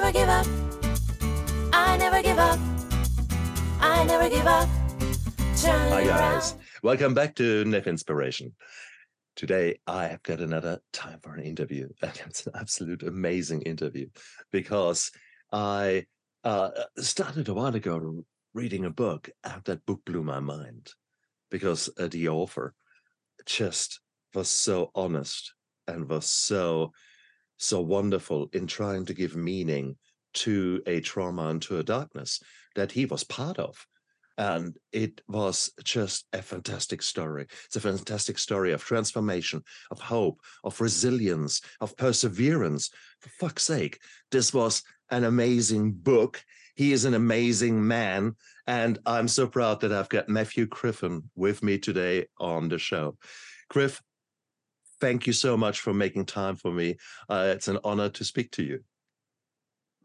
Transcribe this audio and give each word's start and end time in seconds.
never 0.00 0.12
give 0.12 0.28
up. 0.28 0.46
I 1.72 1.96
never 1.96 2.22
give 2.22 2.38
up. 2.38 2.58
I 3.80 4.04
never 4.04 4.28
give 4.28 4.46
up. 4.46 4.68
Turn 5.56 5.90
Hi, 5.90 6.04
guys. 6.04 6.52
around. 6.52 6.62
Welcome 6.82 7.14
back 7.14 7.34
to 7.36 7.64
Neff 7.64 7.86
Inspiration. 7.86 8.52
Today, 9.36 9.78
I 9.86 10.08
have 10.08 10.22
got 10.22 10.40
another 10.40 10.80
time 10.92 11.18
for 11.22 11.34
an 11.34 11.44
interview, 11.44 11.88
and 12.02 12.12
it's 12.26 12.46
an 12.46 12.52
absolute 12.56 13.04
amazing 13.04 13.62
interview 13.62 14.08
because 14.52 15.10
I 15.50 16.04
uh, 16.44 16.72
started 16.98 17.48
a 17.48 17.54
while 17.54 17.74
ago 17.74 18.22
reading 18.52 18.84
a 18.84 18.90
book, 18.90 19.30
and 19.44 19.64
that 19.64 19.86
book 19.86 20.02
blew 20.04 20.22
my 20.22 20.40
mind 20.40 20.90
because 21.50 21.88
uh, 21.98 22.08
the 22.08 22.28
author 22.28 22.74
just 23.46 24.00
was 24.34 24.50
so 24.50 24.90
honest 24.94 25.54
and 25.88 26.06
was 26.06 26.26
so 26.26 26.92
so 27.58 27.80
wonderful 27.80 28.48
in 28.52 28.66
trying 28.66 29.04
to 29.06 29.14
give 29.14 29.36
meaning 29.36 29.96
to 30.34 30.82
a 30.86 31.00
trauma 31.00 31.48
and 31.48 31.62
to 31.62 31.78
a 31.78 31.82
darkness 31.82 32.40
that 32.74 32.92
he 32.92 33.06
was 33.06 33.24
part 33.24 33.58
of 33.58 33.86
and 34.38 34.76
it 34.92 35.22
was 35.28 35.70
just 35.82 36.26
a 36.32 36.42
fantastic 36.42 37.02
story. 37.02 37.46
It's 37.66 37.76
a 37.76 37.80
fantastic 37.80 38.38
story 38.38 38.72
of 38.72 38.84
transformation, 38.84 39.62
of 39.90 40.00
hope, 40.00 40.40
of 40.62 40.80
resilience, 40.80 41.62
of 41.80 41.96
perseverance. 41.96 42.90
For 43.20 43.30
fuck's 43.30 43.64
sake, 43.64 43.98
this 44.30 44.52
was 44.52 44.82
an 45.10 45.24
amazing 45.24 45.92
book. 45.92 46.44
He 46.74 46.92
is 46.92 47.06
an 47.06 47.14
amazing 47.14 47.86
man. 47.86 48.34
And 48.66 48.98
I'm 49.06 49.28
so 49.28 49.46
proud 49.46 49.80
that 49.80 49.92
I've 49.92 50.10
got 50.10 50.28
Matthew 50.28 50.66
Griffin 50.66 51.30
with 51.34 51.62
me 51.62 51.78
today 51.78 52.26
on 52.38 52.68
the 52.68 52.78
show. 52.78 53.16
Griff, 53.70 54.02
thank 55.00 55.26
you 55.26 55.32
so 55.32 55.56
much 55.56 55.80
for 55.80 55.92
making 55.92 56.26
time 56.26 56.56
for 56.56 56.70
me. 56.70 56.96
Uh, 57.28 57.52
it's 57.54 57.68
an 57.68 57.78
honor 57.84 58.08
to 58.10 58.24
speak 58.24 58.50
to 58.52 58.62
you. 58.62 58.80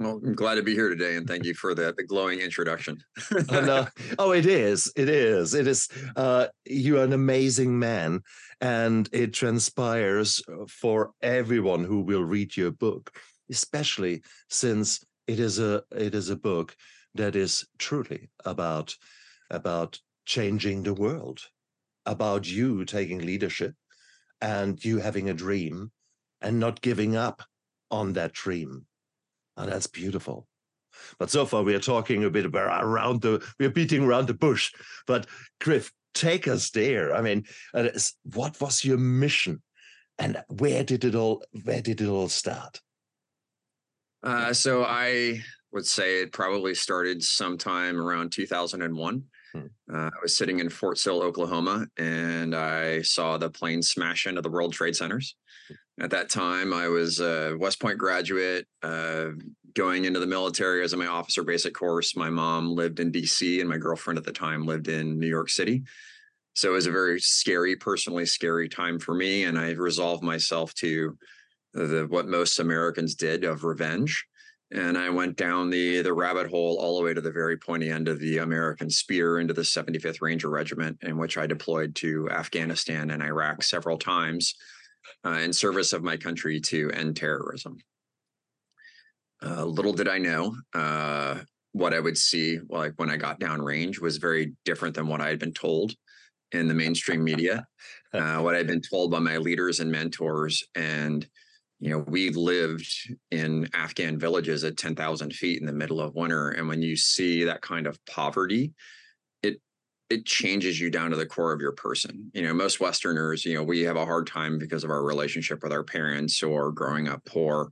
Well, 0.01 0.19
I'm 0.23 0.33
glad 0.33 0.55
to 0.55 0.63
be 0.63 0.73
here 0.73 0.89
today, 0.89 1.15
and 1.15 1.27
thank 1.27 1.45
you 1.45 1.53
for 1.53 1.75
the, 1.75 1.93
the 1.95 2.03
glowing 2.03 2.39
introduction. 2.39 3.03
oh, 3.51 3.61
no. 3.61 3.87
oh, 4.17 4.31
it 4.31 4.47
is. 4.47 4.91
It 4.95 5.09
is. 5.09 5.53
It 5.53 5.67
is. 5.67 5.89
Uh, 6.15 6.47
you 6.65 6.97
are 6.97 7.03
an 7.03 7.13
amazing 7.13 7.77
man, 7.77 8.21
and 8.61 9.07
it 9.13 9.33
transpires 9.33 10.41
uh, 10.49 10.65
for 10.67 11.11
everyone 11.21 11.83
who 11.83 12.01
will 12.01 12.23
read 12.23 12.57
your 12.57 12.71
book, 12.71 13.11
especially 13.51 14.23
since 14.49 15.05
it 15.27 15.39
is 15.39 15.59
a 15.59 15.83
it 15.95 16.15
is 16.15 16.29
a 16.29 16.35
book 16.35 16.75
that 17.13 17.35
is 17.35 17.63
truly 17.77 18.31
about 18.43 18.95
about 19.51 19.99
changing 20.25 20.81
the 20.81 20.95
world, 20.95 21.41
about 22.07 22.49
you 22.49 22.85
taking 22.85 23.19
leadership, 23.19 23.75
and 24.41 24.83
you 24.83 24.97
having 24.97 25.29
a 25.29 25.33
dream, 25.33 25.91
and 26.41 26.59
not 26.59 26.81
giving 26.81 27.15
up 27.15 27.43
on 27.89 28.13
that 28.13 28.33
dream. 28.33 28.85
And 29.57 29.71
that's 29.71 29.87
beautiful. 29.87 30.47
But 31.19 31.29
so 31.29 31.45
far, 31.45 31.63
we 31.63 31.75
are 31.75 31.79
talking 31.79 32.23
a 32.23 32.29
bit 32.29 32.45
about 32.45 32.83
around 32.83 33.21
the, 33.21 33.45
we're 33.59 33.69
beating 33.69 34.03
around 34.03 34.27
the 34.27 34.33
bush. 34.33 34.71
But 35.07 35.27
Griff, 35.59 35.91
take 36.13 36.47
us 36.47 36.69
there. 36.71 37.15
I 37.15 37.21
mean, 37.21 37.45
what 38.23 38.59
was 38.59 38.83
your 38.83 38.97
mission, 38.97 39.61
and 40.17 40.43
where 40.47 40.83
did 40.83 41.05
it 41.05 41.15
all, 41.15 41.43
where 41.63 41.81
did 41.81 42.01
it 42.01 42.07
all 42.07 42.29
start? 42.29 42.81
uh, 44.23 44.53
so 44.53 44.83
I 44.83 45.41
would 45.71 45.85
say 45.85 46.21
it 46.21 46.31
probably 46.31 46.75
started 46.75 47.23
sometime 47.23 47.99
around 47.99 48.31
2001. 48.31 49.23
Hmm. 49.53 49.67
Uh, 49.93 50.07
I 50.07 50.19
was 50.21 50.37
sitting 50.37 50.59
in 50.59 50.69
Fort 50.69 50.97
Sill, 50.97 51.21
Oklahoma, 51.21 51.87
and 51.97 52.55
I 52.55 53.01
saw 53.01 53.37
the 53.37 53.49
plane 53.49 53.81
smash 53.81 54.25
into 54.25 54.41
the 54.41 54.49
World 54.49 54.73
Trade 54.73 54.95
Centers. 54.95 55.35
At 55.99 56.11
that 56.11 56.29
time, 56.29 56.73
I 56.73 56.87
was 56.87 57.19
a 57.19 57.55
West 57.59 57.79
Point 57.79 57.97
graduate, 57.97 58.65
uh, 58.81 59.27
going 59.73 60.05
into 60.05 60.19
the 60.19 60.27
military 60.27 60.83
as 60.83 60.95
my 60.95 61.07
officer 61.07 61.43
basic 61.43 61.73
course. 61.73 62.15
My 62.15 62.29
mom 62.29 62.71
lived 62.71 62.99
in 62.99 63.11
DC, 63.11 63.59
and 63.59 63.69
my 63.69 63.77
girlfriend 63.77 64.17
at 64.17 64.23
the 64.23 64.31
time 64.31 64.65
lived 64.65 64.87
in 64.87 65.19
New 65.19 65.27
York 65.27 65.49
City. 65.49 65.83
So 66.53 66.69
it 66.71 66.73
was 66.73 66.87
a 66.87 66.91
very 66.91 67.19
scary, 67.19 67.75
personally 67.75 68.25
scary 68.25 68.67
time 68.67 68.99
for 68.99 69.13
me, 69.13 69.43
and 69.43 69.57
I 69.57 69.71
resolved 69.71 70.23
myself 70.23 70.73
to 70.75 71.17
the 71.73 72.05
what 72.09 72.27
most 72.27 72.59
Americans 72.59 73.15
did 73.15 73.43
of 73.43 73.63
revenge. 73.63 74.25
And 74.73 74.97
I 74.97 75.09
went 75.09 75.35
down 75.35 75.69
the 75.69 76.01
the 76.01 76.13
rabbit 76.13 76.49
hole 76.49 76.77
all 76.79 76.97
the 76.97 77.03
way 77.03 77.13
to 77.13 77.21
the 77.21 77.31
very 77.31 77.57
pointy 77.57 77.89
end 77.89 78.07
of 78.07 78.19
the 78.19 78.37
American 78.37 78.89
spear 78.89 79.39
into 79.39 79.53
the 79.53 79.61
75th 79.61 80.21
Ranger 80.21 80.49
Regiment, 80.49 80.97
in 81.01 81.17
which 81.17 81.37
I 81.37 81.45
deployed 81.45 81.93
to 81.95 82.29
Afghanistan 82.29 83.11
and 83.11 83.21
Iraq 83.21 83.63
several 83.63 83.97
times 83.97 84.55
uh, 85.25 85.39
in 85.43 85.51
service 85.51 85.93
of 85.93 86.03
my 86.03 86.15
country 86.15 86.59
to 86.61 86.89
end 86.91 87.17
terrorism. 87.17 87.77
Uh, 89.43 89.65
little 89.65 89.93
did 89.93 90.07
I 90.07 90.19
know 90.19 90.55
uh, 90.73 91.39
what 91.73 91.93
I 91.93 91.99
would 91.99 92.17
see, 92.17 92.59
like 92.69 92.93
when 92.97 93.09
I 93.09 93.17
got 93.17 93.39
downrange, 93.39 93.99
was 93.99 94.17
very 94.17 94.53
different 94.65 94.95
than 94.95 95.07
what 95.07 95.21
I 95.21 95.29
had 95.29 95.39
been 95.39 95.53
told 95.53 95.93
in 96.51 96.67
the 96.67 96.73
mainstream 96.73 97.23
media. 97.23 97.65
Uh, 98.13 98.41
what 98.41 98.55
I'd 98.55 98.67
been 98.67 98.81
told 98.81 99.09
by 99.09 99.19
my 99.19 99.37
leaders 99.37 99.79
and 99.79 99.89
mentors, 99.89 100.65
and 100.75 101.25
you 101.81 101.89
know, 101.89 102.05
we've 102.07 102.37
lived 102.37 102.87
in 103.31 103.67
Afghan 103.73 104.19
villages 104.19 104.63
at 104.63 104.77
10,000 104.77 105.33
feet 105.33 105.59
in 105.59 105.65
the 105.65 105.73
middle 105.73 105.99
of 105.99 106.13
winter. 106.13 106.49
And 106.49 106.67
when 106.67 106.83
you 106.83 106.95
see 106.95 107.43
that 107.43 107.61
kind 107.61 107.87
of 107.87 107.99
poverty, 108.05 108.71
it 109.41 109.59
it 110.11 110.25
changes 110.25 110.79
you 110.79 110.91
down 110.91 111.09
to 111.09 111.17
the 111.17 111.25
core 111.25 111.51
of 111.51 111.59
your 111.59 111.71
person. 111.71 112.29
You 112.35 112.43
know, 112.43 112.53
most 112.53 112.79
Westerners, 112.79 113.45
you 113.45 113.55
know, 113.55 113.63
we 113.63 113.81
have 113.81 113.95
a 113.95 114.05
hard 114.05 114.27
time 114.27 114.59
because 114.59 114.83
of 114.83 114.91
our 114.91 115.03
relationship 115.03 115.63
with 115.63 115.71
our 115.71 115.83
parents 115.83 116.43
or 116.43 116.71
growing 116.71 117.07
up 117.07 117.25
poor. 117.25 117.71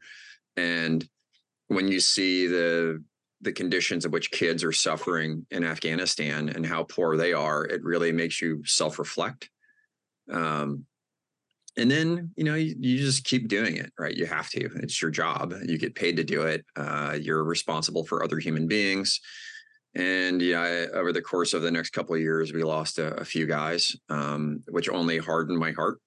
And 0.58 1.08
when 1.68 1.88
you 1.88 2.00
see 2.00 2.48
the 2.48 3.04
the 3.42 3.52
conditions 3.54 4.06
of 4.06 4.12
which 4.12 4.32
kids 4.32 4.64
are 4.64 4.72
suffering 4.72 5.46
in 5.52 5.64
Afghanistan 5.64 6.50
and 6.50 6.66
how 6.66 6.84
poor 6.84 7.16
they 7.16 7.32
are, 7.32 7.64
it 7.64 7.84
really 7.84 8.12
makes 8.12 8.42
you 8.42 8.64
self-reflect. 8.66 9.50
Um, 10.32 10.86
and 11.80 11.90
then 11.90 12.32
you 12.36 12.44
know 12.44 12.56
you, 12.56 12.76
you 12.80 12.98
just 12.98 13.24
keep 13.24 13.48
doing 13.48 13.78
it 13.78 13.92
right? 13.98 14.16
You 14.16 14.26
have 14.26 14.50
to. 14.50 14.70
It's 14.84 15.02
your 15.02 15.12
job. 15.12 15.54
You 15.66 15.78
get 15.78 15.96
paid 15.96 16.18
to 16.18 16.24
do 16.24 16.44
it. 16.44 16.66
Uh, 16.76 17.18
you're 17.20 17.44
responsible 17.44 18.06
for 18.06 18.24
other 18.24 18.40
human 18.40 18.68
beings. 18.68 19.20
And 19.96 20.42
yeah 20.42 20.60
I, 20.60 20.72
over 20.98 21.12
the 21.12 21.22
course 21.22 21.54
of 21.54 21.62
the 21.62 21.72
next 21.72 21.92
couple 21.92 22.16
of 22.16 22.22
years 22.22 22.54
we 22.54 22.64
lost 22.64 23.00
a, 23.00 23.16
a 23.16 23.26
few 23.26 23.48
guys 23.48 23.96
um, 24.10 24.62
which 24.70 24.90
only 24.90 25.18
hardened 25.18 25.58
my 25.58 25.72
heart. 25.72 26.00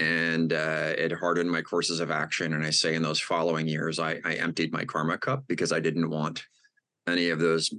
And 0.00 0.52
uh, 0.52 0.92
it 0.98 1.12
hardened 1.12 1.50
my 1.50 1.62
courses 1.62 2.00
of 2.00 2.10
action. 2.10 2.52
And 2.52 2.64
i 2.64 2.70
say 2.70 2.94
in 2.94 3.02
those 3.02 3.20
following 3.20 3.66
years 3.66 3.98
I, 3.98 4.20
I 4.24 4.34
emptied 4.34 4.72
my 4.72 4.84
karma 4.84 5.18
cup 5.18 5.44
because 5.48 5.72
i 5.72 5.80
didn't 5.80 6.10
want 6.10 6.44
any 7.08 7.30
of 7.30 7.38
those 7.38 7.70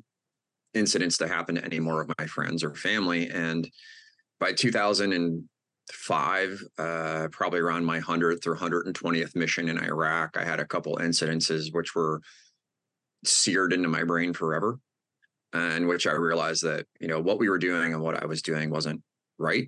incidents 0.74 1.18
to 1.18 1.28
happen 1.28 1.56
to 1.56 1.66
any 1.66 1.80
more 1.80 2.02
of 2.02 2.12
my 2.20 2.26
friends 2.28 2.64
or 2.64 2.76
family. 2.76 3.30
And 3.30 3.70
by 4.40 4.52
2005 5.91 6.63
uh, 6.78 7.28
probably 7.31 7.59
around 7.59 7.85
my 7.85 8.00
100th 8.00 8.47
or 8.47 8.56
120th 8.56 9.35
mission 9.35 9.69
in 9.69 9.78
iraq. 9.78 10.38
I 10.38 10.44
had 10.44 10.59
a 10.59 10.66
couple 10.66 10.97
incidences 10.97 11.73
which 11.73 11.96
were 11.96 12.22
seared 13.23 13.73
into 13.73 13.88
my 13.90 14.03
brain 14.03 14.34
forever 14.34 14.79
and 15.53 15.88
which 15.88 16.06
i 16.06 16.12
realized 16.12 16.63
that 16.63 16.85
you 17.00 17.07
know 17.07 17.19
what 17.19 17.40
we 17.40 17.50
were 17.50 17.57
doing 17.57 17.94
and 17.94 18.03
what 18.03 18.22
i 18.22 18.25
was 18.25 18.44
doing 18.44 18.69
wasn't 18.69 19.01
right 19.40 19.68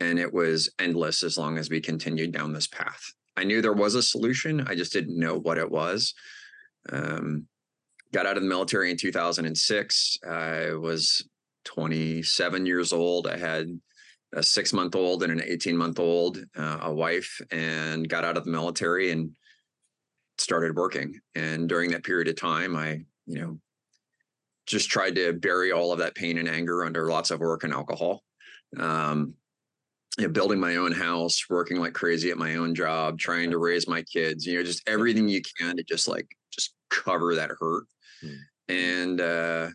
and 0.00 0.18
it 0.18 0.32
was 0.32 0.70
endless 0.78 1.22
as 1.22 1.38
long 1.38 1.56
as 1.56 1.70
we 1.70 1.80
continued 1.80 2.30
down 2.30 2.52
this 2.52 2.68
path. 2.68 3.02
I 3.36 3.42
knew 3.42 3.60
there 3.60 3.72
was 3.72 3.94
a 3.94 4.02
solution 4.02 4.66
i 4.68 4.74
just 4.74 4.92
didn't 4.92 5.18
know 5.18 5.38
what 5.38 5.58
it 5.58 5.70
was. 5.70 6.14
Um, 6.90 7.46
got 8.12 8.26
out 8.26 8.36
of 8.36 8.42
the 8.42 8.48
military 8.48 8.90
in 8.90 8.96
2006 8.96 10.18
i 10.28 10.72
was 10.72 11.22
27 11.68 12.64
years 12.64 12.92
old. 12.94 13.26
I 13.26 13.36
had 13.36 13.68
a 14.34 14.42
six 14.42 14.72
month 14.72 14.94
old 14.94 15.22
and 15.22 15.32
an 15.32 15.42
18 15.44 15.76
month 15.76 15.98
old 15.98 16.38
uh, 16.56 16.78
a 16.82 16.92
wife 16.92 17.40
and 17.50 18.08
got 18.08 18.24
out 18.24 18.36
of 18.36 18.44
the 18.44 18.50
military 18.50 19.10
and 19.10 19.30
started 20.36 20.76
working. 20.76 21.18
And 21.34 21.68
during 21.68 21.90
that 21.90 22.04
period 22.04 22.28
of 22.28 22.36
time 22.36 22.76
i 22.76 23.00
you 23.26 23.40
know 23.40 23.58
just 24.66 24.90
tried 24.90 25.14
to 25.14 25.32
bury 25.32 25.72
all 25.72 25.92
of 25.92 25.98
that 25.98 26.14
pain 26.14 26.38
and 26.38 26.48
anger 26.48 26.84
under 26.84 27.08
lots 27.08 27.30
of 27.30 27.40
work 27.40 27.64
and 27.64 27.72
alcohol. 27.72 28.22
Um, 28.78 29.34
you 30.18 30.26
know, 30.26 30.32
building 30.32 30.60
my 30.60 30.76
own 30.76 30.92
house 30.92 31.44
working 31.48 31.78
like 31.78 31.94
crazy 31.94 32.30
at 32.30 32.36
my 32.36 32.56
own 32.56 32.74
job 32.74 33.18
trying 33.18 33.50
to 33.50 33.58
raise 33.58 33.86
my 33.86 34.02
kids 34.02 34.44
you 34.44 34.58
know 34.58 34.64
just 34.64 34.86
everything 34.88 35.28
you 35.28 35.40
can 35.58 35.76
to 35.76 35.84
just 35.84 36.08
like 36.08 36.26
just 36.52 36.74
cover 36.90 37.36
that 37.36 37.50
hurt. 37.58 37.84
Hmm. 38.20 38.34
and 38.68 39.20
uh 39.20 39.68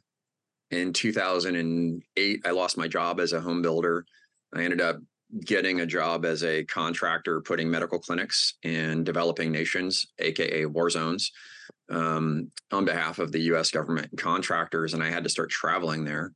in 0.69 0.91
2008 0.91 2.41
i 2.45 2.51
lost 2.51 2.77
my 2.77 2.89
job 2.89 3.21
as 3.21 3.31
a 3.31 3.39
home 3.39 3.61
builder 3.61 4.05
i 4.55 4.63
ended 4.63 4.81
up 4.81 4.97
getting 5.45 5.81
a 5.81 5.85
job 5.85 6.25
as 6.25 6.43
a 6.43 6.63
contractor 6.65 7.41
putting 7.41 7.69
medical 7.69 7.99
clinics 7.99 8.55
in 8.63 9.03
developing 9.03 9.51
nations 9.51 10.07
aka 10.19 10.65
war 10.65 10.89
zones 10.89 11.31
um, 11.89 12.51
on 12.71 12.85
behalf 12.85 13.19
of 13.19 13.31
the 13.31 13.39
us 13.39 13.71
government 13.71 14.07
and 14.11 14.19
contractors 14.19 14.93
and 14.93 15.03
i 15.03 15.09
had 15.09 15.23
to 15.23 15.29
start 15.29 15.49
traveling 15.49 16.03
there 16.05 16.33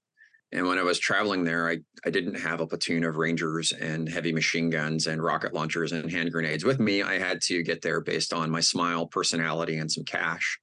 And 0.52 0.66
when 0.66 0.80
I 0.80 0.84
was 0.84 0.98
traveling 0.98 1.44
there, 1.44 1.70
I, 1.70 1.80
I 2.06 2.10
didn't 2.10 2.40
have 2.40 2.62
a 2.62 2.68
platoon 2.68 3.04
of 3.04 3.18
Rangers 3.18 3.74
and 3.74 4.08
heavy 4.08 4.32
machine 4.32 4.70
guns 4.70 5.08
and 5.08 5.22
rocket 5.22 5.54
launchers 5.54 5.92
and 5.92 6.10
hand 6.10 6.32
grenades 6.32 6.64
with 6.64 6.80
me. 6.80 7.04
I 7.04 7.20
had 7.20 7.42
to 7.44 7.64
get 7.64 7.82
there 7.82 8.00
based 8.00 8.32
on 8.34 8.50
my 8.50 8.62
smile, 8.62 9.08
personality, 9.08 9.78
and 9.78 9.92
some 9.92 10.06
cash. 10.06 10.58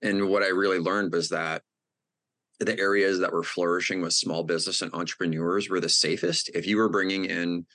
And 0.00 0.28
what 0.30 0.42
I 0.42 0.48
really 0.48 0.78
learned 0.78 1.12
was 1.12 1.28
that 1.28 1.62
the 2.60 2.78
areas 2.78 3.18
that 3.18 3.32
were 3.32 3.42
flourishing 3.42 4.02
with 4.02 4.12
small 4.12 4.44
business 4.44 4.82
and 4.82 4.92
entrepreneurs 4.92 5.68
were 5.68 5.80
the 5.80 5.88
safest. 5.88 6.50
If 6.54 6.66
you 6.66 6.76
were 6.76 6.90
bringing 6.90 7.24
in 7.24 7.66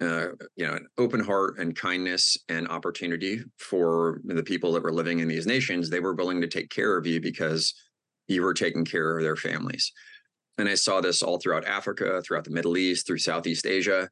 uh, 0.00 0.28
you 0.56 0.66
know, 0.66 0.74
an 0.74 0.86
open 0.96 1.20
heart 1.20 1.58
and 1.58 1.76
kindness 1.76 2.38
and 2.48 2.66
opportunity 2.68 3.42
for 3.58 4.20
the 4.24 4.42
people 4.42 4.72
that 4.72 4.82
were 4.82 4.92
living 4.92 5.18
in 5.18 5.28
these 5.28 5.46
nations, 5.46 5.90
they 5.90 6.00
were 6.00 6.14
willing 6.14 6.40
to 6.40 6.46
take 6.46 6.70
care 6.70 6.96
of 6.96 7.06
you 7.06 7.20
because 7.20 7.74
you 8.28 8.42
were 8.42 8.54
taking 8.54 8.84
care 8.84 9.18
of 9.18 9.24
their 9.24 9.36
families. 9.36 9.92
And 10.58 10.68
I 10.68 10.74
saw 10.74 11.00
this 11.00 11.22
all 11.22 11.38
throughout 11.38 11.66
Africa, 11.66 12.22
throughout 12.22 12.44
the 12.44 12.50
Middle 12.50 12.76
East, 12.76 13.06
through 13.06 13.18
Southeast 13.18 13.66
Asia. 13.66 14.08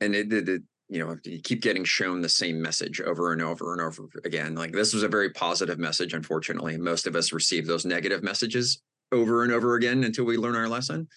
And 0.00 0.14
it, 0.14 0.32
it, 0.32 0.48
it 0.48 0.62
you 0.88 0.98
know, 0.98 1.16
you 1.24 1.40
keep 1.40 1.62
getting 1.62 1.84
shown 1.84 2.20
the 2.20 2.28
same 2.28 2.60
message 2.60 3.00
over 3.00 3.32
and 3.32 3.40
over 3.40 3.72
and 3.72 3.80
over 3.80 4.08
again. 4.24 4.54
Like 4.54 4.72
this 4.72 4.92
was 4.92 5.04
a 5.04 5.08
very 5.08 5.30
positive 5.30 5.78
message. 5.78 6.14
Unfortunately, 6.14 6.76
most 6.76 7.06
of 7.06 7.14
us 7.14 7.32
receive 7.32 7.66
those 7.66 7.86
negative 7.86 8.22
messages 8.22 8.82
over 9.12 9.42
and 9.42 9.52
over 9.52 9.74
again 9.74 10.04
until 10.04 10.24
we 10.24 10.36
learn 10.36 10.56
our 10.56 10.68
lesson. 10.68 11.08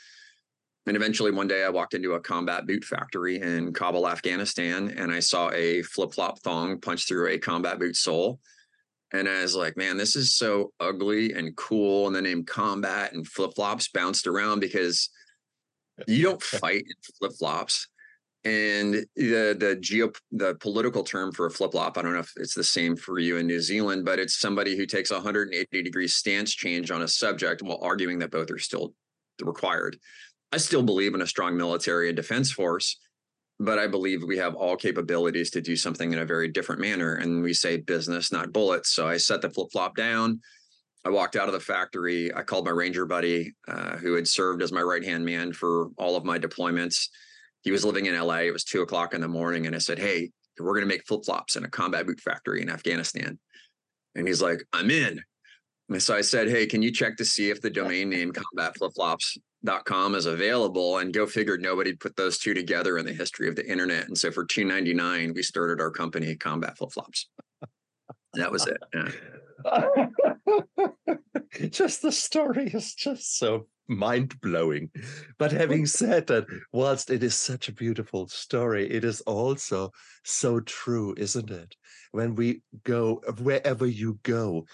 And 0.86 0.98
eventually, 0.98 1.32
one 1.32 1.48
day, 1.48 1.64
I 1.64 1.70
walked 1.70 1.94
into 1.94 2.14
a 2.14 2.20
combat 2.20 2.68
boot 2.68 2.84
factory 2.84 3.40
in 3.40 3.72
Kabul, 3.72 4.08
Afghanistan, 4.08 4.94
and 4.98 5.12
I 5.12 5.20
saw 5.20 5.50
a 5.52 5.82
flip 5.84 6.14
flop 6.14 6.40
thong 6.40 6.80
punch 6.82 7.08
through 7.08 7.30
a 7.30 7.38
combat 7.38 7.80
boot 7.80 7.96
sole. 7.96 8.40
And 9.14 9.30
I 9.30 9.44
was 9.44 9.56
like, 9.56 9.78
man, 9.78 9.96
this 9.96 10.16
is 10.16 10.36
so 10.36 10.74
ugly 10.80 11.34
and 11.34 11.56
cool. 11.56 12.08
And 12.08 12.16
the 12.16 12.22
name 12.22 12.44
combat 12.44 13.14
and 13.14 13.26
flip 13.26 13.52
flops 13.56 13.88
bounced 13.88 14.28
around 14.28 14.60
because 14.60 15.10
you 16.08 16.24
don't 16.24 16.42
fight 16.44 16.82
in 16.82 17.14
flip 17.20 17.34
flops. 17.40 17.88
And 18.46 19.06
the 19.16 19.56
the 19.58 19.78
geo 19.80 20.12
the 20.32 20.56
political 20.56 21.04
term 21.04 21.32
for 21.32 21.46
a 21.46 21.52
flip 21.52 21.72
flop, 21.72 21.98
I 21.98 22.02
don't 22.02 22.14
know 22.14 22.20
if 22.20 22.34
it's 22.36 22.54
the 22.54 22.64
same 22.64 22.98
for 22.98 23.18
you 23.20 23.38
in 23.38 23.48
New 23.48 23.62
Zealand, 23.62 24.04
but 24.04 24.20
it's 24.20 24.38
somebody 24.38 24.76
who 24.76 24.86
takes 24.86 25.12
a 25.12 25.16
180 25.16 25.82
degree 25.82 26.08
stance 26.10 26.54
change 26.54 26.92
on 26.92 27.04
a 27.04 27.08
subject 27.08 27.62
while 27.62 27.80
arguing 27.82 28.20
that 28.20 28.32
both 28.32 28.52
are 28.52 28.60
still 28.60 28.94
required. 29.42 29.98
I 30.52 30.58
still 30.58 30.84
believe 30.84 31.16
in 31.16 31.22
a 31.22 31.28
strong 31.28 31.56
military 31.56 32.10
and 32.10 32.16
defense 32.16 32.52
force, 32.52 33.00
but 33.60 33.80
I 33.80 33.88
believe 33.88 34.24
we 34.24 34.38
have 34.38 34.56
all 34.56 34.76
capabilities 34.76 35.50
to 35.52 35.62
do 35.62 35.76
something 35.76 36.12
in 36.12 36.20
a 36.20 36.26
very 36.26 36.50
different 36.50 36.82
manner. 36.82 37.16
And 37.16 37.42
we 37.42 37.54
say 37.54 37.78
business, 37.78 38.32
not 38.32 38.52
bullets. 38.52 38.94
So 38.94 39.08
I 39.08 39.18
set 39.18 39.42
the 39.42 39.50
flip 39.50 39.70
flop 39.72 39.96
down. 39.96 40.42
I 41.06 41.10
walked 41.10 41.36
out 41.36 41.48
of 41.48 41.54
the 41.54 41.60
factory. 41.60 42.34
I 42.34 42.44
called 42.44 42.66
my 42.66 42.72
ranger 42.72 43.06
buddy, 43.06 43.54
uh, 43.68 43.98
who 43.98 44.14
had 44.14 44.28
served 44.28 44.62
as 44.62 44.72
my 44.72 44.82
right 44.82 45.04
hand 45.04 45.26
man 45.26 45.54
for 45.54 45.90
all 45.98 46.16
of 46.16 46.24
my 46.24 46.38
deployments. 46.38 47.08
He 47.64 47.72
was 47.72 47.84
living 47.84 48.06
in 48.06 48.16
LA. 48.16 48.40
It 48.40 48.54
was 48.54 48.64
two 48.64 48.82
o'clock 48.82 49.14
in 49.14 49.22
the 49.22 49.28
morning. 49.28 49.66
And 49.66 49.76
I 49.76 49.80
said, 49.80 50.00
Hey, 50.00 50.32
we're 50.60 50.74
going 50.74 50.88
to 50.88 50.94
make 50.94 51.08
flip 51.08 51.26
flops 51.26 51.56
in 51.56 51.66
a 51.66 51.70
combat 51.70 52.06
boot 52.06 52.20
factory 52.20 52.62
in 52.62 52.70
Afghanistan. 52.70 53.40
And 54.16 54.28
he's 54.28 54.42
like, 54.42 54.64
I'm 54.72 54.92
in. 54.92 55.20
And 55.90 56.02
so 56.02 56.16
I 56.16 56.22
said, 56.22 56.50
Hey, 56.50 56.66
can 56.66 56.82
you 56.82 56.92
check 56.92 57.18
to 57.18 57.26
see 57.26 57.50
if 57.50 57.62
the 57.62 57.70
domain 57.70 58.10
name 58.10 58.32
combat 58.32 58.78
flip 58.78 58.92
flops 58.96 59.38
is 60.16 60.26
available 60.26 60.98
and 60.98 61.14
go 61.14 61.26
figure 61.26 61.58
nobody 61.58 61.94
put 61.94 62.16
those 62.16 62.38
two 62.38 62.54
together 62.54 62.98
in 62.98 63.06
the 63.06 63.14
history 63.14 63.48
of 63.48 63.56
the 63.56 63.66
internet 63.70 64.08
and 64.08 64.18
so 64.18 64.32
for 64.32 64.46
299 64.46 65.34
we 65.34 65.42
started 65.42 65.80
our 65.82 65.92
company 65.92 66.36
combat 66.36 66.78
flip-flops 66.78 67.30
that 68.34 68.52
was 68.52 68.68
it 68.68 68.78
yeah. 68.94 69.10
just 71.70 72.02
the 72.02 72.12
story 72.12 72.68
is 72.74 72.94
just 72.94 73.38
so 73.38 73.68
mind-blowing. 73.88 74.90
But 75.38 75.52
having 75.52 75.86
said 75.86 76.28
that 76.28 76.46
whilst 76.72 77.10
it 77.10 77.24
is 77.24 77.36
such 77.36 77.68
a 77.68 77.74
beautiful 77.74 78.28
story 78.28 78.90
it 78.90 79.04
is 79.04 79.22
also 79.22 79.92
so 80.24 80.60
true 80.62 81.14
isn't 81.18 81.52
it? 81.52 81.76
When 82.12 82.36
we 82.36 82.62
go 82.84 83.22
wherever 83.42 83.86
you 83.86 84.20
go 84.24 84.66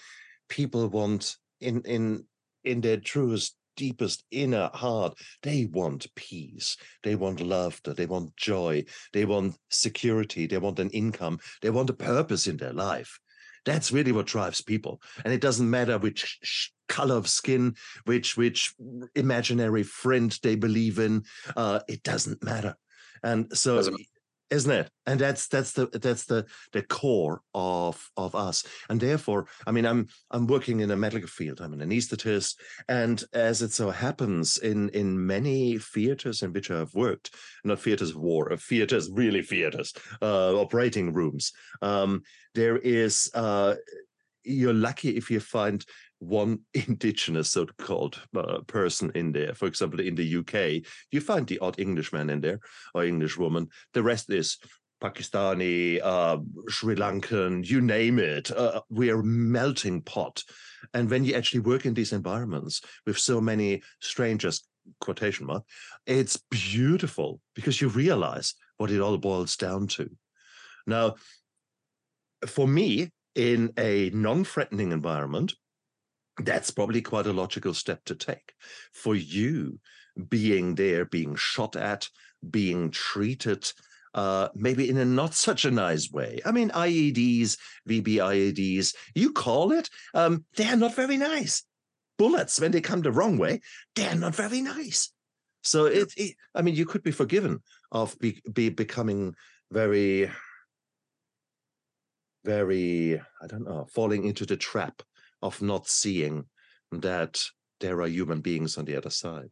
people 0.48 0.88
want 0.88 1.36
in 1.60 1.82
in 1.82 2.24
in 2.64 2.80
their 2.80 2.98
truest 2.98 3.56
deepest 3.76 4.24
inner 4.30 4.68
heart, 4.74 5.14
they 5.42 5.64
want 5.64 6.06
peace, 6.14 6.76
they 7.02 7.14
want 7.14 7.40
laughter, 7.40 7.94
they 7.94 8.04
want 8.04 8.36
joy, 8.36 8.84
they 9.14 9.24
want 9.24 9.56
security, 9.70 10.46
they 10.46 10.58
want 10.58 10.78
an 10.78 10.90
income, 10.90 11.38
they 11.62 11.70
want 11.70 11.88
a 11.88 11.94
purpose 11.94 12.46
in 12.46 12.58
their 12.58 12.74
life. 12.74 13.18
That's 13.64 13.92
really 13.92 14.12
what 14.12 14.26
drives 14.26 14.60
people. 14.60 15.00
And 15.24 15.32
it 15.32 15.40
doesn't 15.40 15.68
matter 15.68 15.98
which 15.98 16.72
color 16.88 17.16
of 17.16 17.28
skin, 17.28 17.76
which 18.04 18.36
which 18.36 18.74
imaginary 19.14 19.82
friend 19.82 20.36
they 20.42 20.56
believe 20.56 20.98
in. 20.98 21.24
Uh, 21.56 21.80
it 21.88 22.02
doesn't 22.02 22.42
matter. 22.42 22.76
And 23.22 23.56
so 23.56 23.82
isn't 24.50 24.70
it? 24.70 24.90
And 25.06 25.20
that's 25.20 25.48
that's 25.48 25.72
the 25.72 25.86
that's 25.86 26.26
the 26.26 26.46
the 26.72 26.82
core 26.82 27.42
of 27.54 28.10
of 28.16 28.34
us. 28.34 28.64
And 28.88 29.00
therefore 29.00 29.46
i 29.66 29.70
mean 29.70 29.86
i'm 29.86 30.06
i'm 30.30 30.46
working 30.46 30.80
in 30.80 30.90
a 30.90 30.96
medical 30.96 31.28
field. 31.28 31.60
I'm 31.60 31.72
an 31.72 31.80
anesthetist. 31.80 32.56
And 32.88 33.22
as 33.32 33.62
it 33.62 33.72
so 33.72 33.90
happens 33.90 34.58
in 34.58 34.88
in 34.90 35.26
many 35.26 35.78
theaters 35.78 36.42
in 36.42 36.52
which 36.52 36.70
i've 36.70 36.94
worked 36.94 37.34
not 37.64 37.80
theaters 37.80 38.10
of 38.10 38.16
war 38.16 38.52
uh, 38.52 38.56
theaters 38.56 39.10
really 39.12 39.42
theaters 39.42 39.92
uh, 40.22 40.54
operating 40.54 41.12
rooms 41.12 41.52
um, 41.82 42.22
there 42.54 42.78
is 42.78 43.30
uh, 43.34 43.74
you're 44.44 44.72
lucky 44.74 45.16
if 45.16 45.30
you 45.30 45.40
find 45.40 45.84
one 46.20 46.60
indigenous 46.74 47.50
so-called 47.50 48.20
uh, 48.36 48.60
person 48.66 49.10
in 49.14 49.32
there. 49.32 49.54
For 49.54 49.66
example, 49.66 50.00
in 50.00 50.14
the 50.14 50.36
UK, 50.36 50.86
you 51.10 51.20
find 51.20 51.46
the 51.46 51.58
odd 51.58 51.80
Englishman 51.80 52.30
in 52.30 52.40
there 52.40 52.60
or 52.94 53.04
Englishwoman. 53.04 53.68
The 53.92 54.02
rest 54.02 54.30
is 54.30 54.58
Pakistani, 55.02 56.00
uh, 56.02 56.38
Sri 56.68 56.94
Lankan, 56.94 57.66
you 57.66 57.80
name 57.80 58.18
it. 58.18 58.50
Uh, 58.50 58.82
we 58.90 59.10
are 59.10 59.22
melting 59.22 60.02
pot. 60.02 60.44
And 60.94 61.10
when 61.10 61.24
you 61.24 61.34
actually 61.34 61.60
work 61.60 61.86
in 61.86 61.94
these 61.94 62.12
environments 62.12 62.82
with 63.06 63.18
so 63.18 63.40
many 63.40 63.82
strangers, 64.00 64.62
quotation 65.00 65.46
mark, 65.46 65.64
it's 66.06 66.42
beautiful 66.50 67.40
because 67.54 67.80
you 67.80 67.88
realize 67.88 68.54
what 68.76 68.90
it 68.90 69.00
all 69.00 69.16
boils 69.18 69.56
down 69.56 69.86
to. 69.86 70.10
Now, 70.86 71.14
for 72.46 72.66
me, 72.66 73.10
in 73.34 73.72
a 73.78 74.10
non-threatening 74.10 74.92
environment, 74.92 75.54
that's 76.44 76.70
probably 76.70 77.02
quite 77.02 77.26
a 77.26 77.32
logical 77.32 77.74
step 77.74 78.04
to 78.04 78.14
take 78.14 78.54
for 78.92 79.14
you 79.14 79.78
being 80.28 80.74
there 80.74 81.04
being 81.04 81.34
shot 81.34 81.76
at 81.76 82.08
being 82.50 82.90
treated 82.90 83.70
uh, 84.14 84.48
maybe 84.54 84.88
in 84.88 84.98
a 84.98 85.04
not 85.04 85.34
such 85.34 85.64
a 85.64 85.70
nice 85.70 86.10
way. 86.10 86.40
I 86.44 86.50
mean, 86.50 86.70
IEDs, 86.70 87.56
VBIEDs, 87.88 88.94
you 89.14 89.32
call 89.32 89.72
it, 89.72 89.88
um, 90.14 90.44
they're 90.56 90.76
not 90.76 90.96
very 90.96 91.16
nice. 91.16 91.62
Bullets, 92.18 92.60
when 92.60 92.72
they 92.72 92.80
come 92.80 93.02
the 93.02 93.12
wrong 93.12 93.38
way, 93.38 93.60
they're 93.94 94.16
not 94.16 94.34
very 94.34 94.60
nice. 94.60 95.12
So 95.62 95.86
it, 95.86 96.12
it 96.16 96.34
I 96.54 96.62
mean, 96.62 96.74
you 96.74 96.86
could 96.86 97.02
be 97.02 97.12
forgiven 97.12 97.62
of 97.92 98.18
be, 98.18 98.40
be 98.52 98.68
becoming 98.68 99.34
very, 99.70 100.30
very, 102.44 103.20
I 103.42 103.46
don't 103.46 103.64
know, 103.64 103.86
falling 103.92 104.24
into 104.24 104.44
the 104.44 104.56
trap 104.56 105.02
of 105.42 105.60
not 105.62 105.88
seeing 105.88 106.44
that 106.92 107.42
there 107.80 108.00
are 108.00 108.06
human 108.06 108.40
beings 108.40 108.76
on 108.76 108.84
the 108.84 108.96
other 108.96 109.10
side. 109.10 109.50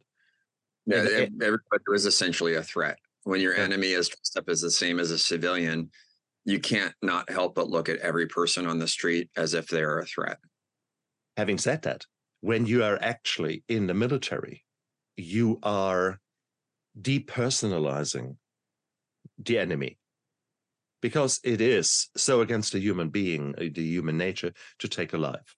Yeah, 0.85 0.99
everybody 0.99 1.83
was 1.87 2.05
essentially 2.05 2.55
a 2.55 2.63
threat. 2.63 2.97
When 3.23 3.41
your 3.41 3.55
yeah. 3.55 3.63
enemy 3.63 3.91
is 3.91 4.09
dressed 4.09 4.37
up 4.37 4.49
as 4.49 4.61
the 4.61 4.71
same 4.71 4.99
as 4.99 5.11
a 5.11 5.19
civilian, 5.19 5.91
you 6.45 6.59
can't 6.59 6.93
not 7.01 7.29
help 7.29 7.55
but 7.55 7.69
look 7.69 7.89
at 7.89 7.99
every 7.99 8.27
person 8.27 8.65
on 8.65 8.79
the 8.79 8.87
street 8.87 9.29
as 9.35 9.53
if 9.53 9.67
they're 9.67 9.99
a 9.99 10.05
threat. 10.05 10.37
Having 11.37 11.59
said 11.59 11.81
that, 11.83 12.05
when 12.41 12.65
you 12.65 12.83
are 12.83 12.97
actually 13.01 13.63
in 13.67 13.87
the 13.87 13.93
military, 13.93 14.63
you 15.15 15.59
are 15.63 16.19
depersonalizing 16.99 18.37
the 19.37 19.59
enemy 19.59 19.97
because 21.01 21.39
it 21.43 21.61
is 21.61 22.09
so 22.15 22.41
against 22.41 22.73
the 22.73 22.79
human 22.79 23.09
being, 23.09 23.55
uh, 23.57 23.65
the 23.73 23.83
human 23.83 24.17
nature 24.17 24.53
to 24.79 24.87
take 24.87 25.13
a 25.13 25.17
life. 25.17 25.55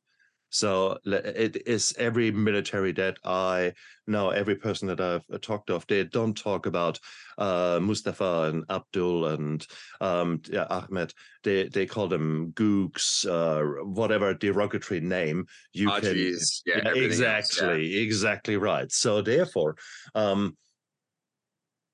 So 0.52 0.98
it 1.06 1.66
is 1.66 1.96
every 1.98 2.30
military 2.30 2.92
that 2.94 3.18
I 3.24 3.74
know, 4.06 4.32
every 4.32 4.56
person 4.56 4.90
that 4.90 5.00
I've 5.00 5.24
uh, 5.34 5.38
talked 5.42 5.70
of, 5.70 5.88
they 5.88 6.04
don't 6.04 6.38
talk 6.38 6.66
about 6.66 7.00
uh, 7.38 7.80
Mustafa 7.82 8.50
and 8.50 8.66
Abdul 8.70 9.28
and 9.28 9.66
um, 10.02 10.42
yeah, 10.50 10.68
Ahmed. 10.70 11.14
They 11.44 11.70
they 11.70 11.86
call 11.86 12.10
them 12.10 12.52
gooks, 12.52 13.26
uh, 13.26 13.86
whatever 13.86 14.34
derogatory 14.34 15.00
name 15.00 15.46
you 15.72 15.90
oh, 15.90 16.02
can. 16.02 16.14
Geez. 16.14 16.64
Yeah, 16.66 16.82
yeah 16.84 17.02
exactly, 17.02 17.68
else, 17.68 17.80
yeah. 17.80 18.02
exactly 18.02 18.58
right. 18.58 18.92
So 18.92 19.22
therefore, 19.22 19.78
um, 20.16 20.58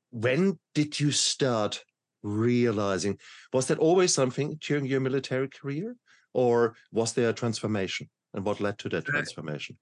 when 0.10 0.58
did 0.74 1.00
you 1.00 1.12
start 1.12 1.84
realizing? 2.24 3.20
Was 3.54 3.68
that 3.68 3.78
always 3.78 4.16
something 4.16 4.58
during 4.60 4.86
your 4.86 5.00
military 5.00 5.48
career, 5.48 5.96
or 6.34 6.76
was 6.92 7.14
there 7.14 7.30
a 7.30 7.34
transformation? 7.34 8.10
And 8.38 8.46
what 8.46 8.62
led 8.62 8.78
to 8.78 8.90
that 8.90 9.04
transformation? 9.04 9.76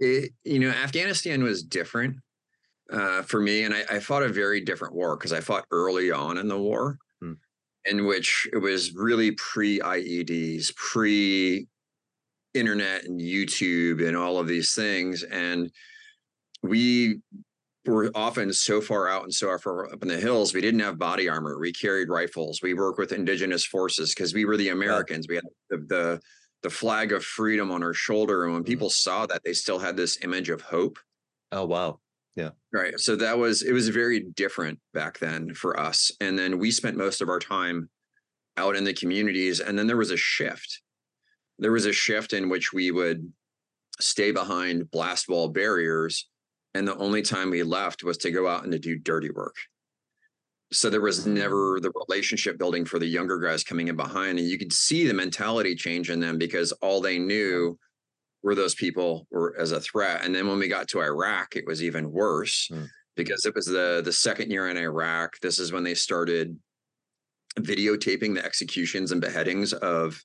It, 0.00 0.32
you 0.44 0.58
know, 0.58 0.68
Afghanistan 0.70 1.42
was 1.42 1.62
different 1.62 2.16
uh, 2.92 3.22
for 3.22 3.40
me, 3.40 3.62
and 3.62 3.72
I, 3.72 3.84
I, 3.88 4.00
fought 4.00 4.24
a 4.24 4.28
very 4.28 4.60
different 4.60 4.94
war 4.94 5.16
because 5.16 5.32
I 5.32 5.40
fought 5.40 5.64
early 5.70 6.10
on 6.10 6.38
in 6.38 6.48
the 6.48 6.58
war, 6.58 6.98
Hmm. 7.20 7.34
in 7.84 8.06
which 8.06 8.48
it 8.52 8.58
was 8.58 8.94
really 8.94 9.32
pre 9.32 9.78
IEDs, 9.78 10.74
pre 10.74 11.66
internet 12.54 13.04
and 13.04 13.20
YouTube 13.20 14.06
and 14.06 14.16
all 14.16 14.38
of 14.38 14.48
these 14.48 14.74
things, 14.74 15.22
and 15.22 15.70
we 16.62 17.20
were 17.86 18.10
often 18.14 18.52
so 18.52 18.80
far 18.80 19.08
out 19.08 19.22
and 19.22 19.34
so 19.34 19.56
far 19.58 19.92
up 19.92 20.02
in 20.02 20.08
the 20.08 20.18
hills, 20.18 20.52
we 20.52 20.60
didn't 20.60 20.80
have 20.80 20.98
body 20.98 21.28
armor. 21.28 21.58
We 21.58 21.72
carried 21.72 22.08
rifles. 22.08 22.60
We 22.60 22.74
worked 22.74 22.98
with 22.98 23.12
indigenous 23.12 23.64
forces 23.64 24.14
because 24.14 24.34
we 24.34 24.44
were 24.44 24.56
the 24.56 24.70
Americans. 24.70 25.26
We 25.28 25.36
had 25.36 25.44
the, 25.70 25.76
the 25.88 26.20
the 26.62 26.70
flag 26.70 27.12
of 27.12 27.24
freedom 27.24 27.70
on 27.70 27.82
her 27.82 27.94
shoulder, 27.94 28.44
and 28.44 28.52
when 28.54 28.62
Mhm. 28.64 28.66
people 28.66 28.90
saw 28.90 29.26
that, 29.26 29.42
they 29.44 29.52
still 29.52 29.78
had 29.78 29.96
this 29.96 30.18
image 30.22 30.48
of 30.48 30.60
hope. 30.62 30.98
Oh 31.52 31.64
wow. 31.66 32.00
Yeah. 32.36 32.50
Right. 32.72 32.98
So 33.00 33.16
that 33.16 33.38
was 33.38 33.62
it 33.62 33.72
was 33.72 33.88
very 33.88 34.20
different 34.20 34.80
back 34.92 35.18
then 35.18 35.54
for 35.54 35.78
us. 35.78 36.12
And 36.20 36.38
then 36.38 36.58
we 36.58 36.70
spent 36.70 36.96
most 36.96 37.20
of 37.20 37.28
our 37.28 37.38
time 37.40 37.90
out 38.56 38.76
in 38.76 38.84
the 38.84 38.92
communities. 38.94 39.60
And 39.60 39.78
then 39.78 39.86
there 39.86 39.96
was 39.96 40.10
a 40.10 40.16
shift. 40.16 40.82
There 41.58 41.72
was 41.72 41.86
a 41.86 41.92
shift 41.92 42.32
in 42.32 42.48
which 42.48 42.72
we 42.72 42.90
would 42.90 43.32
stay 44.00 44.30
behind 44.30 44.90
blast 44.90 45.28
wall 45.28 45.48
barriers. 45.48 46.28
And 46.74 46.86
the 46.86 46.96
only 46.96 47.22
time 47.22 47.50
we 47.50 47.62
left 47.64 48.04
was 48.04 48.18
to 48.18 48.30
go 48.30 48.46
out 48.46 48.62
and 48.62 48.72
to 48.72 48.78
do 48.78 48.96
dirty 48.96 49.30
work. 49.30 49.56
So 50.70 50.90
there 50.90 51.00
was 51.00 51.26
never 51.26 51.78
the 51.80 51.92
relationship 52.08 52.58
building 52.58 52.84
for 52.84 52.98
the 52.98 53.06
younger 53.06 53.38
guys 53.38 53.64
coming 53.64 53.88
in 53.88 53.96
behind. 53.96 54.38
And 54.38 54.48
you 54.48 54.58
could 54.58 54.72
see 54.72 55.06
the 55.06 55.14
mentality 55.14 55.74
change 55.74 56.10
in 56.10 56.20
them 56.20 56.36
because 56.36 56.72
all 56.82 57.00
they 57.00 57.18
knew 57.18 57.78
were 58.42 58.54
those 58.54 58.74
people 58.74 59.26
were 59.30 59.56
as 59.58 59.72
a 59.72 59.80
threat. 59.80 60.24
And 60.24 60.34
then 60.34 60.46
when 60.46 60.58
we 60.58 60.68
got 60.68 60.88
to 60.88 61.00
Iraq, 61.00 61.56
it 61.56 61.66
was 61.66 61.82
even 61.82 62.12
worse 62.12 62.68
Mm. 62.70 62.88
because 63.16 63.46
it 63.46 63.54
was 63.54 63.66
the 63.66 64.02
the 64.04 64.12
second 64.12 64.50
year 64.50 64.68
in 64.68 64.76
Iraq. 64.76 65.40
This 65.40 65.58
is 65.58 65.72
when 65.72 65.84
they 65.84 65.94
started 65.94 66.56
videotaping 67.58 68.34
the 68.34 68.44
executions 68.44 69.10
and 69.10 69.20
beheadings 69.20 69.72
of 69.72 70.22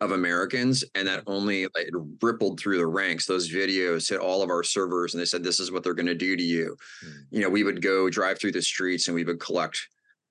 of 0.00 0.12
Americans, 0.12 0.84
and 0.94 1.08
that 1.08 1.22
only 1.26 1.64
like, 1.74 1.88
rippled 2.20 2.60
through 2.60 2.78
the 2.78 2.86
ranks. 2.86 3.26
Those 3.26 3.50
videos 3.50 4.08
hit 4.08 4.20
all 4.20 4.42
of 4.42 4.50
our 4.50 4.62
servers, 4.62 5.14
and 5.14 5.20
they 5.20 5.26
said, 5.26 5.42
"This 5.42 5.60
is 5.60 5.70
what 5.70 5.82
they're 5.82 5.94
going 5.94 6.06
to 6.06 6.14
do 6.14 6.36
to 6.36 6.42
you." 6.42 6.76
Mm. 7.04 7.12
You 7.30 7.40
know, 7.40 7.48
we 7.48 7.64
would 7.64 7.80
go 7.80 8.10
drive 8.10 8.38
through 8.38 8.52
the 8.52 8.62
streets, 8.62 9.08
and 9.08 9.14
we 9.14 9.24
would 9.24 9.40
collect, 9.40 9.78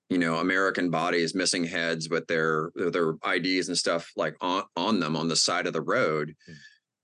you 0.08 0.18
know, 0.18 0.36
American 0.36 0.90
bodies, 0.90 1.34
missing 1.34 1.64
heads 1.64 2.08
with 2.08 2.26
their 2.28 2.70
their 2.76 3.14
IDs 3.26 3.68
and 3.68 3.76
stuff 3.76 4.12
like 4.16 4.36
on 4.40 4.64
on 4.76 5.00
them 5.00 5.16
on 5.16 5.28
the 5.28 5.36
side 5.36 5.66
of 5.66 5.72
the 5.72 5.82
road. 5.82 6.34
Mm. 6.48 6.54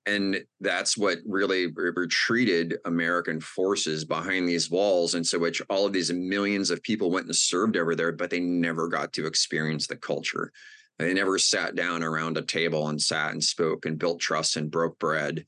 And 0.04 0.44
that's 0.60 0.98
what 0.98 1.18
really 1.24 1.68
retreated 1.68 2.78
American 2.86 3.40
forces 3.40 4.04
behind 4.04 4.48
these 4.48 4.70
walls, 4.70 5.14
and 5.14 5.26
so 5.26 5.38
which 5.38 5.62
all 5.68 5.86
of 5.86 5.92
these 5.92 6.12
millions 6.12 6.70
of 6.70 6.82
people 6.82 7.10
went 7.10 7.26
and 7.26 7.36
served 7.36 7.76
over 7.76 7.94
there, 7.94 8.10
but 8.12 8.30
they 8.30 8.40
never 8.40 8.88
got 8.88 9.12
to 9.14 9.26
experience 9.26 9.86
the 9.86 9.96
culture. 9.96 10.52
They 11.02 11.14
never 11.14 11.36
sat 11.36 11.74
down 11.74 12.04
around 12.04 12.38
a 12.38 12.42
table 12.42 12.88
and 12.88 13.02
sat 13.02 13.32
and 13.32 13.42
spoke 13.42 13.86
and 13.86 13.98
built 13.98 14.20
trust 14.20 14.56
and 14.56 14.70
broke 14.70 15.00
bread 15.00 15.44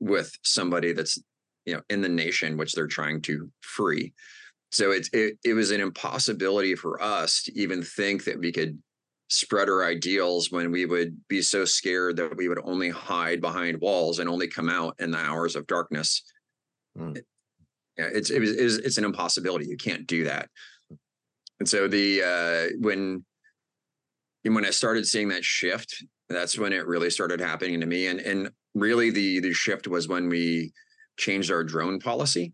with 0.00 0.32
somebody 0.42 0.92
that's 0.92 1.16
you 1.64 1.74
know 1.74 1.82
in 1.88 2.00
the 2.00 2.08
nation 2.08 2.56
which 2.56 2.72
they're 2.72 2.88
trying 2.88 3.20
to 3.22 3.50
free. 3.60 4.12
So 4.72 4.90
it 4.90 5.08
it 5.12 5.38
it 5.44 5.54
was 5.54 5.70
an 5.70 5.80
impossibility 5.80 6.74
for 6.74 7.00
us 7.00 7.44
to 7.44 7.56
even 7.56 7.82
think 7.82 8.24
that 8.24 8.40
we 8.40 8.50
could 8.50 8.82
spread 9.28 9.68
our 9.68 9.84
ideals 9.84 10.50
when 10.50 10.72
we 10.72 10.86
would 10.86 11.16
be 11.28 11.40
so 11.40 11.64
scared 11.64 12.16
that 12.16 12.36
we 12.36 12.48
would 12.48 12.60
only 12.64 12.90
hide 12.90 13.40
behind 13.40 13.80
walls 13.80 14.18
and 14.18 14.28
only 14.28 14.48
come 14.48 14.68
out 14.68 14.96
in 14.98 15.12
the 15.12 15.18
hours 15.18 15.54
of 15.54 15.68
darkness. 15.68 16.24
Mm. 16.98 17.22
It's 17.96 18.30
it 18.30 18.40
was, 18.40 18.56
it 18.56 18.64
was 18.64 18.78
it's 18.78 18.98
an 18.98 19.04
impossibility. 19.04 19.66
You 19.66 19.76
can't 19.76 20.06
do 20.08 20.24
that. 20.24 20.48
And 21.60 21.68
so 21.68 21.86
the 21.86 22.22
uh 22.24 22.76
when 22.80 23.24
and 24.44 24.54
when 24.54 24.64
I 24.64 24.70
started 24.70 25.06
seeing 25.06 25.28
that 25.28 25.44
shift, 25.44 26.04
that's 26.28 26.58
when 26.58 26.72
it 26.72 26.86
really 26.86 27.10
started 27.10 27.40
happening 27.40 27.80
to 27.80 27.86
me. 27.86 28.06
And 28.06 28.20
and 28.20 28.50
really 28.74 29.10
the 29.10 29.40
the 29.40 29.52
shift 29.52 29.88
was 29.88 30.08
when 30.08 30.28
we 30.28 30.72
changed 31.18 31.50
our 31.50 31.64
drone 31.64 31.98
policy. 31.98 32.52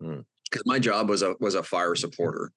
Hmm. 0.00 0.20
Because 0.50 0.62
my 0.64 0.78
job 0.78 1.08
was 1.08 1.22
a 1.22 1.34
was 1.40 1.54
a 1.54 1.62
fire 1.62 1.94
supporter. 1.94 2.50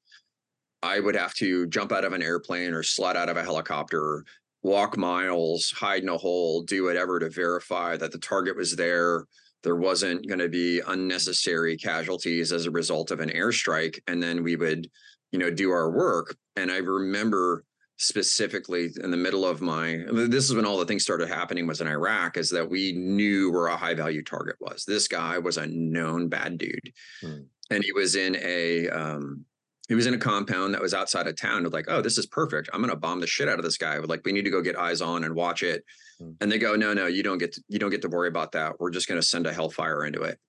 I 0.83 0.99
would 0.99 1.15
have 1.15 1.33
to 1.35 1.67
jump 1.67 1.91
out 1.91 2.05
of 2.05 2.13
an 2.13 2.23
airplane 2.23 2.73
or 2.73 2.81
slide 2.81 3.17
out 3.17 3.29
of 3.29 3.37
a 3.37 3.43
helicopter, 3.43 4.25
walk 4.63 4.97
miles, 4.97 5.71
hide 5.71 6.01
in 6.03 6.09
a 6.09 6.17
hole, 6.17 6.63
do 6.63 6.85
whatever 6.85 7.19
to 7.19 7.29
verify 7.29 7.97
that 7.97 8.11
the 8.11 8.17
target 8.17 8.55
was 8.55 8.75
there. 8.75 9.25
There 9.63 9.75
wasn't 9.75 10.27
going 10.27 10.39
to 10.39 10.49
be 10.49 10.81
unnecessary 10.87 11.77
casualties 11.77 12.51
as 12.51 12.65
a 12.65 12.71
result 12.71 13.11
of 13.11 13.19
an 13.19 13.29
airstrike. 13.29 13.99
And 14.07 14.23
then 14.23 14.41
we 14.41 14.55
would, 14.55 14.89
you 15.31 15.37
know, 15.37 15.51
do 15.51 15.69
our 15.69 15.91
work. 15.91 16.35
And 16.55 16.71
I 16.71 16.77
remember 16.77 17.63
specifically 18.01 18.89
in 19.03 19.11
the 19.11 19.17
middle 19.17 19.45
of 19.45 19.61
my 19.61 20.03
this 20.11 20.49
is 20.49 20.55
when 20.55 20.65
all 20.65 20.77
the 20.77 20.85
things 20.85 21.03
started 21.03 21.27
happening 21.27 21.67
was 21.67 21.81
in 21.81 21.87
Iraq 21.87 22.35
is 22.35 22.49
that 22.49 22.67
we 22.67 22.93
knew 22.93 23.51
where 23.51 23.67
a 23.67 23.77
high 23.77 23.93
value 23.93 24.23
target 24.23 24.55
was. 24.59 24.83
This 24.85 25.07
guy 25.07 25.37
was 25.37 25.57
a 25.57 25.67
known 25.67 26.27
bad 26.27 26.57
dude. 26.57 26.93
Hmm. 27.21 27.41
And 27.69 27.83
he 27.83 27.91
was 27.93 28.15
in 28.15 28.37
a 28.37 28.89
um 28.89 29.45
he 29.87 29.93
was 29.93 30.07
in 30.07 30.15
a 30.15 30.17
compound 30.17 30.73
that 30.73 30.81
was 30.81 30.95
outside 30.95 31.27
of 31.27 31.35
town 31.35 31.63
with 31.63 31.73
like, 31.73 31.85
oh, 31.89 32.01
this 32.01 32.17
is 32.17 32.25
perfect. 32.25 32.69
I'm 32.73 32.81
gonna 32.81 32.95
bomb 32.95 33.19
the 33.19 33.27
shit 33.27 33.47
out 33.47 33.59
of 33.59 33.63
this 33.63 33.77
guy. 33.77 33.97
Like, 33.97 34.25
we 34.25 34.31
need 34.31 34.45
to 34.45 34.49
go 34.49 34.61
get 34.61 34.77
eyes 34.77 35.01
on 35.01 35.23
and 35.23 35.35
watch 35.35 35.61
it. 35.61 35.83
Hmm. 36.17 36.31
And 36.41 36.51
they 36.51 36.57
go, 36.57 36.75
no, 36.75 36.93
no, 36.93 37.05
you 37.05 37.21
don't 37.21 37.37
get 37.37 37.53
to, 37.53 37.63
you 37.67 37.77
don't 37.77 37.91
get 37.91 38.01
to 38.01 38.09
worry 38.09 38.29
about 38.29 38.53
that. 38.53 38.79
We're 38.79 38.89
just 38.89 39.07
gonna 39.07 39.21
send 39.21 39.45
a 39.45 39.53
hellfire 39.53 40.05
into 40.05 40.23
it. 40.23 40.39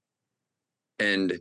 And 0.98 1.38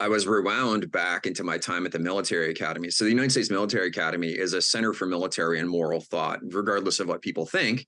I 0.00 0.08
was 0.08 0.28
rewound 0.28 0.92
back 0.92 1.26
into 1.26 1.42
my 1.42 1.58
time 1.58 1.84
at 1.84 1.90
the 1.90 1.98
military 1.98 2.50
academy. 2.50 2.88
So 2.90 3.04
the 3.04 3.10
United 3.10 3.32
States 3.32 3.50
Military 3.50 3.88
Academy 3.88 4.28
is 4.28 4.52
a 4.52 4.62
center 4.62 4.92
for 4.92 5.06
military 5.06 5.58
and 5.58 5.68
moral 5.68 6.00
thought, 6.00 6.38
regardless 6.42 7.00
of 7.00 7.08
what 7.08 7.20
people 7.20 7.46
think. 7.46 7.84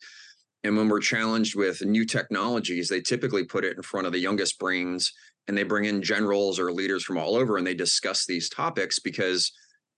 And 0.64 0.76
when 0.76 0.88
we're 0.88 1.00
challenged 1.00 1.54
with 1.54 1.84
new 1.84 2.04
technologies, 2.04 2.88
they 2.88 3.00
typically 3.00 3.44
put 3.44 3.64
it 3.64 3.76
in 3.76 3.82
front 3.82 4.08
of 4.08 4.12
the 4.12 4.18
youngest 4.18 4.58
brains 4.58 5.12
and 5.46 5.56
they 5.56 5.62
bring 5.62 5.84
in 5.84 6.02
generals 6.02 6.58
or 6.58 6.72
leaders 6.72 7.04
from 7.04 7.16
all 7.16 7.36
over 7.36 7.56
and 7.56 7.66
they 7.66 7.74
discuss 7.74 8.26
these 8.26 8.48
topics 8.48 8.98
because 8.98 9.52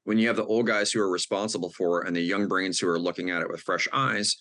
when 0.04 0.18
you 0.18 0.28
have 0.28 0.36
the 0.36 0.44
old 0.44 0.66
guys 0.66 0.92
who 0.92 1.00
are 1.00 1.10
responsible 1.10 1.70
for 1.70 2.02
it 2.02 2.06
and 2.06 2.14
the 2.14 2.20
young 2.20 2.46
brains 2.46 2.78
who 2.78 2.88
are 2.88 2.98
looking 2.98 3.30
at 3.30 3.40
it 3.40 3.48
with 3.48 3.60
fresh 3.62 3.88
eyes, 3.92 4.36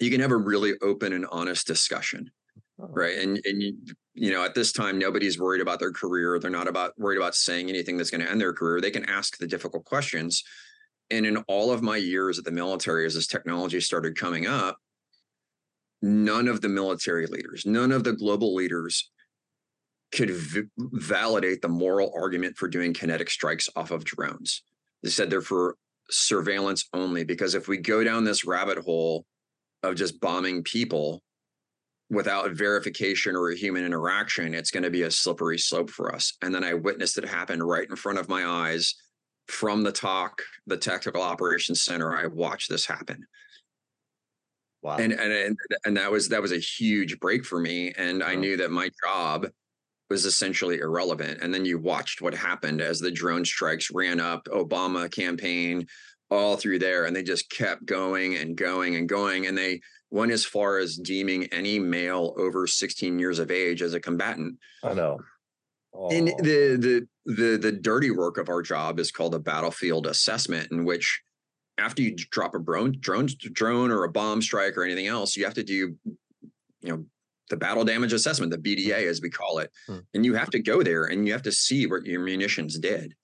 you 0.00 0.10
can 0.10 0.20
have 0.20 0.32
a 0.32 0.36
really 0.36 0.74
open 0.82 1.12
and 1.12 1.26
honest 1.30 1.66
discussion 1.66 2.30
Oh. 2.80 2.86
right 2.90 3.18
and 3.18 3.40
and 3.44 3.60
you, 3.62 3.76
you 4.14 4.30
know 4.30 4.44
at 4.44 4.54
this 4.54 4.72
time 4.72 4.98
nobody's 4.98 5.38
worried 5.38 5.60
about 5.60 5.80
their 5.80 5.92
career 5.92 6.38
they're 6.38 6.50
not 6.50 6.68
about 6.68 6.92
worried 6.96 7.16
about 7.16 7.34
saying 7.34 7.68
anything 7.68 7.96
that's 7.96 8.10
going 8.10 8.20
to 8.20 8.30
end 8.30 8.40
their 8.40 8.52
career 8.52 8.80
they 8.80 8.90
can 8.90 9.08
ask 9.08 9.36
the 9.36 9.48
difficult 9.48 9.84
questions 9.84 10.44
and 11.10 11.26
in 11.26 11.38
all 11.48 11.72
of 11.72 11.82
my 11.82 11.96
years 11.96 12.38
at 12.38 12.44
the 12.44 12.52
military 12.52 13.04
as 13.04 13.14
this 13.14 13.26
technology 13.26 13.80
started 13.80 14.16
coming 14.16 14.46
up 14.46 14.76
none 16.02 16.46
of 16.46 16.60
the 16.60 16.68
military 16.68 17.26
leaders 17.26 17.64
none 17.66 17.90
of 17.90 18.04
the 18.04 18.12
global 18.12 18.54
leaders 18.54 19.10
could 20.12 20.30
v- 20.30 20.62
validate 20.78 21.62
the 21.62 21.68
moral 21.68 22.12
argument 22.16 22.56
for 22.56 22.68
doing 22.68 22.94
kinetic 22.94 23.30
strikes 23.30 23.68
off 23.76 23.90
of 23.90 24.04
drones. 24.04 24.62
They 25.02 25.10
said 25.10 25.30
they're 25.30 25.40
for 25.40 25.76
surveillance 26.10 26.88
only 26.94 27.24
because 27.24 27.54
if 27.54 27.68
we 27.68 27.76
go 27.76 28.02
down 28.02 28.24
this 28.24 28.44
rabbit 28.44 28.78
hole 28.78 29.26
of 29.82 29.94
just 29.94 30.20
bombing 30.20 30.62
people 30.62 31.22
without 32.10 32.52
verification 32.52 33.36
or 33.36 33.50
a 33.50 33.56
human 33.56 33.84
interaction, 33.84 34.54
it's 34.54 34.70
going 34.70 34.82
to 34.82 34.90
be 34.90 35.02
a 35.02 35.10
slippery 35.10 35.58
slope 35.58 35.90
for 35.90 36.14
us. 36.14 36.34
And 36.42 36.54
then 36.54 36.64
I 36.64 36.74
witnessed 36.74 37.18
it 37.18 37.28
happen 37.28 37.62
right 37.62 37.88
in 37.88 37.96
front 37.96 38.18
of 38.18 38.28
my 38.28 38.46
eyes 38.46 38.94
from 39.46 39.82
the 39.82 39.92
talk, 39.92 40.42
the 40.66 40.76
technical 40.76 41.22
operations 41.22 41.82
center. 41.82 42.16
I 42.16 42.26
watched 42.26 42.70
this 42.70 42.86
happen. 42.86 43.26
wow. 44.82 44.96
And, 44.96 45.12
and 45.12 45.32
and 45.32 45.56
and 45.84 45.96
that 45.96 46.10
was 46.10 46.28
that 46.28 46.42
was 46.42 46.52
a 46.52 46.58
huge 46.58 47.18
break 47.18 47.44
for 47.44 47.58
me. 47.58 47.92
And 47.96 48.22
I 48.22 48.28
uh-huh. 48.28 48.40
knew 48.40 48.56
that 48.58 48.70
my 48.70 48.90
job 49.04 49.46
was 50.10 50.24
essentially 50.24 50.78
irrelevant. 50.78 51.42
And 51.42 51.52
then 51.52 51.66
you 51.66 51.78
watched 51.78 52.22
what 52.22 52.34
happened 52.34 52.80
as 52.80 52.98
the 52.98 53.10
drone 53.10 53.44
strikes 53.44 53.90
ran 53.90 54.20
up, 54.20 54.46
Obama 54.46 55.10
campaign, 55.10 55.86
all 56.30 56.56
through 56.56 56.78
there, 56.78 57.04
and 57.04 57.14
they 57.14 57.22
just 57.22 57.50
kept 57.50 57.86
going 57.86 58.36
and 58.36 58.56
going 58.56 58.96
and 58.96 59.08
going. 59.08 59.46
And 59.46 59.56
they 59.56 59.80
went 60.10 60.32
as 60.32 60.44
far 60.44 60.78
as 60.78 60.96
deeming 60.96 61.44
any 61.46 61.78
male 61.78 62.34
over 62.38 62.66
16 62.66 63.18
years 63.18 63.38
of 63.38 63.50
age 63.50 63.82
as 63.82 63.94
a 63.94 64.00
combatant. 64.00 64.58
I 64.82 64.94
know. 64.94 65.18
And 66.10 66.28
the 66.28 66.76
the 67.24 67.32
the 67.34 67.56
the 67.58 67.72
dirty 67.72 68.10
work 68.10 68.38
of 68.38 68.48
our 68.48 68.62
job 68.62 68.98
is 69.00 69.10
called 69.10 69.34
a 69.34 69.38
battlefield 69.38 70.06
assessment, 70.06 70.70
in 70.70 70.84
which 70.84 71.20
after 71.78 72.02
you 72.02 72.14
drop 72.30 72.54
a 72.54 72.58
drone, 72.58 72.94
drone, 73.00 73.28
drone 73.52 73.90
or 73.90 74.04
a 74.04 74.10
bomb 74.10 74.42
strike 74.42 74.76
or 74.76 74.84
anything 74.84 75.06
else, 75.06 75.36
you 75.36 75.44
have 75.44 75.54
to 75.54 75.62
do, 75.62 75.74
you 75.74 75.96
know, 76.82 77.04
the 77.50 77.56
battle 77.56 77.84
damage 77.84 78.12
assessment, 78.12 78.52
the 78.52 78.58
BDA 78.58 79.06
as 79.08 79.20
we 79.22 79.30
call 79.30 79.58
it, 79.58 79.70
Hmm. 79.86 79.98
and 80.12 80.24
you 80.24 80.34
have 80.34 80.50
to 80.50 80.58
go 80.60 80.82
there 80.82 81.04
and 81.04 81.26
you 81.26 81.32
have 81.32 81.42
to 81.42 81.52
see 81.52 81.86
what 81.86 82.04
your 82.04 82.20
munitions 82.20 82.78
did. 82.78 83.14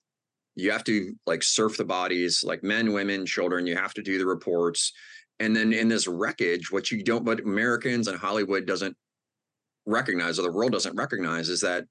You 0.55 0.71
have 0.71 0.83
to 0.85 1.13
like 1.25 1.43
surf 1.43 1.77
the 1.77 1.85
bodies, 1.85 2.43
like 2.45 2.63
men, 2.63 2.93
women, 2.93 3.25
children. 3.25 3.67
You 3.67 3.75
have 3.75 3.93
to 3.95 4.01
do 4.01 4.17
the 4.17 4.25
reports, 4.25 4.93
and 5.39 5.55
then 5.55 5.73
in 5.73 5.89
this 5.89 6.07
wreckage, 6.07 6.71
what 6.71 6.91
you 6.91 7.03
don't, 7.03 7.25
what 7.25 7.41
Americans 7.41 8.07
and 8.07 8.17
Hollywood 8.17 8.65
doesn't 8.65 8.95
recognize, 9.85 10.39
or 10.39 10.43
the 10.43 10.51
world 10.51 10.71
doesn't 10.71 10.95
recognize, 10.95 11.49
is 11.49 11.61
that 11.61 11.85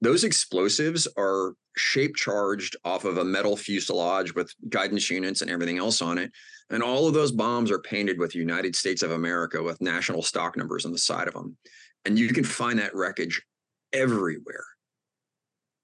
those 0.00 0.24
explosives 0.24 1.06
are 1.16 1.54
shape 1.76 2.16
charged 2.16 2.76
off 2.84 3.04
of 3.04 3.18
a 3.18 3.24
metal 3.24 3.56
fuselage 3.56 4.34
with 4.34 4.52
guidance 4.68 5.08
units 5.08 5.42
and 5.42 5.50
everything 5.50 5.78
else 5.78 6.02
on 6.02 6.18
it. 6.18 6.32
And 6.70 6.82
all 6.82 7.06
of 7.06 7.14
those 7.14 7.30
bombs 7.30 7.70
are 7.70 7.78
painted 7.78 8.18
with 8.18 8.34
United 8.34 8.74
States 8.74 9.02
of 9.02 9.12
America 9.12 9.62
with 9.62 9.80
national 9.80 10.22
stock 10.22 10.56
numbers 10.56 10.84
on 10.84 10.92
the 10.92 10.98
side 10.98 11.28
of 11.28 11.34
them. 11.34 11.56
And 12.04 12.18
you 12.18 12.28
can 12.28 12.44
find 12.44 12.78
that 12.80 12.94
wreckage 12.94 13.40
everywhere. 13.92 14.64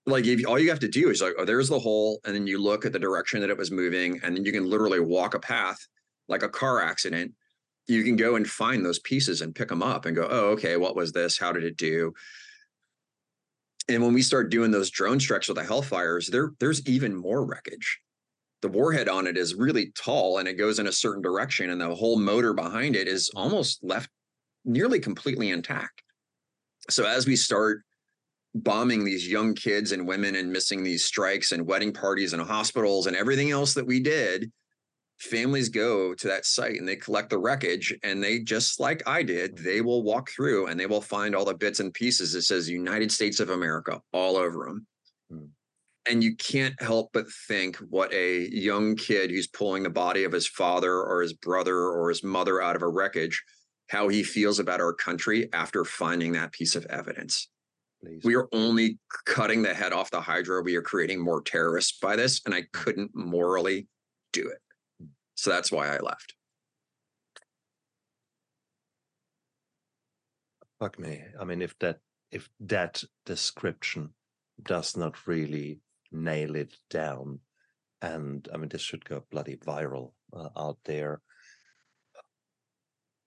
Like 0.09 0.27
if 0.27 0.47
all 0.47 0.59
you 0.59 0.71
have 0.71 0.81
to 0.81 0.89
do 0.89 1.11
is 1.11 1.21
like, 1.21 1.35
oh, 1.39 1.45
there's 1.45 1.69
the 1.69 1.79
hole, 1.79 2.21
and 2.25 2.35
then 2.35 2.47
you 2.47 2.61
look 2.61 2.87
at 2.87 2.93
the 2.93 2.99
direction 2.99 3.41
that 3.41 3.51
it 3.51 3.59
was 3.59 3.71
moving, 3.71 4.21
and 4.23 4.35
then 4.35 4.45
you 4.45 4.53
can 4.53 4.69
literally 4.69 5.01
walk 5.01 5.35
a 5.35 5.39
path 5.39 5.79
like 6.29 6.43
a 6.43 6.49
car 6.49 6.81
accident. 6.83 7.33
You 7.87 8.03
can 8.05 8.17
go 8.17 8.37
and 8.37 8.49
find 8.49 8.85
those 8.85 8.99
pieces 9.01 9.43
and 9.43 9.55
pick 9.55 9.69
them 9.69 9.83
up 9.83 10.07
and 10.07 10.17
go, 10.17 10.27
oh, 10.31 10.47
okay, 10.51 10.77
what 10.77 10.97
was 10.97 11.13
this? 11.13 11.39
How 11.39 11.53
did 11.53 11.65
it 11.65 11.77
do? 11.77 12.13
And 13.89 14.03
when 14.03 14.15
we 14.15 14.23
start 14.23 14.51
doing 14.51 14.71
those 14.71 14.91
drone 14.91 15.21
strikes 15.21 15.49
with 15.49 15.57
the 15.57 15.63
Hellfires, 15.63 16.31
there 16.31 16.53
there's 16.59 16.87
even 16.87 17.15
more 17.15 17.45
wreckage. 17.45 18.01
The 18.61 18.69
warhead 18.69 19.09
on 19.09 19.27
it 19.27 19.37
is 19.37 19.55
really 19.55 19.93
tall 19.95 20.39
and 20.39 20.49
it 20.49 20.55
goes 20.55 20.79
in 20.79 20.87
a 20.87 20.93
certain 20.93 21.23
direction, 21.23 21.71
and 21.71 21.81
the 21.81 21.95
whole 21.95 22.19
motor 22.19 22.55
behind 22.55 22.97
it 22.97 23.09
is 23.09 23.31
almost 23.35 23.85
left 23.85 24.09
nearly 24.65 25.01
completely 25.01 25.51
intact. 25.51 26.03
So 26.91 27.05
as 27.05 27.27
we 27.27 27.37
start 27.37 27.83
bombing 28.55 29.05
these 29.05 29.29
young 29.29 29.55
kids 29.55 29.93
and 29.93 30.07
women 30.07 30.35
and 30.37 30.53
missing 30.53 30.83
these 30.83 31.05
strikes 31.05 31.53
and 31.53 31.67
wedding 31.67 31.93
parties 31.93 32.33
and 32.33 32.43
hospitals 32.43 33.07
and 33.07 33.17
everything 33.17 33.51
else 33.51 33.75
that 33.75 33.87
we 33.87 34.01
did, 34.01 34.51
families 35.19 35.69
go 35.69 36.15
to 36.15 36.29
that 36.29 36.47
site 36.47 36.79
and 36.79 36.87
they 36.87 36.97
collect 36.97 37.31
the 37.31 37.39
wreckage 37.39 37.95
and 38.03 38.23
they 38.23 38.39
just 38.39 38.81
like 38.81 39.03
I 39.07 39.23
did, 39.23 39.59
they 39.59 39.81
will 39.81 40.03
walk 40.03 40.31
through 40.31 40.69
and 40.69 40.79
they 40.79 40.87
will 40.87 41.01
find 41.01 41.35
all 41.35 41.45
the 41.45 41.55
bits 41.55 41.81
and 41.81 41.93
pieces 41.93 42.33
that 42.33 42.43
says 42.43 42.69
United 42.69 43.11
States 43.11 43.41
of 43.41 43.51
America 43.51 44.01
all 44.13 44.37
over 44.37 44.67
them. 44.67 44.87
Hmm. 45.31 45.47
And 46.11 46.25
you 46.25 46.37
can't 46.37 46.81
help 46.81 47.11
but 47.13 47.27
think 47.49 47.77
what 47.77 48.13
a 48.15 48.49
young 48.51 48.97
kid 48.97 49.31
who's 49.31 49.47
pulling 49.47 49.83
the 49.83 49.91
body 49.91 50.25
of 50.25 50.33
his 50.33 50.47
father 50.47 51.03
or 51.03 51.21
his 51.21 51.35
brother 51.35 51.77
or 51.77 52.09
his 52.09 52.25
mother 52.25 52.63
out 52.63 52.77
of 52.77 52.83
a 52.83 52.89
wreckage, 52.89 53.43
how 53.89 54.09
he 54.09 54.23
feels 54.23 54.59
about 54.59 54.81
our 54.81 54.95
country 54.95 55.51
after 55.53 55.85
finding 55.85 56.33
that 56.33 56.53
piece 56.53 56.77
of 56.77 56.87
evidence. 56.87 57.49
Please. 58.03 58.23
We 58.25 58.37
are 58.37 58.49
only 58.53 58.99
cutting 59.27 59.63
the 59.63 59.75
head 59.75 59.93
off 59.93 60.11
the 60.11 60.21
Hydra. 60.21 60.63
We 60.63 60.77
are 60.77 60.83
creating 60.83 61.21
more 61.21 61.43
terrorists 61.43 61.99
by 61.99 62.17
this. 62.17 62.41
And 62.45 62.55
I 62.55 62.63
couldn't 62.73 63.11
morally 63.15 63.89
do 64.33 64.49
it. 64.49 64.61
So 65.35 65.51
that's 65.51 65.73
why 65.73 65.89
I 65.89 65.99
left. 65.99 66.35
Fuck 70.79 70.99
me. 70.99 71.25
I 71.41 71.45
mean, 71.45 71.61
if 71.61 71.77
that 71.81 71.99
if 72.31 72.49
that 72.61 73.03
description 73.27 74.11
does 74.63 74.97
not 74.97 75.27
really 75.27 75.81
nail 76.13 76.55
it 76.55 76.77
down, 76.91 77.41
and 78.01 78.49
I 78.53 78.57
mean, 78.59 78.69
this 78.69 78.83
should 78.83 79.05
go 79.05 79.25
bloody 79.31 79.57
viral 79.57 80.13
uh, 80.33 80.49
out 80.57 80.79
there. 80.85 81.21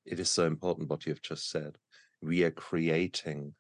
It 0.06 0.20
is 0.20 0.30
so 0.30 0.46
important 0.46 0.90
what 0.90 1.06
you've 1.06 1.22
just 1.22 1.50
said. 1.50 1.78
We 2.22 2.44
are 2.44 2.52
creating, 2.52 3.54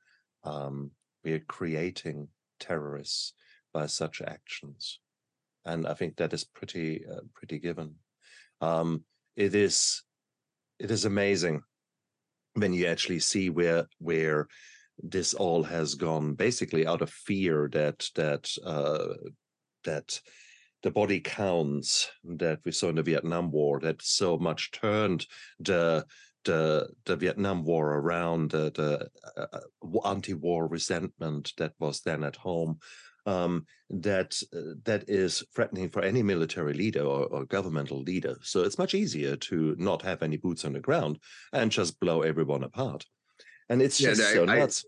um, 0.43 0.91
we 1.23 1.33
are 1.33 1.39
creating 1.39 2.27
terrorists 2.59 3.33
by 3.73 3.85
such 3.85 4.21
actions, 4.21 4.99
and 5.65 5.87
I 5.87 5.93
think 5.93 6.17
that 6.17 6.33
is 6.33 6.43
pretty, 6.43 7.05
uh, 7.05 7.21
pretty 7.33 7.59
given. 7.59 7.95
Um, 8.59 9.03
it 9.35 9.55
is 9.55 10.03
it 10.79 10.91
is 10.91 11.05
amazing 11.05 11.61
when 12.53 12.73
you 12.73 12.87
actually 12.87 13.19
see 13.19 13.49
where 13.49 13.87
where 13.99 14.47
this 15.03 15.33
all 15.33 15.63
has 15.63 15.95
gone 15.95 16.33
basically 16.33 16.85
out 16.85 17.01
of 17.01 17.09
fear 17.09 17.69
that 17.71 18.07
that 18.15 18.49
uh, 18.65 19.13
that 19.83 20.19
the 20.83 20.91
body 20.91 21.19
counts 21.19 22.09
that 22.23 22.59
we 22.65 22.71
saw 22.71 22.89
in 22.89 22.95
the 22.95 23.03
Vietnam 23.03 23.51
War 23.51 23.79
that 23.81 24.01
so 24.01 24.37
much 24.37 24.71
turned 24.71 25.25
the 25.59 26.05
the 26.45 26.89
the 27.05 27.15
Vietnam 27.15 27.63
War 27.63 27.95
around 27.95 28.51
the, 28.51 28.71
the 28.71 29.09
uh, 29.37 29.45
uh 29.53 30.09
anti-war 30.09 30.67
resentment 30.67 31.53
that 31.57 31.73
was 31.79 32.01
then 32.01 32.23
at 32.23 32.35
home 32.35 32.79
um, 33.25 33.65
that 33.89 34.41
uh, 34.53 34.75
that 34.83 35.05
is 35.07 35.43
threatening 35.53 35.89
for 35.89 36.01
any 36.01 36.23
military 36.23 36.73
leader 36.73 37.03
or, 37.03 37.25
or, 37.25 37.45
governmental 37.45 38.01
leader. 38.01 38.37
So 38.41 38.63
it's 38.63 38.77
much 38.77 38.93
easier 38.93 39.35
to 39.35 39.75
not 39.77 40.01
have 40.01 40.23
any 40.23 40.37
boots 40.37 40.65
on 40.65 40.73
the 40.73 40.79
ground 40.79 41.19
and 41.53 41.71
just 41.71 41.99
blow 41.99 42.21
everyone 42.21 42.63
apart. 42.63 43.05
And 43.69 43.81
it's 43.81 43.97
just 43.97 44.21
yeah, 44.21 44.33
so 44.33 44.43
I, 44.43 44.59
nuts. 44.59 44.85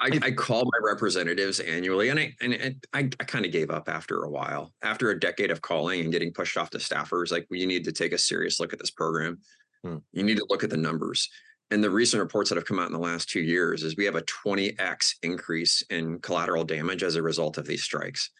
I, 0.00 0.10
I, 0.22 0.30
call 0.30 0.64
my 0.64 0.78
representatives 0.82 1.58
annually, 1.58 2.08
and 2.08 2.20
I 2.20 2.34
and, 2.40 2.86
I, 2.92 3.00
I 3.18 3.24
kind 3.24 3.44
of 3.44 3.50
gave 3.50 3.70
up 3.70 3.88
after 3.88 4.22
a 4.22 4.30
while. 4.30 4.72
After 4.82 5.10
a 5.10 5.18
decade 5.18 5.50
of 5.50 5.60
calling 5.60 6.00
and 6.00 6.12
getting 6.12 6.32
pushed 6.32 6.56
off 6.56 6.70
to 6.70 6.78
staffers, 6.78 7.32
like 7.32 7.46
well, 7.50 7.58
you 7.58 7.66
need 7.66 7.84
to 7.84 7.92
take 7.92 8.12
a 8.12 8.18
serious 8.18 8.60
look 8.60 8.72
at 8.72 8.78
this 8.78 8.92
program. 8.92 9.38
Hmm. 9.84 9.98
You 10.12 10.22
need 10.22 10.38
to 10.38 10.46
look 10.48 10.64
at 10.64 10.70
the 10.70 10.76
numbers 10.76 11.28
and 11.70 11.84
the 11.84 11.90
recent 11.90 12.22
reports 12.22 12.48
that 12.48 12.56
have 12.56 12.64
come 12.64 12.78
out 12.78 12.86
in 12.86 12.92
the 12.92 12.98
last 12.98 13.28
two 13.28 13.40
years 13.40 13.82
is 13.82 13.96
we 13.96 14.04
have 14.06 14.14
a 14.14 14.22
20x 14.22 15.16
increase 15.22 15.82
in 15.90 16.18
collateral 16.20 16.64
damage 16.64 17.02
as 17.02 17.16
a 17.16 17.22
result 17.22 17.58
of 17.58 17.66
these 17.66 17.82
strikes. 17.82 18.30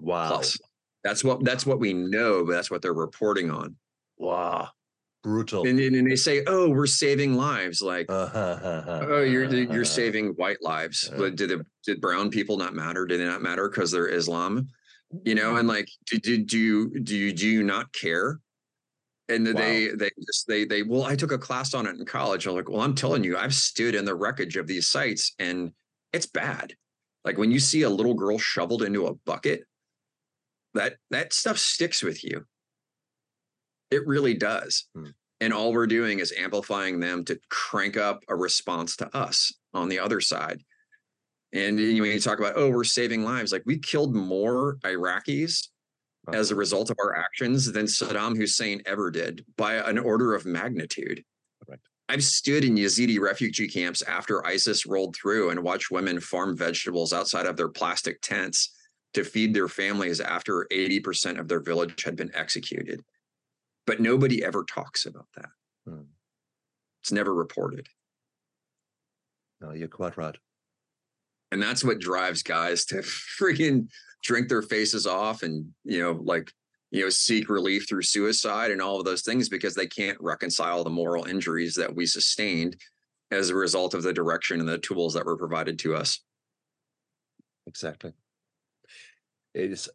Wow. 0.00 0.28
Plus, 0.28 0.58
that's 1.04 1.22
what 1.22 1.44
that's 1.44 1.66
what 1.66 1.80
we 1.80 1.92
know, 1.92 2.44
but 2.44 2.52
that's 2.52 2.70
what 2.70 2.80
they're 2.80 2.94
reporting 2.94 3.50
on. 3.50 3.76
Wow. 4.16 4.70
Brutal. 5.22 5.66
And, 5.66 5.78
and 5.78 6.10
they 6.10 6.16
say, 6.16 6.42
"Oh, 6.48 6.68
we're 6.70 6.86
saving 6.86 7.34
lives." 7.34 7.80
Like, 7.80 8.06
oh, 8.08 9.22
you're 9.22 9.52
you're 9.52 9.84
saving 9.84 10.30
white 10.30 10.60
lives. 10.62 11.08
But 11.16 11.36
did 11.36 11.50
the, 11.50 11.64
did 11.86 12.00
brown 12.00 12.30
people 12.30 12.56
not 12.56 12.74
matter? 12.74 13.06
Did 13.06 13.20
they 13.20 13.24
not 13.24 13.42
matter 13.42 13.68
because 13.68 13.92
they're 13.92 14.08
Islam? 14.08 14.68
You 15.24 15.36
know, 15.36 15.56
and 15.56 15.68
like, 15.68 15.88
do, 16.06 16.18
do, 16.18 16.38
do 16.38 16.58
you 16.58 17.00
do 17.00 17.16
you 17.16 17.32
do 17.32 17.48
you 17.48 17.62
not 17.62 17.92
care 17.92 18.40
and 19.32 19.46
wow. 19.46 19.52
they 19.52 19.88
they 19.88 20.10
just 20.24 20.46
they 20.46 20.64
they 20.64 20.82
well 20.82 21.04
i 21.04 21.16
took 21.16 21.32
a 21.32 21.38
class 21.38 21.74
on 21.74 21.86
it 21.86 21.96
in 21.96 22.04
college. 22.04 22.46
I'm 22.46 22.54
like 22.54 22.68
well 22.68 22.80
i'm 22.80 22.94
telling 22.94 23.24
you 23.24 23.36
i've 23.36 23.54
stood 23.54 23.94
in 23.94 24.04
the 24.04 24.14
wreckage 24.14 24.56
of 24.56 24.66
these 24.66 24.88
sites 24.88 25.34
and 25.38 25.72
it's 26.12 26.26
bad. 26.26 26.74
Like 27.24 27.38
when 27.38 27.50
you 27.50 27.60
see 27.60 27.82
a 27.82 27.90
little 27.90 28.14
girl 28.14 28.38
shoveled 28.38 28.82
into 28.82 29.06
a 29.06 29.14
bucket 29.14 29.64
that 30.74 30.96
that 31.10 31.32
stuff 31.32 31.58
sticks 31.58 32.02
with 32.02 32.24
you. 32.24 32.44
It 33.90 34.06
really 34.06 34.34
does. 34.34 34.86
Hmm. 34.94 35.10
and 35.40 35.52
all 35.52 35.72
we're 35.72 35.86
doing 35.86 36.20
is 36.20 36.32
amplifying 36.38 37.00
them 37.00 37.24
to 37.24 37.38
crank 37.50 37.96
up 37.96 38.22
a 38.28 38.36
response 38.36 38.96
to 38.96 39.16
us 39.16 39.52
on 39.74 39.88
the 39.88 39.98
other 39.98 40.20
side. 40.20 40.62
And 41.52 41.78
you 41.78 42.02
when 42.02 42.12
you 42.12 42.20
talk 42.20 42.38
about 42.38 42.54
oh 42.56 42.70
we're 42.70 42.84
saving 42.84 43.24
lives 43.24 43.52
like 43.52 43.64
we 43.66 43.78
killed 43.78 44.14
more 44.14 44.78
iraqis 44.84 45.68
as 46.32 46.50
a 46.50 46.54
result 46.54 46.90
of 46.90 46.96
our 47.00 47.16
actions 47.16 47.70
than 47.72 47.86
Saddam 47.86 48.36
Hussein 48.36 48.80
ever 48.86 49.10
did 49.10 49.44
by 49.56 49.74
an 49.74 49.98
order 49.98 50.34
of 50.34 50.46
magnitude. 50.46 51.24
I've 52.08 52.22
stood 52.22 52.64
in 52.64 52.74
Yazidi 52.74 53.18
refugee 53.18 53.68
camps 53.68 54.02
after 54.02 54.44
ISIS 54.46 54.84
rolled 54.84 55.16
through 55.16 55.50
and 55.50 55.62
watched 55.62 55.90
women 55.90 56.20
farm 56.20 56.56
vegetables 56.56 57.12
outside 57.12 57.46
of 57.46 57.56
their 57.56 57.70
plastic 57.70 58.20
tents 58.20 58.74
to 59.14 59.24
feed 59.24 59.54
their 59.54 59.68
families 59.68 60.20
after 60.20 60.66
80% 60.70 61.38
of 61.38 61.48
their 61.48 61.60
village 61.60 62.02
had 62.04 62.16
been 62.16 62.30
executed. 62.34 63.02
But 63.86 64.00
nobody 64.00 64.44
ever 64.44 64.64
talks 64.64 65.06
about 65.06 65.26
that. 65.36 65.48
Hmm. 65.86 66.02
It's 67.02 67.12
never 67.12 67.32
reported. 67.32 67.88
No, 69.60 69.72
you're 69.72 69.88
quite 69.88 70.16
right. 70.16 70.36
And 71.50 71.62
that's 71.62 71.84
what 71.84 71.98
drives 71.98 72.42
guys 72.42 72.84
to 72.86 72.96
freaking 73.40 73.88
drink 74.22 74.48
their 74.48 74.62
faces 74.62 75.06
off 75.06 75.42
and 75.42 75.66
you 75.84 76.00
know 76.00 76.12
like 76.24 76.52
you 76.90 77.02
know 77.02 77.10
seek 77.10 77.48
relief 77.48 77.88
through 77.88 78.02
suicide 78.02 78.70
and 78.70 78.80
all 78.80 78.98
of 78.98 79.04
those 79.04 79.22
things 79.22 79.48
because 79.48 79.74
they 79.74 79.86
can't 79.86 80.18
reconcile 80.20 80.84
the 80.84 80.90
moral 80.90 81.24
injuries 81.24 81.74
that 81.74 81.94
we 81.94 82.06
sustained 82.06 82.76
as 83.30 83.50
a 83.50 83.54
result 83.54 83.94
of 83.94 84.02
the 84.02 84.12
direction 84.12 84.60
and 84.60 84.68
the 84.68 84.78
tools 84.78 85.14
that 85.14 85.24
were 85.24 85.38
provided 85.38 85.78
to 85.78 85.94
us. 85.94 86.20
Exactly. 87.66 88.12
It 89.54 89.72
is 89.72 89.88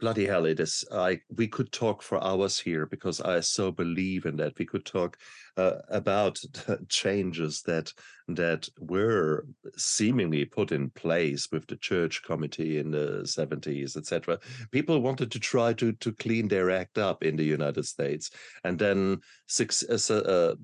bloody 0.00 0.26
hell 0.26 0.46
it 0.46 0.60
is 0.60 0.84
i 0.92 1.18
we 1.36 1.46
could 1.46 1.70
talk 1.72 2.02
for 2.02 2.22
hours 2.24 2.58
here 2.58 2.86
because 2.86 3.20
i 3.20 3.38
so 3.40 3.70
believe 3.70 4.24
in 4.26 4.36
that. 4.36 4.58
We 4.58 4.66
could 4.66 4.84
talk 4.84 5.16
uh, 5.56 5.78
about 5.88 6.40
changes 6.88 7.62
that 7.62 7.92
that 8.28 8.68
were 8.78 9.46
seemingly 9.76 10.44
put 10.44 10.72
in 10.72 10.90
place 10.90 11.48
with 11.52 11.66
the 11.66 11.76
church 11.76 12.22
committee 12.22 12.78
in 12.78 12.90
the 12.90 13.22
70s 13.24 13.96
etc 13.96 14.38
people 14.70 15.00
wanted 15.00 15.30
to 15.32 15.38
try 15.38 15.72
to 15.74 15.92
to 15.92 16.12
clean 16.12 16.48
their 16.48 16.70
act 16.70 16.98
up 16.98 17.22
in 17.22 17.36
the 17.36 17.44
united 17.44 17.84
states. 17.84 18.30
And 18.64 18.78
then 18.78 19.20
six 19.46 19.82
uh, 19.82 20.14
uh, 20.14 20.54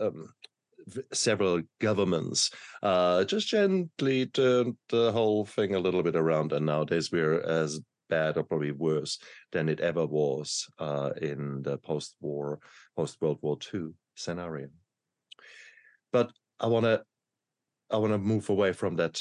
um, 0.00 0.32
several 1.12 1.62
governments 1.80 2.50
uh, 2.82 3.24
just 3.24 3.48
gently 3.48 4.26
turned 4.26 4.76
the 4.88 5.12
whole 5.12 5.44
thing 5.44 5.74
a 5.74 5.78
little 5.78 6.02
bit 6.02 6.16
around. 6.16 6.52
And 6.52 6.66
nowadays 6.66 7.12
we're 7.12 7.40
as 7.40 7.80
bad 8.16 8.36
or 8.36 8.44
probably 8.44 8.72
worse 8.72 9.18
than 9.52 9.68
it 9.68 9.80
ever 9.80 10.04
was 10.06 10.66
uh, 10.78 11.10
in 11.30 11.62
the 11.62 11.76
post-war, 11.78 12.58
post-World 12.96 13.38
War 13.42 13.56
II 13.72 13.84
scenario. 14.14 14.68
But 16.12 16.28
I 16.60 16.66
want 16.66 16.84
to 16.84 17.02
I 17.90 17.96
want 18.02 18.12
to 18.12 18.18
move 18.18 18.48
away 18.50 18.72
from 18.72 18.96
that 18.96 19.16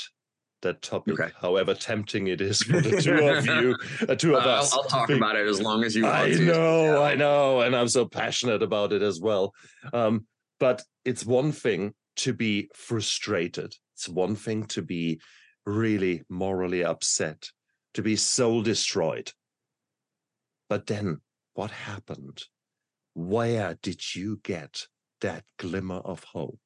that 0.62 0.82
topic, 0.82 1.13
Okay. 1.19 1.32
however 1.41 1.73
tempting 1.73 2.27
it 2.27 2.39
is 2.39 2.62
for 2.62 2.80
the 2.82 2.91
two 3.01 3.17
of 3.34 3.45
you, 3.47 3.75
uh, 4.10 4.15
two 4.15 4.36
of 4.36 4.45
Uh, 4.45 4.49
us. 4.58 4.73
I'll, 4.73 4.82
I'll 4.82 4.89
talk 4.89 5.10
about 5.10 5.36
it 5.36 5.47
as 5.47 5.60
long 5.60 5.84
as 5.84 5.95
you 5.95 6.04
want 6.04 6.17
I 6.17 6.30
to. 6.38 6.45
know, 6.45 7.01
I 7.01 7.15
know, 7.15 7.62
and 7.62 7.75
I'm 7.75 7.88
so 7.88 8.06
passionate 8.06 8.62
about 8.62 8.93
it 8.93 9.01
as 9.01 9.19
well. 9.19 9.54
Um, 9.91 10.27
but 10.60 10.84
it's 11.04 11.25
one 11.25 11.51
thing 11.51 11.93
to 12.17 12.34
be 12.34 12.69
frustrated. 12.75 13.73
It's 13.95 14.08
one 14.08 14.36
thing 14.36 14.65
to 14.75 14.82
be 14.84 15.19
really 15.65 16.23
morally 16.30 16.84
upset, 16.84 17.49
to 17.93 18.01
be 18.01 18.15
soul 18.15 18.62
destroyed. 18.62 19.32
But 20.69 20.88
then 20.88 21.19
what 21.54 21.71
happened? 21.71 22.43
Where 23.13 23.77
did 23.82 24.15
you 24.15 24.39
get 24.43 24.88
that 25.21 25.43
glimmer 25.58 25.97
of 25.97 26.23
hope? 26.23 26.60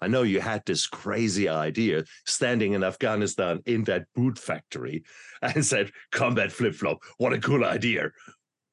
I 0.00 0.08
know 0.08 0.22
you 0.22 0.40
had 0.40 0.64
this 0.66 0.88
crazy 0.88 1.48
idea 1.48 2.04
standing 2.26 2.72
in 2.72 2.82
Afghanistan 2.82 3.60
in 3.66 3.84
that 3.84 4.06
boot 4.16 4.36
factory 4.36 5.04
and 5.42 5.64
said, 5.64 5.92
combat 6.10 6.50
flip 6.50 6.74
flop, 6.74 6.98
what 7.18 7.32
a 7.32 7.38
cool 7.38 7.64
idea. 7.64 8.10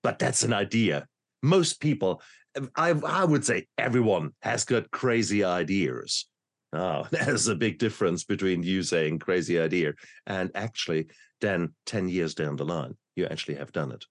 But 0.02 0.18
that's 0.18 0.44
an 0.44 0.54
idea. 0.54 1.08
Most 1.44 1.82
people, 1.82 2.22
I, 2.76 2.90
I 2.92 3.26
would 3.26 3.46
say 3.46 3.68
everyone 3.78 4.32
has 4.42 4.66
got 4.66 4.90
crazy 4.92 5.44
ideas. 5.44 6.26
Oh, 6.74 7.08
there's 7.12 7.48
a 7.48 7.56
big 7.56 7.78
difference 7.78 8.24
between 8.24 8.64
you 8.64 8.82
saying 8.82 9.20
crazy 9.20 9.60
idea 9.60 9.94
and 10.26 10.50
actually 10.56 11.08
then 11.42 11.74
10 11.86 12.10
years 12.10 12.36
down 12.36 12.56
the 12.56 12.66
line, 12.66 12.96
you 13.16 13.26
actually 13.26 13.56
have 13.56 13.72
done 13.72 13.92
it. 13.92 14.06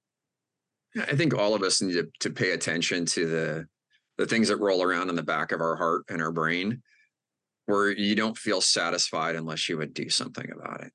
I 0.97 1.15
think 1.17 1.35
all 1.35 1.55
of 1.55 1.63
us 1.63 1.83
need 1.83 1.95
to, 1.95 2.09
to 2.21 2.31
pay 2.31 2.53
attention 2.53 3.05
to 3.07 3.27
the 3.27 3.67
the 4.17 4.27
things 4.27 4.49
that 4.49 4.57
roll 4.57 4.83
around 4.83 5.09
in 5.09 5.15
the 5.15 5.23
back 5.23 5.53
of 5.53 5.61
our 5.61 5.77
heart 5.77 6.03
and 6.09 6.21
our 6.21 6.33
brain, 6.33 6.83
where 7.67 7.91
you 7.91 8.17
don't 8.17 8.37
feel 8.37 8.61
satisfied 8.61 9.37
unless 9.37 9.69
you 9.69 9.79
would 9.79 9.95
do 9.95 10.11
something 10.11 10.51
about 10.51 10.83
it. 10.83 10.93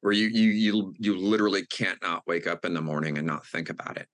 Where 0.00 0.12
you 0.12 0.28
you 0.28 0.50
you 0.50 0.94
you 0.98 1.16
literally 1.16 1.66
can't 1.66 2.00
not 2.02 2.22
wake 2.26 2.46
up 2.46 2.64
in 2.64 2.74
the 2.74 2.80
morning 2.80 3.18
and 3.18 3.26
not 3.26 3.46
think 3.46 3.70
about 3.70 3.96
it. 3.96 4.06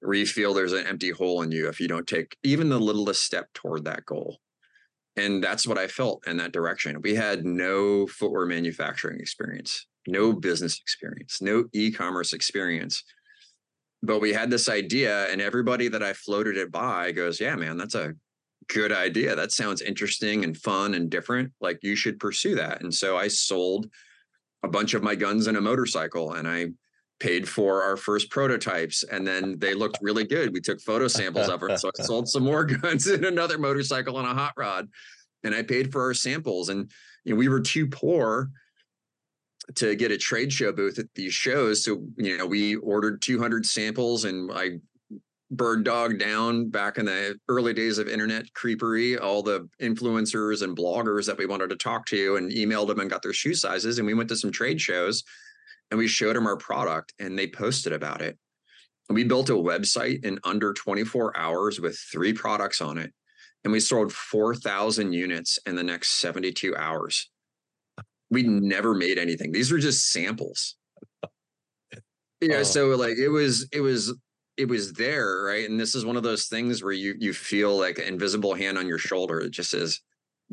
Where 0.00 0.14
you 0.14 0.26
feel 0.26 0.54
there's 0.54 0.72
an 0.72 0.86
empty 0.86 1.10
hole 1.10 1.42
in 1.42 1.50
you 1.50 1.68
if 1.68 1.80
you 1.80 1.88
don't 1.88 2.06
take 2.06 2.36
even 2.44 2.68
the 2.68 2.78
littlest 2.78 3.24
step 3.24 3.48
toward 3.54 3.84
that 3.84 4.04
goal. 4.04 4.38
And 5.16 5.42
that's 5.42 5.66
what 5.66 5.78
I 5.78 5.86
felt 5.86 6.26
in 6.26 6.36
that 6.38 6.52
direction. 6.52 7.00
We 7.00 7.14
had 7.14 7.44
no 7.44 8.06
footwear 8.06 8.46
manufacturing 8.46 9.20
experience, 9.20 9.86
no 10.06 10.32
business 10.32 10.78
experience, 10.78 11.40
no 11.40 11.64
e-commerce 11.72 12.32
experience. 12.32 13.02
But 14.02 14.20
we 14.20 14.32
had 14.32 14.50
this 14.50 14.68
idea 14.68 15.30
and 15.30 15.40
everybody 15.40 15.88
that 15.88 16.02
i 16.02 16.12
floated 16.12 16.58
it 16.58 16.70
by 16.70 17.10
goes 17.10 17.40
yeah 17.40 17.56
man 17.56 17.78
that's 17.78 17.94
a 17.94 18.14
good 18.68 18.92
idea. 18.92 19.36
That 19.36 19.52
sounds 19.52 19.82
interesting 19.82 20.44
and 20.44 20.56
fun 20.56 20.94
and 20.94 21.10
different. 21.10 21.52
Like 21.60 21.78
you 21.82 21.96
should 21.96 22.18
pursue 22.18 22.54
that. 22.56 22.82
And 22.82 22.92
so 22.92 23.16
i 23.16 23.28
sold 23.28 23.88
a 24.62 24.68
bunch 24.68 24.94
of 24.94 25.02
my 25.02 25.14
guns 25.14 25.46
and 25.46 25.56
a 25.56 25.60
motorcycle 25.60 26.34
and 26.34 26.48
i 26.48 26.68
paid 27.20 27.48
for 27.48 27.82
our 27.82 27.96
first 27.96 28.28
prototypes 28.30 29.04
and 29.04 29.26
then 29.26 29.58
they 29.58 29.74
looked 29.74 29.98
really 30.02 30.24
good. 30.24 30.52
We 30.52 30.60
took 30.60 30.80
photo 30.80 31.08
samples 31.08 31.48
of 31.48 31.60
them 31.60 31.76
so 31.76 31.90
i 31.98 32.02
sold 32.02 32.28
some 32.28 32.44
more 32.44 32.64
guns 32.82 33.06
and 33.06 33.24
another 33.24 33.58
motorcycle 33.58 34.18
and 34.18 34.26
a 34.26 34.34
hot 34.34 34.52
rod 34.56 34.88
and 35.44 35.54
i 35.54 35.62
paid 35.62 35.92
for 35.92 36.02
our 36.02 36.14
samples. 36.14 36.68
And 36.68 36.90
you 37.24 37.32
know 37.32 37.38
we 37.38 37.48
were 37.48 37.60
too 37.60 37.86
poor 37.86 38.50
to 39.76 39.94
get 39.96 40.10
a 40.10 40.18
trade 40.18 40.52
show 40.52 40.72
booth 40.72 40.98
at 40.98 41.06
these 41.14 41.32
shows. 41.32 41.84
So, 41.84 42.04
you 42.16 42.36
know, 42.36 42.46
we 42.46 42.76
ordered 42.76 43.22
200 43.22 43.64
samples 43.64 44.24
and 44.24 44.50
I 44.52 44.78
bird 45.50 45.84
dog 45.84 46.18
down 46.18 46.68
back 46.68 46.98
in 46.98 47.06
the 47.06 47.38
early 47.48 47.72
days 47.72 47.98
of 47.98 48.08
internet 48.08 48.52
creepery, 48.54 49.16
all 49.20 49.42
the 49.42 49.68
influencers 49.80 50.62
and 50.62 50.76
bloggers 50.76 51.26
that 51.26 51.38
we 51.38 51.46
wanted 51.46 51.70
to 51.70 51.76
talk 51.76 52.06
to 52.06 52.36
and 52.36 52.50
emailed 52.50 52.88
them 52.88 53.00
and 53.00 53.10
got 53.10 53.22
their 53.22 53.32
shoe 53.32 53.54
sizes. 53.54 53.98
And 53.98 54.06
we 54.06 54.14
went 54.14 54.28
to 54.30 54.36
some 54.36 54.52
trade 54.52 54.80
shows 54.80 55.22
and 55.90 55.98
we 55.98 56.08
showed 56.08 56.36
them 56.36 56.46
our 56.46 56.56
product 56.56 57.12
and 57.18 57.38
they 57.38 57.46
posted 57.46 57.92
about 57.92 58.20
it. 58.20 58.38
And 59.08 59.16
we 59.16 59.24
built 59.24 59.50
a 59.50 59.54
website 59.54 60.24
in 60.24 60.38
under 60.44 60.72
24 60.72 61.36
hours 61.36 61.78
with 61.78 61.98
three 62.10 62.32
products 62.32 62.80
on 62.80 62.98
it. 62.98 63.12
And 63.62 63.72
we 63.72 63.80
sold 63.80 64.12
4,000 64.12 65.12
units 65.12 65.58
in 65.66 65.76
the 65.76 65.82
next 65.82 66.10
72 66.20 66.76
hours 66.76 67.30
we 68.30 68.42
never 68.42 68.94
made 68.94 69.18
anything. 69.18 69.52
These 69.52 69.70
were 69.72 69.78
just 69.78 70.10
samples. 70.12 70.76
Yeah, 72.40 72.58
Oh. 72.58 72.62
so 72.64 72.88
like 72.88 73.16
it 73.16 73.28
was 73.28 73.66
it 73.72 73.80
was 73.80 74.12
it 74.58 74.68
was 74.68 74.92
there, 74.92 75.44
right? 75.44 75.68
And 75.68 75.80
this 75.80 75.94
is 75.94 76.04
one 76.04 76.16
of 76.16 76.22
those 76.22 76.46
things 76.46 76.82
where 76.82 76.92
you 76.92 77.14
you 77.18 77.32
feel 77.32 77.74
like 77.78 77.96
an 77.98 78.04
invisible 78.04 78.52
hand 78.54 78.76
on 78.76 78.86
your 78.86 78.98
shoulder. 78.98 79.40
It 79.40 79.50
just 79.50 79.70
says, 79.70 80.00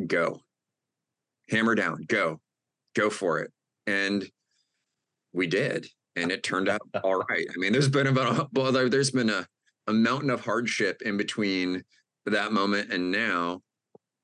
go. 0.08 0.40
Hammer 1.50 1.76
down, 1.76 2.06
go, 2.08 2.40
go 2.96 3.10
for 3.10 3.40
it. 3.40 3.52
And 3.88 4.26
we 5.34 5.48
did. 5.48 5.88
And 6.16 6.32
it 6.32 6.44
turned 6.44 6.70
out 6.70 6.82
all 7.04 7.18
right. 7.18 7.46
I 7.50 7.54
mean, 7.58 7.74
there's 7.74 7.90
been 7.90 8.08
about 8.08 8.54
well, 8.54 8.72
there, 8.72 8.88
there's 8.88 9.12
been 9.12 9.30
a, 9.30 9.46
a 9.88 9.94
mountain 9.94 10.30
of 10.30 10.46
hardship 10.46 11.02
in 11.02 11.18
between 11.18 11.84
that 12.26 12.54
moment 12.54 12.94
and 12.94 13.12
now 13.12 13.62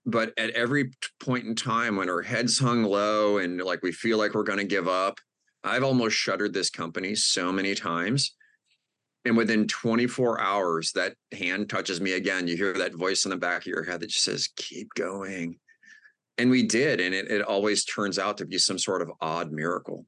but 0.07 0.31
at 0.37 0.49
every 0.51 0.89
point 1.19 1.45
in 1.45 1.53
time 1.53 1.97
when 1.97 2.09
our 2.09 2.21
heads 2.21 2.57
hung 2.57 2.83
low 2.83 3.37
and 3.37 3.61
like 3.61 3.83
we 3.83 3.91
feel 3.91 4.17
like 4.17 4.33
we're 4.33 4.43
going 4.43 4.57
to 4.57 4.65
give 4.65 4.87
up 4.87 5.19
i've 5.63 5.83
almost 5.83 6.15
shuttered 6.15 6.53
this 6.53 6.69
company 6.69 7.13
so 7.13 7.51
many 7.51 7.75
times 7.75 8.35
and 9.25 9.35
within 9.35 9.67
24 9.67 10.39
hours 10.39 10.91
that 10.93 11.13
hand 11.37 11.69
touches 11.69 11.99
me 12.01 12.13
again 12.13 12.47
you 12.47 12.55
hear 12.55 12.73
that 12.73 12.95
voice 12.95 13.25
in 13.25 13.31
the 13.31 13.37
back 13.37 13.61
of 13.61 13.67
your 13.67 13.83
head 13.83 13.99
that 13.99 14.07
just 14.09 14.23
says 14.23 14.49
keep 14.55 14.87
going 14.95 15.59
and 16.37 16.49
we 16.49 16.63
did 16.63 17.01
and 17.01 17.13
it, 17.13 17.29
it 17.29 17.41
always 17.41 17.83
turns 17.83 18.17
out 18.17 18.37
to 18.37 18.45
be 18.45 18.57
some 18.57 18.79
sort 18.79 19.01
of 19.01 19.11
odd 19.21 19.51
miracle 19.51 20.05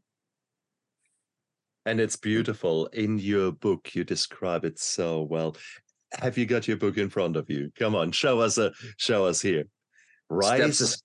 And 1.85 1.99
it's 1.99 2.17
beautiful. 2.17 2.87
In 2.87 3.17
your 3.17 3.51
book, 3.51 3.95
you 3.95 4.03
describe 4.03 4.63
it 4.65 4.77
so 4.77 5.23
well. 5.23 5.55
Have 6.19 6.37
you 6.37 6.45
got 6.45 6.67
your 6.67 6.77
book 6.77 6.97
in 6.97 7.09
front 7.09 7.35
of 7.35 7.49
you? 7.49 7.71
Come 7.79 7.95
on, 7.95 8.11
show 8.11 8.39
us 8.41 8.57
a 8.57 8.71
show 8.97 9.25
us 9.25 9.41
here. 9.41 9.65
Rise, 10.29 11.01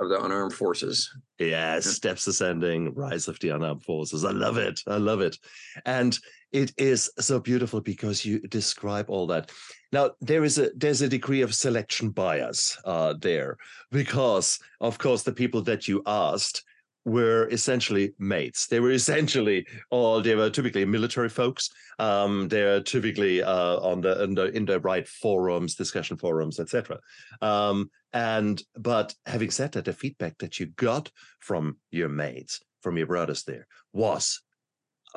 of 0.00 0.08
the 0.08 0.24
unarmed 0.24 0.52
forces 0.52 1.14
yes, 1.38 1.86
steps 1.86 2.26
ascending, 2.26 2.94
rise 2.94 3.28
of 3.28 3.38
the 3.40 3.50
unarmed 3.50 3.82
forces. 3.82 4.24
I 4.24 4.30
love 4.30 4.56
it. 4.56 4.80
I 4.86 4.96
love 4.96 5.20
it, 5.20 5.36
and 5.84 6.18
it 6.52 6.72
is 6.76 7.10
so 7.18 7.40
beautiful 7.40 7.80
because 7.80 8.24
you 8.24 8.40
describe 8.40 9.10
all 9.10 9.26
that. 9.28 9.50
Now 9.92 10.12
there 10.20 10.44
is 10.44 10.58
a 10.58 10.70
there's 10.76 11.02
a 11.02 11.08
degree 11.08 11.42
of 11.42 11.54
selection 11.54 12.10
bias 12.10 12.78
uh, 12.84 13.14
there 13.20 13.56
because 13.90 14.58
of 14.80 14.98
course 14.98 15.22
the 15.22 15.32
people 15.32 15.62
that 15.62 15.88
you 15.88 16.02
asked 16.06 16.64
were 17.04 17.48
essentially 17.50 18.14
mates. 18.18 18.66
They 18.66 18.80
were 18.80 18.92
essentially 18.92 19.66
all 19.90 20.20
they 20.22 20.34
were 20.34 20.50
typically 20.50 20.84
military 20.84 21.28
folks. 21.28 21.70
Um, 21.98 22.48
they're 22.48 22.80
typically 22.80 23.42
uh, 23.42 23.76
on 23.78 24.00
the 24.00 24.22
in 24.22 24.34
the 24.34 24.44
in 24.56 24.64
the 24.64 24.80
right 24.80 25.06
forums, 25.06 25.74
discussion 25.74 26.16
forums, 26.16 26.58
etc. 26.58 26.98
Um, 27.42 27.90
and 28.14 28.62
but 28.76 29.12
having 29.26 29.50
said 29.50 29.72
that, 29.72 29.84
the 29.84 29.92
feedback 29.92 30.38
that 30.38 30.60
you 30.60 30.66
got 30.66 31.10
from 31.40 31.78
your 31.90 32.08
mates, 32.08 32.60
from 32.80 32.96
your 32.96 33.08
brothers 33.08 33.42
there, 33.42 33.66
was 33.92 34.40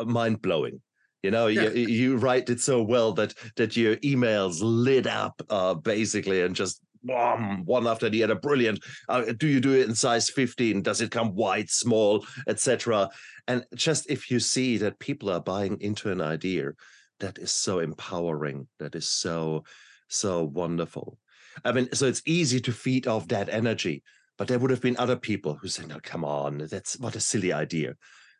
mind 0.03 0.41
blowing. 0.41 0.81
You 1.21 1.31
know, 1.31 1.47
you, 1.47 1.69
you 1.71 2.17
write 2.17 2.49
it 2.49 2.60
so 2.60 2.81
well 2.81 3.13
that 3.13 3.36
that 3.55 3.77
your 3.77 3.97
emails 3.97 4.57
lit 4.62 5.05
up 5.05 5.39
uh, 5.49 5.75
basically 5.75 6.41
and 6.41 6.55
just 6.55 6.81
boom, 7.03 7.63
one 7.65 7.86
after 7.86 8.10
the 8.10 8.23
other. 8.23 8.36
Brilliant. 8.36 8.83
Uh, 9.07 9.33
do 9.38 9.47
you 9.47 9.60
do 9.60 9.73
it 9.73 9.88
in 9.88 9.93
size 9.93 10.29
15? 10.29 10.81
Does 10.81 11.01
it 11.01 11.12
come 11.12 11.36
wide, 11.36 11.69
small, 11.69 12.25
etc.? 12.47 13.10
And 13.47 13.63
just 13.75 14.10
if 14.10 14.31
you 14.31 14.39
see 14.39 14.77
that 14.77 14.99
people 14.99 15.29
are 15.29 15.41
buying 15.41 15.79
into 15.81 16.12
an 16.12 16.21
idea, 16.21 16.71
that 17.19 17.38
is 17.38 17.51
so 17.51 17.79
empowering. 17.79 18.67
That 18.79 18.95
is 18.95 19.07
so 19.07 19.65
so 20.07 20.43
wonderful. 20.43 21.19
I 21.63 21.72
mean, 21.72 21.89
so 21.93 22.06
it's 22.06 22.22
easy 22.26 22.60
to 22.62 22.72
feed 22.72 23.08
off 23.08 23.28
that 23.30 23.50
energy, 23.50 24.04
but 24.38 24.48
there 24.48 24.60
would 24.60 24.72
have 24.72 24.82
been 24.82 24.98
other 24.98 25.15
people 25.15 25.56
who 25.56 25.67
said, 25.67 25.88
"No, 25.88 26.00
come 26.02 26.24
on, 26.24 26.67
that's 26.70 27.00
what 27.00 27.15
a 27.15 27.20
silly 27.20 27.54
idea." 27.54 27.96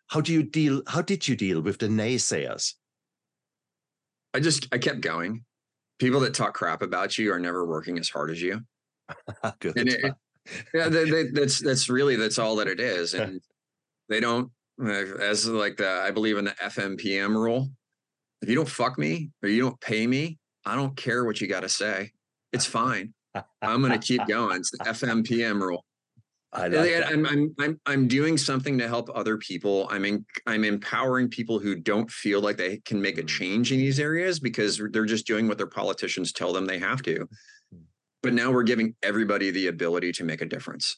How 0.08 0.22
do 0.22 0.32
you 0.32 0.44
deal? 0.44 0.82
How 0.88 1.02
did 1.02 1.28
you 1.28 1.36
deal 1.36 1.62
with 1.62 1.80
the 1.80 1.88
naysayers? 1.88 2.74
i 4.34 4.40
just 4.40 4.68
i 4.72 4.78
kept 4.78 5.02
going 5.02 5.44
people 6.00 6.20
that 6.20 6.34
talk 6.34 6.54
crap 6.54 6.82
about 6.82 7.18
you 7.18 7.32
are 7.34 7.40
never 7.40 7.66
working 7.66 7.98
as 7.98 8.10
hard 8.10 8.30
as 8.30 8.42
you 8.42 8.62
Good. 9.60 9.78
and 9.78 9.90
it, 9.90 10.14
yeah 10.74 10.90
they, 10.90 11.10
they, 11.10 11.24
that's 11.32 11.60
that's 11.60 11.90
really 11.90 12.16
that's 12.16 12.38
all 12.38 12.56
that 12.58 12.68
it 12.68 12.80
is 12.80 13.14
and 13.14 13.42
they 14.10 14.20
don't 14.20 14.52
as 15.20 15.48
like 15.48 15.78
the 15.78 15.90
i 15.90 16.12
believe 16.12 16.38
in 16.38 16.46
the 16.46 16.52
fmpm 16.52 17.36
rule 17.36 17.70
if 18.42 18.50
you 18.50 18.56
don't 18.56 18.70
fuck 18.70 18.98
me 19.00 19.32
or 19.42 19.50
you 19.50 19.62
don't 19.62 19.80
pay 19.82 20.06
me 20.06 20.38
i 20.66 20.76
don't 20.76 20.96
care 20.96 21.26
what 21.26 21.42
you 21.42 21.48
got 21.48 21.62
to 21.62 21.70
say 21.70 22.12
it's 22.54 22.66
fine 22.66 23.14
i'm 23.62 23.82
going 23.82 23.92
to 23.92 24.00
keep 24.00 24.26
going 24.28 24.58
it's 24.58 24.72
the 24.72 24.78
fmpm 24.80 25.62
rule 25.62 25.84
I 26.54 26.68
like 26.70 26.90
that. 26.92 27.08
I'm, 27.08 27.26
I'm 27.26 27.56
I'm 27.60 27.80
I'm 27.86 28.08
doing 28.08 28.38
something 28.38 28.78
to 28.78 28.88
help 28.88 29.10
other 29.14 29.38
people. 29.38 29.86
I'm 29.92 30.06
in, 30.06 30.26
I'm 30.48 30.64
empowering 30.64 31.28
people 31.28 31.60
who 31.60 31.76
don't 31.76 32.10
feel 32.10 32.40
like 32.40 32.56
they 32.56 32.78
can 32.86 33.02
make 33.02 33.18
a 33.18 33.24
Mm. 33.24 33.28
change 33.28 33.72
in 33.74 33.80
these 33.80 34.00
areas 34.00 34.40
because 34.40 34.82
they're 34.92 35.06
just 35.06 35.28
doing 35.28 35.50
what 35.50 35.58
their 35.58 35.68
politicians 35.68 36.32
tell 36.32 36.54
them 36.54 36.66
they 36.66 36.80
have 36.80 37.02
to. 37.04 37.28
Mm. 37.76 37.82
But 38.24 38.34
now 38.34 38.52
we're 38.52 38.64
giving 38.64 38.96
everybody 39.04 39.52
the 39.52 39.68
ability 39.68 40.14
to 40.14 40.24
make 40.24 40.42
a 40.42 40.46
difference. 40.46 40.98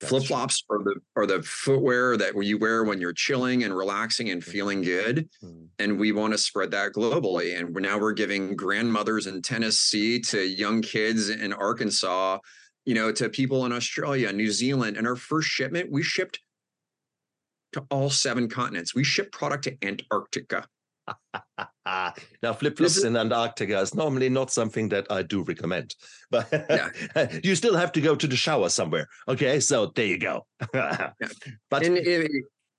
Flip 0.00 0.24
flops 0.24 0.64
are 0.70 0.82
the 0.82 0.94
are 1.14 1.26
the 1.26 1.42
footwear 1.42 2.16
that 2.16 2.32
you 2.42 2.56
wear 2.56 2.84
when 2.84 3.00
you're 3.00 3.12
chilling 3.12 3.64
and 3.64 3.76
relaxing 3.76 4.30
and 4.30 4.42
feeling 4.42 4.80
good. 4.80 5.28
Mm. 5.44 5.66
And 5.78 5.98
we 5.98 6.12
want 6.12 6.32
to 6.32 6.38
spread 6.38 6.70
that 6.70 6.92
globally. 6.92 7.58
And 7.58 7.74
now 7.74 7.98
we're 7.98 8.12
giving 8.12 8.56
grandmothers 8.56 9.26
in 9.26 9.42
Tennessee 9.42 10.18
to 10.20 10.40
young 10.40 10.80
kids 10.80 11.28
in 11.28 11.52
Arkansas, 11.52 12.38
you 12.86 12.94
know, 12.94 13.12
to 13.12 13.28
people 13.28 13.66
in 13.66 13.72
Australia, 13.72 14.32
New 14.32 14.50
Zealand. 14.50 14.96
And 14.96 15.06
our 15.06 15.16
first 15.16 15.48
shipment, 15.48 15.92
we 15.92 16.02
shipped 16.02 16.40
to 17.72 17.84
all 17.90 18.08
seven 18.08 18.48
continents. 18.48 18.94
We 18.94 19.04
shipped 19.04 19.32
product 19.32 19.64
to 19.64 19.76
Antarctica. 19.82 20.66
Ah, 21.86 22.12
now, 22.42 22.52
flip 22.52 22.76
flops 22.76 23.02
in 23.04 23.16
Antarctica 23.16 23.80
is 23.80 23.94
normally 23.94 24.28
not 24.28 24.50
something 24.50 24.90
that 24.90 25.06
I 25.10 25.22
do 25.22 25.42
recommend, 25.42 25.94
but 26.30 26.46
Yeah. 26.52 26.90
you 27.42 27.54
still 27.54 27.74
have 27.74 27.90
to 27.92 28.00
go 28.02 28.14
to 28.14 28.26
the 28.26 28.36
shower 28.36 28.68
somewhere. 28.68 29.08
Okay, 29.28 29.60
so 29.60 29.86
there 29.94 30.06
you 30.06 30.18
go. 30.18 30.46
But 30.74 31.86
and 31.86 31.96
it, 31.96 32.30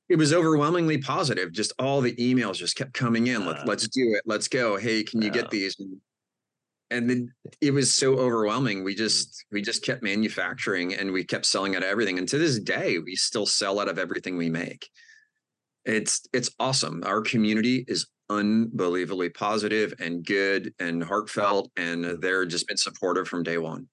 it 0.08 0.16
was 0.18 0.34
overwhelmingly 0.34 1.00
positive. 1.00 1.52
Just 1.52 1.74
all 1.80 2.02
the 2.02 2.16
emails 2.18 2.56
just 2.58 2.76
kept 2.76 2.94
coming 2.94 3.28
in. 3.28 3.46
Let, 3.46 3.58
Ah. 3.60 3.64
let's 3.66 3.88
do 3.88 4.14
it. 4.16 4.22
Let's 4.26 4.48
go. 4.48 4.78
Hey, 4.78 5.04
can 5.04 5.22
you 5.22 5.28
Yeah. 5.30 5.42
get 5.42 5.50
these? 5.50 5.80
And, 5.80 6.00
and 6.92 7.10
then 7.10 7.34
it 7.60 7.72
was 7.74 7.94
so 7.96 8.20
overwhelming. 8.20 8.84
We 8.84 8.94
just 8.94 9.46
we 9.52 9.62
just 9.64 9.84
kept 9.84 10.04
manufacturing 10.04 10.94
and 10.94 11.12
we 11.12 11.24
kept 11.24 11.46
selling 11.48 11.76
out 11.76 11.82
of 11.84 11.90
everything. 11.90 12.20
And 12.20 12.28
to 12.30 12.38
this 12.38 12.60
day, 12.60 13.00
we 13.00 13.16
still 13.16 13.46
sell 13.48 13.80
out 13.80 13.90
of 13.90 13.98
everything 13.98 14.38
we 14.38 14.50
make. 14.50 14.88
It's 15.86 16.22
it's 16.34 16.52
awesome. 16.60 17.02
Our 17.06 17.22
community 17.22 17.84
is 17.88 18.06
unbelievably 18.32 19.30
positive 19.30 19.94
and 20.00 20.26
good 20.26 20.74
and 20.80 21.04
heartfelt, 21.04 21.72
and 21.76 22.22
they're 22.22 22.46
just 22.46 22.68
been 22.68 22.78
supportive 22.78 23.28
from 23.28 23.44
day 23.44 23.58
one. 23.58 23.88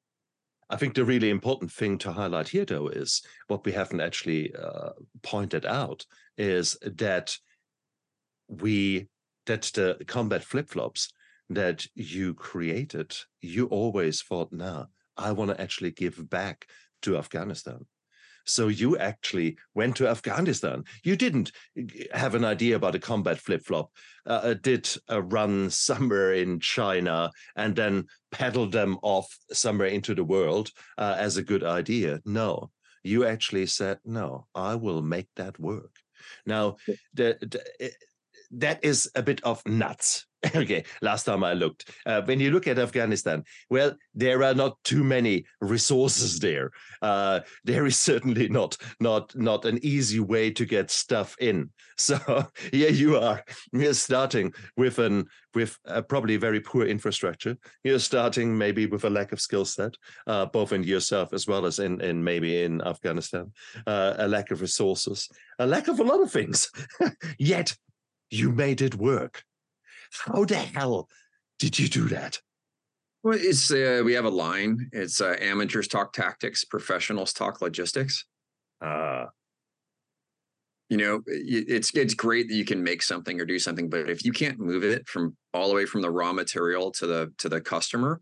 I 0.70 0.76
think 0.76 0.94
the 0.94 1.04
really 1.04 1.30
important 1.30 1.72
thing 1.72 1.96
to 1.98 2.12
highlight 2.12 2.48
here, 2.48 2.64
though, 2.64 2.88
is 2.88 3.22
what 3.46 3.64
we 3.64 3.72
haven't 3.72 4.00
actually 4.00 4.54
uh, 4.54 4.90
pointed 5.22 5.64
out 5.64 6.04
is 6.36 6.76
that 6.82 7.36
we 8.48 9.08
that 9.46 9.62
the 9.74 9.96
combat 10.06 10.44
flip 10.44 10.68
flops 10.68 11.10
that 11.48 11.86
you 11.94 12.34
created, 12.34 13.16
you 13.40 13.66
always 13.66 14.20
thought, 14.22 14.52
"Nah, 14.52 14.86
I 15.16 15.32
want 15.32 15.50
to 15.50 15.60
actually 15.60 15.92
give 15.92 16.28
back 16.28 16.66
to 17.02 17.16
Afghanistan." 17.16 17.86
So 18.48 18.68
you 18.68 18.96
actually 18.96 19.58
went 19.74 19.96
to 19.96 20.08
Afghanistan. 20.08 20.84
You 21.04 21.16
didn't 21.16 21.52
have 22.12 22.34
an 22.34 22.44
idea 22.44 22.76
about 22.76 22.94
a 22.94 22.98
combat 22.98 23.38
flip 23.38 23.62
flop. 23.64 23.90
Uh, 24.26 24.40
uh, 24.42 24.54
did 24.54 24.88
a 25.08 25.22
run 25.22 25.70
somewhere 25.70 26.34
in 26.34 26.60
China 26.60 27.30
and 27.56 27.76
then 27.76 28.06
paddle 28.30 28.68
them 28.68 28.98
off 29.02 29.38
somewhere 29.52 29.88
into 29.88 30.14
the 30.14 30.24
world 30.24 30.70
uh, 30.98 31.14
as 31.18 31.36
a 31.36 31.42
good 31.42 31.64
idea. 31.64 32.20
No, 32.24 32.70
you 33.02 33.26
actually 33.26 33.66
said, 33.66 33.98
no, 34.04 34.46
I 34.54 34.74
will 34.74 35.02
make 35.02 35.28
that 35.36 35.58
work. 35.58 35.96
Now, 36.46 36.76
the, 37.14 37.38
the, 37.40 37.62
eh, 37.80 37.90
that 38.50 38.82
is 38.82 39.10
a 39.14 39.22
bit 39.22 39.42
of 39.44 39.64
nuts. 39.66 40.26
okay, 40.54 40.84
last 41.02 41.24
time 41.24 41.42
I 41.42 41.54
looked. 41.54 41.90
Uh, 42.06 42.22
when 42.22 42.38
you 42.38 42.50
look 42.50 42.68
at 42.68 42.78
Afghanistan, 42.78 43.42
well, 43.70 43.96
there 44.14 44.44
are 44.44 44.54
not 44.54 44.76
too 44.84 45.02
many 45.02 45.44
resources 45.60 46.38
there. 46.40 46.70
Uh, 47.02 47.40
there 47.64 47.86
is 47.86 47.98
certainly 47.98 48.48
not 48.48 48.76
not 49.00 49.34
not 49.34 49.64
an 49.64 49.78
easy 49.82 50.20
way 50.20 50.50
to 50.50 50.64
get 50.64 50.90
stuff 50.90 51.36
in. 51.40 51.70
So 52.00 52.46
here 52.70 52.90
you 52.90 53.16
are. 53.16 53.42
You're 53.72 53.92
starting 53.92 54.54
with 54.76 55.00
an 55.00 55.26
with 55.52 55.76
a 55.84 56.00
probably 56.00 56.36
very 56.36 56.60
poor 56.60 56.84
infrastructure. 56.84 57.56
You're 57.82 57.98
starting 57.98 58.56
maybe 58.56 58.86
with 58.86 59.04
a 59.04 59.10
lack 59.10 59.32
of 59.32 59.40
skill 59.40 59.64
set, 59.64 59.94
uh, 60.28 60.46
both 60.46 60.72
in 60.72 60.84
yourself 60.84 61.32
as 61.32 61.48
well 61.48 61.66
as 61.66 61.80
in 61.80 62.00
in 62.00 62.22
maybe 62.22 62.62
in 62.62 62.80
Afghanistan. 62.82 63.50
Uh, 63.84 64.14
a 64.16 64.28
lack 64.28 64.52
of 64.52 64.60
resources, 64.60 65.28
a 65.58 65.66
lack 65.66 65.88
of 65.88 65.98
a 65.98 66.04
lot 66.04 66.22
of 66.22 66.30
things. 66.30 66.70
Yet 67.36 67.76
you 68.30 68.52
made 68.52 68.80
it 68.80 68.94
work. 68.94 69.42
How 70.12 70.44
the 70.44 70.56
hell 70.56 71.08
did 71.58 71.78
you 71.78 71.88
do 71.88 72.08
that? 72.08 72.40
Well, 73.22 73.38
it's 73.40 73.70
uh, 73.70 74.02
we 74.04 74.12
have 74.14 74.24
a 74.24 74.30
line. 74.30 74.88
It's 74.92 75.20
uh, 75.20 75.36
amateurs 75.40 75.88
talk 75.88 76.12
tactics, 76.12 76.64
professionals 76.64 77.32
talk 77.32 77.60
logistics. 77.60 78.24
Uh, 78.80 79.26
You 80.90 80.96
know, 80.96 81.20
it's 81.26 81.90
it's 81.94 82.14
great 82.14 82.48
that 82.48 82.54
you 82.54 82.64
can 82.64 82.82
make 82.82 83.02
something 83.02 83.38
or 83.40 83.44
do 83.44 83.58
something, 83.58 83.90
but 83.90 84.08
if 84.08 84.24
you 84.24 84.32
can't 84.32 84.58
move 84.58 84.84
it 84.84 85.06
from 85.06 85.36
all 85.52 85.68
the 85.68 85.74
way 85.74 85.84
from 85.84 86.00
the 86.00 86.10
raw 86.10 86.32
material 86.32 86.90
to 86.92 87.06
the 87.06 87.32
to 87.38 87.48
the 87.48 87.60
customer, 87.60 88.20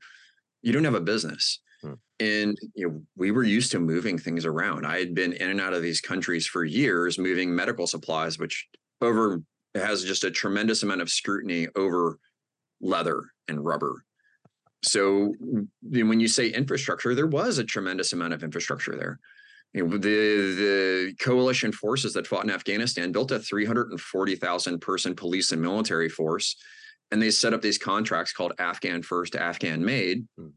you 0.62 0.72
don't 0.72 0.85
have 0.85 0.94
a 0.94 1.01
business. 1.01 1.61
Hmm. 1.83 1.94
And 2.18 2.59
you 2.75 2.88
know, 2.88 3.03
we 3.14 3.31
were 3.31 3.44
used 3.44 3.70
to 3.72 3.79
moving 3.79 4.18
things 4.18 4.44
around. 4.44 4.85
I 4.85 4.99
had 4.99 5.14
been 5.14 5.33
in 5.35 5.51
and 5.51 5.61
out 5.61 5.75
of 5.75 5.83
these 5.83 6.01
countries 6.01 6.46
for 6.49 6.64
years, 6.64 7.18
moving 7.18 7.55
medical 7.55 7.87
supplies, 7.87 8.38
which 8.38 8.66
over 9.01 9.42
has 9.76 10.04
just 10.04 10.24
a 10.24 10.30
tremendous 10.30 10.82
amount 10.82 11.02
of 11.02 11.10
scrutiny 11.10 11.68
over 11.76 12.18
leather 12.80 13.24
and 13.48 13.64
rubber. 13.64 14.04
So 14.82 15.34
when 15.82 16.20
you 16.20 16.28
say 16.28 16.48
infrastructure, 16.48 17.14
there 17.14 17.26
was 17.26 17.58
a 17.58 17.64
tremendous 17.64 18.12
amount 18.12 18.34
of 18.34 18.42
infrastructure 18.42 18.96
there. 18.96 19.18
You 19.74 19.86
know, 19.86 19.98
the 19.98 19.98
the 19.98 21.14
coalition 21.20 21.72
forces 21.72 22.14
that 22.14 22.26
fought 22.26 22.44
in 22.44 22.50
Afghanistan 22.50 23.12
built 23.12 23.30
a 23.30 23.38
340,000 23.38 24.80
person 24.80 25.14
police 25.14 25.52
and 25.52 25.60
military 25.60 26.08
force, 26.08 26.56
and 27.10 27.20
they 27.20 27.30
set 27.30 27.52
up 27.52 27.62
these 27.62 27.78
contracts 27.78 28.32
called 28.32 28.52
Afghan 28.58 29.02
First, 29.02 29.34
Afghan 29.34 29.84
Made. 29.84 30.26
Hmm. 30.38 30.48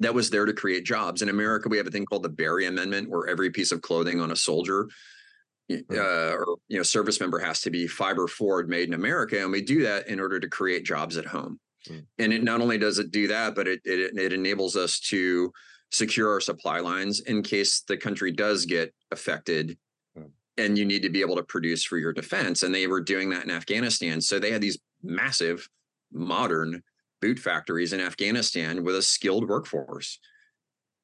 That 0.00 0.14
was 0.14 0.30
there 0.30 0.44
to 0.44 0.52
create 0.52 0.84
jobs. 0.84 1.22
In 1.22 1.28
America, 1.28 1.68
we 1.68 1.76
have 1.76 1.86
a 1.86 1.90
thing 1.90 2.04
called 2.04 2.22
the 2.22 2.28
Berry 2.28 2.66
Amendment, 2.66 3.10
where 3.10 3.26
every 3.26 3.50
piece 3.50 3.72
of 3.72 3.82
clothing 3.82 4.20
on 4.20 4.30
a 4.30 4.36
soldier. 4.36 4.88
Uh, 5.70 6.32
or 6.32 6.56
you 6.68 6.76
know 6.76 6.82
service 6.82 7.20
member 7.20 7.38
has 7.38 7.60
to 7.62 7.70
be 7.70 7.86
fiber 7.86 8.26
forward 8.26 8.68
made 8.68 8.88
in 8.88 8.94
America, 8.94 9.40
and 9.40 9.52
we 9.52 9.62
do 9.62 9.82
that 9.82 10.08
in 10.08 10.20
order 10.20 10.40
to 10.40 10.48
create 10.48 10.84
jobs 10.84 11.16
at 11.16 11.26
home. 11.26 11.60
Hmm. 11.86 12.00
And 12.18 12.32
it 12.32 12.42
not 12.42 12.60
only 12.60 12.78
does 12.78 12.98
it 12.98 13.10
do 13.10 13.28
that, 13.28 13.54
but 13.54 13.68
it 13.68 13.80
it, 13.84 14.16
it 14.16 14.32
enables 14.32 14.76
us 14.76 15.00
to 15.10 15.52
secure 15.90 16.30
our 16.30 16.40
supply 16.40 16.80
lines 16.80 17.20
in 17.20 17.42
case 17.42 17.80
the 17.80 17.96
country 17.96 18.30
does 18.30 18.66
get 18.66 18.94
affected 19.10 19.78
Hmm. 20.14 20.24
and 20.56 20.76
you 20.76 20.84
need 20.84 21.02
to 21.02 21.10
be 21.10 21.22
able 21.22 21.36
to 21.36 21.42
produce 21.42 21.84
for 21.84 21.96
your 21.98 22.12
defense. 22.12 22.62
And 22.62 22.74
they 22.74 22.86
were 22.86 23.00
doing 23.00 23.30
that 23.30 23.44
in 23.44 23.50
Afghanistan. 23.50 24.20
So 24.20 24.38
they 24.38 24.50
had 24.50 24.60
these 24.60 24.78
massive 25.02 25.68
modern 26.12 26.82
boot 27.20 27.38
factories 27.38 27.92
in 27.92 28.00
Afghanistan 28.00 28.84
with 28.84 28.96
a 28.96 29.02
skilled 29.02 29.48
workforce. 29.48 30.18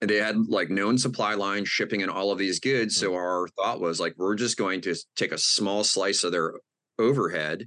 And 0.05 0.11
they 0.11 0.17
had 0.17 0.37
like 0.49 0.69
known 0.69 0.99
supply 0.99 1.33
lines 1.33 1.67
shipping 1.67 2.03
in 2.03 2.11
all 2.11 2.31
of 2.31 2.37
these 2.37 2.61
goods. 2.61 2.97
So 2.99 3.12
mm. 3.12 3.17
our 3.17 3.49
thought 3.57 3.81
was 3.81 4.01
like, 4.01 4.12
we're 4.19 4.35
just 4.35 4.59
going 4.59 4.83
to 4.83 4.95
take 5.17 5.33
a 5.33 5.38
small 5.38 5.83
slice 5.83 6.25
of 6.25 6.33
their 6.33 6.53
overhead 6.99 7.67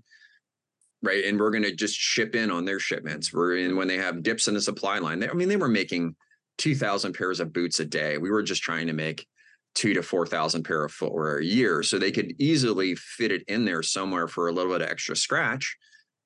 right? 1.04 1.26
And 1.26 1.40
we're 1.40 1.52
going 1.52 1.64
to 1.64 1.76
just 1.76 1.96
ship 1.96 2.36
in 2.36 2.52
on 2.52 2.66
their 2.66 2.80
shipments. 2.80 3.34
We're 3.34 3.58
in 3.58 3.76
when 3.76 3.88
they 3.88 3.98
have 3.98 4.24
dips 4.24 4.48
in 4.48 4.54
the 4.54 4.62
supply 4.62 5.00
line. 5.00 5.20
They, 5.20 5.30
I 5.30 5.34
mean, 5.34 5.50
they 5.50 5.56
were 5.56 5.68
making 5.68 6.16
two 6.58 6.76
thousand 6.76 7.14
pairs 7.14 7.40
of 7.40 7.54
boots 7.54 7.80
a 7.80 7.86
day. 7.86 8.18
We 8.18 8.32
were 8.32 8.44
just 8.44 8.64
trying 8.64 8.88
to 8.88 8.94
make 8.94 9.28
two 9.76 9.94
to 9.94 10.02
four 10.02 10.26
thousand 10.26 10.64
pair 10.64 10.84
of 10.84 10.92
footwear 10.92 11.38
a 11.38 11.46
year, 11.46 11.84
so 11.84 12.00
they 12.00 12.12
could 12.12 12.34
easily 12.40 12.96
fit 12.96 13.32
it 13.32 13.44
in 13.48 13.66
there 13.66 13.84
somewhere 13.84 14.28
for 14.28 14.48
a 14.48 14.52
little 14.52 14.72
bit 14.72 14.82
of 14.82 14.90
extra 14.90 15.16
scratch. 15.16 15.78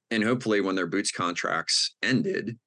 And 0.10 0.24
hopefully, 0.24 0.62
when 0.62 0.76
their 0.76 0.88
boots 0.88 1.12
contracts 1.12 1.95
ended, 2.02 2.58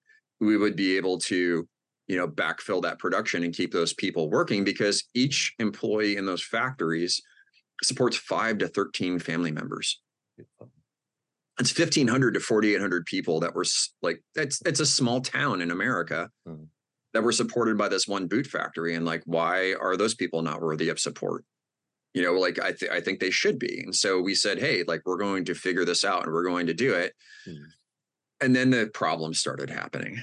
we 0.41 0.57
would 0.57 0.77
be 0.77 0.97
able 0.97 1.19
to, 1.21 1.67
you 2.07 2.17
know, 2.17 2.29
backfill 2.29 2.83
that 2.83 2.99
production 2.99 3.45
and 3.45 3.55
keep 3.55 3.73
those 3.73 3.95
people 3.95 4.29
working 4.31 4.65
because 4.65 5.05
each 5.15 5.55
employee 5.59 6.17
in 6.17 6.27
those 6.27 6.43
factories 6.43 7.23
supports 7.83 8.17
five 8.17 8.59
to 8.59 8.69
thirteen 8.69 9.19
family 9.19 9.51
members. 9.51 10.01
It's 11.61 11.77
1500 11.79 12.35
to 12.35 12.41
4800 12.41 13.07
people 13.07 13.41
that 13.41 13.55
were 13.55 13.65
like 14.03 14.21
it's 14.35 14.61
it's 14.67 14.81
a 14.81 14.87
small 14.87 15.21
town 15.21 15.63
in 15.63 15.71
america 15.71 16.29
Mhm. 16.49 16.67
that 17.13 17.23
were 17.23 17.31
supported 17.31 17.79
by 17.79 17.89
this 17.89 18.09
one 18.09 18.27
boot 18.27 18.47
factory 18.49 18.95
and 18.97 19.05
like 19.07 19.23
why 19.25 19.75
are 19.75 19.97
those 19.97 20.15
people 20.17 20.43
not 20.43 20.61
worthy 20.61 20.89
of 20.89 20.99
support? 20.99 21.45
You 22.13 22.23
know 22.23 22.33
like 22.33 22.59
i 22.61 22.73
th- 22.73 22.91
i 22.91 23.01
think 23.01 23.21
they 23.21 23.31
should 23.31 23.59
be. 23.61 23.81
And 23.85 23.95
so 23.95 24.21
we 24.21 24.35
said 24.35 24.59
hey 24.59 24.83
like 24.87 25.03
we're 25.05 25.17
going 25.19 25.45
to 25.45 25.55
figure 25.55 25.85
this 25.85 26.05
out 26.05 26.25
and 26.25 26.33
we're 26.33 26.45
going 26.45 26.67
to 26.67 26.75
do 26.75 26.93
it. 26.95 27.15
Mhm. 27.47 27.63
And 28.41 28.55
then 28.55 28.71
the 28.71 28.91
problems 28.93 29.39
started 29.39 29.71
happening 29.71 30.23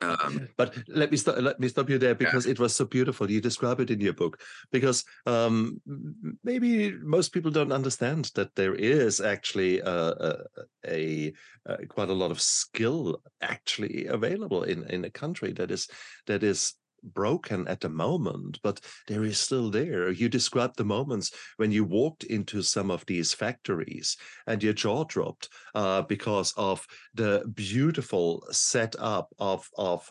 um 0.00 0.48
But 0.56 0.74
let 0.88 1.10
me 1.10 1.16
stop. 1.16 1.36
Let 1.38 1.60
me 1.60 1.68
stop 1.68 1.88
you 1.90 1.98
there 1.98 2.14
because 2.14 2.46
it 2.46 2.58
was 2.58 2.74
so 2.74 2.84
beautiful. 2.84 3.30
You 3.30 3.40
describe 3.40 3.80
it 3.80 3.90
in 3.90 4.00
your 4.00 4.12
book 4.12 4.40
because 4.72 5.04
um, 5.26 5.80
maybe 6.44 6.92
most 6.92 7.32
people 7.32 7.50
don't 7.50 7.72
understand 7.72 8.30
that 8.34 8.54
there 8.54 8.74
is 8.74 9.20
actually 9.20 9.80
a, 9.80 9.90
a, 9.90 10.36
a, 10.86 11.32
a 11.66 11.86
quite 11.86 12.08
a 12.08 12.14
lot 12.14 12.30
of 12.30 12.40
skill 12.40 13.22
actually 13.40 14.06
available 14.06 14.62
in 14.62 14.84
in 14.90 15.04
a 15.04 15.10
country 15.10 15.52
that 15.52 15.70
is 15.70 15.88
that 16.26 16.42
is 16.42 16.74
broken 17.14 17.66
at 17.68 17.80
the 17.80 17.88
moment, 17.88 18.58
but 18.62 18.80
there 19.06 19.24
is 19.24 19.38
still 19.38 19.70
there. 19.70 20.10
You 20.10 20.28
described 20.28 20.76
the 20.76 20.84
moments 20.84 21.30
when 21.56 21.72
you 21.72 21.84
walked 21.84 22.24
into 22.24 22.62
some 22.62 22.90
of 22.90 23.04
these 23.06 23.32
factories 23.32 24.16
and 24.46 24.62
your 24.62 24.72
jaw 24.72 25.04
dropped 25.04 25.48
uh, 25.74 26.02
because 26.02 26.52
of 26.56 26.86
the 27.14 27.44
beautiful 27.54 28.46
setup 28.50 29.28
of 29.38 29.68
of 29.76 30.08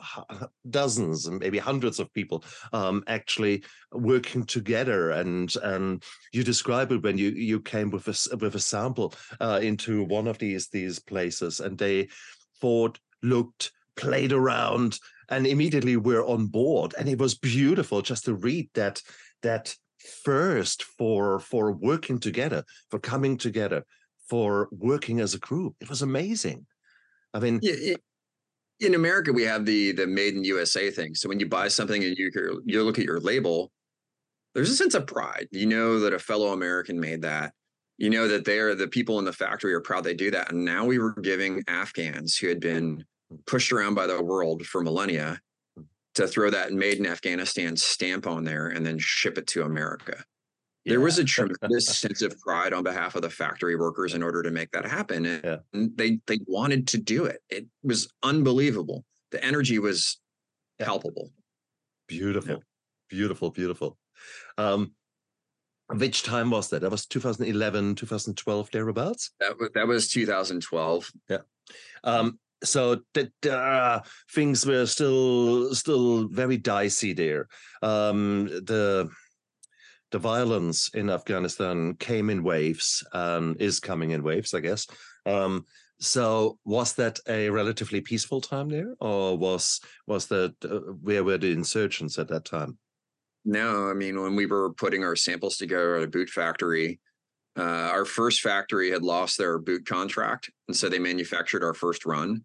dozens 0.70 1.26
and 1.28 1.40
maybe 1.40 1.58
hundreds 1.58 2.00
of 2.00 2.14
people 2.14 2.44
um, 2.74 3.04
actually 3.08 3.64
working 3.92 4.44
together. 4.44 5.12
And 5.12 5.54
and 5.64 6.04
you 6.34 6.44
describe 6.44 6.92
it 6.92 7.04
when 7.04 7.18
you 7.18 7.30
you 7.30 7.60
came 7.62 7.90
with 7.90 8.08
a 8.08 8.38
with 8.38 8.56
a 8.56 8.60
sample 8.60 9.14
uh, 9.40 9.60
into 9.62 10.04
one 10.04 10.28
of 10.28 10.38
these 10.38 10.68
these 10.70 11.00
places, 11.00 11.60
and 11.60 11.78
they 11.78 12.08
thought 12.62 13.00
looked 13.22 13.72
played 13.96 14.34
around 14.34 15.00
and 15.30 15.48
immediately 15.48 15.98
we're 15.98 16.26
on 16.26 16.48
board. 16.48 16.94
And 16.98 17.10
it 17.10 17.20
was 17.20 17.36
beautiful 17.36 18.02
just 18.02 18.26
to 18.26 18.36
read 18.36 18.70
that 18.74 19.02
that 19.42 19.76
first 20.24 20.84
for 20.84 21.40
for 21.40 21.72
working 21.72 22.20
together 22.20 22.64
for 22.90 23.00
coming 23.00 23.38
together 23.38 23.84
for 24.30 24.70
working 24.72 25.20
as 25.20 25.34
a 25.34 25.40
group. 25.40 25.76
It 25.82 25.90
was 25.90 26.02
amazing. 26.02 26.66
I 27.34 27.40
mean 27.40 27.60
yeah, 27.62 27.96
in 28.80 28.94
america 28.94 29.32
we 29.32 29.44
have 29.44 29.66
the 29.66 29.92
the 29.94 30.06
made 30.06 30.36
in 30.36 30.44
usa 30.44 30.92
thing. 30.92 31.16
So 31.16 31.30
when 31.30 31.40
you 31.40 31.48
buy 31.48 31.68
something 31.68 32.04
and 32.04 32.18
you 32.18 32.62
you 32.66 32.84
look 32.84 33.00
at 33.00 33.06
your 33.06 33.20
label 33.20 33.72
there's 34.54 34.70
a 34.70 34.76
sense 34.76 34.94
of 34.94 35.06
pride. 35.06 35.48
You 35.52 35.66
know 35.66 36.00
that 36.00 36.14
a 36.14 36.20
fellow 36.20 36.54
american 36.54 37.00
made 37.00 37.22
that. 37.24 37.54
You 37.98 38.10
know 38.10 38.28
that 38.28 38.46
they 38.46 38.60
are 38.60 38.76
the 38.76 38.88
people 38.88 39.20
in 39.20 39.26
the 39.26 39.34
factory 39.34 39.74
are 39.74 39.82
proud 39.82 40.04
they 40.04 40.14
do 40.14 40.32
that. 40.32 40.52
And 40.52 40.66
now 40.66 40.86
we 40.86 41.00
were 41.00 41.14
giving 41.14 41.64
afghans 41.68 42.38
who 42.38 42.48
had 42.48 42.60
been 42.60 43.06
pushed 43.46 43.72
around 43.72 43.96
by 43.96 44.08
the 44.08 44.22
world 44.22 44.66
for 44.66 44.82
millennia 44.82 45.40
to 46.16 46.28
throw 46.28 46.50
that 46.50 46.72
made 46.72 46.98
in 46.98 47.06
Afghanistan 47.06 47.76
stamp 47.76 48.26
on 48.26 48.44
there 48.44 48.68
and 48.68 48.86
then 48.86 48.98
ship 48.98 49.38
it 49.38 49.48
to 49.48 49.64
America. 49.64 50.24
Yeah. 50.86 50.92
There 50.92 51.02
was 51.02 51.20
a 51.20 51.24
tremendous 51.26 51.88
sense 51.88 52.22
of 52.22 52.40
pride 52.40 52.74
on 52.74 52.84
behalf 52.84 53.16
of 53.16 53.22
the 53.22 53.30
factory 53.30 53.76
workers 53.76 54.14
in 54.14 54.24
order 54.24 54.42
to 54.44 54.52
make 54.52 54.72
that 54.72 54.86
happen. 54.86 55.26
And 55.26 55.44
yeah. 55.44 55.58
they 55.74 56.20
they 56.28 56.40
wanted 56.48 56.88
to 56.90 56.98
do 56.98 57.26
it. 57.26 57.42
It 57.50 57.68
was 57.84 58.08
unbelievable. 58.24 59.04
The 59.32 59.44
energy 59.44 59.80
was 59.80 60.20
palpable. 60.80 61.32
Beautiful. 62.08 62.56
Yeah. 62.56 62.60
Beautiful, 63.10 63.52
beautiful. 63.52 63.98
Um, 64.58 64.94
which 65.90 66.24
time 66.24 66.50
was 66.50 66.70
that? 66.70 66.82
That 66.82 66.90
was 66.90 67.06
2011, 67.06 67.96
2012, 67.96 68.72
thereabouts? 68.72 69.32
That 69.40 69.58
was, 69.60 69.70
that 69.76 69.88
was 69.88 70.08
2012. 70.10 71.12
Yeah. 71.30 71.38
Um, 72.04 72.40
so 72.66 73.02
that 73.14 73.46
uh, 73.46 74.02
things 74.34 74.66
were 74.66 74.86
still 74.86 75.74
still 75.74 76.28
very 76.28 76.58
dicey 76.58 77.14
there. 77.14 77.48
Um, 77.82 78.46
the 78.48 79.10
the 80.12 80.20
violence 80.20 80.90
in 80.94 81.10
Afghanistan 81.10 81.96
came 81.96 82.30
in 82.30 82.44
waves 82.44 83.04
and 83.14 83.60
is 83.60 83.80
coming 83.80 84.12
in 84.12 84.24
waves, 84.24 84.54
I 84.54 84.62
guess. 84.62 84.88
Um, 85.26 85.66
so 86.00 86.60
was 86.66 86.94
that 86.94 87.20
a 87.28 87.50
relatively 87.50 88.02
peaceful 88.02 88.42
time 88.42 88.70
there, 88.70 88.96
or 89.00 89.38
was 89.38 89.80
was 90.08 90.28
that 90.28 90.54
uh, 90.64 90.94
where 91.02 91.24
were 91.24 91.38
the 91.38 91.52
insurgents 91.52 92.20
at 92.20 92.28
that 92.30 92.46
time? 92.46 92.78
No, 93.46 93.90
I 93.90 93.94
mean 93.94 94.22
when 94.22 94.36
we 94.36 94.46
were 94.46 94.74
putting 94.74 95.04
our 95.04 95.16
samples 95.16 95.58
together 95.58 95.96
at 95.96 96.04
a 96.04 96.08
boot 96.08 96.30
factory, 96.30 97.00
uh, 97.58 97.90
our 97.92 98.06
first 98.06 98.42
factory 98.42 98.92
had 98.92 99.04
lost 99.04 99.38
their 99.38 99.58
boot 99.58 99.86
contract, 99.86 100.50
and 100.68 100.76
so 100.76 100.90
they 100.90 101.00
manufactured 101.00 101.64
our 101.64 101.74
first 101.74 102.06
run. 102.06 102.44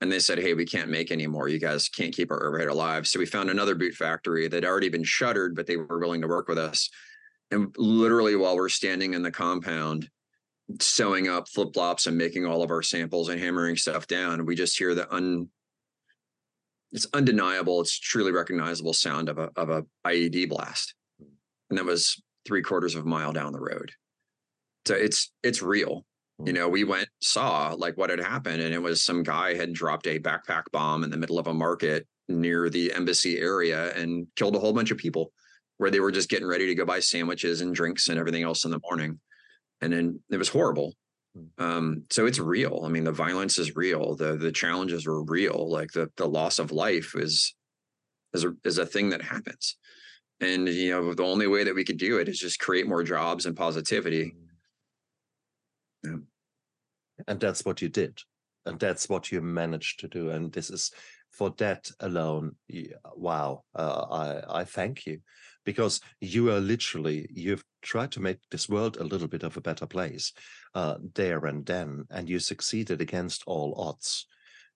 And 0.00 0.12
they 0.12 0.18
said, 0.18 0.38
"Hey, 0.38 0.54
we 0.54 0.66
can't 0.66 0.90
make 0.90 1.10
anymore. 1.10 1.48
You 1.48 1.58
guys 1.58 1.88
can't 1.88 2.14
keep 2.14 2.30
our 2.30 2.46
overhead 2.46 2.68
alive." 2.68 3.06
So 3.06 3.18
we 3.18 3.26
found 3.26 3.48
another 3.48 3.74
boot 3.74 3.94
factory 3.94 4.46
that 4.48 4.62
had 4.62 4.64
already 4.64 4.90
been 4.90 5.04
shuttered, 5.04 5.56
but 5.56 5.66
they 5.66 5.76
were 5.76 5.98
willing 5.98 6.20
to 6.20 6.28
work 6.28 6.48
with 6.48 6.58
us. 6.58 6.90
And 7.50 7.74
literally, 7.78 8.36
while 8.36 8.56
we're 8.56 8.68
standing 8.68 9.14
in 9.14 9.22
the 9.22 9.30
compound, 9.30 10.10
sewing 10.80 11.28
up 11.28 11.48
flip 11.48 11.70
flops 11.72 12.06
and 12.06 12.18
making 12.18 12.44
all 12.44 12.62
of 12.62 12.70
our 12.70 12.82
samples 12.82 13.28
and 13.28 13.40
hammering 13.40 13.76
stuff 13.76 14.06
down, 14.06 14.44
we 14.44 14.54
just 14.54 14.76
hear 14.76 14.94
the 14.94 15.12
un 15.14 15.48
it's 16.92 17.06
undeniable, 17.12 17.80
it's 17.80 17.98
truly 17.98 18.32
recognizable 18.32 18.92
sound 18.92 19.28
of 19.28 19.38
a 19.38 19.50
of 19.56 19.70
a 19.70 19.84
IED 20.06 20.48
blast. 20.48 20.94
And 21.68 21.78
that 21.78 21.84
was 21.84 22.22
three 22.46 22.62
quarters 22.62 22.94
of 22.94 23.04
a 23.04 23.08
mile 23.08 23.32
down 23.32 23.52
the 23.52 23.60
road. 23.60 23.92
So 24.86 24.94
it's 24.94 25.32
it's 25.42 25.62
real. 25.62 26.04
You 26.44 26.52
know, 26.52 26.68
we 26.68 26.84
went 26.84 27.08
saw 27.22 27.74
like 27.78 27.96
what 27.96 28.10
had 28.10 28.20
happened, 28.20 28.60
and 28.60 28.74
it 28.74 28.82
was 28.82 29.02
some 29.02 29.22
guy 29.22 29.54
had 29.54 29.72
dropped 29.72 30.06
a 30.06 30.18
backpack 30.18 30.64
bomb 30.70 31.02
in 31.02 31.10
the 31.10 31.16
middle 31.16 31.38
of 31.38 31.46
a 31.46 31.54
market 31.54 32.06
near 32.28 32.68
the 32.68 32.92
embassy 32.92 33.38
area 33.38 33.94
and 33.94 34.26
killed 34.36 34.54
a 34.54 34.58
whole 34.58 34.74
bunch 34.74 34.90
of 34.90 34.98
people 34.98 35.32
where 35.78 35.90
they 35.90 36.00
were 36.00 36.12
just 36.12 36.28
getting 36.28 36.46
ready 36.46 36.66
to 36.66 36.74
go 36.74 36.84
buy 36.84 37.00
sandwiches 37.00 37.60
and 37.60 37.74
drinks 37.74 38.08
and 38.08 38.18
everything 38.18 38.42
else 38.42 38.64
in 38.64 38.70
the 38.70 38.80
morning. 38.82 39.20
And 39.80 39.92
then 39.92 40.20
it 40.30 40.36
was 40.36 40.48
horrible. 40.48 40.94
Hmm. 41.34 41.64
Um, 41.64 42.02
so 42.10 42.26
it's 42.26 42.38
real. 42.38 42.82
I 42.84 42.88
mean, 42.88 43.04
the 43.04 43.12
violence 43.12 43.58
is 43.58 43.76
real. 43.76 44.14
The 44.14 44.36
the 44.36 44.52
challenges 44.52 45.06
are 45.06 45.22
real. 45.22 45.70
Like 45.70 45.92
the 45.92 46.10
the 46.16 46.28
loss 46.28 46.58
of 46.58 46.70
life 46.70 47.14
is 47.16 47.54
is 48.34 48.44
a, 48.44 48.52
is 48.62 48.76
a 48.76 48.86
thing 48.86 49.10
that 49.10 49.22
happens. 49.22 49.76
And 50.40 50.68
you 50.68 50.90
know, 50.90 51.14
the 51.14 51.24
only 51.24 51.46
way 51.46 51.64
that 51.64 51.74
we 51.74 51.84
could 51.84 51.96
do 51.96 52.18
it 52.18 52.28
is 52.28 52.38
just 52.38 52.60
create 52.60 52.86
more 52.86 53.02
jobs 53.02 53.46
and 53.46 53.56
positivity 53.56 54.34
hmm. 54.36 54.45
And 57.26 57.40
that's 57.40 57.64
what 57.64 57.82
you 57.82 57.88
did. 57.88 58.20
And 58.64 58.78
that's 58.78 59.08
what 59.08 59.30
you 59.30 59.40
managed 59.40 60.00
to 60.00 60.08
do. 60.08 60.30
And 60.30 60.52
this 60.52 60.70
is 60.70 60.90
for 61.30 61.50
that 61.58 61.90
alone. 62.00 62.56
Wow. 63.14 63.64
Uh, 63.74 64.42
I, 64.50 64.60
I 64.60 64.64
thank 64.64 65.06
you 65.06 65.20
because 65.64 66.00
you 66.20 66.50
are 66.50 66.60
literally, 66.60 67.28
you've 67.32 67.64
tried 67.82 68.12
to 68.12 68.20
make 68.20 68.38
this 68.50 68.68
world 68.68 68.96
a 68.96 69.04
little 69.04 69.28
bit 69.28 69.42
of 69.42 69.56
a 69.56 69.60
better 69.60 69.86
place 69.86 70.32
uh, 70.74 70.96
there 71.14 71.46
and 71.46 71.64
then. 71.64 72.04
And 72.10 72.28
you 72.28 72.38
succeeded 72.38 73.00
against 73.00 73.44
all 73.46 73.74
odds. 73.76 74.26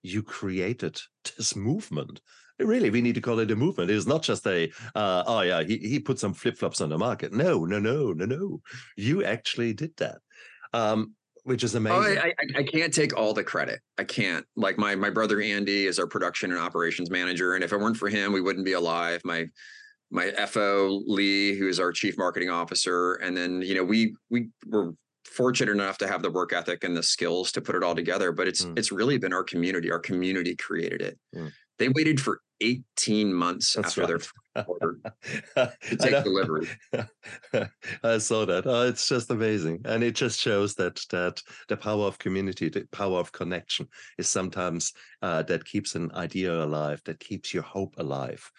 You 0.01 0.23
created 0.23 0.99
this 1.37 1.55
movement 1.55 2.21
really 2.59 2.91
we 2.91 3.01
need 3.01 3.15
to 3.15 3.21
call 3.21 3.39
it 3.39 3.49
a 3.49 3.55
movement 3.55 3.89
it's 3.89 4.05
not 4.05 4.21
just 4.21 4.45
a 4.45 4.71
uh, 4.93 5.23
oh 5.25 5.41
yeah 5.41 5.63
he, 5.63 5.77
he 5.77 5.99
put 5.99 6.19
some 6.19 6.33
flip-flops 6.33 6.81
on 6.81 6.89
the 6.89 6.97
market 6.97 7.33
no 7.33 7.65
no 7.65 7.79
no 7.79 8.13
no 8.13 8.25
no 8.25 8.61
you 8.95 9.23
actually 9.23 9.73
did 9.73 9.91
that 9.97 10.19
um, 10.73 11.13
which 11.43 11.63
is 11.63 11.75
amazing. 11.75 11.99
Oh, 11.99 12.21
I, 12.21 12.27
I, 12.27 12.59
I, 12.59 12.63
can't 12.63 12.93
take 12.93 13.17
all 13.17 13.33
the 13.33 13.43
credit. 13.43 13.79
I 13.97 14.03
can't. 14.03 14.45
Like 14.55 14.77
my 14.77 14.95
my 14.95 15.09
brother 15.09 15.41
Andy 15.41 15.87
is 15.87 15.99
our 15.99 16.07
production 16.07 16.51
and 16.51 16.59
operations 16.59 17.09
manager, 17.09 17.55
and 17.55 17.63
if 17.63 17.73
it 17.73 17.79
weren't 17.79 17.97
for 17.97 18.09
him, 18.09 18.31
we 18.31 18.41
wouldn't 18.41 18.65
be 18.65 18.73
alive. 18.73 19.21
My 19.23 19.47
my 20.11 20.31
FO 20.31 21.01
Lee, 21.07 21.57
who 21.57 21.67
is 21.67 21.79
our 21.79 21.91
chief 21.91 22.17
marketing 22.17 22.49
officer, 22.49 23.15
and 23.15 23.35
then 23.35 23.61
you 23.61 23.75
know 23.75 23.83
we 23.83 24.15
we 24.29 24.49
were 24.67 24.93
fortunate 25.25 25.71
enough 25.71 25.97
to 25.99 26.07
have 26.07 26.21
the 26.21 26.31
work 26.31 26.53
ethic 26.53 26.83
and 26.83 26.95
the 26.95 27.03
skills 27.03 27.51
to 27.53 27.61
put 27.61 27.75
it 27.75 27.83
all 27.83 27.95
together. 27.95 28.31
But 28.31 28.47
it's 28.47 28.65
mm. 28.65 28.77
it's 28.77 28.91
really 28.91 29.17
been 29.17 29.33
our 29.33 29.43
community. 29.43 29.91
Our 29.91 29.99
community 29.99 30.55
created 30.55 31.01
it. 31.01 31.17
Mm. 31.35 31.51
They 31.79 31.89
waited 31.89 32.21
for 32.21 32.41
18 32.61 33.33
months 33.33 33.73
That's 33.73 33.97
after 33.97 34.01
right. 34.01 34.27
their 34.55 34.65
order 34.67 34.99
to 35.55 35.97
take 35.97 36.23
delivery. 36.23 36.67
I 38.03 38.17
saw 38.19 38.45
that. 38.45 38.63
Oh, 38.65 38.87
it's 38.87 39.07
just 39.07 39.29
amazing. 39.31 39.81
And 39.85 40.03
it 40.03 40.15
just 40.15 40.39
shows 40.39 40.75
that 40.75 41.01
that 41.09 41.41
the 41.67 41.77
power 41.77 42.05
of 42.05 42.19
community, 42.19 42.69
the 42.69 42.87
power 42.91 43.19
of 43.19 43.31
connection 43.31 43.87
is 44.17 44.27
sometimes 44.27 44.93
uh, 45.21 45.43
that 45.43 45.65
keeps 45.65 45.95
an 45.95 46.11
idea 46.13 46.53
alive, 46.63 47.01
that 47.05 47.19
keeps 47.19 47.53
your 47.53 47.63
hope 47.63 47.95
alive. 47.97 48.49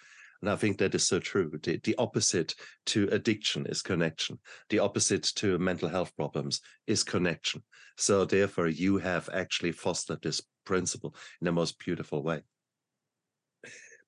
And 0.42 0.50
I 0.50 0.56
think 0.56 0.78
that 0.78 0.94
is 0.94 1.06
so 1.06 1.20
true. 1.20 1.52
The, 1.62 1.78
the 1.84 1.94
opposite 1.98 2.56
to 2.86 3.08
addiction 3.12 3.64
is 3.66 3.80
connection. 3.80 4.40
The 4.70 4.80
opposite 4.80 5.22
to 5.36 5.56
mental 5.58 5.88
health 5.88 6.14
problems 6.16 6.60
is 6.88 7.04
connection. 7.04 7.62
So 7.96 8.24
therefore, 8.24 8.66
you 8.66 8.98
have 8.98 9.30
actually 9.32 9.72
fostered 9.72 10.20
this 10.20 10.42
principle 10.64 11.14
in 11.40 11.44
the 11.44 11.52
most 11.52 11.78
beautiful 11.78 12.24
way. 12.24 12.42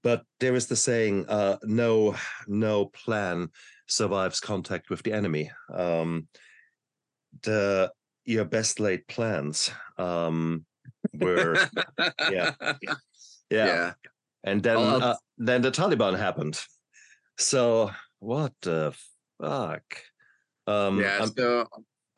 But 0.04 0.22
there 0.38 0.54
is 0.54 0.66
the 0.66 0.76
saying, 0.76 1.24
uh, 1.30 1.56
no, 1.62 2.14
no 2.46 2.84
plan 2.84 3.48
survives 3.88 4.38
contact 4.38 4.90
with 4.90 5.02
the 5.02 5.14
enemy. 5.14 5.50
Um, 5.72 6.28
the 7.42 7.90
your 8.26 8.44
best 8.44 8.80
laid 8.80 9.06
plans 9.08 9.70
um, 9.96 10.66
were, 11.14 11.56
yeah, 12.30 12.52
yeah, 12.60 12.94
yeah, 13.50 13.92
and 14.44 14.62
then 14.62 14.76
uh, 14.76 15.16
then 15.38 15.62
the 15.62 15.72
Taliban 15.72 16.18
happened. 16.18 16.60
So 17.38 17.90
what 18.20 18.52
the 18.60 18.94
fuck? 19.40 19.82
Um, 20.66 21.00
yeah, 21.00 21.20
I'm, 21.22 21.32
so 21.34 21.66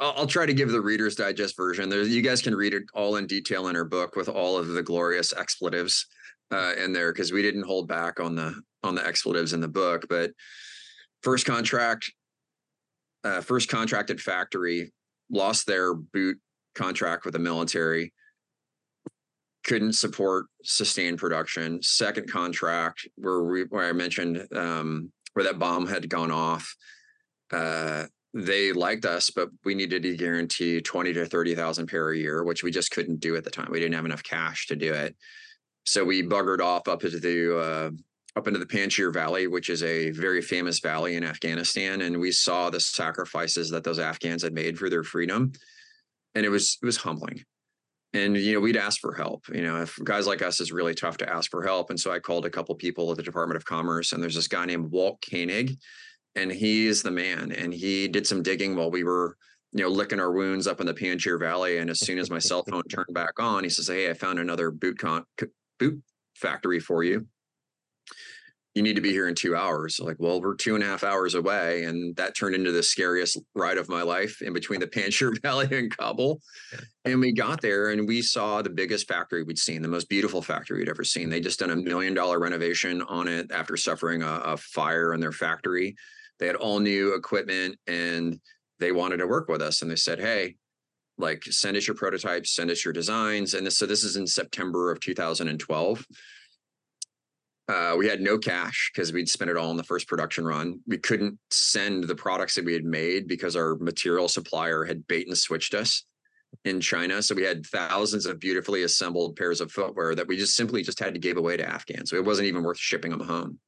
I'll, 0.01 0.15
I'll, 0.17 0.27
try 0.27 0.45
to 0.45 0.55
give 0.55 0.71
the 0.71 0.81
Reader's 0.81 1.15
Digest 1.15 1.57
version. 1.57 1.89
There, 1.89 2.03
you 2.03 2.21
guys 2.21 2.43
can 2.43 2.55
read 2.55 2.75
it 2.75 2.83
all 2.95 3.17
in 3.17 3.29
detail 3.29 3.69
in 3.69 3.77
her 3.77 3.85
book 3.85 4.17
with 4.17 4.29
all 4.29 4.59
of 4.59 4.69
the 4.69 4.83
glorious 4.83 5.33
expletives 5.33 6.07
uh, 6.53 6.73
in 6.83 6.93
there 6.93 7.13
because 7.13 7.33
we 7.33 7.43
didn't 7.43 7.65
hold 7.65 7.89
back 7.89 8.21
on 8.21 8.35
the 8.35 8.61
on 8.83 8.95
the 8.95 9.07
expletives 9.07 9.53
in 9.53 9.61
the 9.61 9.69
book. 9.69 10.07
But 10.09 10.31
first 11.23 11.47
contract, 11.47 12.11
uh, 13.25 13.41
first 13.41 13.69
contracted 13.69 14.21
factory 14.21 14.93
lost 15.31 15.67
their 15.67 15.95
boot 15.95 16.39
contract 16.75 17.25
with 17.25 17.33
the 17.33 17.41
military. 17.41 18.13
couldn't 19.65 19.95
support 19.95 20.47
sustained 20.63 21.19
production. 21.19 21.83
Second 21.83 22.31
contract 22.31 23.09
where 23.17 23.43
we, 23.43 23.63
where 23.65 23.89
I 23.89 23.93
mentioned 23.93 24.47
um, 24.55 25.11
where 25.33 25.45
that 25.45 25.59
bomb 25.59 25.87
had 25.87 26.09
gone 26.09 26.31
off. 26.31 26.77
Uh, 27.53 28.05
they 28.33 28.73
liked 28.73 29.05
us, 29.05 29.31
but 29.31 29.49
we 29.65 29.75
needed 29.75 30.03
to 30.03 30.17
guarantee 30.17 30.81
20 30.81 31.15
to 31.15 31.27
30,000 31.27 31.87
pair 31.87 32.11
a 32.11 32.17
year, 32.17 32.45
which 32.45 32.63
we 32.63 32.71
just 32.71 32.91
couldn't 32.91 33.19
do 33.19 33.35
at 33.35 33.45
the 33.45 33.51
time. 33.51 33.69
We 33.71 33.81
didn't 33.81 33.95
have 33.95 34.05
enough 34.05 34.23
cash 34.23 34.67
to 34.67 34.77
do 34.77 34.93
it. 34.93 35.17
So 35.87 36.05
we 36.05 36.23
buggered 36.23 36.61
off 36.61 36.89
up 36.89 37.05
into 37.05 37.21
the 37.21 37.59
uh, 37.59 37.91
up 38.37 38.47
into 38.47 38.59
the 38.59 38.67
Panjshir 38.67 39.13
Valley, 39.13 39.47
which 39.47 39.71
is 39.71 39.83
a 39.83 40.11
very 40.11 40.43
famous 40.43 40.81
valley 40.81 41.15
in 41.15 41.25
Afghanistan, 41.25 42.03
and 42.03 42.21
we 42.21 42.33
saw 42.33 42.69
the 42.69 42.81
sacrifices 42.81 43.71
that 43.71 43.85
those 43.85 43.99
Afghans 43.99 44.43
had 44.43 44.53
made 44.53 44.79
for 44.79 44.91
their 44.91 45.05
freedom, 45.05 45.53
and 46.35 46.45
it 46.45 46.49
was 46.51 46.77
it 46.83 46.87
was 46.87 46.99
humbling. 46.99 47.43
And 48.13 48.37
you 48.37 48.55
know, 48.55 48.61
we'd 48.61 48.77
ask 48.77 49.01
for 49.01 49.15
help. 49.15 49.47
You 49.49 49.63
know, 49.63 49.81
if 49.83 49.99
guys 50.03 50.27
like 50.27 50.43
us 50.43 50.61
is 50.61 50.73
really 50.73 50.95
tough 50.95 51.17
to 51.19 51.33
ask 51.33 51.51
for 51.51 51.63
help, 51.63 51.91
and 51.91 51.99
so 51.99 52.11
I 52.11 52.19
called 52.19 52.47
a 52.47 52.51
couple 52.51 52.75
people 52.75 53.11
at 53.11 53.17
the 53.17 53.23
Department 53.23 53.57
of 53.57 53.65
Commerce, 53.65 54.13
and 54.13 54.23
there's 54.23 54.35
this 54.35 54.49
guy 54.49 54.67
named 54.67 54.91
Walt 54.91 55.25
Koenig, 55.29 55.79
and 56.35 56.51
he's 56.51 57.03
the 57.03 57.11
man. 57.13 57.53
And 57.53 57.73
he 57.73 58.09
did 58.09 58.27
some 58.27 58.43
digging 58.43 58.75
while 58.75 58.91
we 58.91 59.05
were 59.05 59.37
you 59.73 59.83
know, 59.83 59.89
licking 59.89 60.21
our 60.21 60.33
wounds 60.33 60.67
up 60.67 60.81
in 60.81 60.87
the 60.87 60.95
Panjshir 60.95 61.39
Valley. 61.39 61.79
And 61.79 61.91
as 61.91 62.01
soon 62.01 62.19
as 62.19 62.31
my 62.31 62.39
cell 62.39 62.63
phone 62.63 62.83
turned 62.85 63.13
back 63.13 63.39
on, 63.39 63.63
he 63.63 63.69
says, 63.69 63.89
"Hey, 63.89 64.09
I 64.09 64.15
found 64.15 64.39
another 64.39 64.71
boot 64.71 64.99
con- 64.99 65.27
boot 65.79 66.03
factory 66.35 66.81
for 66.81 67.03
you. 67.03 67.27
You 68.75 68.83
need 68.83 68.97
to 68.97 69.01
be 69.01 69.11
here 69.11 69.27
in 69.27 69.35
two 69.35 69.57
hours. 69.57 69.99
Like, 69.99 70.17
well, 70.19 70.39
we're 70.39 70.55
two 70.55 70.75
and 70.75 70.85
a 70.85 70.87
half 70.87 71.03
hours 71.03 71.35
away. 71.35 71.85
And 71.85 72.15
that 72.17 72.37
turned 72.37 72.55
into 72.55 72.73
the 72.73 72.83
scariest 72.83 73.39
ride 73.55 73.79
of 73.79 73.89
my 73.89 74.03
life 74.03 74.43
in 74.43 74.53
between 74.53 74.81
the 74.81 74.87
Panjshir 74.87 75.41
Valley 75.41 75.67
and 75.71 75.97
Kabul. 75.97 76.43
And 77.07 77.19
we 77.19 77.33
got 77.33 77.63
there 77.63 77.89
and 77.89 78.07
we 78.07 78.21
saw 78.21 78.61
the 78.61 78.69
biggest 78.69 79.09
factory 79.09 79.43
we'd 79.43 79.59
seen, 79.59 79.81
the 79.81 79.89
most 79.89 80.11
beautiful 80.11 80.43
factory 80.43 80.79
we'd 80.79 80.91
ever 80.91 81.05
seen. 81.05 81.31
They 81.31 81.41
just 81.41 81.59
done 81.59 81.71
a 81.71 81.77
million 81.77 82.13
dollar 82.13 82.39
renovation 82.39 83.01
on 83.03 83.29
it 83.29 83.51
after 83.51 83.79
suffering 83.79 84.23
a, 84.23 84.41
a 84.45 84.57
fire 84.59 85.15
in 85.15 85.21
their 85.21 85.33
factory. 85.33 85.97
They 86.39 86.47
had 86.47 86.57
all 86.57 86.79
new 86.79 87.15
equipment 87.15 87.79
and 87.87 88.39
they 88.79 88.93
wanted 88.93 89.17
to 89.19 89.27
work 89.27 89.49
with 89.49 89.63
us. 89.63 89.81
And 89.81 89.91
they 89.91 89.97
said, 89.97 90.21
Hey, 90.21 90.57
like 91.19 91.43
send 91.45 91.77
us 91.77 91.87
your 91.87 91.97
prototypes, 91.97 92.55
send 92.55 92.71
us 92.71 92.85
your 92.85 92.93
designs. 92.93 93.55
And 93.55 93.67
this, 93.67 93.79
so 93.79 93.87
this 93.87 94.05
is 94.05 94.17
in 94.17 94.27
September 94.27 94.91
of 94.91 95.01
2012. 95.01 96.07
Uh, 97.69 97.97
we 97.99 98.07
had 98.07 98.21
no 98.21 98.39
cash 98.39 98.93
because 98.95 99.13
we'd 99.13 99.29
spent 99.29 99.51
it 99.51 99.57
all 99.57 99.73
in 99.73 99.77
the 99.77 99.83
first 99.83 100.07
production 100.07 100.45
run. 100.45 100.79
We 100.87 100.99
couldn't 100.99 101.37
send 101.51 102.05
the 102.05 102.15
products 102.15 102.55
that 102.55 102.65
we 102.65 102.73
had 102.73 102.85
made 102.85 103.27
because 103.27 103.57
our 103.57 103.75
material 103.77 104.29
supplier 104.29 104.85
had 104.85 105.07
bait 105.09 105.27
and 105.27 105.37
switched 105.37 105.75
us 105.75 106.05
in 106.65 106.81
China. 106.81 107.21
So 107.23 107.35
we 107.35 107.43
had 107.43 107.67
thousands 107.67 108.27
of 108.27 108.39
beautifully 108.39 108.85
assembled 108.85 109.35
pairs 109.35 109.61
of 109.61 109.73
footwear 109.73 110.15
that 110.15 110.29
we 110.29 110.37
just 110.37 110.55
simply 110.55 110.83
just 110.83 111.01
had 111.01 111.15
to 111.15 111.21
give 111.21 111.39
away 111.39 111.57
to 111.57 111.69
Afghans. 111.69 112.11
So 112.11 112.17
it 112.17 112.25
wasn't 112.25 112.49
even 112.49 112.63
worth 112.63 112.79
shipping 112.79 113.11
them 113.11 113.21
home. 113.21 113.59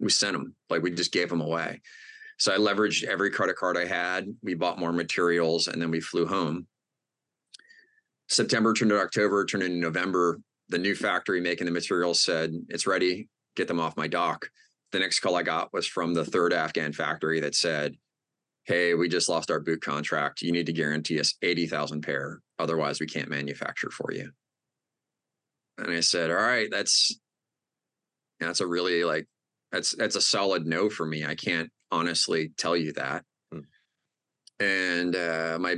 We 0.00 0.10
sent 0.10 0.32
them, 0.32 0.54
like 0.70 0.82
we 0.82 0.90
just 0.90 1.12
gave 1.12 1.28
them 1.28 1.42
away. 1.42 1.80
So 2.38 2.52
I 2.52 2.56
leveraged 2.56 3.04
every 3.04 3.30
credit 3.30 3.56
card 3.56 3.76
I 3.76 3.84
had. 3.84 4.32
We 4.42 4.54
bought 4.54 4.78
more 4.78 4.92
materials 4.92 5.66
and 5.66 5.82
then 5.82 5.90
we 5.90 6.00
flew 6.00 6.26
home. 6.26 6.66
September 8.28 8.72
turned 8.72 8.90
to 8.90 9.00
October, 9.00 9.44
turned 9.44 9.64
into 9.64 9.78
November. 9.78 10.40
The 10.68 10.78
new 10.78 10.94
factory 10.94 11.40
making 11.40 11.64
the 11.64 11.72
materials 11.72 12.22
said, 12.22 12.52
it's 12.68 12.86
ready, 12.86 13.28
get 13.56 13.66
them 13.66 13.80
off 13.80 13.96
my 13.96 14.06
dock. 14.06 14.48
The 14.92 15.00
next 15.00 15.20
call 15.20 15.34
I 15.34 15.42
got 15.42 15.72
was 15.72 15.86
from 15.86 16.14
the 16.14 16.24
third 16.24 16.52
Afghan 16.52 16.92
factory 16.92 17.40
that 17.40 17.54
said, 17.54 17.94
Hey, 18.64 18.92
we 18.94 19.08
just 19.08 19.30
lost 19.30 19.50
our 19.50 19.60
boot 19.60 19.80
contract. 19.80 20.42
You 20.42 20.52
need 20.52 20.66
to 20.66 20.74
guarantee 20.74 21.18
us 21.18 21.34
80,000 21.42 22.02
pair. 22.02 22.40
Otherwise, 22.58 23.00
we 23.00 23.06
can't 23.06 23.30
manufacture 23.30 23.90
for 23.90 24.12
you. 24.12 24.30
And 25.78 25.90
I 25.90 26.00
said, 26.00 26.30
All 26.30 26.36
right, 26.36 26.68
that's 26.70 27.18
that's 28.40 28.60
a 28.60 28.66
really 28.66 29.04
like 29.04 29.26
that's 29.72 29.94
that's 29.96 30.16
a 30.16 30.20
solid 30.20 30.66
no 30.66 30.90
for 30.90 31.06
me. 31.06 31.24
I 31.24 31.34
can't 31.34 31.70
honestly 31.90 32.52
tell 32.56 32.76
you 32.76 32.92
that. 32.94 33.24
Hmm. 33.52 33.60
And 34.60 35.16
uh, 35.16 35.58
my 35.60 35.76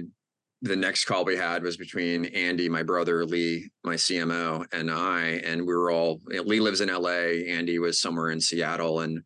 the 0.62 0.76
next 0.76 1.06
call 1.06 1.24
we 1.24 1.36
had 1.36 1.62
was 1.62 1.78
between 1.78 2.26
Andy, 2.26 2.68
my 2.68 2.82
brother, 2.82 3.24
Lee, 3.24 3.70
my 3.82 3.94
CMO, 3.94 4.66
and 4.72 4.90
I, 4.90 5.40
and 5.42 5.62
we 5.62 5.74
were 5.74 5.90
all. 5.90 6.20
Lee 6.26 6.60
lives 6.60 6.82
in 6.82 6.90
LA. 6.90 7.44
Andy 7.48 7.78
was 7.78 8.00
somewhere 8.00 8.30
in 8.30 8.40
Seattle, 8.40 9.00
and 9.00 9.22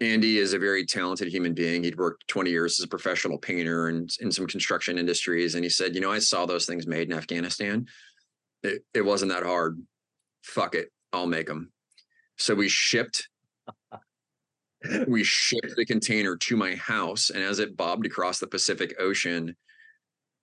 Andy 0.00 0.38
is 0.38 0.52
a 0.52 0.58
very 0.58 0.84
talented 0.84 1.28
human 1.28 1.54
being. 1.54 1.82
He'd 1.82 1.96
worked 1.96 2.28
20 2.28 2.50
years 2.50 2.78
as 2.78 2.84
a 2.84 2.88
professional 2.88 3.38
painter 3.38 3.88
and 3.88 4.10
in 4.20 4.30
some 4.30 4.46
construction 4.46 4.98
industries. 4.98 5.54
And 5.54 5.64
he 5.64 5.70
said, 5.70 5.94
You 5.94 6.02
know, 6.02 6.12
I 6.12 6.18
saw 6.18 6.44
those 6.44 6.66
things 6.66 6.86
made 6.86 7.10
in 7.10 7.16
Afghanistan. 7.16 7.86
It, 8.62 8.82
it 8.92 9.04
wasn't 9.04 9.32
that 9.32 9.44
hard. 9.44 9.80
Fuck 10.42 10.74
it. 10.74 10.90
I'll 11.12 11.26
make 11.26 11.46
them. 11.46 11.72
So 12.36 12.54
we 12.54 12.68
shipped 12.68 13.28
we 15.08 15.22
shipped 15.24 15.74
the 15.76 15.84
container 15.84 16.36
to 16.36 16.56
my 16.56 16.74
house 16.74 17.30
and 17.30 17.42
as 17.42 17.58
it 17.58 17.76
bobbed 17.76 18.06
across 18.06 18.38
the 18.38 18.46
pacific 18.46 18.94
ocean 18.98 19.54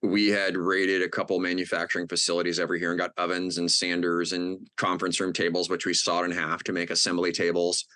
we 0.04 0.28
had 0.28 0.56
raided 0.56 1.02
a 1.02 1.08
couple 1.08 1.38
manufacturing 1.38 2.06
facilities 2.06 2.60
over 2.60 2.76
here 2.76 2.90
and 2.90 3.00
got 3.00 3.12
ovens 3.16 3.58
and 3.58 3.70
sanders 3.70 4.32
and 4.32 4.68
conference 4.76 5.18
room 5.18 5.32
tables 5.32 5.70
which 5.70 5.86
we 5.86 5.94
sawed 5.94 6.24
in 6.24 6.30
half 6.30 6.62
to 6.64 6.72
make 6.72 6.90
assembly 6.90 7.32
tables. 7.32 7.86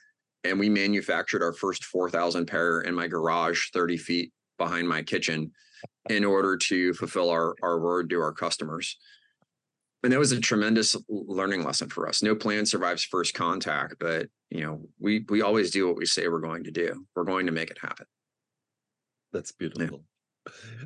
And 0.44 0.59
we 0.59 0.68
manufactured 0.68 1.42
our 1.42 1.53
first 1.53 1.84
4000 1.84 2.46
pair 2.46 2.80
in 2.80 2.94
my 2.94 3.09
garage 3.09 3.70
30 3.72 3.96
feet 3.99 4.32
behind 4.57 4.88
my 4.88 5.03
kitchen 5.03 5.51
in 6.09 6.24
order 6.24 6.57
to 6.57 6.94
fulfill 6.94 7.30
our, 7.30 7.55
our 7.62 7.78
word 7.78 8.09
to 8.11 8.20
our 8.20 8.32
customers 8.32 8.96
and 10.03 10.12
that 10.12 10.18
was 10.18 10.32
a 10.32 10.40
tremendous 10.40 10.94
learning 11.09 11.64
lesson 11.64 11.88
for 11.88 12.09
us. 12.09 12.22
No 12.22 12.34
plan 12.34 12.66
survives 12.66 13.05
first 13.05 13.34
contact, 13.34 13.96
but 13.99 14.28
you 14.51 14.62
know, 14.62 14.80
we 14.99 15.24
we 15.28 15.42
always 15.42 15.70
do 15.70 15.86
what 15.86 15.96
we 15.96 16.07
say 16.07 16.28
we're 16.28 16.40
going 16.40 16.64
to 16.64 16.70
do. 16.70 17.05
We're 17.14 17.24
going 17.24 17.46
to 17.46 17.53
make 17.53 17.70
it 17.70 17.78
happen. 17.80 18.07
That's 19.32 19.53
beautiful. 19.53 20.05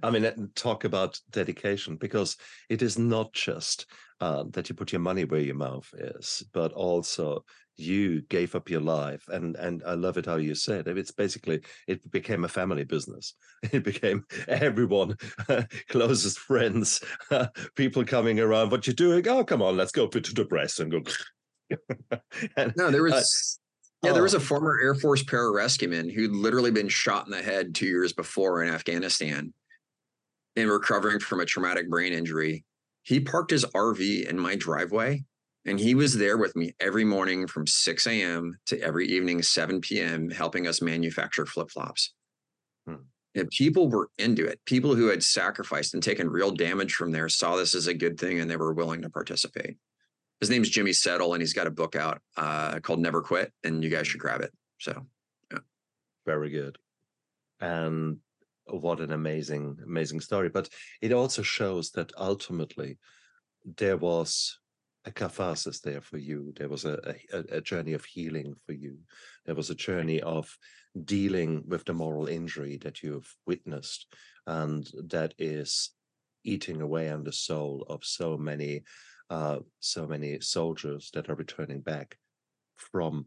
I 0.02 0.10
mean, 0.10 0.50
talk 0.54 0.84
about 0.84 1.20
dedication 1.30 1.96
because 1.96 2.36
it 2.68 2.82
is 2.82 2.98
not 2.98 3.32
just 3.32 3.86
uh, 4.20 4.44
that 4.50 4.68
you 4.68 4.74
put 4.74 4.92
your 4.92 5.00
money 5.00 5.24
where 5.24 5.40
your 5.40 5.56
mouth 5.56 5.88
is, 5.94 6.44
but 6.52 6.72
also 6.72 7.44
you 7.76 8.22
gave 8.22 8.54
up 8.54 8.68
your 8.68 8.82
life 8.82 9.24
and 9.28 9.56
and 9.56 9.82
i 9.86 9.94
love 9.94 10.18
it 10.18 10.26
how 10.26 10.36
you 10.36 10.54
said 10.54 10.86
it. 10.86 10.98
It's 10.98 11.10
basically 11.10 11.62
it 11.88 12.08
became 12.10 12.44
a 12.44 12.48
family 12.48 12.84
business. 12.84 13.34
It 13.72 13.84
became 13.84 14.24
everyone 14.46 15.16
closest 15.88 16.38
friends 16.38 17.00
people 17.76 18.04
coming 18.04 18.40
around 18.40 18.70
what 18.70 18.86
you're 18.86 18.94
doing? 18.94 19.26
Oh 19.26 19.44
come 19.44 19.62
on 19.62 19.76
let's 19.76 19.92
go 19.92 20.06
to 20.06 20.34
the 20.34 20.44
press 20.44 20.78
and 20.78 20.92
go. 20.92 21.02
And, 22.56 22.74
no 22.76 22.90
there 22.90 23.02
was 23.02 23.58
yeah 24.03 24.12
there 24.12 24.22
was 24.22 24.34
a 24.34 24.38
oh. 24.38 24.40
former 24.40 24.78
air 24.82 24.94
force 24.94 25.22
pararescueman 25.22 26.12
who'd 26.12 26.32
literally 26.32 26.70
been 26.70 26.88
shot 26.88 27.26
in 27.26 27.30
the 27.32 27.42
head 27.42 27.74
two 27.74 27.86
years 27.86 28.12
before 28.12 28.62
in 28.62 28.72
afghanistan 28.72 29.53
and 30.57 30.70
recovering 30.70 31.18
from 31.18 31.40
a 31.40 31.46
traumatic 31.46 31.88
brain 31.88 32.12
injury 32.12 32.64
he 33.03 33.20
parked 33.20 33.50
his 33.50 33.64
rv 33.66 34.28
in 34.28 34.38
my 34.38 34.55
driveway 34.55 35.22
and 35.64 35.78
he 35.78 35.94
was 35.94 36.16
there 36.16 36.38
with 36.38 36.57
me 36.57 36.74
every 36.80 37.05
morning 37.05 37.46
from 37.46 37.66
6 37.66 38.07
a.m. 38.07 38.59
to 38.66 38.80
every 38.80 39.07
evening, 39.07 39.42
7 39.42 39.80
p.m., 39.80 40.28
helping 40.28 40.66
us 40.66 40.82
manufacture 40.82 41.46
flip 41.46 41.70
flops. 41.70 42.12
Hmm. 42.86 42.96
And 43.34 43.48
people 43.50 43.88
were 43.88 44.11
into 44.18 44.44
it. 44.44 44.61
People 44.66 44.94
who 44.94 45.07
had 45.07 45.22
sacrificed 45.22 45.94
and 45.94 46.03
taken 46.03 46.28
real 46.28 46.50
damage 46.50 46.94
from 46.94 47.12
there 47.12 47.28
saw 47.28 47.57
this 47.57 47.74
as 47.74 47.86
a 47.86 47.94
good 47.94 48.18
thing 48.18 48.40
and 48.40 48.50
they 48.50 48.57
were 48.57 48.74
willing 48.74 49.03
to 49.03 49.11
participate. 49.11 49.76
His 50.43 50.51
name's 50.51 50.70
Jimmy 50.70 50.93
Settle, 50.93 51.34
and 51.34 51.40
he's 51.40 51.53
got 51.53 51.68
a 51.68 51.70
book 51.70 51.95
out 51.95 52.20
uh, 52.36 52.80
called 52.80 52.99
Never 52.99 53.22
Quit, 53.22 53.53
and 53.62 53.84
you 53.84 53.88
guys 53.88 54.09
should 54.09 54.18
grab 54.18 54.40
it. 54.40 54.53
So, 54.80 55.07
yeah. 55.53 55.61
Very 56.26 56.51
good. 56.51 56.78
And 57.61 58.16
what 58.66 58.99
an 58.99 59.12
amazing, 59.12 59.78
amazing 59.86 60.18
story. 60.18 60.49
But 60.49 60.68
it 61.01 61.12
also 61.12 61.43
shows 61.43 61.93
that 61.93 62.11
ultimately 62.18 62.99
there 63.76 63.97
was 63.97 64.59
a 65.05 65.12
catharsis 65.12 65.78
there 65.78 66.01
for 66.01 66.18
you. 66.18 66.53
There 66.57 66.68
was 66.68 66.86
a, 66.86 67.14
a, 67.32 67.59
a 67.59 67.61
journey 67.61 67.93
of 67.93 68.05
healing 68.05 68.57
for 68.66 68.72
you. 68.72 68.99
There 69.47 69.55
was 69.55 69.70
a 69.70 69.76
journey 69.76 70.20
of 70.22 70.49
dealing 71.05 71.62
with 71.68 71.84
the 71.84 71.95
moral 71.95 72.26
injury 72.26 72.78
that 72.78 73.01
you've 73.05 73.32
witnessed, 73.47 74.12
and 74.49 74.90
that 75.05 75.34
is 75.38 75.93
eating 76.43 76.80
away 76.80 77.12
on 77.12 77.22
the 77.22 77.32
soul 77.32 77.86
of 77.88 78.01
so 78.03 78.36
many, 78.36 78.82
uh, 79.32 79.60
so 79.80 80.06
many 80.06 80.38
soldiers 80.40 81.10
that 81.14 81.30
are 81.30 81.34
returning 81.34 81.80
back 81.80 82.18
from 82.76 83.24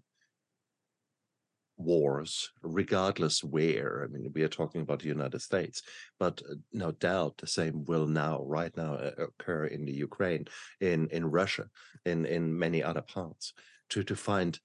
wars, 1.77 2.51
regardless 2.61 3.43
where. 3.43 4.03
I 4.03 4.07
mean, 4.07 4.31
we 4.35 4.43
are 4.43 4.57
talking 4.59 4.81
about 4.81 4.99
the 4.99 5.07
United 5.07 5.41
States, 5.41 5.81
but 6.19 6.43
uh, 6.47 6.55
no 6.71 6.91
doubt 6.91 7.37
the 7.37 7.47
same 7.47 7.85
will 7.85 8.05
now, 8.05 8.43
right 8.43 8.75
now, 8.77 8.93
uh, 8.93 9.11
occur 9.17 9.65
in 9.65 9.83
the 9.83 9.97
Ukraine, 10.07 10.45
in 10.79 11.07
in 11.09 11.25
Russia, 11.39 11.65
in 12.05 12.27
in 12.27 12.59
many 12.65 12.83
other 12.83 13.01
parts. 13.01 13.53
To 13.89 14.03
to 14.03 14.15
find 14.15 14.59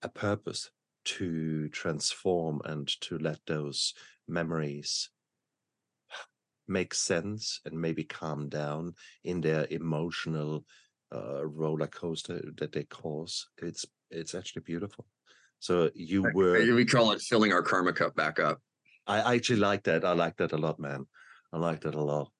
a 0.00 0.08
purpose 0.08 0.70
to 1.16 1.68
transform 1.68 2.62
and 2.64 2.88
to 3.02 3.18
let 3.18 3.40
those 3.46 3.92
memories 4.26 5.10
make 6.68 6.94
sense 6.94 7.60
and 7.64 7.80
maybe 7.80 8.04
calm 8.04 8.48
down 8.48 8.94
in 9.24 9.40
their 9.40 9.66
emotional 9.70 10.64
uh, 11.14 11.46
roller 11.46 11.86
coaster 11.86 12.42
that 12.56 12.72
they 12.72 12.84
cause. 12.84 13.48
It's 13.58 13.86
it's 14.10 14.34
actually 14.34 14.62
beautiful. 14.62 15.06
So 15.58 15.90
you 15.94 16.22
were 16.34 16.74
we 16.74 16.84
call 16.84 17.12
it 17.12 17.20
filling 17.20 17.52
our 17.52 17.62
karma 17.62 17.92
cup 17.92 18.14
back 18.14 18.38
up. 18.38 18.60
I 19.06 19.34
actually 19.34 19.60
like 19.60 19.84
that. 19.84 20.04
I 20.04 20.12
like 20.12 20.36
that 20.38 20.52
a 20.52 20.56
lot, 20.56 20.78
man. 20.78 21.06
I 21.52 21.58
like 21.58 21.82
that 21.82 21.94
a 21.94 22.02
lot. 22.02 22.30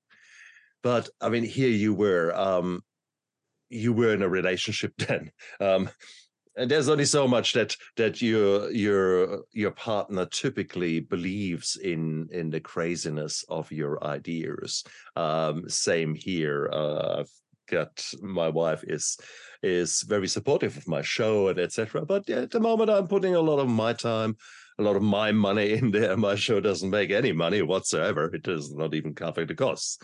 But 0.82 1.08
I 1.20 1.28
mean, 1.28 1.44
here 1.44 1.68
you 1.68 1.94
were, 1.94 2.32
um, 2.36 2.82
you 3.68 3.92
were 3.92 4.12
in 4.12 4.22
a 4.22 4.28
relationship 4.28 4.92
then. 4.98 5.30
Um, 5.60 5.90
and 6.56 6.70
there's 6.70 6.88
only 6.88 7.04
so 7.04 7.28
much 7.28 7.52
that 7.52 7.76
that 7.96 8.22
your 8.22 8.70
your 8.70 9.42
your 9.52 9.70
partner 9.72 10.26
typically 10.26 11.00
believes 11.00 11.76
in 11.76 12.28
in 12.32 12.50
the 12.50 12.60
craziness 12.60 13.44
of 13.48 13.70
your 13.70 14.02
ideas. 14.04 14.84
Um, 15.16 15.68
same 15.68 16.14
here. 16.14 16.70
Uh, 16.72 17.20
I've 17.20 17.30
got 17.68 18.04
my 18.22 18.48
wife 18.48 18.84
is 18.86 19.18
is 19.62 20.02
very 20.02 20.28
supportive 20.28 20.76
of 20.76 20.88
my 20.88 21.02
show 21.02 21.48
and 21.48 21.58
etc. 21.58 22.04
But 22.06 22.28
at 22.30 22.50
the 22.50 22.60
moment, 22.60 22.90
I'm 22.90 23.08
putting 23.08 23.34
a 23.34 23.40
lot 23.40 23.58
of 23.58 23.68
my 23.68 23.92
time 23.92 24.36
a 24.78 24.82
lot 24.82 24.96
of 24.96 25.02
my 25.02 25.32
money 25.32 25.72
in 25.78 25.90
there. 25.90 26.16
My 26.16 26.34
show 26.34 26.60
doesn't 26.60 26.90
make 26.90 27.10
any 27.10 27.32
money 27.32 27.62
whatsoever. 27.62 28.34
It 28.34 28.42
does 28.42 28.72
not 28.72 28.94
even 28.94 29.14
cover 29.14 29.44
the 29.44 29.54
costs. 29.54 29.98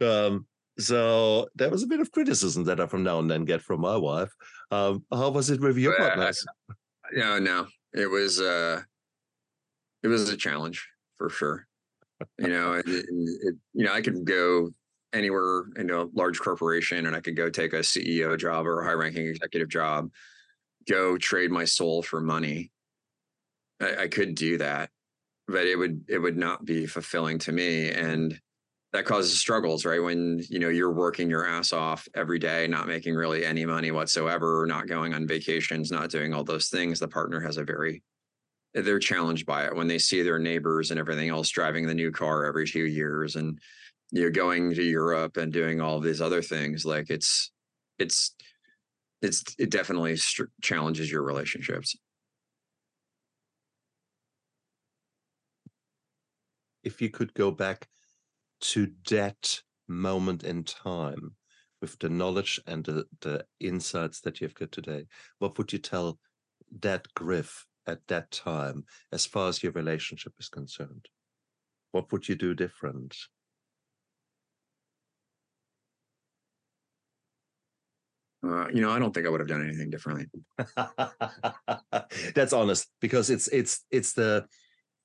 Um, 0.00 0.46
so 0.78 1.48
there 1.54 1.70
was 1.70 1.82
a 1.82 1.86
bit 1.86 2.00
of 2.00 2.10
criticism 2.10 2.64
that 2.64 2.80
I 2.80 2.86
from 2.86 3.02
now 3.02 3.18
and 3.18 3.30
then 3.30 3.44
get 3.44 3.62
from 3.62 3.80
my 3.80 3.96
wife. 3.96 4.32
Um, 4.70 5.04
how 5.12 5.30
was 5.30 5.50
it 5.50 5.60
with 5.60 5.76
your 5.76 5.96
partners? 5.96 6.44
No, 7.12 7.38
no, 7.38 7.66
it 7.92 8.06
was 8.06 8.40
uh, 8.40 8.80
it 10.02 10.08
was 10.08 10.28
a 10.30 10.36
challenge 10.36 10.86
for 11.18 11.28
sure. 11.28 11.66
You 12.38 12.48
know, 12.48 12.74
it, 12.74 12.84
it, 12.86 13.56
you 13.74 13.84
know, 13.84 13.92
I 13.92 14.00
could 14.00 14.24
go 14.24 14.70
anywhere 15.12 15.64
in 15.76 15.90
a 15.90 16.04
large 16.14 16.38
corporation 16.38 17.06
and 17.06 17.14
I 17.14 17.20
could 17.20 17.36
go 17.36 17.50
take 17.50 17.72
a 17.72 17.80
CEO 17.80 18.38
job 18.38 18.66
or 18.66 18.80
a 18.80 18.84
high 18.84 18.92
ranking 18.92 19.26
executive 19.26 19.68
job, 19.68 20.08
go 20.88 21.18
trade 21.18 21.50
my 21.50 21.64
soul 21.64 22.02
for 22.02 22.20
money. 22.20 22.70
I, 23.80 24.02
I 24.02 24.08
could 24.08 24.34
do 24.34 24.58
that, 24.58 24.90
but 25.48 25.66
it 25.66 25.76
would 25.76 26.04
it 26.08 26.18
would 26.18 26.36
not 26.36 26.64
be 26.64 26.86
fulfilling 26.86 27.38
to 27.40 27.52
me. 27.52 27.90
And 27.90 28.38
that 28.92 29.06
causes 29.06 29.38
struggles, 29.38 29.84
right? 29.84 30.02
When 30.02 30.42
you 30.48 30.58
know 30.58 30.68
you're 30.68 30.92
working 30.92 31.30
your 31.30 31.46
ass 31.46 31.72
off 31.72 32.06
every 32.14 32.38
day, 32.38 32.66
not 32.66 32.86
making 32.86 33.14
really 33.14 33.44
any 33.44 33.64
money 33.64 33.90
whatsoever, 33.90 34.66
not 34.66 34.86
going 34.86 35.14
on 35.14 35.26
vacations, 35.26 35.90
not 35.90 36.10
doing 36.10 36.34
all 36.34 36.44
those 36.44 36.68
things, 36.68 37.00
the 37.00 37.08
partner 37.08 37.40
has 37.40 37.56
a 37.56 37.64
very 37.64 38.02
they're 38.74 38.98
challenged 38.98 39.44
by 39.44 39.66
it 39.66 39.74
when 39.74 39.86
they 39.86 39.98
see 39.98 40.22
their 40.22 40.38
neighbors 40.38 40.90
and 40.90 40.98
everything 40.98 41.28
else 41.28 41.50
driving 41.50 41.86
the 41.86 41.94
new 41.94 42.10
car 42.10 42.46
every 42.46 42.66
few 42.66 42.84
years 42.84 43.36
and 43.36 43.58
you're 44.10 44.30
going 44.30 44.74
to 44.74 44.82
Europe 44.82 45.36
and 45.36 45.52
doing 45.52 45.80
all 45.80 46.00
these 46.00 46.20
other 46.20 46.40
things 46.40 46.84
like 46.84 47.10
it's 47.10 47.50
it's 47.98 48.34
it's 49.20 49.44
it 49.58 49.70
definitely 49.70 50.16
challenges 50.62 51.10
your 51.10 51.22
relationships 51.22 51.94
if 56.82 57.02
you 57.02 57.10
could 57.10 57.32
go 57.34 57.50
back 57.50 57.86
to 58.62 58.90
that 59.10 59.60
moment 59.88 60.44
in 60.44 60.64
time 60.64 61.34
with 61.80 61.98
the 61.98 62.08
knowledge 62.08 62.60
and 62.66 62.84
the, 62.84 63.04
the 63.20 63.44
insights 63.60 64.20
that 64.20 64.40
you've 64.40 64.54
got 64.54 64.72
today, 64.72 65.06
what 65.38 65.58
would 65.58 65.72
you 65.72 65.78
tell 65.78 66.18
that 66.80 67.06
Griff 67.14 67.66
at 67.86 68.06
that 68.06 68.30
time 68.30 68.84
as 69.10 69.26
far 69.26 69.48
as 69.48 69.62
your 69.62 69.72
relationship 69.72 70.32
is 70.38 70.48
concerned? 70.48 71.06
What 71.90 72.12
would 72.12 72.28
you 72.28 72.36
do 72.36 72.54
different? 72.54 73.16
Uh, 78.44 78.68
you 78.68 78.80
know, 78.80 78.90
I 78.90 78.98
don't 78.98 79.12
think 79.12 79.26
I 79.26 79.30
would 79.30 79.40
have 79.40 79.48
done 79.48 79.64
anything 79.64 79.90
differently. 79.90 80.26
That's 82.34 82.52
honest 82.52 82.88
because 83.00 83.30
it's 83.30 83.46
it's 83.48 83.84
it's 83.90 84.14
the 84.14 84.46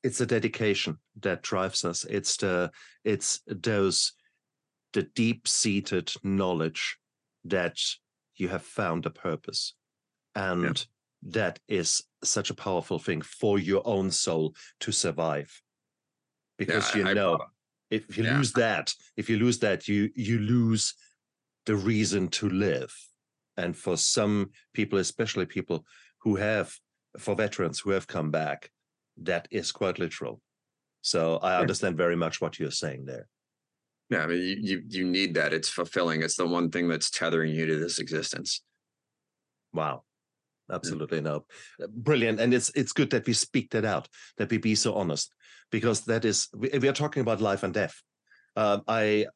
it's 0.07 0.19
the 0.19 0.25
dedication 0.25 0.97
that 1.19 1.41
drives 1.41 1.83
us 1.83 2.05
it's 2.05 2.37
the 2.37 2.71
it's 3.03 3.41
those 3.45 4.13
the 4.93 5.03
deep 5.03 5.49
seated 5.49 6.09
knowledge 6.23 6.97
that 7.43 7.77
you 8.37 8.47
have 8.47 8.63
found 8.63 9.05
a 9.05 9.09
purpose 9.09 9.75
and 10.33 10.63
yeah. 10.63 11.41
that 11.41 11.59
is 11.67 12.01
such 12.23 12.49
a 12.49 12.53
powerful 12.55 12.99
thing 12.99 13.21
for 13.21 13.59
your 13.59 13.81
own 13.85 14.09
soul 14.09 14.55
to 14.79 14.93
survive 14.93 15.61
because 16.57 16.95
yeah, 16.95 17.01
you 17.01 17.09
I, 17.09 17.13
know 17.13 17.33
I, 17.35 17.45
if 17.89 18.17
you 18.17 18.23
yeah. 18.23 18.37
lose 18.37 18.53
that 18.53 18.93
if 19.17 19.29
you 19.29 19.37
lose 19.37 19.59
that 19.59 19.89
you 19.89 20.09
you 20.15 20.39
lose 20.39 20.93
the 21.65 21.75
reason 21.75 22.29
to 22.29 22.47
live 22.47 22.95
and 23.57 23.75
for 23.75 23.97
some 23.97 24.51
people 24.73 24.99
especially 24.99 25.45
people 25.45 25.85
who 26.19 26.37
have 26.37 26.73
for 27.19 27.35
veterans 27.35 27.79
who 27.79 27.89
have 27.89 28.07
come 28.07 28.31
back 28.31 28.71
that 29.24 29.47
is 29.51 29.72
quite 29.72 29.99
literal. 29.99 30.41
So 31.01 31.38
I 31.38 31.59
understand 31.59 31.97
very 31.97 32.15
much 32.15 32.41
what 32.41 32.59
you're 32.59 32.72
saying 32.72 33.05
there. 33.05 33.28
Yeah, 34.09 34.24
I 34.24 34.28
mean, 34.28 34.39
you, 34.39 34.57
you 34.61 34.84
you 34.88 35.05
need 35.05 35.34
that. 35.36 35.53
It's 35.53 35.70
fulfilling. 35.70 36.22
It's 36.22 36.36
the 36.36 36.47
one 36.47 36.70
thing 36.70 36.88
that's 36.88 37.09
tethering 37.09 37.53
you 37.53 37.65
to 37.65 37.78
this 37.78 37.99
existence. 37.99 38.61
Wow, 39.74 40.03
absolutely 40.72 41.18
yeah. 41.18 41.24
no, 41.24 41.45
uh, 41.84 41.88
brilliant. 41.88 42.39
And 42.39 42.53
it's 42.53 42.72
it's 42.74 42.93
good 42.93 43.09
that 43.11 43.28
we 43.28 43.34
speak 43.34 43.72
that 43.72 43.86
out, 43.86 44.07
that 44.38 44.49
we 44.49 44.57
be 44.57 44.76
so 44.76 44.93
honest, 44.93 45.34
because 45.72 46.05
that 46.05 46.24
is 46.24 46.47
we, 46.55 46.70
we 46.80 46.88
are 46.88 46.93
talking 46.93 47.22
about 47.22 47.41
life 47.41 47.63
and 47.63 47.74
death. 47.74 48.01
Uh, 48.55 48.80
I 48.88 49.28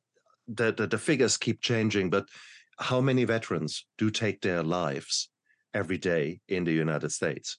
the, 0.47 0.71
the 0.71 0.87
the 0.87 0.97
figures 0.97 1.37
keep 1.37 1.61
changing, 1.61 2.09
but 2.09 2.25
how 2.79 3.01
many 3.01 3.25
veterans 3.25 3.85
do 3.97 4.09
take 4.09 4.41
their 4.41 4.63
lives 4.63 5.29
every 5.73 5.97
day 5.97 6.39
in 6.47 6.63
the 6.63 6.73
United 6.73 7.11
States? 7.11 7.57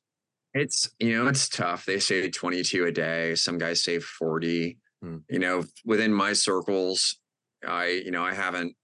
It's 0.54 0.90
you 0.98 1.16
know 1.16 1.28
it's 1.28 1.48
tough. 1.48 1.86
They 1.86 1.98
say 1.98 2.28
22 2.28 2.86
a 2.86 2.92
day. 2.92 3.34
Some 3.34 3.58
guys 3.58 3.82
say 3.82 3.98
40. 3.98 4.78
Hmm. 5.02 5.18
You 5.28 5.38
know, 5.38 5.64
within 5.84 6.12
my 6.12 6.34
circles, 6.34 7.18
I 7.66 8.02
you 8.04 8.10
know 8.10 8.24
I 8.24 8.34
haven't 8.34 8.76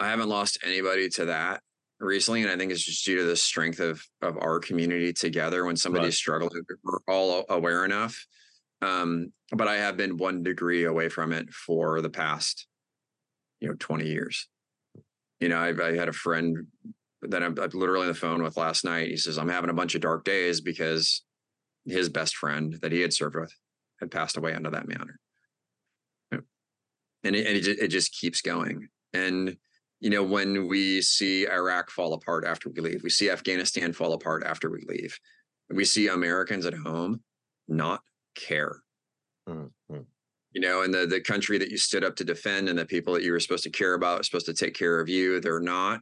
I 0.00 0.08
haven't 0.08 0.28
lost 0.28 0.58
anybody 0.64 1.08
to 1.10 1.26
that 1.26 1.60
recently, 2.00 2.42
and 2.42 2.50
I 2.50 2.56
think 2.56 2.72
it's 2.72 2.84
just 2.84 3.04
due 3.04 3.18
to 3.18 3.24
the 3.24 3.36
strength 3.36 3.80
of 3.80 4.02
of 4.22 4.36
our 4.38 4.58
community 4.58 5.12
together. 5.12 5.64
When 5.64 5.76
somebody's 5.76 6.06
right. 6.06 6.14
struggling, 6.14 6.62
we're 6.82 6.98
all 7.06 7.44
aware 7.48 7.84
enough. 7.84 8.26
Um, 8.82 9.32
but 9.52 9.68
I 9.68 9.76
have 9.76 9.96
been 9.96 10.16
one 10.16 10.42
degree 10.42 10.84
away 10.84 11.08
from 11.08 11.32
it 11.32 11.50
for 11.50 12.00
the 12.00 12.10
past, 12.10 12.66
you 13.60 13.68
know, 13.68 13.74
20 13.78 14.06
years. 14.06 14.48
You 15.40 15.48
know, 15.48 15.56
I, 15.56 15.68
I 15.68 15.96
had 15.96 16.08
a 16.08 16.12
friend 16.12 16.66
that 17.30 17.42
I'm, 17.42 17.58
I'm 17.58 17.70
literally 17.72 18.02
on 18.02 18.08
the 18.08 18.14
phone 18.14 18.42
with 18.42 18.56
last 18.56 18.84
night. 18.84 19.08
He 19.08 19.16
says, 19.16 19.38
I'm 19.38 19.48
having 19.48 19.70
a 19.70 19.74
bunch 19.74 19.94
of 19.94 20.00
dark 20.00 20.24
days 20.24 20.60
because 20.60 21.22
his 21.86 22.08
best 22.08 22.36
friend 22.36 22.78
that 22.82 22.92
he 22.92 23.00
had 23.00 23.12
served 23.12 23.36
with 23.36 23.52
had 24.00 24.10
passed 24.10 24.36
away 24.36 24.54
under 24.54 24.70
that 24.70 24.88
manner. 24.88 25.18
And 26.32 27.34
it, 27.34 27.46
and 27.46 27.56
it, 27.56 27.78
it 27.78 27.88
just 27.88 28.12
keeps 28.12 28.42
going. 28.42 28.88
And, 29.14 29.56
you 30.00 30.10
know, 30.10 30.22
when 30.22 30.68
we 30.68 31.00
see 31.00 31.48
Iraq 31.48 31.90
fall 31.90 32.12
apart 32.12 32.44
after 32.44 32.68
we 32.68 32.82
leave, 32.82 33.02
we 33.02 33.08
see 33.08 33.30
Afghanistan 33.30 33.94
fall 33.94 34.12
apart 34.12 34.44
after 34.44 34.70
we 34.70 34.84
leave, 34.86 35.18
we 35.70 35.86
see 35.86 36.08
Americans 36.08 36.66
at 36.66 36.74
home 36.74 37.22
not 37.66 38.02
care. 38.34 38.82
Mm-hmm. 39.48 40.00
You 40.52 40.60
know, 40.60 40.82
and 40.82 40.92
the, 40.92 41.06
the 41.06 41.20
country 41.20 41.56
that 41.58 41.70
you 41.70 41.78
stood 41.78 42.04
up 42.04 42.14
to 42.16 42.24
defend 42.24 42.68
and 42.68 42.78
the 42.78 42.84
people 42.84 43.14
that 43.14 43.22
you 43.22 43.32
were 43.32 43.40
supposed 43.40 43.64
to 43.64 43.70
care 43.70 43.94
about, 43.94 44.24
supposed 44.24 44.46
to 44.46 44.54
take 44.54 44.74
care 44.74 45.00
of 45.00 45.08
you, 45.08 45.40
they're 45.40 45.60
not 45.60 46.00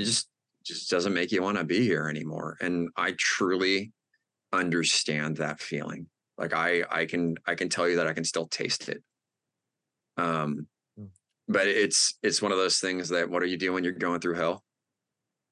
it 0.00 0.04
just 0.04 0.28
just 0.64 0.90
doesn't 0.90 1.14
make 1.14 1.32
you 1.32 1.42
want 1.42 1.56
to 1.56 1.64
be 1.64 1.82
here 1.82 2.08
anymore 2.08 2.56
and 2.60 2.88
i 2.96 3.14
truly 3.16 3.92
understand 4.52 5.36
that 5.36 5.60
feeling 5.60 6.06
like 6.40 6.54
i 6.54 6.82
i 6.90 7.04
can 7.04 7.36
i 7.46 7.54
can 7.54 7.68
tell 7.68 7.88
you 7.88 7.96
that 7.96 8.08
i 8.08 8.12
can 8.12 8.24
still 8.24 8.46
taste 8.46 8.88
it. 8.88 9.02
Um 10.16 10.66
hmm. 10.96 11.06
but 11.46 11.68
it's 11.68 12.14
it's 12.22 12.42
one 12.42 12.50
of 12.50 12.58
those 12.58 12.78
things 12.78 13.10
that 13.10 13.30
what 13.30 13.42
do 13.42 13.48
you 13.48 13.58
do 13.58 13.72
when 13.72 13.84
you're 13.84 13.92
going 13.92 14.20
through 14.20 14.34
hell? 14.34 14.64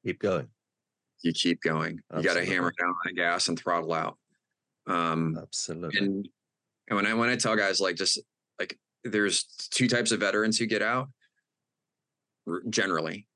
Keep 0.05 0.21
going. 0.21 0.49
You 1.23 1.33
keep 1.33 1.61
going. 1.61 2.01
Absolutely. 2.11 2.23
you 2.23 2.35
got 2.35 2.41
to 2.41 2.55
hammer 2.55 2.73
down 2.79 2.89
on 2.89 2.97
the 3.05 3.13
gas 3.13 3.49
and 3.49 3.59
throttle 3.59 3.93
out. 3.93 4.17
Um 4.87 5.39
absolutely. 5.41 5.99
and, 5.99 6.29
and 6.89 6.97
when 6.97 7.07
i 7.07 7.15
when 7.15 7.29
i 7.29 7.37
tell 7.37 7.55
guys 7.55 7.81
like 7.81 7.97
just 7.97 8.19
like 8.59 8.77
there's 9.05 9.45
two 9.71 9.89
types 9.89 10.11
of 10.11 10.21
veterans 10.21 10.59
who 10.59 10.67
get 10.67 10.83
out 10.83 11.09
generally 12.71 13.28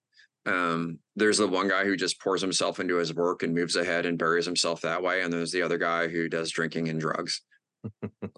um, 0.46 0.98
there's 1.14 1.38
the 1.38 1.46
one 1.46 1.68
guy 1.68 1.84
who 1.84 1.96
just 1.96 2.20
pours 2.20 2.40
himself 2.40 2.80
into 2.80 2.96
his 2.96 3.14
work 3.14 3.42
and 3.42 3.54
moves 3.54 3.76
ahead 3.76 4.06
and 4.06 4.18
buries 4.18 4.46
himself 4.46 4.80
that 4.80 5.02
way. 5.02 5.22
And 5.22 5.32
there's 5.32 5.52
the 5.52 5.62
other 5.62 5.78
guy 5.78 6.08
who 6.08 6.28
does 6.28 6.50
drinking 6.50 6.88
and 6.88 7.00
drugs. 7.00 7.42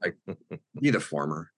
like 0.02 0.16
be 0.80 0.90
the 0.90 1.00
former. 1.00 1.50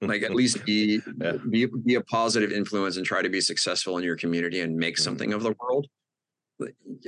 Like 0.00 0.22
at 0.22 0.34
least 0.34 0.64
be, 0.64 1.00
yeah. 1.20 1.34
be 1.50 1.66
be 1.66 1.94
a 1.96 2.00
positive 2.00 2.50
influence 2.50 2.96
and 2.96 3.04
try 3.04 3.22
to 3.22 3.28
be 3.28 3.40
successful 3.40 3.98
in 3.98 4.04
your 4.04 4.16
community 4.16 4.60
and 4.60 4.76
make 4.76 4.96
something 4.96 5.30
mm-hmm. 5.30 5.36
of 5.36 5.42
the 5.42 5.54
world. 5.60 5.86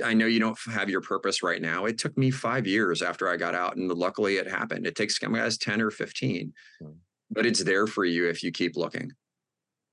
I 0.05 0.13
know 0.13 0.27
you 0.27 0.39
don't 0.39 0.57
have 0.71 0.91
your 0.91 1.01
purpose 1.01 1.41
right 1.41 1.61
now. 1.61 1.85
It 1.85 1.97
took 1.97 2.15
me 2.15 2.29
five 2.29 2.67
years 2.67 3.01
after 3.01 3.27
I 3.27 3.35
got 3.35 3.55
out, 3.55 3.77
and 3.77 3.91
luckily 3.91 4.37
it 4.37 4.47
happened. 4.47 4.85
It 4.85 4.95
takes 4.95 5.17
some 5.19 5.33
guys 5.33 5.57
10 5.57 5.81
or 5.81 5.89
15. 5.89 6.53
Mm. 6.83 6.95
but 7.31 7.47
it's 7.47 7.63
there 7.63 7.87
for 7.87 8.05
you 8.05 8.29
if 8.29 8.43
you 8.43 8.51
keep 8.51 8.75
looking. 8.75 9.11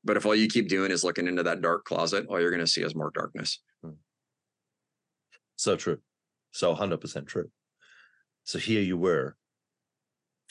But 0.06 0.16
if 0.16 0.24
all 0.24 0.34
you 0.34 0.46
keep 0.46 0.68
doing 0.68 0.92
is 0.92 1.02
looking 1.02 1.26
into 1.26 1.42
that 1.42 1.60
dark 1.60 1.84
closet, 1.84 2.26
all 2.28 2.40
you're 2.40 2.50
going 2.50 2.60
to 2.60 2.66
see 2.66 2.82
is 2.82 2.94
more 2.94 3.10
darkness. 3.12 3.60
So 5.56 5.76
true. 5.76 5.98
So 6.52 6.74
100% 6.74 7.26
true. 7.26 7.50
So 8.44 8.58
here 8.58 8.82
you 8.82 8.96
were 8.96 9.36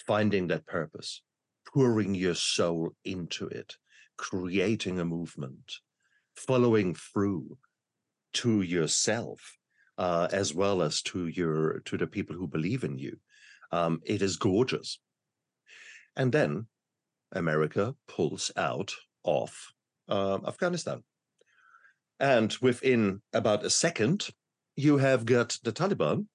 finding 0.06 0.48
that 0.48 0.66
purpose, 0.66 1.22
pouring 1.74 2.14
your 2.14 2.36
soul 2.36 2.92
into 3.06 3.48
it, 3.48 3.78
creating 4.18 5.00
a 5.00 5.06
movement, 5.06 5.76
following 6.36 6.94
through 6.94 7.58
to 8.34 8.62
yourself, 8.62 9.40
uh, 9.98 10.28
as 10.32 10.54
well 10.54 10.82
as 10.82 11.02
to 11.04 11.28
your 11.28 11.80
to 11.86 11.98
the 11.98 12.08
people 12.08 12.36
who 12.36 12.48
believe 12.48 12.84
in 12.84 12.98
you. 12.98 13.18
Um, 13.72 14.02
it 14.06 14.22
is 14.22 14.36
gorgeous. 14.36 15.00
And 16.18 16.32
then 16.32 16.68
America 17.32 17.96
pulls 18.08 18.52
out 18.58 18.94
of 19.26 19.52
uh, 20.08 20.40
Afghanistan. 20.48 21.04
And 22.20 22.56
within 22.62 23.22
about 23.34 23.66
a 23.66 23.70
second, 23.70 24.30
you 24.76 24.98
have 24.98 25.26
got 25.26 25.58
the 25.64 25.72
Taliban, 25.72 26.28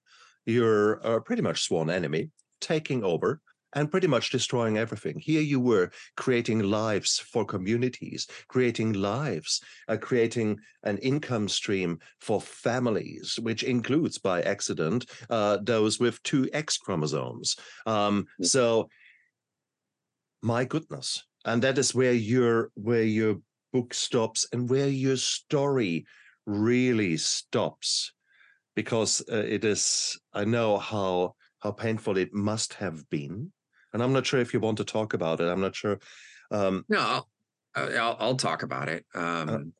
your 0.45 1.05
uh, 1.05 1.19
pretty 1.19 1.41
much 1.41 1.63
sworn 1.63 1.89
enemy, 1.89 2.29
taking 2.59 3.03
over 3.03 3.41
and 3.73 3.89
pretty 3.89 4.07
much 4.07 4.31
destroying 4.31 4.77
everything. 4.77 5.17
Here 5.19 5.41
you 5.41 5.59
were 5.59 5.91
creating 6.17 6.59
lives 6.59 7.19
for 7.19 7.45
communities, 7.45 8.27
creating 8.47 8.93
lives, 8.93 9.61
uh, 9.87 9.97
creating 9.97 10.59
an 10.83 10.97
income 10.97 11.47
stream 11.47 11.99
for 12.19 12.41
families, 12.41 13.39
which 13.41 13.63
includes 13.63 14.17
by 14.17 14.41
accident 14.41 15.09
uh, 15.29 15.57
those 15.61 15.99
with 15.99 16.21
two 16.23 16.49
X 16.53 16.77
chromosomes. 16.77 17.55
Um, 17.85 18.27
so, 18.41 18.89
my 20.41 20.65
goodness, 20.65 21.23
and 21.45 21.61
that 21.61 21.77
is 21.77 21.95
where 21.95 22.13
your 22.13 22.71
where 22.75 23.03
your 23.03 23.37
book 23.73 23.93
stops 23.93 24.47
and 24.51 24.69
where 24.69 24.89
your 24.89 25.17
story 25.17 26.05
really 26.45 27.17
stops. 27.17 28.13
Because 28.75 29.21
uh, 29.31 29.35
it 29.35 29.65
is 29.65 30.17
i 30.33 30.45
know 30.45 30.77
how 30.77 31.35
how 31.59 31.71
painful 31.71 32.17
it 32.17 32.33
must 32.33 32.73
have 32.75 33.09
been. 33.09 33.51
And 33.93 34.01
i'm 34.01 34.13
not 34.13 34.25
sure 34.25 34.39
if 34.39 34.53
you 34.53 34.59
want 34.59 34.77
to 34.77 34.85
talk 34.85 35.13
about 35.13 35.41
it. 35.41 35.47
I'm 35.47 35.61
not 35.61 35.75
sure 35.75 35.99
um 36.51 36.85
No, 36.89 36.99
I'll, 36.99 37.27
I'll, 37.75 38.17
I'll 38.19 38.35
talk 38.35 38.63
about 38.63 38.89
it. 38.89 39.05
Um, 39.15 39.73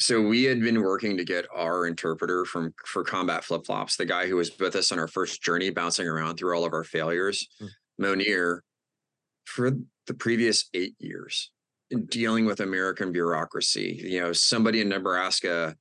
so 0.00 0.22
we 0.22 0.44
had 0.44 0.60
been 0.60 0.80
working 0.80 1.16
to 1.16 1.24
get 1.24 1.46
our 1.52 1.86
interpreter 1.86 2.44
from 2.44 2.72
for 2.86 3.02
combat 3.02 3.42
flip 3.42 3.66
flops, 3.66 3.96
the 3.96 4.06
guy 4.06 4.28
who 4.28 4.36
was 4.36 4.56
with 4.58 4.76
us 4.76 4.92
on 4.92 4.98
our 4.98 5.08
first 5.08 5.42
journey, 5.42 5.70
bouncing 5.70 6.06
around 6.06 6.36
through 6.36 6.56
all 6.56 6.64
of 6.64 6.72
our 6.72 6.84
failures, 6.84 7.48
Mm. 7.60 7.68
Monir, 7.98 8.62
for 9.44 9.72
the 10.08 10.14
previous 10.14 10.68
eight 10.74 10.96
years, 10.98 11.52
in 11.90 12.06
dealing 12.06 12.44
with 12.44 12.60
American 12.60 13.12
bureaucracy. 13.12 14.00
You 14.02 14.20
know, 14.20 14.32
somebody 14.32 14.80
in 14.80 14.88
Nebraska 14.88 15.76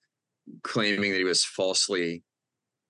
claiming 0.63 1.11
that 1.11 1.17
he 1.17 1.23
was 1.23 1.43
falsely, 1.43 2.23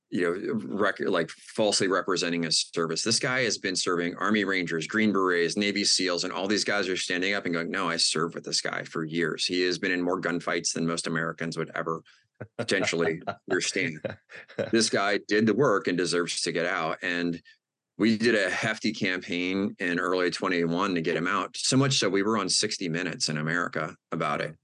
you 0.10 0.22
know, 0.22 0.60
rec- 0.78 1.00
like 1.00 1.30
falsely 1.30 1.88
representing 1.88 2.44
his 2.44 2.70
service. 2.74 3.04
This 3.04 3.20
guy 3.20 3.44
has 3.44 3.58
been 3.58 3.76
serving 3.76 4.16
Army 4.16 4.44
Rangers, 4.44 4.88
Green 4.88 5.12
Berets, 5.12 5.58
Navy 5.58 5.84
SEALs, 5.84 6.24
and 6.24 6.34
all 6.34 6.48
these 6.48 6.64
guys 6.64 6.90
are 6.90 6.98
standing 6.98 7.34
up 7.34 7.46
and 7.46 7.54
going, 7.54 7.72
"No, 7.72 7.90
I 7.90 7.98
served 7.98 8.36
with 8.36 8.44
this 8.44 8.62
guy 8.62 8.84
for 8.84 9.06
years. 9.06 9.46
He 9.46 9.62
has 9.64 9.80
been 9.80 9.92
in 9.92 10.02
more 10.02 10.22
gunfights 10.22 10.74
than 10.74 10.86
most 10.86 11.08
Americans 11.08 11.58
would 11.58 11.72
ever 11.76 12.02
potentially 12.58 13.22
understand. 13.50 14.00
This 14.72 14.90
guy 14.90 15.20
did 15.28 15.48
the 15.48 15.54
work 15.54 15.88
and 15.88 15.98
deserves 15.98 16.42
to 16.42 16.52
get 16.52 16.66
out." 16.66 16.98
And 17.02 17.42
we 17.98 18.18
did 18.18 18.36
a 18.36 18.50
hefty 18.50 18.93
campaign 18.93 19.76
in 19.80 20.00
early 20.00 20.30
21 20.30 20.95
to 20.95 21.02
get 21.02 21.16
him 21.16 21.28
out. 21.28 21.58
So 21.58 21.78
much 21.78 21.98
so 21.98 22.10
we 22.10 22.24
were 22.24 22.38
on 22.38 22.48
60 22.48 22.89
Minutes 22.89 23.30
in 23.30 23.38
America 23.38 23.95
about 24.12 24.41
it. 24.41 24.56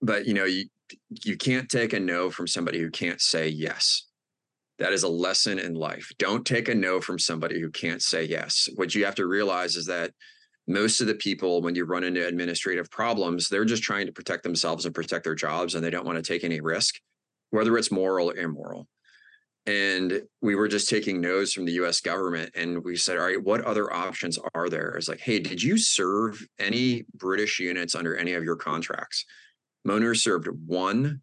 But 0.00 0.26
you 0.26 0.34
know, 0.34 0.44
you 0.44 0.64
you 1.08 1.36
can't 1.36 1.68
take 1.68 1.92
a 1.92 2.00
no 2.00 2.30
from 2.30 2.46
somebody 2.46 2.78
who 2.78 2.90
can't 2.90 3.20
say 3.20 3.48
yes. 3.48 4.06
That 4.78 4.92
is 4.92 5.04
a 5.04 5.08
lesson 5.08 5.58
in 5.58 5.74
life. 5.74 6.10
Don't 6.18 6.46
take 6.46 6.68
a 6.68 6.74
no 6.74 7.00
from 7.00 7.18
somebody 7.18 7.60
who 7.60 7.70
can't 7.70 8.02
say 8.02 8.24
yes. 8.24 8.68
What 8.74 8.94
you 8.94 9.04
have 9.04 9.14
to 9.16 9.26
realize 9.26 9.76
is 9.76 9.86
that 9.86 10.12
most 10.66 11.00
of 11.00 11.06
the 11.06 11.14
people, 11.14 11.60
when 11.60 11.74
you 11.74 11.84
run 11.84 12.04
into 12.04 12.26
administrative 12.26 12.90
problems, 12.90 13.48
they're 13.48 13.64
just 13.64 13.82
trying 13.82 14.06
to 14.06 14.12
protect 14.12 14.42
themselves 14.42 14.84
and 14.84 14.94
protect 14.94 15.24
their 15.24 15.34
jobs, 15.34 15.74
and 15.74 15.84
they 15.84 15.90
don't 15.90 16.06
want 16.06 16.16
to 16.16 16.22
take 16.22 16.44
any 16.44 16.60
risk, 16.60 16.96
whether 17.50 17.76
it's 17.76 17.90
moral 17.90 18.30
or 18.30 18.36
immoral. 18.36 18.88
And 19.66 20.22
we 20.40 20.56
were 20.56 20.66
just 20.66 20.88
taking 20.88 21.20
no's 21.20 21.52
from 21.52 21.64
the 21.64 21.72
US 21.84 22.00
government. 22.00 22.50
And 22.56 22.82
we 22.82 22.96
said, 22.96 23.16
all 23.16 23.26
right, 23.26 23.42
what 23.42 23.60
other 23.62 23.92
options 23.92 24.38
are 24.54 24.68
there? 24.68 24.90
It's 24.96 25.08
like, 25.08 25.20
hey, 25.20 25.38
did 25.38 25.62
you 25.62 25.78
serve 25.78 26.44
any 26.58 27.04
British 27.14 27.60
units 27.60 27.94
under 27.94 28.16
any 28.16 28.32
of 28.32 28.42
your 28.42 28.56
contracts? 28.56 29.24
Monir 29.84 30.14
served 30.14 30.48
one 30.66 31.20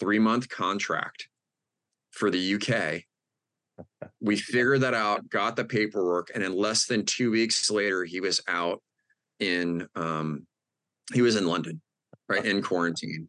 three 0.00 0.18
month 0.18 0.48
contract 0.48 1.28
for 2.12 2.30
the 2.30 2.54
UK. 2.54 3.02
We 4.20 4.36
figured 4.36 4.80
that 4.80 4.94
out, 4.94 5.28
got 5.28 5.54
the 5.56 5.64
paperwork, 5.64 6.30
and 6.34 6.42
in 6.42 6.56
less 6.56 6.86
than 6.86 7.04
two 7.04 7.30
weeks 7.30 7.70
later, 7.70 8.04
he 8.04 8.20
was 8.20 8.40
out 8.48 8.82
in 9.38 9.86
um, 9.94 10.46
he 11.12 11.20
was 11.20 11.36
in 11.36 11.46
London, 11.46 11.82
right 12.26 12.44
in 12.44 12.62
quarantine 12.62 13.28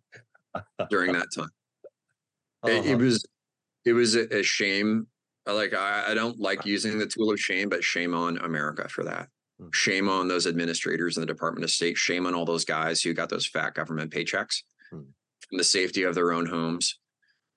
during 0.89 1.11
that 1.11 1.27
time. 1.35 1.49
It, 2.65 2.71
it 2.71 2.79
Uh-huh. 2.93 2.97
was 2.97 3.25
it 3.87 3.93
was 3.93 4.15
a, 4.15 4.39
a 4.39 4.43
shame. 4.43 5.07
Like 5.45 5.73
I, 5.73 6.11
I 6.11 6.13
don't 6.13 6.39
like 6.39 6.65
using 6.65 6.99
the 6.99 7.07
tool 7.07 7.31
of 7.31 7.39
shame, 7.39 7.69
but 7.69 7.83
shame 7.83 8.13
on 8.13 8.37
America 8.39 8.87
for 8.89 9.03
that. 9.05 9.29
Mm. 9.61 9.73
Shame 9.73 10.09
on 10.09 10.27
those 10.27 10.45
administrators 10.45 11.17
in 11.17 11.21
the 11.21 11.27
Department 11.27 11.63
of 11.63 11.71
State. 11.71 11.97
Shame 11.97 12.25
on 12.25 12.35
all 12.35 12.45
those 12.45 12.65
guys 12.65 13.01
who 13.01 13.13
got 13.13 13.29
those 13.29 13.47
fat 13.47 13.73
government 13.73 14.11
paychecks 14.11 14.63
from 14.89 15.57
the 15.57 15.63
safety 15.63 16.03
of 16.03 16.15
their 16.15 16.33
own 16.33 16.45
homes, 16.45 16.99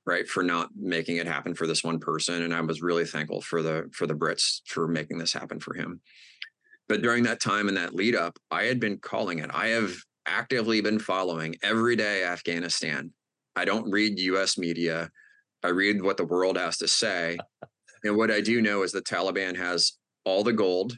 right? 0.06 0.26
For 0.28 0.42
not 0.42 0.70
making 0.76 1.16
it 1.16 1.26
happen 1.26 1.54
for 1.54 1.66
this 1.66 1.82
one 1.82 1.98
person. 1.98 2.42
And 2.42 2.54
I 2.54 2.60
was 2.60 2.80
really 2.80 3.04
thankful 3.04 3.40
for 3.40 3.62
the 3.62 3.90
for 3.92 4.06
the 4.06 4.14
Brits 4.14 4.60
for 4.66 4.86
making 4.86 5.18
this 5.18 5.32
happen 5.32 5.58
for 5.58 5.74
him. 5.74 6.00
But 6.88 7.02
during 7.02 7.24
that 7.24 7.40
time 7.40 7.68
and 7.68 7.76
that 7.76 7.94
lead 7.94 8.14
up, 8.16 8.38
I 8.50 8.64
had 8.64 8.80
been 8.80 8.98
calling 8.98 9.38
it. 9.40 9.50
I 9.52 9.68
have 9.68 9.94
actively 10.26 10.80
been 10.80 10.98
following 10.98 11.56
every 11.62 11.96
day 11.96 12.24
Afghanistan. 12.24 13.12
I 13.56 13.64
don't 13.64 13.90
read 13.90 14.18
US 14.18 14.58
media. 14.58 15.10
I 15.62 15.68
read 15.68 16.02
what 16.02 16.16
the 16.16 16.24
world 16.24 16.56
has 16.56 16.78
to 16.78 16.88
say. 16.88 17.38
and 18.04 18.16
what 18.16 18.30
I 18.30 18.40
do 18.40 18.62
know 18.62 18.82
is 18.82 18.92
the 18.92 19.02
Taliban 19.02 19.56
has 19.56 19.92
all 20.24 20.42
the 20.42 20.52
gold, 20.52 20.96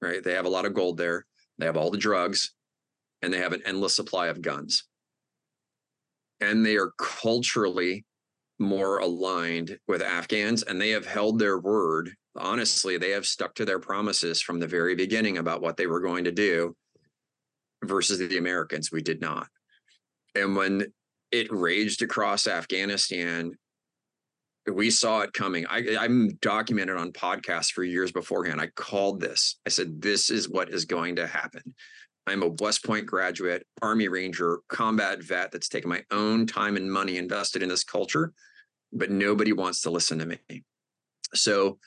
right? 0.00 0.22
They 0.22 0.34
have 0.34 0.44
a 0.44 0.50
lot 0.50 0.66
of 0.66 0.74
gold 0.74 0.96
there. 0.96 1.26
They 1.58 1.66
have 1.66 1.76
all 1.76 1.90
the 1.90 1.98
drugs 1.98 2.54
and 3.22 3.32
they 3.32 3.38
have 3.38 3.52
an 3.52 3.62
endless 3.64 3.96
supply 3.96 4.28
of 4.28 4.42
guns. 4.42 4.84
And 6.40 6.64
they 6.64 6.76
are 6.76 6.92
culturally 6.98 8.04
more 8.58 8.98
aligned 8.98 9.78
with 9.88 10.02
Afghans 10.02 10.62
and 10.62 10.80
they 10.80 10.90
have 10.90 11.06
held 11.06 11.38
their 11.38 11.58
word. 11.58 12.12
Honestly, 12.36 12.96
they 12.96 13.10
have 13.10 13.26
stuck 13.26 13.54
to 13.56 13.64
their 13.64 13.78
promises 13.78 14.40
from 14.40 14.60
the 14.60 14.66
very 14.66 14.94
beginning 14.94 15.38
about 15.38 15.60
what 15.60 15.76
they 15.76 15.86
were 15.86 16.00
going 16.00 16.24
to 16.24 16.32
do 16.32 16.74
versus 17.84 18.18
the 18.18 18.38
Americans. 18.38 18.92
We 18.92 19.02
did 19.02 19.20
not. 19.20 19.48
And 20.34 20.54
when 20.54 20.86
it 21.32 21.50
raged 21.50 22.02
across 22.02 22.46
Afghanistan, 22.46 23.52
we 24.66 24.90
saw 24.90 25.20
it 25.20 25.32
coming. 25.32 25.66
I, 25.68 25.96
I'm 25.98 26.28
documented 26.42 26.96
on 26.96 27.12
podcasts 27.12 27.70
for 27.72 27.82
years 27.82 28.12
beforehand. 28.12 28.60
I 28.60 28.68
called 28.68 29.20
this. 29.20 29.58
I 29.66 29.70
said, 29.70 30.00
this 30.02 30.30
is 30.30 30.48
what 30.48 30.70
is 30.70 30.84
going 30.84 31.16
to 31.16 31.26
happen. 31.26 31.62
I'm 32.26 32.42
a 32.42 32.50
West 32.60 32.84
Point 32.84 33.06
graduate, 33.06 33.66
Army 33.82 34.08
Ranger, 34.08 34.60
combat 34.68 35.22
vet 35.22 35.50
that's 35.50 35.68
taken 35.68 35.88
my 35.88 36.04
own 36.10 36.46
time 36.46 36.76
and 36.76 36.90
money 36.90 37.16
invested 37.16 37.62
in 37.62 37.68
this 37.68 37.84
culture, 37.84 38.32
but 38.92 39.10
nobody 39.10 39.52
wants 39.52 39.80
to 39.82 39.90
listen 39.90 40.18
to 40.18 40.26
me. 40.26 40.38
So 41.34 41.78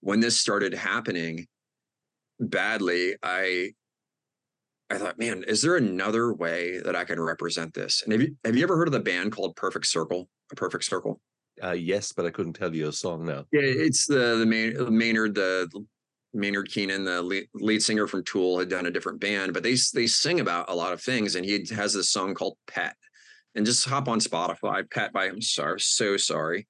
when 0.00 0.20
this 0.20 0.38
started 0.38 0.74
happening 0.74 1.46
badly, 2.38 3.16
I 3.22 3.72
I 4.90 4.96
thought, 4.96 5.18
man, 5.18 5.44
is 5.46 5.60
there 5.60 5.76
another 5.76 6.32
way 6.32 6.80
that 6.80 6.96
I 6.96 7.04
can 7.04 7.20
represent 7.20 7.74
this? 7.74 8.02
And 8.02 8.12
have 8.12 8.22
you 8.22 8.36
have 8.44 8.56
you 8.56 8.62
ever 8.62 8.76
heard 8.76 8.88
of 8.88 8.92
the 8.92 9.00
band 9.00 9.32
called 9.32 9.56
Perfect 9.56 9.86
Circle? 9.86 10.28
A 10.52 10.54
Perfect 10.54 10.84
Circle? 10.84 11.20
Uh, 11.62 11.72
yes, 11.72 12.12
but 12.12 12.26
I 12.26 12.30
couldn't 12.30 12.54
tell 12.54 12.74
you 12.74 12.88
a 12.88 12.92
song 12.92 13.24
now. 13.24 13.44
Yeah, 13.52 13.60
it's 13.62 14.06
the 14.06 14.36
the 14.36 14.46
Mayn- 14.46 14.96
Maynard 14.96 15.34
the 15.34 15.68
Maynard 16.34 16.68
Keenan, 16.70 17.04
the 17.04 17.22
lead, 17.22 17.48
lead 17.54 17.82
singer 17.82 18.06
from 18.06 18.22
Tool, 18.24 18.58
had 18.58 18.68
done 18.68 18.86
a 18.86 18.90
different 18.90 19.20
band, 19.20 19.54
but 19.54 19.62
they 19.62 19.76
they 19.94 20.06
sing 20.06 20.40
about 20.40 20.68
a 20.70 20.74
lot 20.74 20.92
of 20.92 21.00
things, 21.00 21.34
and 21.34 21.44
he 21.44 21.64
has 21.74 21.92
this 21.94 22.10
song 22.10 22.34
called 22.34 22.56
Pet. 22.66 22.94
And 23.54 23.64
just 23.66 23.88
hop 23.88 24.08
on 24.08 24.20
Spotify, 24.20 24.88
Pet 24.88 25.12
by 25.12 25.24
I'm 25.26 25.40
sorry, 25.42 25.80
so 25.80 26.16
sorry. 26.16 26.68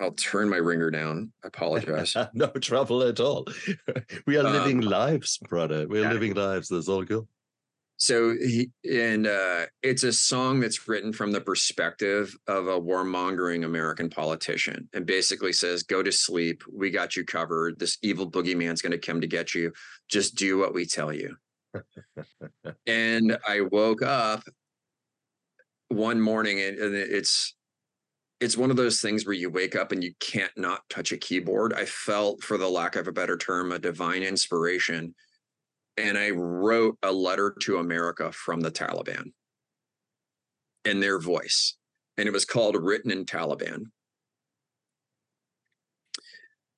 I'll 0.00 0.12
turn 0.12 0.48
my 0.50 0.56
ringer 0.56 0.90
down. 0.90 1.32
I 1.44 1.48
apologize. 1.48 2.16
no 2.34 2.48
trouble 2.48 3.02
at 3.02 3.20
all. 3.20 3.46
we 4.26 4.36
are 4.36 4.46
Um, 4.46 4.52
living 4.52 4.80
lives, 4.80 5.38
brother. 5.48 5.86
We 5.88 6.00
are 6.00 6.02
yeah. 6.02 6.12
living 6.12 6.34
lives. 6.34 6.68
That's 6.68 6.88
all 6.88 7.04
good. 7.04 7.26
So 8.02 8.34
he 8.36 8.68
and 8.90 9.28
uh, 9.28 9.66
it's 9.80 10.02
a 10.02 10.12
song 10.12 10.58
that's 10.58 10.88
written 10.88 11.12
from 11.12 11.30
the 11.30 11.40
perspective 11.40 12.36
of 12.48 12.66
a 12.66 12.80
warmongering 12.80 13.64
American 13.64 14.10
politician, 14.10 14.88
and 14.92 15.06
basically 15.06 15.52
says, 15.52 15.84
"Go 15.84 16.02
to 16.02 16.10
sleep. 16.10 16.64
We 16.68 16.90
got 16.90 17.14
you 17.14 17.24
covered. 17.24 17.78
This 17.78 17.98
evil 18.02 18.28
boogeyman's 18.28 18.82
going 18.82 18.90
to 18.90 18.98
come 18.98 19.20
to 19.20 19.28
get 19.28 19.54
you. 19.54 19.72
Just 20.08 20.34
do 20.34 20.58
what 20.58 20.74
we 20.74 20.84
tell 20.84 21.12
you." 21.12 21.36
and 22.88 23.38
I 23.46 23.60
woke 23.60 24.02
up 24.02 24.42
one 25.86 26.20
morning, 26.20 26.60
and, 26.60 26.78
and 26.78 26.96
it's 26.96 27.54
it's 28.40 28.56
one 28.56 28.72
of 28.72 28.76
those 28.76 29.00
things 29.00 29.24
where 29.24 29.32
you 29.32 29.48
wake 29.48 29.76
up 29.76 29.92
and 29.92 30.02
you 30.02 30.12
can't 30.18 30.50
not 30.56 30.80
touch 30.90 31.12
a 31.12 31.16
keyboard. 31.16 31.72
I 31.72 31.84
felt, 31.84 32.42
for 32.42 32.58
the 32.58 32.68
lack 32.68 32.96
of 32.96 33.06
a 33.06 33.12
better 33.12 33.36
term, 33.36 33.70
a 33.70 33.78
divine 33.78 34.24
inspiration 34.24 35.14
and 35.96 36.16
I 36.16 36.30
wrote 36.30 36.96
a 37.02 37.12
letter 37.12 37.54
to 37.62 37.78
America 37.78 38.32
from 38.32 38.60
the 38.60 38.70
Taliban 38.70 39.32
in 40.84 41.00
their 41.00 41.18
voice. 41.18 41.76
And 42.16 42.26
it 42.26 42.32
was 42.32 42.44
called 42.44 42.76
Written 42.76 43.10
in 43.10 43.24
Taliban. 43.24 43.86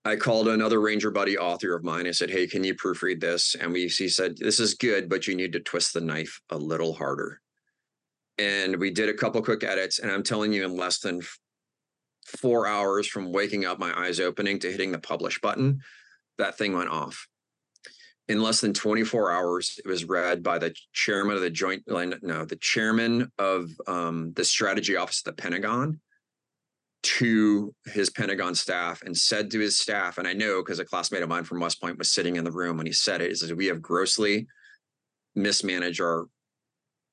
I 0.05 0.17
called 0.17 0.49
another 0.49 0.81
Ranger 0.81 1.11
buddy 1.11 1.39
author 1.39 1.75
of 1.75 1.83
mine. 1.83 2.07
I 2.07 2.11
said, 2.11 2.31
Hey, 2.31 2.47
can 2.47 2.63
you 2.63 2.75
proofread 2.75 3.21
this? 3.21 3.57
And 3.59 3.73
we 3.73 3.89
he 3.89 4.09
said, 4.09 4.37
This 4.37 4.61
is 4.61 4.75
good, 4.75 5.09
but 5.09 5.27
you 5.27 5.35
need 5.35 5.53
to 5.55 5.61
twist 5.61 5.95
the 5.95 6.01
knife 6.01 6.41
a 6.51 6.59
little 6.59 6.93
harder. 6.93 7.41
And 8.37 8.77
we 8.77 8.91
did 8.91 9.09
a 9.09 9.15
couple 9.15 9.41
quick 9.43 9.65
edits. 9.65 10.01
And 10.01 10.11
I'm 10.11 10.23
telling 10.23 10.53
you, 10.53 10.65
in 10.65 10.77
less 10.77 10.99
than 10.99 11.23
four 12.27 12.67
hours 12.67 13.07
from 13.07 13.33
waking 13.33 13.65
up, 13.65 13.79
my 13.79 13.99
eyes 13.99 14.21
opening 14.21 14.59
to 14.59 14.71
hitting 14.71 14.93
the 14.93 14.99
publish 14.99 15.41
button, 15.41 15.81
that 16.37 16.59
thing 16.59 16.77
went 16.77 16.91
off 16.91 17.27
in 18.29 18.43
less 18.43 18.61
than 18.61 18.73
24 18.73 19.31
hours, 19.31 19.79
it 19.85 19.89
was 19.89 20.05
read 20.05 20.43
by 20.43 20.59
the 20.59 20.75
chairman 20.93 21.37
of 21.37 21.43
the 21.43 21.51
joint, 21.51 21.85
no, 21.87 22.45
the 22.45 22.57
chairman 22.57 23.31
of 23.39 23.69
um, 23.87 24.33
the 24.35 24.45
strategy 24.45 24.97
office 24.97 25.21
of 25.21 25.37
the 25.37 25.43
Pentagon 25.43 26.01
to 27.03 27.75
his 27.85 28.09
Pentagon 28.09 28.55
staff 28.55 29.03
and 29.03 29.17
said 29.17 29.51
to 29.51 29.61
his 29.61 29.79
staff, 29.79 30.17
and 30.17 30.27
I 30.27 30.33
know 30.33 30.63
because 30.63 30.79
a 30.79 30.87
classmate 30.87 31.23
of 31.23 31.29
mine 31.29 31.45
from 31.45 31.61
West 31.61 31.81
Point 31.81 31.99
was 31.99 32.11
sitting 32.11 32.37
in 32.37 32.45
the 32.45 32.51
room 32.51 32.79
when 32.79 32.87
he 32.87 32.93
said 32.93 33.21
it, 33.21 33.29
he 33.29 33.35
says, 33.35 33.53
we 33.53 33.67
have 33.67 33.83
grossly 33.83 34.47
mismanaged 35.35 36.01
our 36.01 36.27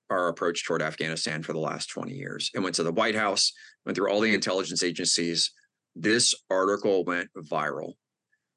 our 0.10 0.28
approach 0.28 0.66
toward 0.66 0.82
Afghanistan 0.82 1.42
for 1.42 1.54
the 1.54 1.60
last 1.60 1.90
20 1.90 2.14
years. 2.14 2.52
and 2.54 2.64
went 2.64 2.76
to 2.76 2.84
the 2.84 2.92
White 2.92 3.16
House, 3.16 3.54
went 3.86 3.96
through 3.96 4.12
all 4.12 4.20
the 4.20 4.34
intelligence 4.34 4.84
agencies. 4.84 5.52
This 5.96 6.36
article 6.50 7.06
went 7.06 7.30
viral 7.38 7.94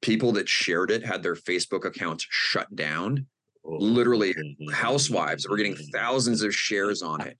people 0.05 0.31
that 0.33 0.47
shared 0.47 0.91
it 0.91 1.03
had 1.03 1.23
their 1.23 1.35
Facebook 1.35 1.83
accounts 1.83 2.27
shut 2.29 2.73
down. 2.75 3.25
Oh, 3.65 3.77
Literally, 3.77 4.35
housewives 4.71 5.49
were 5.49 5.57
getting 5.57 5.75
thousands 5.91 6.43
of 6.43 6.53
shares 6.53 7.01
on 7.01 7.21
it. 7.21 7.37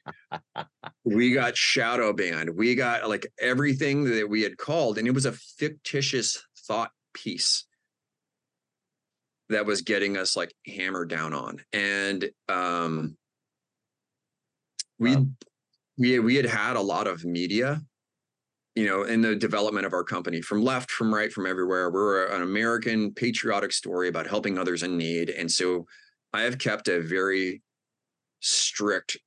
we 1.04 1.32
got 1.32 1.56
shadow 1.56 2.12
banned. 2.12 2.50
We 2.50 2.74
got 2.74 3.08
like 3.08 3.28
everything 3.40 4.06
that 4.06 4.28
we 4.28 4.42
had 4.42 4.58
called, 4.58 4.98
and 4.98 5.08
it 5.08 5.12
was 5.12 5.28
a 5.28 5.34
fictitious 5.34 6.44
thought 6.68 6.90
piece 7.14 7.66
that 9.50 9.68
was 9.68 9.84
getting 9.84 10.18
us 10.18 10.36
like 10.36 10.52
hammered 10.66 11.10
down 11.10 11.34
on. 11.34 11.62
And 11.72 12.28
um, 12.50 13.16
we 14.98 15.16
wow. 15.16 15.26
we 16.00 16.18
we 16.18 16.36
had 16.36 16.48
had 16.48 16.76
a 16.76 16.82
lot 16.82 17.06
of 17.06 17.24
media 17.24 17.84
you 18.76 18.86
know, 18.86 19.04
in 19.04 19.22
the 19.22 19.36
development 19.36 19.86
of 19.86 19.94
our 19.94 20.04
company 20.04 20.42
from 20.42 20.62
left, 20.62 20.92
from 20.92 21.14
right, 21.14 21.32
from 21.32 21.46
everywhere. 21.46 21.90
We're 21.90 22.28
an 22.28 22.42
American 22.42 23.14
patriotic 23.14 23.72
story 23.72 24.10
about 24.10 24.28
helping 24.28 24.58
others 24.58 24.84
in 24.84 24.98
need. 24.98 25.30
And 25.30 25.50
so 25.50 25.88
I 26.34 26.42
have 26.42 26.58
kept 26.58 26.90
a 26.90 27.00
very 27.00 27.62
strict, 28.42 29.18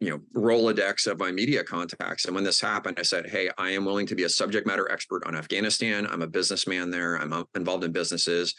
you 0.00 0.08
know, 0.08 0.20
Rolodex 0.34 1.06
of 1.06 1.18
my 1.18 1.30
media 1.30 1.62
contacts. 1.62 2.24
And 2.24 2.34
when 2.34 2.44
this 2.44 2.58
happened, 2.58 2.98
I 2.98 3.02
said, 3.02 3.28
Hey, 3.28 3.50
I 3.58 3.70
am 3.70 3.84
willing 3.84 4.06
to 4.06 4.14
be 4.14 4.24
a 4.24 4.30
subject 4.30 4.66
matter 4.66 4.90
expert 4.90 5.26
on 5.26 5.36
Afghanistan. 5.36 6.06
I'm 6.06 6.22
a 6.22 6.26
businessman 6.26 6.90
there. 6.90 7.16
I'm 7.16 7.34
uh, 7.34 7.44
involved 7.54 7.84
in 7.84 7.92
businesses. 7.92 8.54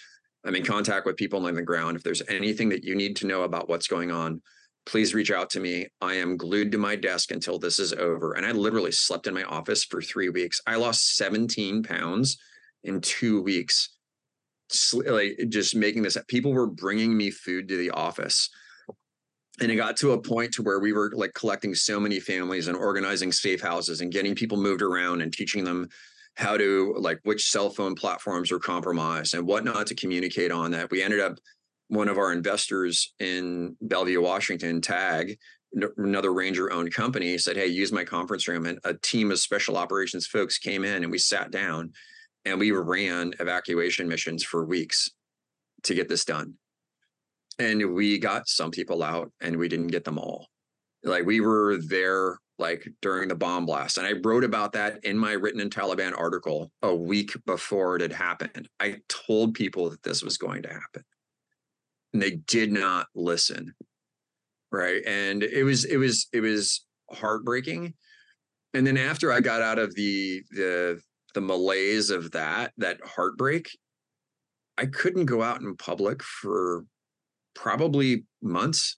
I'm 0.45 0.55
in 0.55 0.63
contact 0.63 1.07
with 1.07 1.17
people 1.17 1.45
on 1.47 1.55
the 1.55 1.63
ground. 1.63 1.97
If 1.97 2.03
there's 2.03 2.21
anything 2.29 2.69
that 2.69 2.83
you 2.83 2.95
need 2.95 3.15
to 3.17 3.27
know 3.27 3.41
about 3.41 3.67
what's 3.67 3.87
going 3.87 4.11
on, 4.11 4.41
please 4.85 5.13
reach 5.13 5.31
out 5.31 5.49
to 5.51 5.59
me. 5.59 5.87
I 6.01 6.15
am 6.15 6.37
glued 6.37 6.71
to 6.71 6.77
my 6.77 6.95
desk 6.95 7.31
until 7.31 7.59
this 7.59 7.79
is 7.79 7.93
over. 7.93 8.33
And 8.33 8.45
I 8.45 8.51
literally 8.51 8.91
slept 8.91 9.27
in 9.27 9.33
my 9.33 9.43
office 9.43 9.83
for 9.83 10.01
three 10.01 10.29
weeks. 10.29 10.61
I 10.65 10.75
lost 10.75 11.15
17 11.15 11.83
pounds 11.83 12.37
in 12.83 13.01
two 13.01 13.41
weeks. 13.41 13.89
Like 14.93 15.37
just 15.49 15.75
making 15.75 16.03
this, 16.03 16.17
people 16.27 16.53
were 16.53 16.67
bringing 16.67 17.15
me 17.15 17.31
food 17.31 17.67
to 17.69 17.77
the 17.77 17.91
office. 17.91 18.49
And 19.61 19.71
it 19.71 19.75
got 19.75 19.97
to 19.97 20.13
a 20.13 20.21
point 20.21 20.53
to 20.53 20.63
where 20.63 20.79
we 20.79 20.93
were 20.93 21.11
like 21.13 21.33
collecting 21.33 21.75
so 21.75 21.99
many 21.99 22.19
families 22.19 22.67
and 22.67 22.77
organizing 22.77 23.31
safe 23.31 23.61
houses 23.61 24.01
and 24.01 24.11
getting 24.11 24.35
people 24.35 24.57
moved 24.57 24.81
around 24.81 25.21
and 25.21 25.33
teaching 25.33 25.63
them 25.63 25.89
how 26.35 26.55
to 26.55 26.95
like 26.97 27.19
which 27.23 27.49
cell 27.49 27.69
phone 27.69 27.95
platforms 27.95 28.51
are 28.51 28.59
compromised 28.59 29.33
and 29.33 29.45
what 29.45 29.65
not 29.65 29.85
to 29.87 29.95
communicate 29.95 30.51
on 30.51 30.71
that. 30.71 30.89
We 30.89 31.03
ended 31.03 31.19
up 31.19 31.37
one 31.89 32.07
of 32.07 32.17
our 32.17 32.31
investors 32.31 33.13
in 33.19 33.75
Bellevue, 33.81 34.21
Washington, 34.21 34.79
TAG, 34.79 35.37
another 35.97 36.33
Ranger 36.33 36.71
owned 36.71 36.93
company, 36.93 37.37
said, 37.37 37.57
Hey, 37.57 37.67
use 37.67 37.91
my 37.91 38.03
conference 38.03 38.47
room. 38.47 38.65
And 38.65 38.79
a 38.83 38.93
team 38.93 39.31
of 39.31 39.39
special 39.39 39.75
operations 39.75 40.25
folks 40.25 40.57
came 40.57 40.85
in 40.85 41.03
and 41.03 41.11
we 41.11 41.17
sat 41.17 41.51
down 41.51 41.91
and 42.45 42.59
we 42.59 42.71
ran 42.71 43.33
evacuation 43.39 44.07
missions 44.07 44.43
for 44.43 44.65
weeks 44.65 45.09
to 45.83 45.95
get 45.95 46.07
this 46.07 46.25
done. 46.25 46.53
And 47.57 47.93
we 47.93 48.19
got 48.19 48.47
some 48.47 48.71
people 48.71 49.03
out 49.03 49.31
and 49.41 49.57
we 49.57 49.67
didn't 49.67 49.87
get 49.87 50.05
them 50.05 50.19
all. 50.19 50.47
Like 51.03 51.25
we 51.25 51.41
were 51.41 51.77
there 51.77 52.37
like 52.59 52.87
during 53.01 53.29
the 53.29 53.35
bomb 53.35 53.65
blast. 53.65 53.97
And 53.97 54.05
I 54.05 54.13
wrote 54.23 54.43
about 54.43 54.73
that 54.73 55.03
in 55.03 55.17
my 55.17 55.31
written 55.31 55.61
in 55.61 55.69
Taliban 55.69 56.17
article 56.17 56.71
a 56.81 56.93
week 56.93 57.31
before 57.45 57.95
it 57.95 58.01
had 58.01 58.11
happened. 58.11 58.69
I 58.79 58.97
told 59.07 59.55
people 59.55 59.89
that 59.89 60.03
this 60.03 60.21
was 60.21 60.37
going 60.37 60.63
to 60.63 60.69
happen 60.69 61.03
and 62.13 62.21
they 62.21 62.31
did 62.31 62.71
not 62.71 63.07
listen 63.15 63.73
right? 64.71 65.01
And 65.05 65.43
it 65.43 65.63
was 65.63 65.85
it 65.85 65.97
was 65.97 66.27
it 66.33 66.41
was 66.41 66.85
heartbreaking. 67.11 67.93
And 68.73 68.85
then 68.85 68.97
after 68.97 69.31
i 69.31 69.39
got 69.39 69.61
out 69.61 69.79
of 69.79 69.95
the 69.95 70.43
the 70.51 71.01
the 71.33 71.41
malaise 71.41 72.09
of 72.09 72.31
that 72.31 72.71
that 72.77 72.99
heartbreak 73.03 73.69
i 74.77 74.85
couldn't 74.85 75.25
go 75.25 75.43
out 75.43 75.61
in 75.61 75.75
public 75.75 76.23
for 76.23 76.85
probably 77.55 78.23
months. 78.41 78.97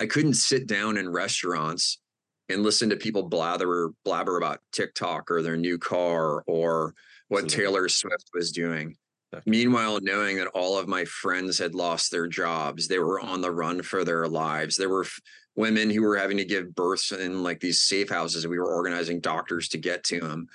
I 0.00 0.06
couldn't 0.06 0.34
sit 0.34 0.66
down 0.66 0.96
in 0.96 1.08
restaurants 1.08 2.00
and 2.48 2.62
listen 2.62 2.90
to 2.90 2.96
people 2.96 3.28
blather 3.28 3.90
blabber 4.04 4.36
about 4.36 4.60
tiktok 4.72 5.30
or 5.30 5.42
their 5.42 5.56
new 5.56 5.78
car 5.78 6.42
or 6.46 6.94
what 7.28 7.44
Absolutely. 7.44 7.64
taylor 7.64 7.88
swift 7.88 8.30
was 8.32 8.52
doing 8.52 8.96
Meanwhile, 9.46 10.00
knowing 10.02 10.36
that 10.36 10.48
all 10.48 10.78
of 10.78 10.88
my 10.88 11.04
friends 11.04 11.58
had 11.58 11.74
lost 11.74 12.10
their 12.10 12.26
jobs, 12.26 12.88
they 12.88 12.98
were 12.98 13.20
on 13.20 13.40
the 13.40 13.50
run 13.50 13.82
for 13.82 14.04
their 14.04 14.26
lives. 14.28 14.76
There 14.76 14.88
were 14.88 15.04
f- 15.04 15.20
women 15.56 15.90
who 15.90 16.02
were 16.02 16.16
having 16.16 16.36
to 16.38 16.44
give 16.44 16.74
births 16.74 17.12
in 17.12 17.42
like 17.42 17.60
these 17.60 17.82
safe 17.82 18.10
houses, 18.10 18.44
and 18.44 18.50
we 18.50 18.58
were 18.58 18.74
organizing 18.74 19.20
doctors 19.20 19.68
to 19.70 19.78
get 19.78 20.04
to 20.04 20.20
them. 20.20 20.46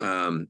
Um, 0.00 0.48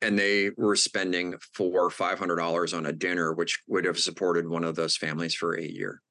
and 0.00 0.18
they 0.18 0.50
were 0.56 0.76
spending 0.76 1.34
four, 1.54 1.86
or 1.86 1.90
five 1.90 2.18
hundred 2.18 2.36
dollars 2.36 2.74
on 2.74 2.86
a 2.86 2.92
dinner, 2.92 3.32
which 3.32 3.62
would 3.68 3.84
have 3.84 3.98
supported 3.98 4.48
one 4.48 4.64
of 4.64 4.74
those 4.74 4.96
families 4.96 5.34
for 5.34 5.54
a 5.54 5.62
year. 5.62 6.02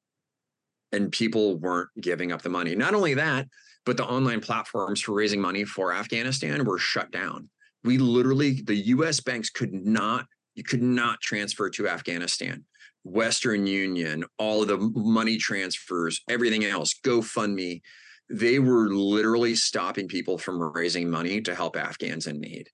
And 0.92 1.12
people 1.12 1.58
weren't 1.58 1.88
giving 2.00 2.32
up 2.32 2.42
the 2.42 2.48
money. 2.48 2.74
Not 2.74 2.94
only 2.94 3.14
that, 3.14 3.46
but 3.84 3.96
the 3.96 4.04
online 4.04 4.40
platforms 4.40 5.00
for 5.00 5.12
raising 5.12 5.40
money 5.40 5.64
for 5.64 5.92
Afghanistan 5.92 6.64
were 6.64 6.78
shut 6.78 7.10
down. 7.10 7.48
We 7.84 7.98
literally, 7.98 8.62
the 8.62 8.76
US 8.76 9.20
banks 9.20 9.50
could 9.50 9.72
not 9.72 10.26
you 10.54 10.64
could 10.64 10.82
not 10.82 11.20
transfer 11.20 11.70
to 11.70 11.88
Afghanistan. 11.88 12.64
Western 13.04 13.66
Union, 13.66 14.24
all 14.38 14.62
of 14.62 14.68
the 14.68 14.78
money 14.78 15.36
transfers, 15.36 16.20
everything 16.28 16.64
else, 16.64 16.94
GoFundMe, 17.04 17.80
they 18.28 18.58
were 18.58 18.88
literally 18.88 19.54
stopping 19.54 20.08
people 20.08 20.38
from 20.38 20.62
raising 20.62 21.10
money 21.10 21.40
to 21.42 21.54
help 21.54 21.76
Afghans 21.76 22.26
in 22.26 22.40
need. 22.40 22.68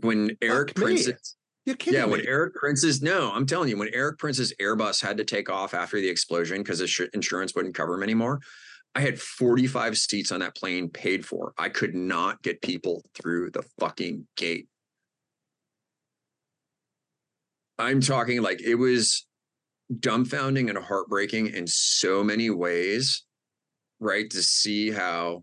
When 0.00 0.36
Prince's 0.74 1.36
you're 1.64 1.76
kidding 1.76 1.98
yeah, 1.98 2.06
me. 2.06 2.12
when 2.12 2.26
Erik 2.26 2.54
Prince's 2.54 3.00
no, 3.00 3.32
I'm 3.32 3.46
telling 3.46 3.70
you, 3.70 3.78
when 3.78 3.92
Erik 3.94 4.18
Prince's 4.18 4.52
Airbus 4.60 5.02
had 5.02 5.16
to 5.16 5.24
take 5.24 5.48
off 5.48 5.72
after 5.72 5.98
the 5.98 6.08
explosion 6.08 6.58
because 6.58 6.78
his 6.78 7.00
insurance 7.14 7.54
wouldn't 7.54 7.74
cover 7.74 7.94
him 7.94 8.02
anymore, 8.02 8.40
I 8.94 9.00
had 9.00 9.18
45 9.18 9.96
seats 9.96 10.30
on 10.30 10.40
that 10.40 10.54
plane 10.54 10.90
paid 10.90 11.24
for. 11.24 11.54
I 11.56 11.70
could 11.70 11.94
not 11.94 12.42
get 12.42 12.60
people 12.60 13.02
through 13.14 13.50
the 13.50 13.64
fucking 13.80 14.26
gate. 14.36 14.68
I'm 17.78 18.00
talking 18.00 18.42
like 18.42 18.60
it 18.62 18.76
was 18.76 19.26
dumbfounding 19.92 20.68
and 20.68 20.78
heartbreaking 20.78 21.48
in 21.48 21.66
so 21.66 22.22
many 22.24 22.50
ways, 22.50 23.24
right? 24.00 24.30
To 24.30 24.42
see 24.42 24.90
how 24.90 25.42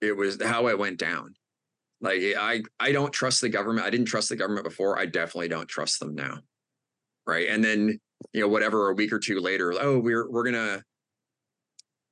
it 0.00 0.16
was 0.16 0.42
how 0.42 0.68
it 0.68 0.78
went 0.78 0.98
down. 0.98 1.34
Like 2.00 2.20
I 2.38 2.62
I 2.80 2.92
don't 2.92 3.12
trust 3.12 3.40
the 3.40 3.48
government. 3.48 3.86
I 3.86 3.90
didn't 3.90 4.06
trust 4.06 4.28
the 4.28 4.36
government 4.36 4.64
before. 4.64 4.98
I 4.98 5.06
definitely 5.06 5.48
don't 5.48 5.68
trust 5.68 6.00
them 6.00 6.14
now. 6.14 6.40
right? 7.26 7.48
And 7.48 7.62
then 7.64 7.98
you 8.32 8.40
know 8.40 8.48
whatever 8.48 8.90
a 8.90 8.94
week 8.94 9.12
or 9.12 9.18
two 9.18 9.40
later, 9.40 9.72
oh 9.80 9.98
we're 9.98 10.30
we're 10.30 10.44
gonna 10.44 10.82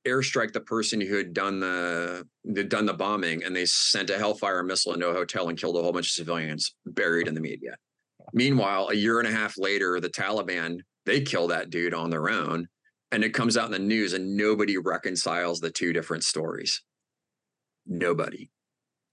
airstrike 0.07 0.51
the 0.53 0.61
person 0.61 0.99
who 1.01 1.15
had 1.15 1.33
done 1.33 1.59
the 1.59 2.25
had 2.55 2.69
done 2.69 2.85
the 2.85 2.93
bombing, 2.93 3.43
and 3.43 3.55
they 3.55 3.65
sent 3.65 4.09
a 4.09 4.17
Hellfire 4.17 4.63
missile 4.63 4.93
into 4.93 5.07
a 5.09 5.13
hotel 5.13 5.49
and 5.49 5.57
killed 5.59 5.77
a 5.77 5.81
whole 5.81 5.91
bunch 5.93 6.07
of 6.07 6.11
civilians, 6.11 6.75
buried 6.85 7.27
in 7.27 7.35
the 7.35 7.41
media. 7.41 7.75
Meanwhile, 8.33 8.89
a 8.89 8.95
year 8.95 9.19
and 9.19 9.27
a 9.27 9.31
half 9.31 9.57
later, 9.57 9.99
the 9.99 10.09
Taliban 10.09 10.79
they 11.05 11.21
kill 11.21 11.47
that 11.47 11.69
dude 11.69 11.93
on 11.93 12.09
their 12.09 12.29
own, 12.29 12.67
and 13.11 13.23
it 13.23 13.33
comes 13.33 13.57
out 13.57 13.65
in 13.65 13.71
the 13.71 13.79
news, 13.79 14.13
and 14.13 14.37
nobody 14.37 14.77
reconciles 14.77 15.59
the 15.59 15.71
two 15.71 15.93
different 15.93 16.23
stories. 16.23 16.81
Nobody, 17.87 18.49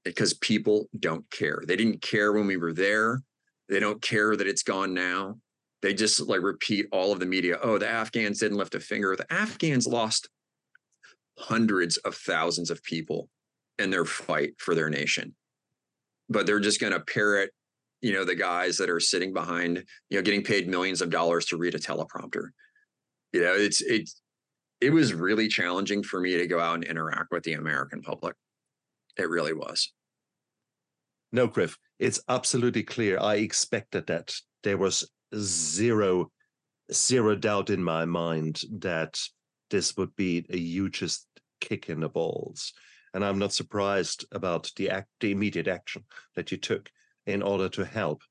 because 0.05 0.35
people 0.35 0.89
don't 0.99 1.29
care. 1.31 1.63
They 1.67 1.77
didn't 1.77 2.03
care 2.03 2.33
when 2.33 2.47
we 2.47 2.57
were 2.57 2.75
there. 2.75 3.23
They 3.69 3.81
don't 3.81 4.03
care 4.03 4.37
that 4.37 4.47
it's 4.47 4.63
gone 4.63 4.95
now. 4.95 5.39
They 5.81 5.95
just 5.95 6.21
like 6.21 6.43
repeat 6.43 6.87
all 6.93 7.13
of 7.13 7.21
the 7.21 7.27
media. 7.27 7.59
Oh, 7.63 7.79
the 7.79 7.89
Afghans 7.89 8.41
didn't 8.41 8.59
lift 8.59 8.75
a 8.75 8.81
finger. 8.81 9.17
The 9.17 9.33
Afghans 9.33 9.87
lost 9.87 10.29
hundreds 11.39 11.97
of 11.99 12.15
thousands 12.15 12.71
of 12.71 12.83
people 12.83 13.29
in 13.79 13.91
their 13.91 14.05
fight 14.05 14.55
for 14.59 14.75
their 14.75 14.91
nation. 14.91 15.35
But 16.29 16.47
they're 16.47 16.61
just 16.61 16.81
going 16.81 16.93
to 16.93 17.01
parrot, 17.01 17.53
you 18.01 18.13
know, 18.13 18.25
the 18.25 18.35
guys 18.35 18.77
that 18.79 18.91
are 18.91 19.01
sitting 19.01 19.33
behind, 19.33 19.85
you 20.11 20.19
know, 20.19 20.23
getting 20.23 20.45
paid 20.45 20.69
millions 20.69 21.01
of 21.01 21.11
dollars 21.11 21.47
to 21.47 21.57
read 21.57 21.75
a 21.75 21.79
teleprompter. 21.79 22.49
You 23.33 23.43
know, 23.43 23.55
it's 23.55 23.83
it 23.83 24.09
it 24.81 24.91
was 24.91 25.13
really 25.13 25.49
challenging 25.49 26.03
for 26.03 26.21
me 26.21 26.37
to 26.39 26.47
go 26.47 26.61
out 26.61 26.77
and 26.77 26.85
interact 26.85 27.33
with 27.33 27.43
the 27.43 27.55
American 27.55 28.03
public. 28.03 28.37
It 29.17 29.29
really 29.29 29.53
was. 29.53 29.93
No, 31.33 31.47
Griff, 31.47 31.77
it's 31.99 32.21
absolutely 32.29 32.85
clear. 32.85 33.19
I 33.21 33.37
expected 33.37 34.07
that. 34.07 34.35
There 34.63 34.79
was 34.79 35.11
zero, 35.37 36.31
zero 36.93 37.35
doubt 37.35 37.71
in 37.71 37.83
my 37.83 38.05
mind 38.05 38.63
that 38.79 39.21
this 39.71 39.97
would 39.97 40.15
be 40.17 40.47
a 40.49 40.57
hugest 40.57 41.27
kick 41.61 41.91
in 41.91 42.01
the 42.01 42.09
balls. 42.09 42.73
And 43.13 43.25
I'm 43.25 43.39
not 43.39 43.53
surprised 43.53 44.25
about 44.33 44.71
the 44.77 44.91
act, 44.91 45.09
the 45.21 45.33
immediate 45.33 45.69
action 45.69 46.05
that 46.35 46.51
you 46.51 46.57
took 46.57 46.91
in 47.29 47.43
order 47.43 47.69
to 47.69 47.85
help 47.85 48.23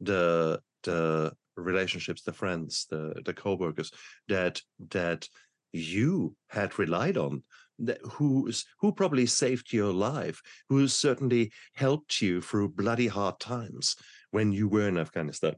the 0.00 0.60
the 0.82 1.32
relationships, 1.56 2.22
the 2.22 2.32
friends, 2.32 2.86
the 2.90 3.22
the 3.24 3.32
co-workers 3.32 3.90
that 4.28 4.60
that 4.90 5.28
you 5.72 6.34
had 6.48 6.78
relied 6.78 7.16
on 7.16 7.42
that 7.78 8.00
who's 8.12 8.66
who 8.80 8.92
probably 8.92 9.24
saved 9.24 9.72
your 9.72 9.92
life 9.92 10.42
who 10.68 10.86
certainly 10.88 11.50
helped 11.74 12.20
you 12.20 12.40
through 12.40 12.68
bloody 12.68 13.06
hard 13.06 13.38
times 13.40 13.96
when 14.32 14.52
you 14.52 14.68
were 14.68 14.88
in 14.88 14.98
afghanistan. 14.98 15.54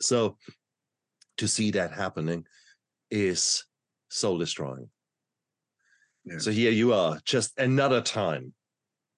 So 0.00 0.36
to 1.36 1.46
see 1.46 1.70
that 1.72 1.92
happening 1.92 2.46
is 3.10 3.64
soul 4.08 4.38
destroying. 4.38 4.88
Yeah. 6.24 6.38
so 6.38 6.50
here 6.50 6.72
you 6.72 6.94
are 6.94 7.20
just 7.24 7.58
another 7.58 8.00
time 8.00 8.54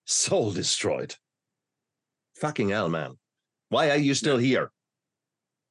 soul 0.06 0.50
destroyed 0.50 1.14
fucking 2.40 2.68
hell 2.70 2.88
man 2.88 3.16
why 3.68 3.90
are 3.90 3.96
you 3.96 4.14
still 4.14 4.38
here 4.38 4.70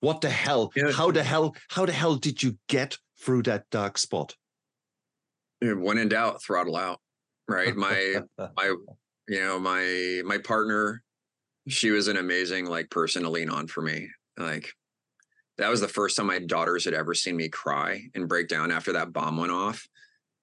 what 0.01 0.21
the 0.21 0.29
hell 0.29 0.71
Yeah. 0.75 0.91
how 0.91 1.11
the 1.11 1.23
hell 1.23 1.55
how 1.69 1.85
the 1.85 1.91
hell 1.93 2.15
did 2.15 2.43
you 2.43 2.57
get 2.67 2.97
through 3.19 3.43
that 3.43 3.69
dark 3.71 3.97
spot 3.97 4.35
When 5.61 5.97
in 5.97 6.09
doubt, 6.09 6.43
throttle 6.43 6.75
out. 6.75 6.99
Right. 7.47 7.75
My 7.75 8.21
my 8.57 8.75
you 9.27 9.39
know 9.39 9.59
my 9.59 10.21
my 10.25 10.37
partner 10.37 11.01
she 11.67 11.89
was 11.91 12.07
an 12.07 12.17
amazing 12.17 12.65
like 12.65 12.89
person 12.91 13.23
to 13.23 13.29
lean 13.29 13.49
on 13.49 13.67
for 13.67 13.81
me 13.81 14.09
like 14.37 14.71
that 15.57 15.69
was 15.69 15.81
the 15.81 15.87
first 15.87 16.17
time 16.17 16.27
my 16.27 16.37
daughters 16.39 16.85
had 16.85 16.93
ever 16.93 17.13
seen 17.15 17.35
me 17.35 17.47
cry 17.49 18.03
and 18.13 18.27
break 18.29 18.47
down 18.47 18.71
after 18.71 18.91
that 18.93 19.13
bomb 19.13 19.37
went 19.37 19.51
off 19.51 19.87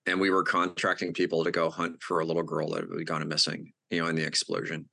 and 0.06 0.18
we 0.20 0.30
were 0.30 0.42
contracting 0.42 1.12
people 1.12 1.44
to 1.44 1.52
go 1.52 1.70
hunt 1.70 2.02
for 2.02 2.18
a 2.20 2.24
little 2.24 2.42
girl 2.42 2.70
that 2.70 2.88
had 2.90 3.06
gone 3.06 3.26
missing 3.28 3.72
you 3.90 4.00
know 4.00 4.08
in 4.08 4.16
the 4.16 4.26
explosion 4.26 4.88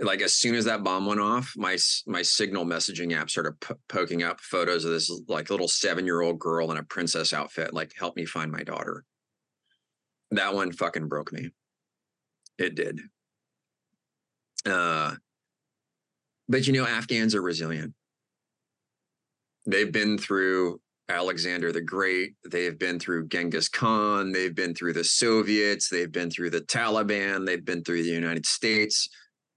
like 0.00 0.22
as 0.22 0.34
soon 0.34 0.54
as 0.54 0.64
that 0.64 0.82
bomb 0.82 1.06
went 1.06 1.20
off 1.20 1.52
my 1.56 1.76
my 2.06 2.22
signal 2.22 2.64
messaging 2.64 3.14
app 3.14 3.28
started 3.28 3.58
po- 3.60 3.78
poking 3.88 4.22
up 4.22 4.40
photos 4.40 4.84
of 4.84 4.90
this 4.90 5.10
like 5.28 5.50
little 5.50 5.68
seven 5.68 6.06
year 6.06 6.20
old 6.22 6.38
girl 6.38 6.70
in 6.70 6.78
a 6.78 6.82
princess 6.84 7.32
outfit 7.32 7.74
like 7.74 7.92
help 7.98 8.16
me 8.16 8.24
find 8.24 8.50
my 8.50 8.62
daughter 8.62 9.04
that 10.30 10.54
one 10.54 10.72
fucking 10.72 11.08
broke 11.08 11.32
me 11.32 11.50
it 12.60 12.74
did. 12.74 13.00
Uh, 14.66 15.14
but 16.48 16.66
you 16.66 16.74
know, 16.74 16.86
Afghans 16.86 17.34
are 17.34 17.42
resilient. 17.42 17.94
They've 19.66 19.90
been 19.90 20.18
through 20.18 20.80
Alexander 21.08 21.72
the 21.72 21.80
Great. 21.80 22.34
They've 22.48 22.78
been 22.78 22.98
through 22.98 23.28
Genghis 23.28 23.68
Khan. 23.68 24.30
They've 24.30 24.54
been 24.54 24.74
through 24.74 24.92
the 24.92 25.04
Soviets. 25.04 25.88
They've 25.88 26.12
been 26.12 26.30
through 26.30 26.50
the 26.50 26.60
Taliban. 26.60 27.46
They've 27.46 27.64
been 27.64 27.82
through 27.82 28.02
the 28.02 28.10
United 28.10 28.44
States, 28.44 29.08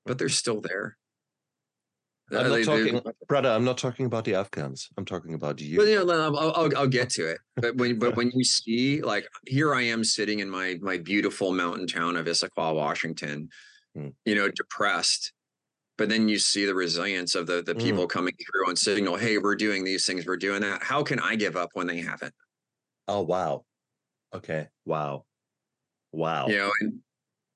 but 0.05 0.17
they're 0.17 0.29
still 0.29 0.61
there. 0.61 0.97
I'm 2.31 2.37
Uh, 2.37 2.43
not 2.43 2.55
they- 2.55 2.63
talking, 2.63 3.01
brother. 3.27 3.49
I'm 3.49 3.63
not 3.65 3.77
talking 3.77 4.05
about 4.05 4.25
the 4.25 4.35
Afghans. 4.35 4.89
I'm 4.97 5.05
talking 5.05 5.33
about 5.33 5.59
you. 5.61 5.77
But 5.77 5.87
you 5.87 6.03
know, 6.05 6.33
I'll, 6.35 6.37
I'll, 6.55 6.77
I'll 6.77 6.87
get 6.87 7.09
to 7.11 7.27
it. 7.29 7.37
But 7.57 7.75
when 7.75 7.99
but 7.99 8.15
when 8.17 8.31
you 8.31 8.43
see 8.43 9.01
like 9.01 9.27
here 9.45 9.75
I 9.75 9.81
am 9.83 10.03
sitting 10.03 10.39
in 10.39 10.49
my 10.49 10.77
my 10.81 10.97
beautiful 10.97 11.51
mountain 11.53 11.85
town 11.87 12.15
of 12.15 12.25
Issaquah, 12.25 12.75
Washington, 12.75 13.49
Hmm. 13.95 14.09
you 14.25 14.35
know, 14.35 14.49
depressed. 14.49 15.33
But 15.97 16.09
then 16.09 16.27
you 16.27 16.39
see 16.39 16.65
the 16.65 16.73
resilience 16.73 17.35
of 17.35 17.45
the 17.45 17.61
the 17.61 17.73
Hmm. 17.73 17.79
people 17.79 18.07
coming 18.07 18.33
through 18.43 18.67
on 18.69 18.75
signal. 18.77 19.17
Hey, 19.17 19.37
we're 19.37 19.55
doing 19.55 19.83
these 19.83 20.05
things. 20.05 20.25
We're 20.25 20.37
doing 20.37 20.61
that. 20.61 20.81
How 20.81 21.03
can 21.03 21.19
I 21.19 21.35
give 21.35 21.55
up 21.55 21.69
when 21.73 21.87
they 21.87 21.99
haven't? 22.01 22.33
Oh 23.07 23.21
wow. 23.21 23.65
Okay. 24.33 24.69
Wow. 24.85 25.25
Wow. 26.13 26.47
You 26.47 26.57
know, 26.57 26.71
and 26.79 26.93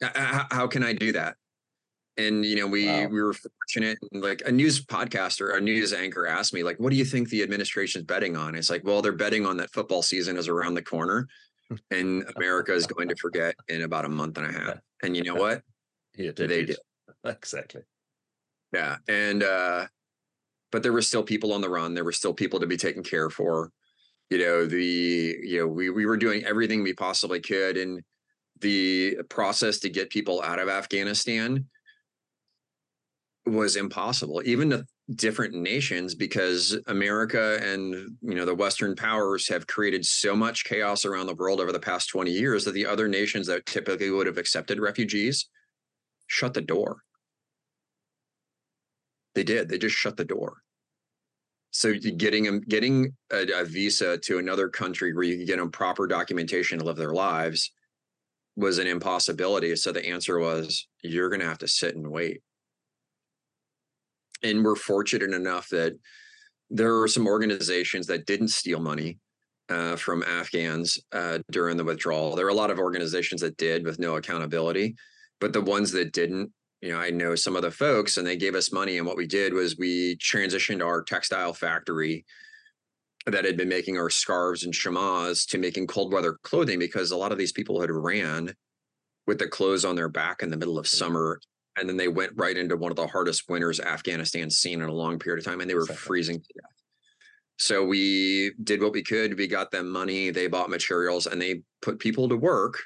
h- 0.04 0.12
h- 0.16 0.45
how 0.52 0.68
can 0.68 0.84
I 0.84 0.93
do 0.93 1.14
that? 1.14 1.38
And 2.18 2.43
you 2.45 2.55
know, 2.55 2.68
we 2.68 2.88
Wow. 2.88 3.07
we 3.07 3.22
were 3.22 3.34
fortunate. 3.34 3.99
And 4.11 4.22
like 4.24 4.41
a 4.45 4.51
news 4.51 4.84
podcaster, 4.84 5.55
a 5.55 5.61
news 5.61 5.93
anchor 5.93 6.26
asked 6.26 6.53
me, 6.53 6.63
like, 6.63 6.80
"What 6.80 6.89
do 6.89 6.95
you 6.95 7.05
think 7.05 7.30
the 7.30 7.43
administration's 7.43 8.05
betting 8.05 8.36
on?" 8.36 8.55
It's 8.55 8.70
like, 8.70 8.84
well, 8.84 9.01
they're 9.01 9.11
betting 9.11 9.45
on 9.45 9.57
that 9.57 9.72
football 9.72 10.01
season 10.01 10.36
is 10.38 10.47
around 10.47 10.74
the 10.74 10.82
corner, 10.82 11.28
and 11.91 12.24
America 12.36 12.74
is 12.74 12.88
going 12.88 13.07
to 13.09 13.15
forget 13.15 13.55
in 13.68 13.84
about 13.84 14.05
a 14.05 14.09
month 14.09 14.38
and 14.38 14.47
a 14.47 14.51
half. 14.51 14.78
And 15.03 15.15
you 15.15 15.22
know 15.24 15.36
what? 15.45 15.61
Here 16.15 16.32
They 16.32 16.47
did. 16.47 16.65
did. 16.68 16.78
Exactly. 17.24 17.82
Yeah, 18.74 18.97
and 19.07 19.43
uh, 19.43 19.86
but 20.72 20.82
there 20.84 20.91
were 20.93 21.01
still 21.03 21.24
people 21.24 21.53
on 21.53 21.61
the 21.61 21.70
run. 21.70 21.93
There 21.93 22.03
were 22.03 22.11
still 22.11 22.34
people 22.34 22.59
to 22.59 22.68
be 22.68 22.78
taken 22.78 23.03
care 23.03 23.30
for. 23.30 23.72
You 24.32 24.39
know, 24.39 24.65
the 24.65 25.38
you 25.43 25.59
know 25.59 25.68
we 25.68 25.89
we 25.91 26.05
were 26.07 26.18
doing 26.18 26.43
everything 26.45 26.82
we 26.84 26.93
possibly 26.93 27.39
could, 27.39 27.78
and 27.78 28.01
the 28.59 29.18
process 29.30 29.78
to 29.80 29.89
get 29.89 30.09
people 30.09 30.41
out 30.41 30.57
of 30.59 30.68
Afghanistan 30.68 31.65
was 33.50 33.76
impossible, 33.76 34.41
even 34.45 34.70
to 34.72 34.86
different 35.16 35.54
nations, 35.54 36.16
because 36.16 36.78
America 36.88 37.60
and 37.64 37.93
you 38.22 38.36
know 38.36 38.45
the 38.45 38.56
Western 38.56 38.95
powers 38.95 39.48
have 39.48 39.68
created 39.68 40.06
so 40.06 40.36
much 40.36 40.66
chaos 40.66 41.06
around 41.06 41.28
the 41.28 41.36
world 41.36 41.60
over 41.60 41.72
the 41.72 41.80
past 41.80 42.10
twenty 42.10 42.32
years 42.32 42.66
that 42.66 42.74
the 42.74 42.86
other 42.86 43.08
nations 43.08 43.48
that 43.48 43.66
typically 43.66 44.12
would 44.12 44.28
have 44.28 44.38
accepted 44.38 44.80
refugees 44.80 45.50
shut 46.28 46.54
the 46.54 46.62
door. 46.62 46.98
They 49.36 49.43
did. 49.43 49.70
They 49.70 49.78
just 49.78 49.95
shut 49.95 50.18
the 50.18 50.26
door. 50.26 50.58
So 51.72 51.93
getting 51.93 52.43
them 52.43 52.62
getting 52.68 53.14
a, 53.32 53.62
a 53.62 53.66
visa 53.66 54.18
to 54.18 54.39
another 54.39 54.68
country 54.68 55.14
where 55.14 55.24
you 55.24 55.38
can 55.38 55.45
get 55.45 55.58
them 55.58 55.72
proper 55.72 56.08
documentation 56.08 56.80
to 56.80 56.86
live 56.86 56.98
their 56.98 57.14
lives 57.14 57.72
was 58.56 58.80
an 58.80 58.88
impossibility. 58.88 59.76
So 59.76 59.91
the 59.91 60.06
answer 60.06 60.39
was 60.39 60.88
you're 61.04 61.30
going 61.30 61.41
to 61.41 61.48
have 61.48 61.60
to 61.60 61.68
sit 61.68 61.95
and 61.95 62.10
wait. 62.10 62.41
And 64.44 64.64
we're 64.64 64.76
fortunate 64.76 65.34
enough 65.34 65.70
that 65.70 65.98
there 66.70 67.02
are 67.02 67.08
some 67.08 67.28
organizations 67.28 68.08
that 68.08 68.26
didn't 68.26 68.50
steal 68.50 68.80
money 68.80 69.20
uh, 69.70 69.96
from 69.96 70.24
Afghans 70.24 71.00
uh, 71.12 71.40
during 71.52 71.78
the 71.78 71.84
withdrawal. 71.84 72.36
There 72.36 72.46
are 72.46 72.50
a 72.50 72.54
lot 72.54 72.72
of 72.72 72.80
organizations 72.80 73.42
that 73.42 73.58
did 73.58 73.86
with 73.86 74.00
no 74.00 74.16
accountability, 74.16 74.96
but 75.40 75.54
the 75.54 75.62
ones 75.62 75.92
that 75.92 76.14
didn't 76.14 76.52
you 76.82 76.92
know, 76.92 77.00
I 77.00 77.10
know 77.10 77.36
some 77.36 77.56
of 77.56 77.64
the 77.64 77.72
folks 77.72 78.18
and 78.18 78.28
they 78.28 78.36
gave 78.36 78.56
us 78.56 78.72
money. 78.72 78.98
And 78.98 79.08
what 79.08 79.18
we 79.18 79.26
did 79.26 79.54
was 79.54 79.78
we 79.78 80.16
transitioned 80.18 80.86
our 80.86 81.02
textile 81.02 81.54
factory 81.54 82.26
that 83.26 83.46
had 83.46 83.58
been 83.58 83.70
making 83.70 83.98
our 83.98 84.10
scarves 84.10 84.64
and 84.64 84.74
chamas 84.74 85.46
to 85.48 85.58
making 85.58 85.88
cold 85.88 86.14
weather 86.14 86.38
clothing 86.44 86.80
because 86.80 87.12
a 87.12 87.18
lot 87.18 87.32
of 87.32 87.38
these 87.38 87.52
people 87.52 87.82
had 87.82 87.92
ran 87.92 88.54
with 89.26 89.40
the 89.40 89.48
clothes 89.48 89.86
on 89.86 89.96
their 89.96 90.08
back 90.08 90.44
in 90.44 90.50
the 90.50 90.58
middle 90.58 90.80
of 90.80 90.88
summer. 90.88 91.40
And 91.78 91.88
then 91.88 91.98
they 91.98 92.08
went 92.08 92.34
right 92.36 92.58
into 92.58 92.76
one 92.76 92.92
of 92.92 92.96
the 92.96 93.08
hardest 93.08 93.50
winters 93.50 93.80
Afghanistan's 93.80 94.58
seen 94.58 94.82
in 94.82 94.90
a 94.90 94.94
long 94.94 95.20
period 95.20 95.40
of 95.40 95.46
time 95.46 95.62
and 95.62 95.70
they 95.70 95.76
were 95.76 95.82
Exactly. 95.82 96.06
freezing 96.06 96.40
to 96.42 96.54
death. 96.56 96.72
So 97.58 97.84
we 97.84 98.52
did 98.64 98.82
what 98.82 98.94
we 98.94 99.04
could. 99.04 99.38
We 99.38 99.48
got 99.48 99.72
them 99.72 99.90
money, 99.90 100.30
they 100.30 100.48
bought 100.48 100.70
materials, 100.70 101.26
and 101.26 101.42
they 101.42 101.62
put 101.82 102.00
people 102.00 102.30
to 102.30 102.36
work 102.38 102.78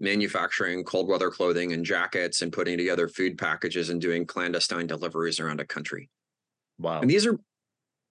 manufacturing 0.00 0.82
cold 0.84 1.08
weather 1.08 1.30
clothing 1.30 1.72
and 1.72 1.84
jackets 1.84 2.42
and 2.42 2.52
putting 2.52 2.78
together 2.78 3.06
food 3.08 3.36
packages 3.36 3.90
and 3.90 4.00
doing 4.00 4.26
clandestine 4.26 4.86
deliveries 4.86 5.38
around 5.38 5.58
the 5.58 5.64
country. 5.64 6.08
Wow. 6.78 7.00
And 7.00 7.10
these 7.10 7.26
are 7.26 7.38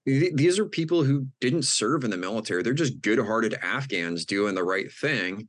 these 0.05 0.57
are 0.57 0.65
people 0.65 1.03
who 1.03 1.27
didn't 1.41 1.63
serve 1.63 2.03
in 2.03 2.09
the 2.09 2.17
military. 2.17 2.63
They're 2.63 2.73
just 2.73 3.01
good-hearted 3.01 3.55
Afghans 3.61 4.25
doing 4.25 4.55
the 4.55 4.63
right 4.63 4.91
thing, 4.91 5.47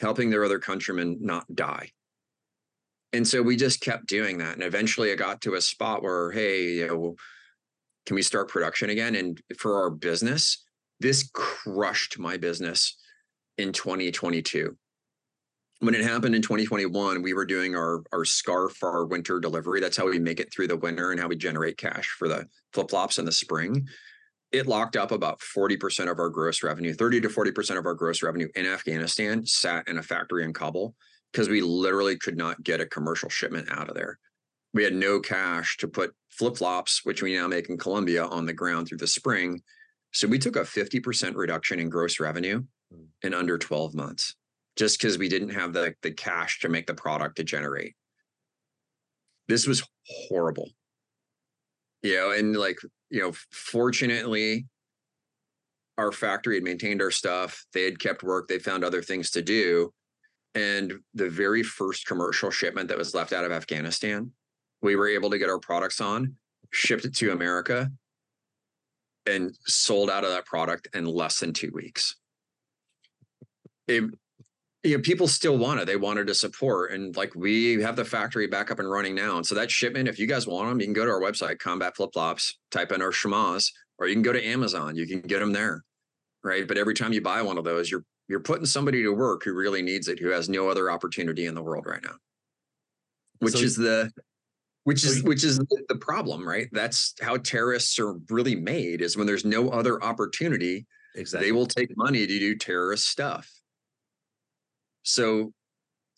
helping 0.00 0.28
their 0.28 0.44
other 0.44 0.58
countrymen 0.58 1.18
not 1.20 1.46
die. 1.54 1.90
And 3.12 3.26
so 3.26 3.42
we 3.42 3.56
just 3.56 3.80
kept 3.80 4.06
doing 4.06 4.38
that. 4.38 4.54
And 4.54 4.62
eventually 4.62 5.10
it 5.10 5.16
got 5.16 5.40
to 5.42 5.54
a 5.54 5.60
spot 5.60 6.02
where, 6.02 6.30
hey, 6.30 6.64
you 6.64 6.86
know, 6.86 7.16
can 8.06 8.14
we 8.14 8.22
start 8.22 8.48
production 8.48 8.90
again? 8.90 9.14
And 9.14 9.40
for 9.58 9.82
our 9.82 9.90
business, 9.90 10.64
this 11.00 11.28
crushed 11.32 12.18
my 12.18 12.36
business 12.36 12.96
in 13.58 13.72
2022. 13.72 14.76
When 15.80 15.94
it 15.94 16.04
happened 16.04 16.34
in 16.34 16.42
2021, 16.42 17.22
we 17.22 17.32
were 17.32 17.46
doing 17.46 17.74
our 17.74 18.02
our 18.12 18.26
scarf 18.26 18.82
our 18.82 19.06
winter 19.06 19.40
delivery. 19.40 19.80
That's 19.80 19.96
how 19.96 20.06
we 20.06 20.18
make 20.18 20.38
it 20.38 20.52
through 20.52 20.68
the 20.68 20.76
winter 20.76 21.10
and 21.10 21.18
how 21.18 21.28
we 21.28 21.36
generate 21.36 21.78
cash 21.78 22.08
for 22.18 22.28
the 22.28 22.46
flip-flops 22.74 23.18
in 23.18 23.24
the 23.24 23.32
spring. 23.32 23.88
It 24.52 24.66
locked 24.66 24.96
up 24.96 25.10
about 25.10 25.40
40% 25.40 26.10
of 26.10 26.18
our 26.18 26.28
gross 26.28 26.62
revenue, 26.62 26.92
30 26.92 27.22
to 27.22 27.28
40% 27.28 27.78
of 27.78 27.86
our 27.86 27.94
gross 27.94 28.22
revenue 28.22 28.48
in 28.54 28.66
Afghanistan 28.66 29.46
sat 29.46 29.88
in 29.88 29.96
a 29.96 30.02
factory 30.02 30.44
in 30.44 30.52
Kabul 30.52 30.94
because 31.32 31.48
we 31.48 31.60
literally 31.60 32.16
could 32.16 32.36
not 32.36 32.62
get 32.62 32.80
a 32.80 32.86
commercial 32.86 33.28
shipment 33.28 33.68
out 33.70 33.88
of 33.88 33.94
there. 33.94 34.18
We 34.74 34.84
had 34.84 34.94
no 34.94 35.20
cash 35.20 35.76
to 35.78 35.88
put 35.88 36.14
flip 36.30 36.56
flops, 36.56 37.04
which 37.04 37.22
we 37.22 37.36
now 37.36 37.46
make 37.48 37.68
in 37.68 37.78
Colombia, 37.78 38.24
on 38.26 38.46
the 38.46 38.52
ground 38.52 38.88
through 38.88 38.98
the 38.98 39.06
spring. 39.06 39.60
So 40.12 40.26
we 40.28 40.38
took 40.38 40.56
a 40.56 40.60
50% 40.60 41.34
reduction 41.34 41.80
in 41.80 41.88
gross 41.88 42.20
revenue 42.20 42.62
Mm. 42.92 43.06
in 43.22 43.34
under 43.34 43.56
12 43.56 43.94
months 43.94 44.34
just 44.74 44.98
because 44.98 45.16
we 45.16 45.28
didn't 45.28 45.50
have 45.50 45.72
the, 45.72 45.94
the 46.02 46.10
cash 46.10 46.58
to 46.58 46.68
make 46.68 46.88
the 46.88 46.94
product 46.94 47.36
to 47.36 47.44
generate. 47.44 47.94
This 49.46 49.64
was 49.66 49.86
horrible. 50.08 50.70
You 52.02 52.16
know, 52.16 52.30
and 52.32 52.56
like, 52.56 52.78
you 53.10 53.20
know, 53.20 53.32
fortunately, 53.52 54.66
our 55.98 56.12
factory 56.12 56.56
had 56.56 56.64
maintained 56.64 57.02
our 57.02 57.10
stuff. 57.10 57.64
They 57.72 57.84
had 57.84 58.00
kept 58.00 58.22
work. 58.22 58.48
They 58.48 58.58
found 58.58 58.82
other 58.84 59.02
things 59.02 59.30
to 59.32 59.42
do. 59.42 59.92
And 60.54 60.94
the 61.14 61.30
very 61.30 61.62
first 61.62 62.06
commercial 62.06 62.50
shipment 62.50 62.88
that 62.88 62.98
was 62.98 63.14
left 63.14 63.32
out 63.32 63.44
of 63.44 63.52
Afghanistan, 63.52 64.32
we 64.82 64.96
were 64.96 65.08
able 65.08 65.30
to 65.30 65.38
get 65.38 65.48
our 65.48 65.58
products 65.58 66.00
on, 66.00 66.34
shipped 66.72 67.04
it 67.04 67.14
to 67.16 67.32
America, 67.32 67.90
and 69.26 69.56
sold 69.66 70.10
out 70.10 70.24
of 70.24 70.30
that 70.30 70.46
product 70.46 70.88
in 70.94 71.04
less 71.04 71.38
than 71.38 71.52
two 71.52 71.70
weeks. 71.72 72.16
It, 73.86 74.04
you 74.82 74.96
know, 74.96 75.02
people 75.02 75.28
still 75.28 75.58
want 75.58 75.80
it. 75.80 75.86
They 75.86 75.96
wanted 75.96 76.26
to 76.28 76.34
support. 76.34 76.92
And 76.92 77.14
like 77.16 77.34
we 77.34 77.80
have 77.82 77.96
the 77.96 78.04
factory 78.04 78.46
back 78.46 78.70
up 78.70 78.78
and 78.78 78.90
running 78.90 79.14
now. 79.14 79.36
And 79.36 79.46
so 79.46 79.54
that 79.54 79.70
shipment, 79.70 80.08
if 80.08 80.18
you 80.18 80.26
guys 80.26 80.46
want 80.46 80.68
them, 80.68 80.80
you 80.80 80.86
can 80.86 80.94
go 80.94 81.04
to 81.04 81.10
our 81.10 81.20
website, 81.20 81.58
Combat 81.58 81.94
Flip 81.94 82.10
Flops, 82.12 82.58
type 82.70 82.92
in 82.92 83.02
our 83.02 83.10
Shamas, 83.10 83.70
or 83.98 84.08
you 84.08 84.14
can 84.14 84.22
go 84.22 84.32
to 84.32 84.44
Amazon. 84.44 84.96
You 84.96 85.06
can 85.06 85.20
get 85.20 85.40
them 85.40 85.52
there. 85.52 85.84
Right. 86.42 86.66
But 86.66 86.78
every 86.78 86.94
time 86.94 87.12
you 87.12 87.20
buy 87.20 87.42
one 87.42 87.58
of 87.58 87.64
those, 87.64 87.90
you're 87.90 88.04
you're 88.30 88.38
putting 88.38 88.64
somebody 88.64 89.02
to 89.02 89.10
work 89.10 89.42
who 89.42 89.52
really 89.52 89.82
needs 89.82 90.06
it, 90.06 90.20
who 90.20 90.28
has 90.28 90.48
no 90.48 90.68
other 90.68 90.88
opportunity 90.88 91.46
in 91.46 91.54
the 91.56 91.62
world 91.62 91.84
right 91.84 92.02
now. 92.04 92.14
Which 93.40 93.54
So- 93.54 93.60
is 93.64 93.76
the 93.76 94.12
which 94.84 95.04
is 95.04 95.22
which 95.24 95.44
is 95.44 95.58
the 95.58 95.98
problem, 96.00 96.46
right? 96.48 96.68
That's 96.72 97.14
how 97.20 97.36
terrorists 97.38 97.98
are 97.98 98.14
really 98.30 98.54
made 98.54 99.02
is 99.02 99.16
when 99.16 99.26
there's 99.26 99.44
no 99.44 99.68
other 99.70 100.02
opportunity, 100.02 100.86
Exactly. 101.16 101.48
they 101.48 101.52
will 101.52 101.66
take 101.66 101.94
money 101.96 102.26
to 102.26 102.38
do 102.38 102.56
terrorist 102.56 103.06
stuff. 103.08 103.50
So 105.02 105.52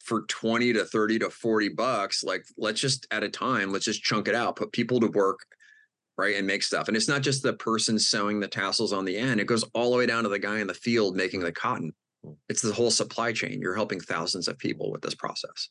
for 0.01 0.23
20 0.23 0.75
to 0.75 0.85
30 0.85 1.19
to 1.21 1.31
40 1.31 1.71
bucks, 1.71 2.23
like 2.23 2.45
let's 2.59 2.81
just 2.81 3.07
at 3.11 3.25
a 3.25 3.29
time, 3.31 3.73
let's 3.73 3.85
just 3.87 4.03
chunk 4.03 4.29
it 4.29 4.35
out, 4.35 4.57
put 4.57 4.71
people 4.73 5.01
to 5.01 5.09
work, 5.09 5.41
right? 6.19 6.37
And 6.37 6.47
make 6.47 6.63
stuff. 6.63 6.89
And 6.89 6.97
it's 6.97 7.09
not 7.09 7.23
just 7.23 7.43
the 7.43 7.55
person 7.55 7.99
sewing 7.99 8.39
the 8.39 8.49
tassels 8.49 8.93
on 8.93 9.05
the 9.07 9.17
end, 9.17 9.41
it 9.41 9.47
goes 9.47 9.65
all 9.75 9.91
the 9.91 9.97
way 9.97 10.07
down 10.07 10.25
to 10.25 10.29
the 10.29 10.39
guy 10.39 10.61
in 10.61 10.67
the 10.67 10.75
field 10.75 11.17
making 11.17 11.41
the 11.41 11.53
cotton. 11.53 11.93
It's 12.49 12.63
the 12.63 12.73
whole 12.73 12.91
supply 12.91 13.33
chain. 13.33 13.61
You're 13.61 13.75
helping 13.75 14.01
thousands 14.01 14.49
of 14.49 14.59
people 14.59 14.91
with 14.91 15.03
this 15.03 15.15
process. 15.15 15.69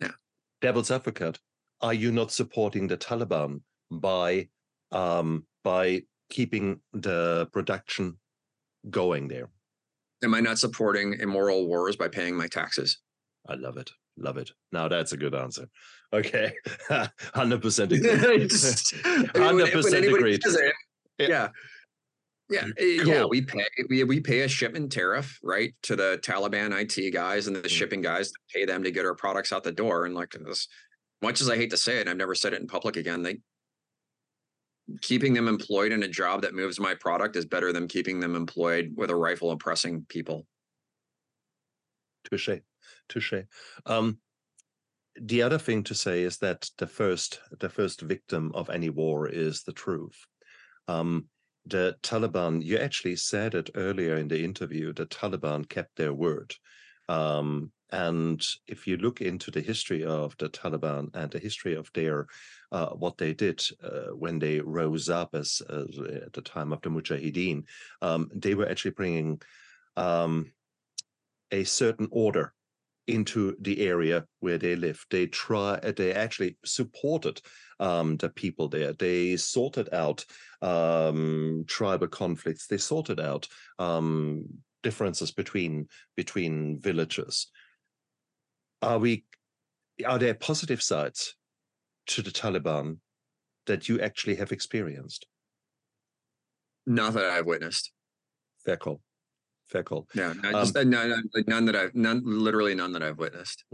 Yeah. 0.00 0.12
Devil's 0.60 0.90
advocate, 0.90 1.38
are 1.80 1.94
you 1.94 2.12
not 2.12 2.30
supporting 2.30 2.86
the 2.86 2.96
Taliban 2.96 3.62
by 3.90 4.48
um, 4.92 5.46
by 5.64 6.02
keeping 6.30 6.80
the 6.92 7.48
production 7.52 8.18
going 8.88 9.28
there? 9.28 9.48
Am 10.22 10.34
I 10.34 10.40
not 10.40 10.58
supporting 10.58 11.14
immoral 11.20 11.66
wars 11.66 11.96
by 11.96 12.08
paying 12.08 12.36
my 12.36 12.46
taxes? 12.46 12.98
I 13.48 13.54
love 13.54 13.76
it. 13.78 13.90
Love 14.16 14.36
it. 14.36 14.50
Now 14.70 14.88
that's 14.88 15.12
a 15.12 15.16
good 15.16 15.34
answer. 15.34 15.66
Okay. 16.12 16.52
100% 16.90 17.84
agree. 17.92 18.46
Just- 18.46 18.94
Hundred 19.04 19.34
when- 19.34 19.56
when 19.56 19.70
percent 19.72 20.04
agreed. 20.06 20.42
Yeah. 21.18 21.48
Yeah. 22.50 22.66
Yeah. 22.66 22.72
eh, 22.78 23.02
Yeah. 23.04 23.24
We 23.24 23.42
pay 23.42 23.64
we, 23.88 24.04
we 24.04 24.20
pay 24.20 24.40
a 24.40 24.48
shipment 24.48 24.90
tariff, 24.92 25.38
right, 25.42 25.74
to 25.82 25.96
the 25.96 26.18
Taliban 26.22 26.72
IT 26.72 27.12
guys 27.12 27.46
and 27.46 27.56
the 27.56 27.62
Mm. 27.62 27.68
shipping 27.70 28.00
guys 28.02 28.30
to 28.32 28.38
pay 28.52 28.64
them 28.64 28.82
to 28.82 28.90
get 28.90 29.04
our 29.06 29.14
products 29.14 29.52
out 29.52 29.62
the 29.62 29.72
door. 29.72 30.04
And 30.06 30.14
like 30.14 30.30
this, 30.32 30.68
much 31.22 31.40
as 31.40 31.48
I 31.48 31.56
hate 31.56 31.70
to 31.70 31.76
say 31.76 31.98
it, 31.98 32.08
I've 32.08 32.16
never 32.16 32.34
said 32.34 32.52
it 32.52 32.60
in 32.60 32.66
public 32.66 32.96
again. 32.96 33.22
They 33.22 33.38
keeping 35.02 35.32
them 35.34 35.46
employed 35.46 35.92
in 35.92 36.02
a 36.02 36.08
job 36.08 36.42
that 36.42 36.54
moves 36.54 36.80
my 36.80 36.94
product 36.94 37.36
is 37.36 37.44
better 37.46 37.72
than 37.72 37.86
keeping 37.86 38.18
them 38.18 38.34
employed 38.34 38.92
with 38.96 39.10
a 39.10 39.14
rifle 39.14 39.52
and 39.52 39.60
pressing 39.60 40.04
people. 40.08 40.46
Touche. 42.28 42.60
Touche. 43.08 43.34
Um, 43.86 44.18
the 45.20 45.42
other 45.42 45.58
thing 45.58 45.84
to 45.84 45.94
say 45.94 46.22
is 46.22 46.38
that 46.38 46.68
the 46.78 46.86
first 46.86 47.40
the 47.60 47.68
first 47.68 48.00
victim 48.00 48.50
of 48.54 48.70
any 48.70 48.90
war 48.90 49.28
is 49.28 49.62
the 49.62 49.72
truth. 49.72 50.16
Um, 50.88 51.28
the 51.70 51.96
Taliban, 52.02 52.62
you 52.62 52.76
actually 52.78 53.16
said 53.16 53.54
it 53.54 53.70
earlier 53.74 54.16
in 54.16 54.28
the 54.28 54.42
interview, 54.44 54.92
the 54.92 55.06
Taliban 55.06 55.68
kept 55.68 55.96
their 55.96 56.12
word. 56.12 56.54
Um, 57.08 57.72
and 57.92 58.44
if 58.68 58.86
you 58.86 58.96
look 58.96 59.20
into 59.20 59.50
the 59.50 59.60
history 59.60 60.04
of 60.04 60.36
the 60.38 60.48
Taliban 60.48 61.10
and 61.14 61.30
the 61.30 61.38
history 61.38 61.74
of 61.74 61.90
their 61.92 62.26
uh, 62.70 62.90
what 62.90 63.18
they 63.18 63.34
did 63.34 63.60
uh, 63.82 64.14
when 64.14 64.38
they 64.38 64.60
rose 64.60 65.08
up 65.08 65.34
as, 65.34 65.60
as 65.68 65.98
at 65.98 66.32
the 66.32 66.42
time 66.42 66.72
of 66.72 66.80
the 66.82 66.88
Mujahideen, 66.88 67.64
um, 68.00 68.30
they 68.34 68.54
were 68.54 68.68
actually 68.68 68.92
bringing 68.92 69.40
um, 69.96 70.52
a 71.50 71.64
certain 71.64 72.08
order 72.12 72.52
into 73.12 73.56
the 73.60 73.86
area 73.86 74.24
where 74.40 74.58
they 74.58 74.76
live. 74.76 75.04
They 75.10 75.26
try. 75.26 75.78
They 75.78 76.12
actually 76.12 76.56
supported 76.64 77.40
um, 77.78 78.16
the 78.16 78.28
people 78.28 78.68
there. 78.68 78.92
They 78.92 79.36
sorted 79.36 79.92
out 79.92 80.24
um, 80.62 81.64
tribal 81.66 82.08
conflicts. 82.08 82.66
They 82.66 82.78
sorted 82.78 83.20
out 83.20 83.48
um, 83.78 84.46
differences 84.82 85.30
between 85.30 85.88
between 86.16 86.80
villages. 86.80 87.48
Are 88.82 88.98
we? 88.98 89.24
Are 90.06 90.18
there 90.18 90.34
positive 90.34 90.82
sides 90.82 91.34
to 92.06 92.22
the 92.22 92.30
Taliban 92.30 92.98
that 93.66 93.88
you 93.88 94.00
actually 94.00 94.36
have 94.36 94.52
experienced? 94.52 95.26
Not 96.86 97.12
that 97.14 97.24
I've 97.24 97.46
witnessed. 97.46 97.92
Fair 98.64 98.76
call. 98.76 99.00
Fair 99.70 99.84
call. 99.84 100.08
Yeah. 100.14 100.32
Not 100.42 100.54
Um, 100.54 100.60
just, 100.62 100.74
no, 100.74 100.82
no, 101.08 101.16
none 101.46 101.64
that 101.66 101.76
I've 101.76 101.94
none 101.94 102.22
literally 102.24 102.74
none 102.74 102.92
that 102.92 103.02
I've 103.02 103.18
witnessed. 103.18 103.64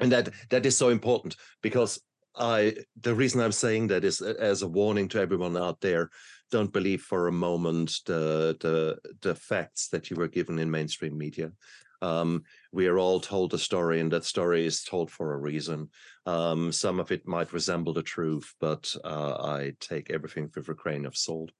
and 0.00 0.12
that 0.12 0.30
that 0.50 0.66
is 0.66 0.76
so 0.76 0.88
important 0.88 1.36
because 1.62 2.00
i 2.38 2.74
the 3.00 3.14
reason 3.14 3.40
i'm 3.40 3.52
saying 3.52 3.86
that 3.86 4.04
is 4.04 4.20
as 4.20 4.62
a 4.62 4.68
warning 4.68 5.08
to 5.08 5.20
everyone 5.20 5.56
out 5.56 5.80
there 5.80 6.10
don't 6.50 6.72
believe 6.72 7.02
for 7.02 7.28
a 7.28 7.32
moment 7.32 7.92
the 8.06 8.56
the 8.60 8.98
the 9.22 9.34
facts 9.34 9.88
that 9.88 10.10
you 10.10 10.16
were 10.16 10.28
given 10.28 10.58
in 10.58 10.70
mainstream 10.70 11.16
media 11.16 11.50
um, 12.02 12.42
we 12.72 12.88
are 12.88 12.98
all 12.98 13.20
told 13.20 13.54
a 13.54 13.58
story 13.58 14.00
and 14.00 14.12
that 14.12 14.24
story 14.24 14.66
is 14.66 14.82
told 14.82 15.10
for 15.10 15.32
a 15.32 15.38
reason 15.38 15.88
um, 16.26 16.70
some 16.70 17.00
of 17.00 17.10
it 17.10 17.26
might 17.26 17.52
resemble 17.54 17.94
the 17.94 18.02
truth 18.02 18.52
but 18.60 18.94
uh, 19.04 19.36
i 19.56 19.72
take 19.80 20.10
everything 20.10 20.50
with 20.54 20.68
a 20.68 20.74
grain 20.74 21.06
of 21.06 21.16
salt 21.16 21.50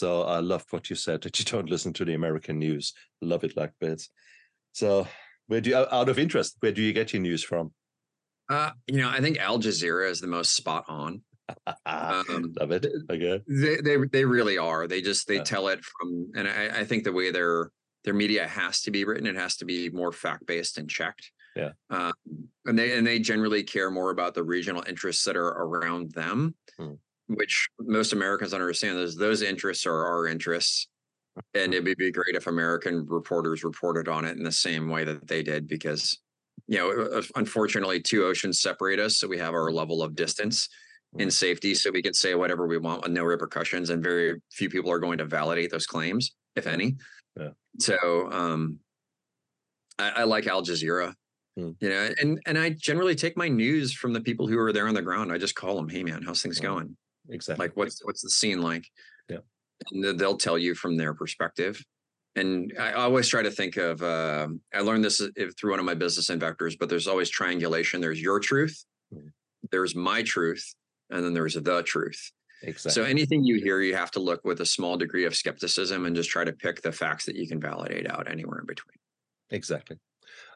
so 0.00 0.22
i 0.36 0.38
loved 0.40 0.66
what 0.72 0.88
you 0.90 0.96
said 0.96 1.20
that 1.22 1.38
you 1.38 1.44
don't 1.44 1.70
listen 1.74 1.92
to 1.92 2.04
the 2.04 2.14
american 2.14 2.58
news 2.58 2.92
love 3.22 3.44
it 3.44 3.56
like 3.56 3.72
bits 3.80 4.10
so 4.72 5.06
where 5.46 5.60
do 5.60 5.70
you 5.70 5.76
out 5.76 6.08
of 6.08 6.18
interest 6.18 6.56
where 6.60 6.72
do 6.72 6.82
you 6.82 6.92
get 6.92 7.12
your 7.12 7.22
news 7.22 7.44
from 7.50 7.66
Uh, 8.54 8.72
you 8.92 8.98
know, 9.00 9.08
I 9.18 9.20
think 9.24 9.38
Al 9.38 9.58
Jazeera 9.58 10.06
is 10.14 10.20
the 10.20 10.26
most 10.38 10.50
spot 10.60 10.84
on. 10.86 11.12
Um, 11.86 12.52
Love 12.60 12.72
it. 12.76 12.84
Okay. 13.14 13.40
They 13.62 13.76
they 13.86 13.96
they 14.16 14.24
really 14.36 14.58
are. 14.58 14.82
They 14.86 15.00
just 15.10 15.22
they 15.28 15.36
Yeah. 15.40 15.48
tell 15.52 15.68
it 15.72 15.80
from, 15.90 16.08
and 16.36 16.46
I, 16.48 16.80
I 16.80 16.84
think 16.84 17.04
the 17.04 17.16
way 17.20 17.32
their 17.32 17.70
their 18.04 18.12
media 18.24 18.44
has 18.46 18.82
to 18.84 18.90
be 18.90 19.04
written, 19.08 19.26
it 19.26 19.40
has 19.44 19.56
to 19.60 19.64
be 19.64 19.88
more 20.00 20.12
fact 20.12 20.44
based 20.44 20.76
and 20.76 20.90
checked. 20.98 21.24
Yeah. 21.56 21.72
Um, 21.88 22.12
and 22.68 22.76
they 22.78 22.88
and 22.98 23.06
they 23.06 23.18
generally 23.18 23.62
care 23.64 23.90
more 23.90 24.10
about 24.16 24.34
the 24.34 24.44
regional 24.56 24.84
interests 24.92 25.24
that 25.24 25.36
are 25.42 25.54
around 25.66 26.12
them, 26.12 26.54
Hmm. 26.76 26.96
Which 27.28 27.68
most 27.80 28.12
Americans 28.12 28.52
understand. 28.54 28.96
Those 28.98 29.16
those 29.16 29.42
interests 29.42 29.86
are 29.86 30.04
our 30.06 30.26
interests, 30.26 30.86
and 31.54 31.74
it 31.74 31.84
would 31.84 31.96
be 31.96 32.10
great 32.12 32.34
if 32.34 32.46
American 32.46 33.06
reporters 33.06 33.64
reported 33.64 34.08
on 34.08 34.24
it 34.24 34.36
in 34.36 34.42
the 34.44 34.52
same 34.52 34.88
way 34.88 35.04
that 35.04 35.26
they 35.26 35.42
did, 35.42 35.66
because 35.68 36.18
you 36.66 36.78
know, 36.78 37.22
unfortunately, 37.36 38.00
two 38.00 38.24
oceans 38.24 38.60
separate 38.60 38.98
us, 38.98 39.16
so 39.18 39.28
we 39.28 39.38
have 39.38 39.54
our 39.54 39.70
level 39.70 40.02
of 40.02 40.14
distance. 40.14 40.68
in 41.16 41.28
Mm. 41.28 41.32
safety 41.32 41.74
so 41.76 41.92
we 41.92 42.02
can 42.02 42.12
say 42.12 42.34
whatever 42.34 42.66
we 42.66 42.76
want 42.76 43.04
with 43.04 43.12
no 43.12 43.22
repercussions 43.22 43.88
and 43.90 44.02
very 44.02 44.42
few 44.50 44.68
people 44.68 44.90
are 44.90 44.98
going 44.98 45.18
to 45.18 45.24
validate 45.24 45.70
those 45.70 45.86
claims 45.86 46.32
if 46.56 46.66
any 46.66 46.96
Yeah. 47.38 47.50
so 47.78 47.96
um 48.32 48.80
i, 49.96 50.08
I 50.10 50.24
like 50.24 50.48
al 50.48 50.62
jazeera 50.64 51.14
Mm. 51.56 51.76
you 51.80 51.88
know 51.88 52.10
and 52.20 52.40
and 52.46 52.58
i 52.58 52.70
generally 52.70 53.14
take 53.14 53.36
my 53.36 53.46
news 53.46 53.94
from 53.94 54.12
the 54.12 54.20
people 54.20 54.48
who 54.48 54.58
are 54.58 54.72
there 54.72 54.88
on 54.88 54.94
the 54.94 55.02
ground 55.02 55.30
i 55.30 55.38
just 55.38 55.54
call 55.54 55.76
them 55.76 55.88
hey 55.88 56.02
man 56.02 56.20
how's 56.26 56.42
things 56.42 56.58
Mm. 56.58 56.62
going 56.62 56.96
exactly. 57.30 57.64
like 57.66 57.76
what's 57.76 58.04
what's 58.04 58.22
the 58.22 58.30
scene 58.30 58.60
like 58.60 58.86
Yeah. 59.28 59.38
and 59.92 60.18
they'll 60.18 60.36
tell 60.36 60.58
you 60.58 60.74
from 60.74 60.96
their 60.96 61.14
perspective 61.14 61.82
and 62.36 62.72
i 62.78 62.92
always 62.92 63.28
try 63.28 63.42
to 63.42 63.50
think 63.50 63.76
of 63.76 64.02
uh, 64.02 64.48
i 64.74 64.80
learned 64.80 65.04
this 65.04 65.20
through 65.58 65.70
one 65.70 65.78
of 65.80 65.84
my 65.86 65.94
business 65.94 66.30
invectors 66.30 66.76
but 66.76 66.88
there's 66.88 67.06
always 67.08 67.30
triangulation 67.30 68.00
there's 68.00 68.20
your 68.20 68.40
truth 68.40 68.84
Mhm. 69.14 69.32
there's 69.70 69.94
my 69.94 70.22
truth 70.22 70.74
and 71.10 71.24
then 71.24 71.34
there's 71.34 71.54
the 71.54 71.82
truth 71.82 72.32
exactly. 72.62 72.92
so 72.92 73.04
anything 73.08 73.44
you 73.44 73.56
hear 73.56 73.80
you 73.80 73.94
have 73.94 74.10
to 74.12 74.20
look 74.20 74.44
with 74.44 74.60
a 74.60 74.66
small 74.66 74.96
degree 74.96 75.24
of 75.26 75.34
skepticism 75.36 76.06
and 76.06 76.16
just 76.16 76.30
try 76.30 76.44
to 76.44 76.52
pick 76.52 76.82
the 76.82 76.90
facts 76.92 77.24
that 77.26 77.36
you 77.36 77.46
can 77.46 77.60
validate 77.60 78.10
out 78.10 78.30
anywhere 78.30 78.58
in 78.60 78.66
between 78.66 78.96
Exactly. 79.50 79.98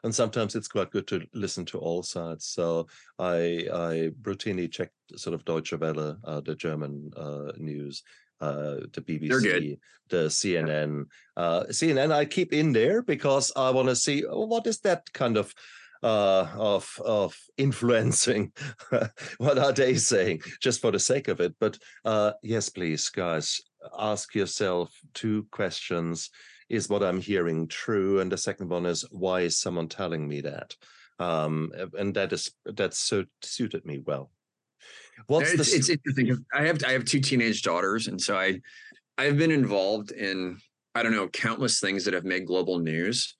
And 0.03 0.13
sometimes 0.13 0.55
it's 0.55 0.67
quite 0.67 0.91
good 0.91 1.07
to 1.07 1.25
listen 1.33 1.65
to 1.65 1.79
all 1.79 2.03
sides. 2.03 2.45
So 2.45 2.87
I 3.17 3.67
I 3.71 4.11
routinely 4.21 4.71
check 4.71 4.91
sort 5.15 5.33
of 5.33 5.45
Deutsche 5.45 5.73
Welle, 5.73 6.17
uh, 6.23 6.41
the 6.41 6.55
German 6.55 7.11
uh, 7.15 7.51
news, 7.57 8.03
uh, 8.41 8.77
the 8.93 9.01
BBC, 9.01 9.79
the 10.09 10.27
CNN. 10.27 11.05
Uh, 11.35 11.63
CNN 11.69 12.11
I 12.11 12.25
keep 12.25 12.53
in 12.53 12.73
there 12.73 13.01
because 13.01 13.51
I 13.55 13.69
want 13.71 13.89
to 13.89 13.95
see 13.95 14.25
oh, 14.25 14.45
what 14.45 14.67
is 14.67 14.79
that 14.79 15.11
kind 15.13 15.37
of 15.37 15.53
uh 16.01 16.47
of 16.55 16.97
of 17.03 17.37
influencing 17.57 18.53
what 19.37 19.57
are 19.57 19.73
they 19.73 19.95
saying 19.95 20.39
just 20.61 20.79
for 20.79 20.91
the 20.91 20.99
sake 20.99 21.27
of 21.27 21.41
it 21.41 21.53
but 21.59 21.77
uh 22.05 22.31
yes 22.41 22.69
please 22.69 23.09
guys 23.09 23.59
ask 23.97 24.33
yourself 24.33 24.93
two 25.13 25.45
questions 25.51 26.29
is 26.69 26.89
what 26.89 27.03
I'm 27.03 27.19
hearing 27.19 27.67
true? 27.67 28.19
And 28.19 28.31
the 28.31 28.37
second 28.37 28.69
one 28.69 28.85
is 28.85 29.05
why 29.11 29.41
is 29.41 29.57
someone 29.57 29.87
telling 29.87 30.27
me 30.27 30.41
that? 30.41 30.75
Um, 31.19 31.71
and 31.97 32.13
that 32.13 32.31
is 32.31 32.51
that's 32.65 32.97
so 32.97 33.25
suited 33.41 33.85
me 33.85 33.99
well. 33.99 34.31
What's 35.27 35.51
it's, 35.51 35.71
the 35.71 35.77
it's 35.77 35.89
interesting. 35.89 36.45
I 36.53 36.63
have 36.63 36.81
I 36.85 36.93
have 36.93 37.03
two 37.03 37.19
teenage 37.19 37.61
daughters, 37.61 38.07
and 38.07 38.21
so 38.21 38.37
I 38.37 38.61
I've 39.17 39.37
been 39.37 39.51
involved 39.51 40.11
in 40.11 40.59
I 40.95 41.03
don't 41.03 41.11
know 41.11 41.27
countless 41.27 41.79
things 41.79 42.05
that 42.05 42.13
have 42.13 42.23
made 42.23 42.47
global 42.47 42.79
news, 42.79 43.35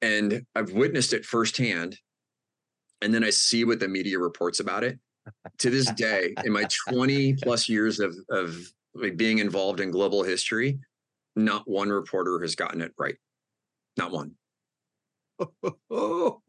and 0.00 0.46
I've 0.54 0.72
witnessed 0.72 1.12
it 1.12 1.26
firsthand. 1.26 1.98
And 3.02 3.12
then 3.12 3.22
I 3.22 3.30
see 3.30 3.64
what 3.64 3.80
the 3.80 3.88
media 3.88 4.18
reports 4.18 4.60
about 4.60 4.82
it. 4.82 4.98
To 5.58 5.68
this 5.68 5.90
day, 5.92 6.32
in 6.44 6.52
my 6.52 6.66
20 6.88 7.34
plus 7.34 7.68
years 7.68 8.00
of 8.00 8.16
of 8.30 8.56
like 8.94 9.18
being 9.18 9.38
involved 9.38 9.80
in 9.80 9.90
global 9.90 10.22
history, 10.22 10.78
not 11.36 11.68
one 11.68 11.88
reporter 11.90 12.40
has 12.40 12.54
gotten 12.54 12.80
it 12.80 12.92
right. 12.98 13.16
Not 13.96 14.12
one. 14.12 14.32
oh, 15.90 16.40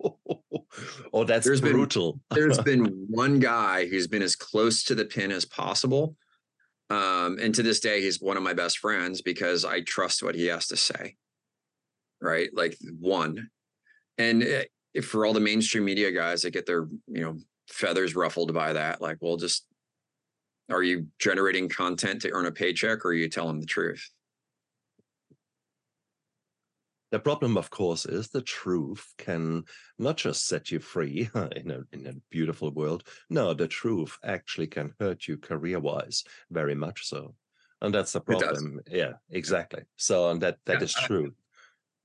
that's 1.26 1.46
There's 1.46 1.62
been- 1.62 1.74
brutal. 1.74 2.20
there's 2.32 2.60
been 2.64 3.08
one 3.10 3.40
guy 3.40 3.88
who's 3.88 4.08
been 4.08 4.22
as 4.22 4.36
close 4.36 4.84
to 4.84 4.96
the 4.96 5.06
pin 5.06 5.32
as 5.32 5.46
possible. 5.46 6.16
Um, 6.90 7.40
and 7.42 7.54
to 7.56 7.64
this 7.64 7.80
day, 7.80 8.02
he's 8.02 8.22
one 8.22 8.38
of 8.38 8.44
my 8.44 8.54
best 8.54 8.78
friends 8.78 9.22
because 9.22 9.66
I 9.66 9.82
trust 9.82 10.22
what 10.22 10.36
he 10.36 10.46
has 10.48 10.68
to 10.68 10.78
say. 10.78 11.16
Right. 12.22 12.50
Like 12.54 12.78
one. 13.00 13.50
And 14.18 14.44
if 14.94 15.06
for 15.06 15.26
all 15.26 15.34
the 15.34 15.40
mainstream 15.40 15.84
media 15.86 16.12
guys 16.12 16.44
that 16.44 16.52
get 16.52 16.66
their, 16.66 16.88
you 17.08 17.22
know, 17.22 17.38
feathers 17.70 18.16
ruffled 18.16 18.54
by 18.54 18.74
that, 18.74 19.02
like, 19.02 19.18
well, 19.20 19.36
just 19.38 19.66
are 20.70 20.84
you 20.84 21.08
generating 21.20 21.70
content 21.70 22.22
to 22.22 22.32
earn 22.32 22.46
a 22.46 22.52
paycheck 22.52 23.04
or 23.04 23.10
are 23.10 23.14
you 23.14 23.30
telling 23.30 23.60
the 23.60 23.66
truth? 23.66 24.08
The 27.16 27.20
problem, 27.22 27.56
of 27.56 27.70
course, 27.70 28.06
is 28.06 28.28
the 28.28 28.42
truth 28.42 29.14
can 29.18 29.64
not 29.98 30.18
just 30.18 30.48
set 30.48 30.70
you 30.70 30.80
free 30.80 31.30
in 31.56 31.72
a 31.72 31.80
in 31.94 32.08
a 32.08 32.14
beautiful 32.30 32.72
world. 32.72 33.08
No, 33.30 33.54
the 33.54 33.70
truth 33.70 34.18
actually 34.22 34.68
can 34.68 34.94
hurt 35.00 35.26
you 35.26 35.38
career-wise, 35.38 36.26
very 36.52 36.76
much 36.76 37.08
so. 37.08 37.34
And 37.82 37.94
that's 37.96 38.12
the 38.12 38.20
problem. 38.20 38.82
Yeah, 38.92 39.14
exactly. 39.30 39.84
So 39.96 40.30
and 40.30 40.42
that 40.42 40.58
that 40.66 40.80
Yeah, 40.80 40.84
is 40.84 40.96
I- 40.98 41.08
true. 41.08 41.32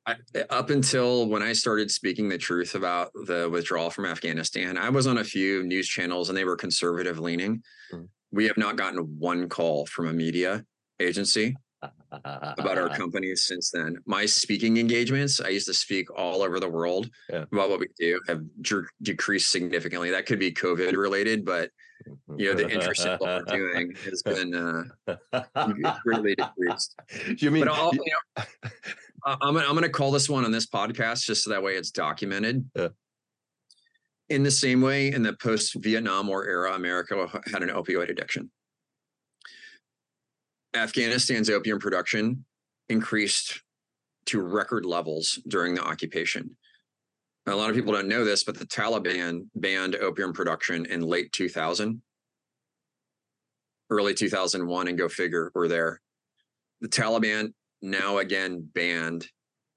I, 0.07 0.15
up 0.49 0.71
until 0.71 1.27
when 1.27 1.43
I 1.43 1.55
started 1.55 1.91
speaking 1.91 2.29
the 2.29 2.39
truth 2.39 2.77
about 2.77 3.11
the 3.13 3.49
withdrawal 3.51 3.91
from 3.91 4.07
Afghanistan, 4.07 4.79
I 4.79 4.91
was 4.91 5.09
on 5.09 5.19
a 5.19 5.25
few 5.25 5.65
news 5.65 5.89
channels 5.89 6.29
and 6.29 6.39
they 6.39 6.45
were 6.45 6.57
conservative 6.57 7.19
leaning. 7.19 7.65
Mm. 7.93 8.09
We 8.31 8.47
have 8.47 8.57
not 8.57 8.77
gotten 8.77 9.01
one 9.19 9.49
call 9.49 9.87
from 9.87 10.07
a 10.07 10.13
media 10.13 10.65
agency 11.01 11.57
about 12.13 12.79
our 12.79 12.89
company 12.89 13.35
since 13.37 13.71
then. 13.71 13.97
My 14.07 14.27
speaking 14.27 14.77
engagements, 14.79 15.41
I 15.41 15.49
used 15.49 15.67
to 15.67 15.75
speak 15.75 16.09
all 16.17 16.43
over 16.43 16.59
the 16.61 16.69
world 16.69 17.09
Yeah. 17.31 17.45
about 17.53 17.71
what 17.71 17.81
we 17.81 17.89
do, 17.99 18.21
have 18.29 18.43
decreased 19.03 19.51
significantly. 19.51 20.11
That 20.11 20.27
could 20.27 20.39
be 20.39 20.53
COVID 20.53 20.97
related, 20.97 21.45
but 21.45 21.71
you 22.37 22.47
know 22.49 22.55
the 22.55 22.69
interest 22.69 23.05
in 23.05 23.13
what 23.19 23.47
we're 23.47 23.57
doing 23.57 23.95
has 24.05 24.23
been 24.25 24.55
uh, 24.55 25.43
greatly 26.05 26.35
decreased. 26.35 26.97
you 27.43 27.51
mean 27.51 27.65
But 27.65 27.73
I'll, 27.75 27.95
you- 27.95 28.05
know, 28.37 28.45
I'm 29.27 29.55
gonna, 29.55 29.67
I'm 29.67 29.73
going 29.73 29.83
to 29.83 29.89
call 29.91 30.11
this 30.11 30.29
one 30.29 30.45
on 30.45 30.51
this 30.51 30.67
podcast 30.67 31.25
just 31.25 31.45
so 31.45 31.51
that 31.51 31.63
way 31.63 31.77
it's 31.77 31.91
documented. 31.91 32.69
Yeah. 32.75 32.89
In 34.31 34.43
the 34.45 34.51
same 34.51 34.81
way, 34.81 35.09
in 35.13 35.23
the 35.23 35.33
post 35.35 35.75
Vietnam 35.75 36.29
War 36.29 36.47
era, 36.47 36.73
America 36.75 37.27
had 37.53 37.63
an 37.63 37.69
opioid 37.69 38.11
addiction. 38.11 38.51
Afghanistan's 40.75 41.51
opium 41.51 41.79
production 41.79 42.45
increased 42.89 43.63
to 44.27 44.41
record 44.41 44.85
levels 44.85 45.41
during 45.49 45.75
the 45.75 45.83
occupation. 45.83 46.57
A 47.47 47.55
lot 47.55 47.71
of 47.71 47.77
people 47.77 47.93
don't 47.93 48.09
know 48.09 48.25
this, 48.25 48.45
but 48.45 48.59
the 48.59 48.67
Taliban 48.67 49.47
banned 49.55 49.97
opium 49.97 50.33
production 50.33 50.87
in 50.87 51.01
late 51.01 51.33
2000, 51.33 52.01
early 53.89 54.15
2001, 54.15 54.89
and 54.89 54.99
go 54.99 55.09
figure, 55.09 55.51
we're 55.55 55.67
there. 55.67 56.01
The 56.81 56.89
Taliban 56.89 57.53
now 57.83 58.19
again 58.19 58.69
banned 58.75 59.27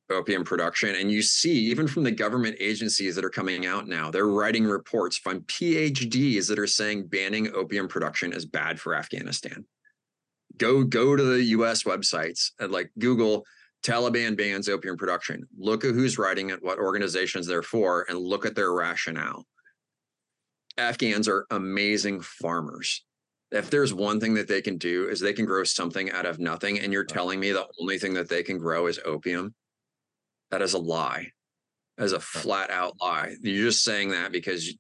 opium 0.09 0.43
production. 0.43 0.95
And 0.95 1.09
you 1.11 1.21
see, 1.21 1.53
even 1.65 1.87
from 1.87 2.03
the 2.03 2.11
government 2.11 2.57
agencies 2.59 3.15
that 3.15 3.25
are 3.25 3.29
coming 3.29 3.65
out 3.65 3.87
now, 3.87 4.11
they're 4.11 4.27
writing 4.27 4.65
reports 4.65 5.17
from 5.17 5.41
PhDs 5.41 6.47
that 6.47 6.59
are 6.59 6.67
saying 6.67 7.07
banning 7.07 7.49
opium 7.55 7.87
production 7.87 8.33
is 8.33 8.45
bad 8.45 8.79
for 8.79 8.93
Afghanistan. 8.93 9.65
Go 10.57 10.83
go 10.83 11.15
to 11.15 11.23
the 11.23 11.43
US 11.43 11.83
websites 11.83 12.51
and 12.59 12.71
like 12.71 12.91
Google 12.99 13.45
Taliban 13.83 14.37
bans 14.37 14.69
opium 14.69 14.97
production. 14.97 15.47
Look 15.57 15.83
at 15.83 15.93
who's 15.93 16.17
writing 16.17 16.49
it, 16.49 16.63
what 16.63 16.79
organizations 16.79 17.47
they're 17.47 17.61
for, 17.61 18.05
and 18.07 18.17
look 18.17 18.45
at 18.45 18.55
their 18.55 18.71
rationale. 18.71 19.45
Afghans 20.77 21.27
are 21.27 21.45
amazing 21.51 22.21
farmers. 22.21 23.03
If 23.51 23.69
there's 23.69 23.93
one 23.93 24.19
thing 24.19 24.33
that 24.35 24.47
they 24.47 24.61
can 24.61 24.77
do 24.77 25.09
is 25.09 25.19
they 25.19 25.33
can 25.33 25.45
grow 25.45 25.63
something 25.63 26.09
out 26.11 26.25
of 26.25 26.39
nothing 26.39 26.79
and 26.79 26.91
you're 26.91 27.03
telling 27.03 27.39
me 27.39 27.51
the 27.51 27.67
only 27.79 27.99
thing 27.99 28.15
that 28.15 28.29
they 28.29 28.41
can 28.41 28.57
grow 28.57 28.87
is 28.87 28.99
opium? 29.05 29.53
That 30.49 30.63
is 30.63 30.73
a 30.73 30.79
lie. 30.79 31.27
That 31.97 32.05
is 32.05 32.13
a 32.13 32.19
flat 32.19 32.71
out 32.71 32.95
lie. 32.99 33.35
You're 33.41 33.67
just 33.67 33.83
saying 33.83 34.09
that 34.09 34.31
because 34.31 34.73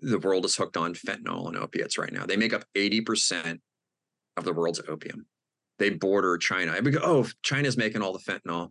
the 0.00 0.18
world 0.18 0.46
is 0.46 0.56
hooked 0.56 0.76
on 0.76 0.94
fentanyl 0.94 1.48
and 1.48 1.56
opiates 1.56 1.98
right 1.98 2.12
now. 2.12 2.24
They 2.24 2.36
make 2.36 2.54
up 2.54 2.64
80% 2.74 3.58
of 4.36 4.44
the 4.44 4.52
world's 4.52 4.80
opium 4.88 5.26
they 5.78 5.90
border 5.90 6.38
china 6.38 6.72
and 6.72 6.84
we 6.84 6.90
go 6.92 7.00
oh 7.02 7.26
china's 7.42 7.76
making 7.76 8.02
all 8.02 8.12
the 8.12 8.18
fentanyl 8.18 8.70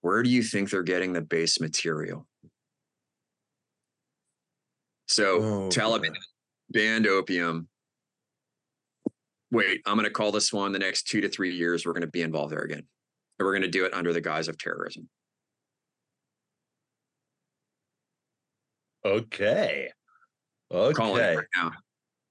where 0.00 0.22
do 0.22 0.30
you 0.30 0.42
think 0.42 0.70
they're 0.70 0.82
getting 0.82 1.12
the 1.12 1.20
base 1.22 1.60
material 1.60 2.26
so 5.08 5.36
Oh, 5.36 5.68
taliban 5.68 6.08
boy. 6.08 6.20
banned 6.70 7.06
opium 7.06 7.68
wait, 9.52 9.82
I'm 9.84 9.96
going 9.96 10.04
to 10.04 10.10
call 10.10 10.32
this 10.32 10.52
one 10.52 10.72
the 10.72 10.78
next 10.78 11.06
two 11.06 11.20
to 11.20 11.28
three 11.28 11.54
years. 11.54 11.84
We're 11.84 11.92
going 11.92 12.00
to 12.00 12.06
be 12.06 12.22
involved 12.22 12.52
there 12.52 12.62
again. 12.62 12.78
And 13.38 13.46
we're 13.46 13.52
going 13.52 13.62
to 13.62 13.68
do 13.68 13.84
it 13.84 13.92
under 13.92 14.12
the 14.12 14.20
guise 14.20 14.48
of 14.48 14.56
terrorism. 14.56 15.08
Okay. 19.04 19.90
Okay. 20.70 21.36
right. 21.36 21.72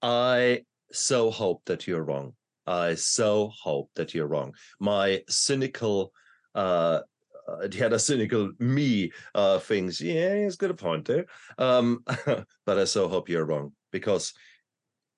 I 0.02 0.61
so 0.91 1.30
hope 1.30 1.61
that 1.65 1.85
you're 1.85 2.03
wrong. 2.03 2.34
I 2.67 2.95
so 2.95 3.51
hope 3.61 3.89
that 3.95 4.13
you're 4.13 4.27
wrong. 4.27 4.53
My 4.79 5.23
cynical, 5.27 6.11
uh, 6.55 7.01
uh, 7.47 7.67
the 7.67 7.85
other 7.85 7.99
cynical 7.99 8.51
me 8.59 9.11
uh, 9.35 9.59
thinks, 9.59 9.99
yeah, 10.01 10.43
he's 10.43 10.55
got 10.55 10.71
a 10.71 10.75
point 10.75 11.05
there. 11.05 11.25
Um, 11.57 12.03
but 12.65 12.79
I 12.79 12.83
so 12.85 13.07
hope 13.07 13.29
you're 13.29 13.45
wrong 13.45 13.73
because 13.91 14.33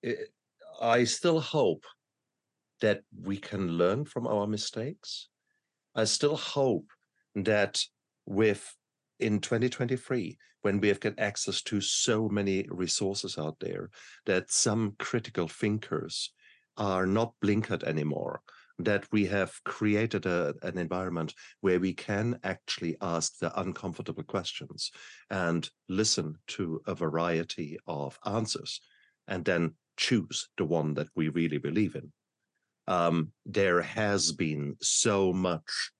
it, 0.01 0.29
I 0.81 1.03
still 1.03 1.39
hope 1.39 1.85
that 2.81 3.01
we 3.21 3.37
can 3.37 3.77
learn 3.77 4.05
from 4.05 4.27
our 4.27 4.47
mistakes. 4.47 5.29
I 5.95 6.05
still 6.05 6.35
hope 6.35 6.87
that 7.35 7.81
with 8.25 8.75
in 9.19 9.39
2023 9.39 10.37
when 10.61 10.79
we 10.79 10.87
have 10.87 10.99
got 10.99 11.19
access 11.19 11.61
to 11.61 11.79
so 11.81 12.27
many 12.29 12.65
resources 12.69 13.37
out 13.37 13.57
there 13.59 13.89
that 14.25 14.49
some 14.51 14.95
critical 14.97 15.47
thinkers 15.47 16.31
are 16.77 17.05
not 17.05 17.33
blinkered 17.43 17.83
anymore 17.83 18.41
that 18.79 19.05
we 19.11 19.25
have 19.25 19.53
created 19.63 20.25
a, 20.25 20.53
an 20.63 20.77
environment 20.77 21.33
where 21.61 21.79
we 21.79 21.93
can 21.93 22.39
actually 22.43 22.97
ask 23.01 23.37
the 23.39 23.59
uncomfortable 23.59 24.23
questions 24.23 24.91
and 25.29 25.69
listen 25.89 26.35
to 26.47 26.81
a 26.87 26.95
variety 26.95 27.77
of 27.87 28.17
answers 28.25 28.81
and 29.27 29.45
then 29.45 29.75
choose 29.95 30.49
the 30.57 30.65
one 30.65 30.95
that 30.95 31.07
we 31.15 31.29
really 31.29 31.59
believe 31.59 31.95
in. 31.95 32.11
Um, 32.87 33.31
there 33.45 33.81
has 33.81 34.31
been 34.31 34.75
so 34.81 35.31
much, 35.31 35.91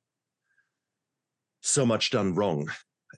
so 1.61 1.85
much 1.85 2.09
done 2.09 2.33
wrong 2.33 2.69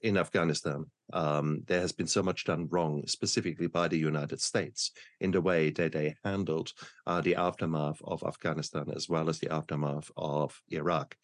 in 0.06 0.18
Afghanistan. 0.18 0.86
Um, 1.14 1.64
there 1.66 1.82
has 1.82 1.92
been 1.92 2.06
so 2.08 2.22
much 2.22 2.46
done 2.46 2.68
wrong, 2.70 3.04
specifically 3.08 3.66
by 3.66 3.88
the 3.88 3.98
United 3.98 4.40
States, 4.40 4.92
in 5.20 5.32
the 5.32 5.42
way 5.42 5.72
that 5.72 5.94
they 5.94 6.16
handled 6.24 6.72
uh, 7.08 7.22
the 7.22 7.36
aftermath 7.36 8.00
of 8.04 8.24
Afghanistan 8.24 8.86
as 8.96 9.10
well 9.10 9.30
as 9.30 9.40
the 9.40 9.52
aftermath 9.52 10.12
of 10.16 10.62
Iraq. 10.70 11.18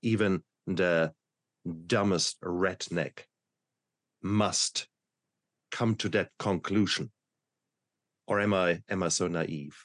Even 0.00 0.42
the 0.66 1.12
dumbest 1.86 2.40
redneck 2.40 3.26
must 4.22 4.88
come 5.70 5.94
to 5.96 6.08
that 6.08 6.30
conclusion. 6.38 7.10
Or 8.26 8.40
am 8.40 8.54
I 8.54 8.80
am 8.88 9.02
I 9.02 9.08
so 9.08 9.28
naive? 9.28 9.76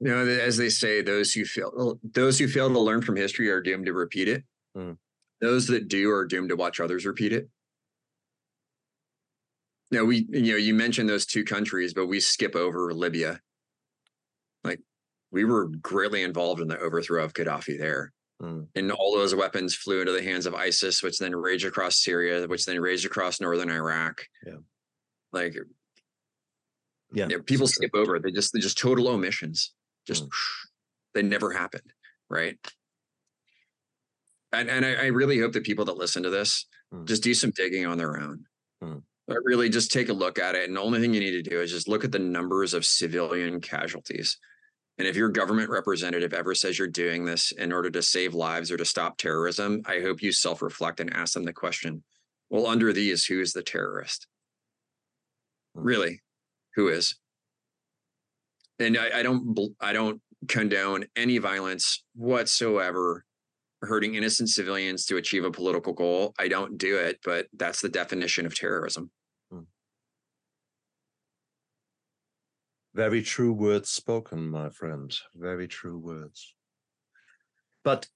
You 0.00 0.10
know, 0.10 0.26
as 0.26 0.58
they 0.58 0.68
say, 0.68 1.00
those 1.00 1.32
who 1.32 1.46
fail 1.46 1.98
those 2.02 2.38
who 2.38 2.46
fail 2.46 2.68
to 2.68 2.78
learn 2.78 3.00
from 3.00 3.16
history 3.16 3.48
are 3.48 3.62
doomed 3.62 3.86
to 3.86 3.94
repeat 3.94 4.28
it. 4.28 4.44
Mm. 4.76 4.98
Those 5.44 5.66
that 5.66 5.88
do 5.88 6.10
are 6.10 6.24
doomed 6.24 6.48
to 6.48 6.56
watch 6.56 6.80
others 6.80 7.04
repeat 7.04 7.34
it. 7.34 7.50
Now 9.90 10.04
we, 10.04 10.26
you 10.30 10.52
know, 10.52 10.56
you 10.56 10.72
mentioned 10.72 11.06
those 11.06 11.26
two 11.26 11.44
countries, 11.44 11.92
but 11.92 12.06
we 12.06 12.18
skip 12.18 12.56
over 12.56 12.94
Libya. 12.94 13.40
Like 14.64 14.80
we 15.30 15.44
were 15.44 15.66
greatly 15.66 16.22
involved 16.22 16.62
in 16.62 16.68
the 16.68 16.78
overthrow 16.78 17.22
of 17.22 17.34
Gaddafi 17.34 17.78
there. 17.78 18.12
Mm. 18.42 18.68
And 18.74 18.90
all 18.90 19.14
those 19.14 19.34
weapons 19.34 19.74
flew 19.74 20.00
into 20.00 20.12
the 20.12 20.22
hands 20.22 20.46
of 20.46 20.54
ISIS, 20.54 21.02
which 21.02 21.18
then 21.18 21.36
raged 21.36 21.66
across 21.66 22.02
Syria, 22.02 22.46
which 22.48 22.64
then 22.64 22.80
raged 22.80 23.04
across 23.04 23.38
northern 23.38 23.68
Iraq. 23.70 24.22
Yeah. 24.46 24.54
Like 25.30 25.54
Yeah. 27.12 27.28
you 27.28 27.36
know, 27.36 27.42
people 27.42 27.66
skip 27.66 27.90
over. 27.92 28.18
They 28.18 28.32
just 28.32 28.54
they 28.54 28.60
just 28.60 28.78
total 28.78 29.08
omissions. 29.08 29.74
Just 30.06 30.24
Mm. 30.24 30.30
they 31.12 31.22
never 31.22 31.52
happened. 31.52 31.92
Right. 32.30 32.58
And 34.60 34.70
and 34.70 34.84
I, 34.84 34.94
I 34.94 35.06
really 35.06 35.38
hope 35.38 35.52
that 35.52 35.64
people 35.64 35.84
that 35.86 35.96
listen 35.96 36.22
to 36.22 36.30
this 36.30 36.66
Mm. 36.94 37.06
just 37.06 37.22
do 37.22 37.34
some 37.34 37.50
digging 37.50 37.86
on 37.86 37.98
their 37.98 38.20
own. 38.20 38.44
Mm. 38.82 39.02
But 39.26 39.38
really 39.44 39.68
just 39.68 39.90
take 39.90 40.10
a 40.10 40.12
look 40.12 40.38
at 40.38 40.54
it. 40.54 40.68
And 40.68 40.76
the 40.76 40.82
only 40.82 41.00
thing 41.00 41.14
you 41.14 41.20
need 41.20 41.42
to 41.42 41.50
do 41.50 41.60
is 41.60 41.70
just 41.70 41.88
look 41.88 42.04
at 42.04 42.12
the 42.12 42.18
numbers 42.18 42.74
of 42.74 42.84
civilian 42.84 43.60
casualties. 43.60 44.38
And 44.98 45.08
if 45.08 45.16
your 45.16 45.30
government 45.30 45.70
representative 45.70 46.34
ever 46.34 46.54
says 46.54 46.78
you're 46.78 46.88
doing 46.88 47.24
this 47.24 47.50
in 47.52 47.72
order 47.72 47.90
to 47.90 48.02
save 48.02 48.34
lives 48.34 48.70
or 48.70 48.76
to 48.76 48.84
stop 48.84 49.16
terrorism, 49.16 49.82
I 49.86 50.00
hope 50.00 50.22
you 50.22 50.30
self 50.30 50.62
reflect 50.62 51.00
and 51.00 51.12
ask 51.12 51.34
them 51.34 51.44
the 51.44 51.52
question 51.52 52.02
well, 52.50 52.66
under 52.66 52.92
these, 52.92 53.24
who 53.24 53.40
is 53.40 53.52
the 53.52 53.62
terrorist? 53.62 54.26
Mm. 55.76 55.80
Really? 55.84 56.20
Who 56.76 56.88
is? 56.88 57.16
And 58.78 58.98
I, 58.98 59.20
I 59.20 59.22
don't, 59.22 59.74
I 59.80 59.92
don't 59.92 60.20
condone 60.48 61.06
any 61.16 61.38
violence 61.38 62.04
whatsoever 62.14 63.24
hurting 63.84 64.14
innocent 64.14 64.48
civilians 64.48 65.06
to 65.06 65.16
achieve 65.16 65.44
a 65.44 65.50
political 65.50 65.92
goal. 65.92 66.34
I 66.38 66.48
don't 66.48 66.78
do 66.78 66.96
it, 66.96 67.18
but 67.24 67.46
that's 67.56 67.80
the 67.80 67.88
definition 67.88 68.46
of 68.46 68.54
terrorism. 68.54 69.10
Very 72.94 73.22
true 73.22 73.52
words 73.52 73.90
spoken, 73.90 74.48
my 74.48 74.70
friend. 74.70 75.12
Very 75.34 75.66
true 75.66 75.98
words. 75.98 76.54
But 77.82 78.06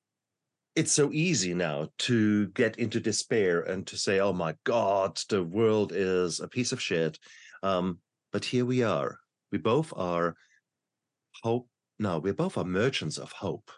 it's 0.76 0.92
so 0.92 1.10
easy 1.12 1.52
now 1.52 1.88
to 1.98 2.46
get 2.48 2.78
into 2.78 3.00
despair 3.00 3.62
and 3.62 3.84
to 3.88 3.96
say, 3.96 4.20
oh 4.20 4.32
my 4.32 4.54
God, 4.62 5.20
the 5.28 5.42
world 5.42 5.92
is 5.92 6.38
a 6.38 6.46
piece 6.46 6.70
of 6.70 6.80
shit. 6.80 7.18
Um, 7.64 7.98
but 8.32 8.44
here 8.44 8.64
we 8.64 8.84
are. 8.84 9.18
We 9.50 9.58
both 9.58 9.92
are 9.96 10.36
hope. 11.42 11.68
No, 11.98 12.20
we 12.20 12.30
both 12.30 12.56
are 12.56 12.64
merchants 12.64 13.18
of 13.18 13.32
hope. 13.32 13.72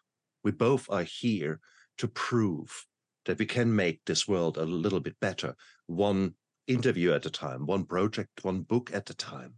We 0.45 0.51
both 0.51 0.87
are 0.91 1.05
here 1.05 1.61
to 2.01 2.09
prove 2.09 2.87
that 3.27 3.39
we 3.39 3.47
can 3.47 3.75
make 3.75 4.01
this 4.07 4.27
world 4.27 4.57
a 4.57 4.65
little 4.65 5.01
bit 5.01 5.15
better, 5.21 5.55
one 5.87 6.35
interview 6.67 7.13
at 7.13 7.27
a 7.27 7.31
time, 7.31 7.67
one 7.67 7.85
project, 7.85 8.43
one 8.43 8.63
book 8.63 8.91
at 8.95 9.11
a 9.11 9.15
time. 9.15 9.55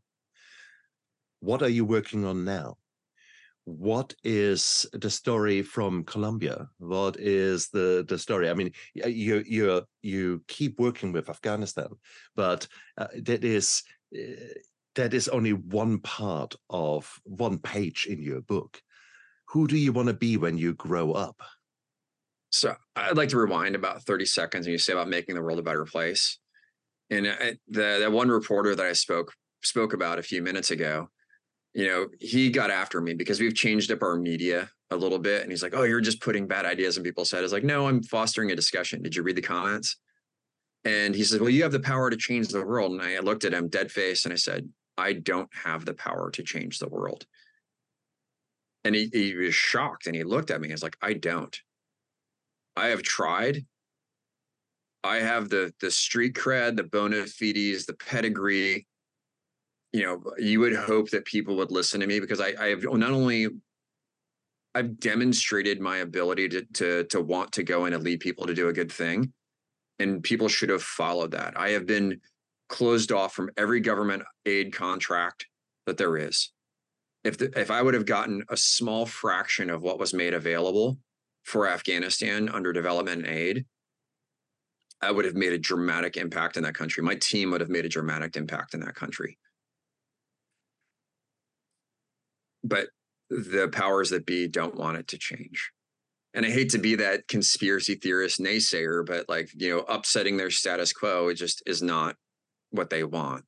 What 1.40 1.62
are 1.62 1.68
you 1.68 1.84
working 1.84 2.24
on 2.24 2.44
now? 2.44 2.78
What 3.64 4.14
is 4.24 4.86
the 4.92 5.10
story 5.10 5.62
from 5.62 6.02
Colombia? 6.04 6.68
What 6.78 7.16
is 7.20 7.68
the 7.68 8.04
the 8.08 8.18
story? 8.18 8.50
I 8.50 8.54
mean, 8.54 8.72
you 8.94 9.44
you 9.46 9.82
you 10.02 10.42
keep 10.48 10.80
working 10.80 11.12
with 11.12 11.30
Afghanistan, 11.30 11.90
but 12.34 12.66
uh, 12.98 13.06
that 13.22 13.44
is 13.44 13.84
uh, 14.16 14.58
that 14.96 15.14
is 15.14 15.28
only 15.28 15.52
one 15.52 16.00
part 16.00 16.56
of 16.68 17.20
one 17.22 17.58
page 17.58 18.06
in 18.10 18.20
your 18.20 18.40
book. 18.40 18.82
Who 19.50 19.68
do 19.68 19.76
you 19.76 19.92
want 19.92 20.08
to 20.08 20.14
be 20.14 20.36
when 20.36 20.58
you 20.58 20.74
grow 20.74 21.12
up? 21.12 21.40
So 22.52 22.74
I'd 22.94 23.16
like 23.16 23.30
to 23.30 23.38
rewind 23.38 23.74
about 23.74 24.02
30 24.02 24.26
seconds 24.26 24.66
and 24.66 24.72
you 24.72 24.78
say 24.78 24.92
about 24.92 25.08
making 25.08 25.34
the 25.34 25.42
world 25.42 25.58
a 25.58 25.62
better 25.62 25.86
place. 25.86 26.38
And 27.10 27.26
uh, 27.26 27.34
I, 27.40 27.54
the 27.68 27.98
that 28.00 28.12
one 28.12 28.28
reporter 28.28 28.74
that 28.74 28.86
I 28.86 28.92
spoke 28.92 29.32
spoke 29.62 29.94
about 29.94 30.18
a 30.18 30.22
few 30.22 30.42
minutes 30.42 30.70
ago, 30.70 31.08
you 31.72 31.86
know, 31.86 32.08
he 32.20 32.50
got 32.50 32.70
after 32.70 33.00
me 33.00 33.14
because 33.14 33.40
we've 33.40 33.54
changed 33.54 33.90
up 33.90 34.02
our 34.02 34.16
media 34.16 34.70
a 34.90 34.96
little 34.96 35.18
bit. 35.18 35.42
And 35.42 35.50
he's 35.50 35.62
like, 35.62 35.74
"Oh, 35.74 35.84
you're 35.84 36.02
just 36.02 36.20
putting 36.20 36.46
bad 36.46 36.66
ideas 36.66 36.98
in 36.98 37.02
people's 37.02 37.30
heads." 37.30 37.40
I 37.40 37.44
was 37.44 37.52
like, 37.52 37.64
"No, 37.64 37.88
I'm 37.88 38.02
fostering 38.02 38.50
a 38.50 38.56
discussion." 38.56 39.02
Did 39.02 39.16
you 39.16 39.22
read 39.22 39.36
the 39.36 39.42
comments? 39.42 39.96
And 40.84 41.14
he 41.14 41.24
says, 41.24 41.40
"Well, 41.40 41.48
you 41.48 41.62
have 41.62 41.72
the 41.72 41.80
power 41.80 42.10
to 42.10 42.16
change 42.16 42.48
the 42.48 42.64
world." 42.64 42.92
And 42.92 43.00
I 43.00 43.18
looked 43.20 43.44
at 43.44 43.54
him 43.54 43.68
dead 43.68 43.90
face 43.90 44.24
and 44.26 44.32
I 44.32 44.36
said, 44.36 44.68
"I 44.98 45.14
don't 45.14 45.50
have 45.64 45.86
the 45.86 45.94
power 45.94 46.30
to 46.32 46.42
change 46.42 46.78
the 46.78 46.88
world." 46.88 47.24
And 48.84 48.94
he, 48.94 49.08
he 49.10 49.34
was 49.34 49.54
shocked 49.54 50.06
and 50.06 50.14
he 50.14 50.24
looked 50.24 50.50
at 50.50 50.60
me. 50.60 50.68
He's 50.68 50.82
like, 50.82 50.98
"I 51.00 51.14
don't." 51.14 51.58
I 52.76 52.88
have 52.88 53.02
tried. 53.02 53.64
I 55.04 55.16
have 55.16 55.48
the 55.48 55.72
the 55.80 55.90
street 55.90 56.34
cred, 56.34 56.76
the 56.76 56.84
bona 56.84 57.26
fides, 57.26 57.86
the 57.86 57.94
pedigree. 57.94 58.86
You 59.92 60.02
know, 60.04 60.22
you 60.38 60.60
would 60.60 60.74
hope 60.74 61.10
that 61.10 61.24
people 61.24 61.56
would 61.56 61.70
listen 61.70 62.00
to 62.00 62.06
me 62.06 62.20
because 62.20 62.40
I, 62.40 62.54
I 62.58 62.68
have 62.68 62.84
not 62.84 63.10
only 63.10 63.48
I've 64.74 64.98
demonstrated 65.00 65.80
my 65.80 65.98
ability 65.98 66.48
to 66.50 66.64
to 66.74 67.04
to 67.04 67.20
want 67.20 67.52
to 67.52 67.62
go 67.62 67.86
in 67.86 67.92
and 67.92 68.02
lead 68.02 68.20
people 68.20 68.46
to 68.46 68.54
do 68.54 68.68
a 68.68 68.72
good 68.72 68.90
thing, 68.90 69.32
and 69.98 70.22
people 70.22 70.48
should 70.48 70.70
have 70.70 70.82
followed 70.82 71.32
that. 71.32 71.58
I 71.58 71.70
have 71.70 71.86
been 71.86 72.20
closed 72.68 73.12
off 73.12 73.34
from 73.34 73.50
every 73.56 73.80
government 73.80 74.22
aid 74.46 74.72
contract 74.72 75.46
that 75.86 75.98
there 75.98 76.16
is. 76.16 76.52
If 77.24 77.38
the, 77.38 77.52
if 77.58 77.70
I 77.70 77.82
would 77.82 77.94
have 77.94 78.06
gotten 78.06 78.42
a 78.48 78.56
small 78.56 79.04
fraction 79.04 79.68
of 79.68 79.82
what 79.82 79.98
was 79.98 80.14
made 80.14 80.32
available, 80.32 80.98
for 81.44 81.68
Afghanistan 81.68 82.48
under 82.48 82.72
development 82.72 83.26
aid, 83.26 83.64
I 85.00 85.10
would 85.10 85.24
have 85.24 85.34
made 85.34 85.52
a 85.52 85.58
dramatic 85.58 86.16
impact 86.16 86.56
in 86.56 86.62
that 86.62 86.74
country. 86.74 87.02
My 87.02 87.16
team 87.16 87.50
would 87.50 87.60
have 87.60 87.70
made 87.70 87.84
a 87.84 87.88
dramatic 87.88 88.36
impact 88.36 88.74
in 88.74 88.80
that 88.80 88.94
country. 88.94 89.38
But 92.62 92.88
the 93.28 93.68
powers 93.72 94.10
that 94.10 94.26
be 94.26 94.46
don't 94.46 94.76
want 94.76 94.98
it 94.98 95.08
to 95.08 95.18
change. 95.18 95.72
And 96.34 96.46
I 96.46 96.50
hate 96.50 96.70
to 96.70 96.78
be 96.78 96.94
that 96.96 97.26
conspiracy 97.28 97.96
theorist 97.96 98.40
naysayer, 98.40 99.04
but 99.04 99.28
like, 99.28 99.50
you 99.54 99.70
know, 99.70 99.80
upsetting 99.80 100.36
their 100.36 100.50
status 100.50 100.92
quo, 100.92 101.28
it 101.28 101.34
just 101.34 101.62
is 101.66 101.82
not 101.82 102.16
what 102.70 102.88
they 102.88 103.04
want. 103.04 103.44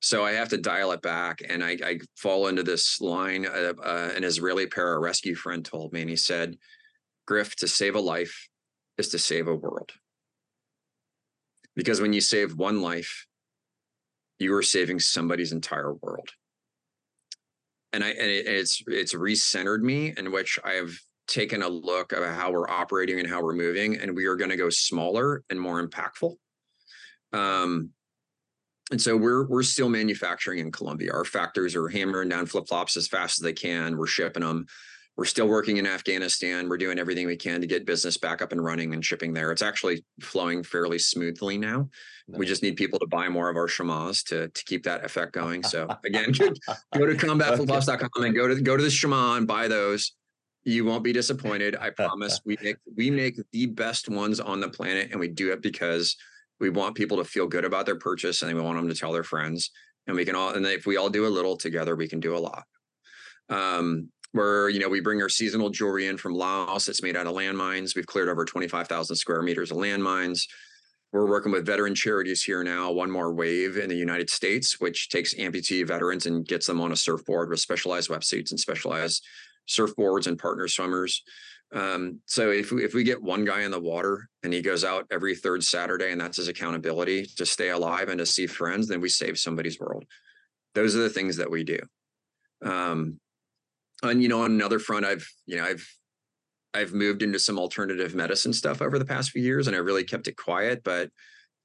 So 0.00 0.24
I 0.24 0.32
have 0.32 0.48
to 0.50 0.58
dial 0.58 0.92
it 0.92 1.02
back. 1.02 1.42
And 1.46 1.62
I, 1.62 1.76
I 1.84 1.98
fall 2.16 2.46
into 2.46 2.62
this 2.62 3.00
line. 3.00 3.46
Uh, 3.46 4.12
an 4.14 4.24
Israeli 4.24 4.66
pararescue 4.66 5.36
friend 5.36 5.64
told 5.64 5.92
me, 5.92 6.00
and 6.02 6.10
he 6.10 6.16
said, 6.16 6.56
Griff, 7.28 7.54
to 7.56 7.68
save 7.68 7.94
a 7.94 8.00
life 8.00 8.48
is 8.96 9.10
to 9.10 9.18
save 9.18 9.48
a 9.48 9.54
world. 9.54 9.92
Because 11.76 12.00
when 12.00 12.14
you 12.14 12.22
save 12.22 12.56
one 12.56 12.80
life, 12.80 13.26
you 14.38 14.54
are 14.54 14.62
saving 14.62 14.98
somebody's 14.98 15.52
entire 15.52 15.92
world. 15.92 16.30
And 17.92 18.02
I 18.02 18.08
and 18.08 18.30
it, 18.30 18.46
it's 18.46 18.82
it's 18.86 19.14
recentered 19.14 19.82
me 19.82 20.14
in 20.16 20.32
which 20.32 20.58
I 20.64 20.72
have 20.72 20.90
taken 21.26 21.62
a 21.62 21.68
look 21.68 22.14
at 22.14 22.22
how 22.34 22.50
we're 22.50 22.68
operating 22.68 23.20
and 23.20 23.28
how 23.28 23.42
we're 23.42 23.52
moving, 23.52 23.98
and 23.98 24.16
we 24.16 24.24
are 24.24 24.36
going 24.36 24.50
to 24.50 24.56
go 24.56 24.70
smaller 24.70 25.42
and 25.50 25.60
more 25.60 25.86
impactful. 25.86 26.34
Um, 27.34 27.90
and 28.90 29.00
so 29.00 29.16
we're 29.18 29.46
we're 29.46 29.62
still 29.62 29.90
manufacturing 29.90 30.60
in 30.60 30.72
Colombia. 30.72 31.12
Our 31.12 31.26
factories 31.26 31.76
are 31.76 31.88
hammering 31.88 32.30
down 32.30 32.46
flip 32.46 32.68
flops 32.68 32.96
as 32.96 33.06
fast 33.06 33.38
as 33.38 33.42
they 33.42 33.52
can. 33.52 33.98
We're 33.98 34.06
shipping 34.06 34.42
them 34.42 34.66
we're 35.18 35.24
still 35.24 35.48
working 35.48 35.78
in 35.78 35.86
Afghanistan. 35.86 36.68
We're 36.68 36.78
doing 36.78 36.96
everything 36.96 37.26
we 37.26 37.36
can 37.36 37.60
to 37.60 37.66
get 37.66 37.84
business 37.84 38.16
back 38.16 38.40
up 38.40 38.52
and 38.52 38.64
running 38.64 38.94
and 38.94 39.04
shipping 39.04 39.32
there. 39.32 39.50
It's 39.50 39.62
actually 39.62 40.04
flowing 40.20 40.62
fairly 40.62 41.00
smoothly 41.00 41.58
now. 41.58 41.88
We 42.28 42.46
just 42.46 42.62
need 42.62 42.76
people 42.76 43.00
to 43.00 43.06
buy 43.08 43.28
more 43.28 43.50
of 43.50 43.56
our 43.56 43.66
shamas 43.66 44.24
to 44.28 44.46
to 44.46 44.64
keep 44.64 44.84
that 44.84 45.04
effect 45.04 45.32
going. 45.32 45.64
So 45.64 45.88
again, 46.06 46.32
go 46.94 47.04
to 47.04 47.14
combatflipflops.com 47.14 48.22
and 48.22 48.34
go 48.34 48.46
to 48.46 48.60
go 48.60 48.76
to 48.76 48.82
the 48.82 48.90
shama 48.90 49.34
and 49.36 49.44
buy 49.44 49.66
those. 49.66 50.12
You 50.62 50.84
won't 50.84 51.02
be 51.02 51.12
disappointed. 51.12 51.74
I 51.80 51.90
promise. 51.90 52.40
We 52.44 52.56
make 52.62 52.76
we 52.96 53.10
make 53.10 53.40
the 53.50 53.66
best 53.66 54.08
ones 54.08 54.38
on 54.38 54.60
the 54.60 54.68
planet, 54.68 55.08
and 55.10 55.18
we 55.18 55.26
do 55.26 55.50
it 55.50 55.62
because 55.62 56.16
we 56.60 56.70
want 56.70 56.94
people 56.94 57.16
to 57.16 57.24
feel 57.24 57.48
good 57.48 57.64
about 57.64 57.86
their 57.86 57.98
purchase, 57.98 58.42
and 58.42 58.54
we 58.54 58.62
want 58.62 58.76
them 58.76 58.88
to 58.88 58.94
tell 58.94 59.12
their 59.12 59.24
friends. 59.24 59.72
And 60.06 60.16
we 60.16 60.24
can 60.24 60.36
all, 60.36 60.50
and 60.50 60.64
if 60.64 60.86
we 60.86 60.96
all 60.96 61.10
do 61.10 61.26
a 61.26 61.28
little 61.28 61.56
together, 61.56 61.96
we 61.96 62.08
can 62.08 62.20
do 62.20 62.36
a 62.36 62.38
lot. 62.38 62.64
Um, 63.48 64.10
where 64.32 64.68
you 64.68 64.78
know 64.78 64.88
we 64.88 65.00
bring 65.00 65.22
our 65.22 65.28
seasonal 65.28 65.70
jewelry 65.70 66.06
in 66.06 66.16
from 66.16 66.34
Laos. 66.34 66.88
It's 66.88 67.02
made 67.02 67.16
out 67.16 67.26
of 67.26 67.34
landmines. 67.34 67.94
We've 67.96 68.06
cleared 68.06 68.28
over 68.28 68.44
25,000 68.44 69.16
square 69.16 69.42
meters 69.42 69.70
of 69.70 69.76
landmines. 69.76 70.46
We're 71.12 71.26
working 71.26 71.52
with 71.52 71.64
veteran 71.64 71.94
charities 71.94 72.42
here 72.42 72.62
now, 72.62 72.92
one 72.92 73.10
more 73.10 73.32
wave 73.32 73.78
in 73.78 73.88
the 73.88 73.96
United 73.96 74.28
States, 74.28 74.78
which 74.78 75.08
takes 75.08 75.34
amputee 75.34 75.86
veterans 75.86 76.26
and 76.26 76.46
gets 76.46 76.66
them 76.66 76.82
on 76.82 76.92
a 76.92 76.96
surfboard 76.96 77.48
with 77.48 77.60
specialized 77.60 78.10
wetsuits 78.10 78.50
and 78.50 78.60
specialized 78.60 79.24
surfboards 79.66 80.26
and 80.26 80.38
partner 80.38 80.68
swimmers. 80.68 81.22
Um, 81.72 82.20
so 82.26 82.50
if 82.50 82.72
we, 82.72 82.84
if 82.84 82.94
we 82.94 83.04
get 83.04 83.22
one 83.22 83.44
guy 83.44 83.62
in 83.62 83.70
the 83.70 83.80
water 83.80 84.28
and 84.42 84.52
he 84.52 84.62
goes 84.62 84.84
out 84.84 85.06
every 85.10 85.34
third 85.34 85.62
Saturday 85.62 86.12
and 86.12 86.20
that's 86.20 86.38
his 86.38 86.48
accountability 86.48 87.26
to 87.36 87.46
stay 87.46 87.70
alive 87.70 88.08
and 88.08 88.18
to 88.18 88.26
see 88.26 88.46
friends, 88.46 88.88
then 88.88 89.00
we 89.00 89.08
save 89.08 89.38
somebody's 89.38 89.78
world. 89.78 90.04
Those 90.74 90.94
are 90.94 91.00
the 91.00 91.10
things 91.10 91.36
that 91.36 91.50
we 91.50 91.64
do. 91.64 91.78
Um, 92.62 93.18
and 94.02 94.22
you 94.22 94.28
know, 94.28 94.42
on 94.42 94.52
another 94.52 94.78
front, 94.78 95.04
I've 95.04 95.28
you 95.46 95.56
know 95.56 95.64
I've 95.64 95.86
I've 96.74 96.92
moved 96.92 97.22
into 97.22 97.38
some 97.38 97.58
alternative 97.58 98.14
medicine 98.14 98.52
stuff 98.52 98.82
over 98.82 98.98
the 98.98 99.04
past 99.04 99.30
few 99.30 99.42
years, 99.42 99.66
and 99.66 99.76
I 99.76 99.80
really 99.80 100.04
kept 100.04 100.28
it 100.28 100.36
quiet. 100.36 100.82
But 100.84 101.10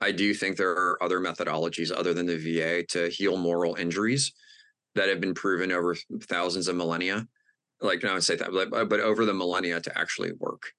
I 0.01 0.11
do 0.11 0.33
think 0.33 0.57
there 0.57 0.71
are 0.71 1.01
other 1.01 1.19
methodologies 1.19 1.91
other 1.95 2.13
than 2.13 2.25
the 2.25 2.37
VA 2.37 2.83
to 2.89 3.09
heal 3.09 3.37
moral 3.37 3.75
injuries 3.75 4.33
that 4.95 5.09
have 5.09 5.21
been 5.21 5.33
proven 5.33 5.71
over 5.71 5.95
thousands 6.23 6.67
of 6.67 6.75
millennia. 6.75 7.27
Like 7.81 8.03
I 8.05 8.13
would 8.13 8.23
say 8.23 8.35
that, 8.35 8.51
but, 8.51 8.89
but 8.89 8.99
over 8.99 9.25
the 9.25 9.33
millennia 9.33 9.79
to 9.81 9.97
actually 9.97 10.31
work, 10.39 10.71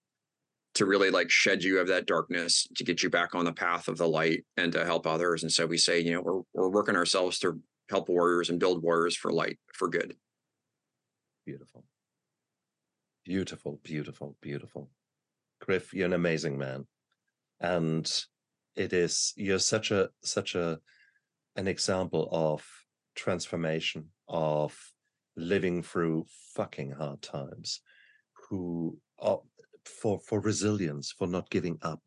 to 0.75 0.87
really 0.87 1.11
like 1.11 1.31
shed 1.31 1.63
you 1.63 1.79
of 1.79 1.89
that 1.89 2.07
darkness, 2.07 2.67
to 2.77 2.85
get 2.85 3.03
you 3.03 3.11
back 3.11 3.35
on 3.35 3.45
the 3.45 3.53
path 3.53 3.89
of 3.89 3.99
the 3.99 4.09
light, 4.09 4.45
and 4.57 4.73
to 4.73 4.85
help 4.85 5.07
others. 5.07 5.43
And 5.43 5.53
so 5.53 5.67
we 5.67 5.79
say, 5.79 6.01
you 6.01 6.13
know, 6.13 6.23
we're 6.23 6.41
we're 6.55 6.71
working 6.71 6.97
ourselves 6.97 7.39
to 7.41 7.61
help 7.91 8.09
warriors 8.09 8.51
and 8.51 8.59
build 8.59 8.83
warriors 8.83 9.17
for 9.17 9.31
light, 9.31 9.59
for 9.75 9.89
good. 9.89 10.17
Beautiful. 11.45 11.85
Beautiful, 13.25 13.81
beautiful, 13.83 14.37
beautiful. 14.41 14.91
Griff, 15.61 15.93
you're 15.93 16.07
an 16.07 16.13
amazing 16.13 16.59
man. 16.59 16.87
And 17.61 18.11
it 18.77 18.93
is 18.93 19.33
you're 19.37 19.59
such 19.59 19.91
a 19.91 20.11
such 20.23 20.55
a 20.55 20.79
an 21.57 21.69
example 21.69 22.29
of 22.33 22.67
transformation, 23.15 24.11
of 24.29 24.77
living 25.37 25.83
through 25.83 26.27
fucking 26.55 26.93
hard 26.93 27.23
times, 27.23 27.81
who 28.49 28.99
are 29.19 29.41
for 29.85 30.19
for 30.21 30.41
resilience, 30.41 31.13
for 31.13 31.27
not 31.27 31.51
giving 31.51 31.79
up, 31.83 32.03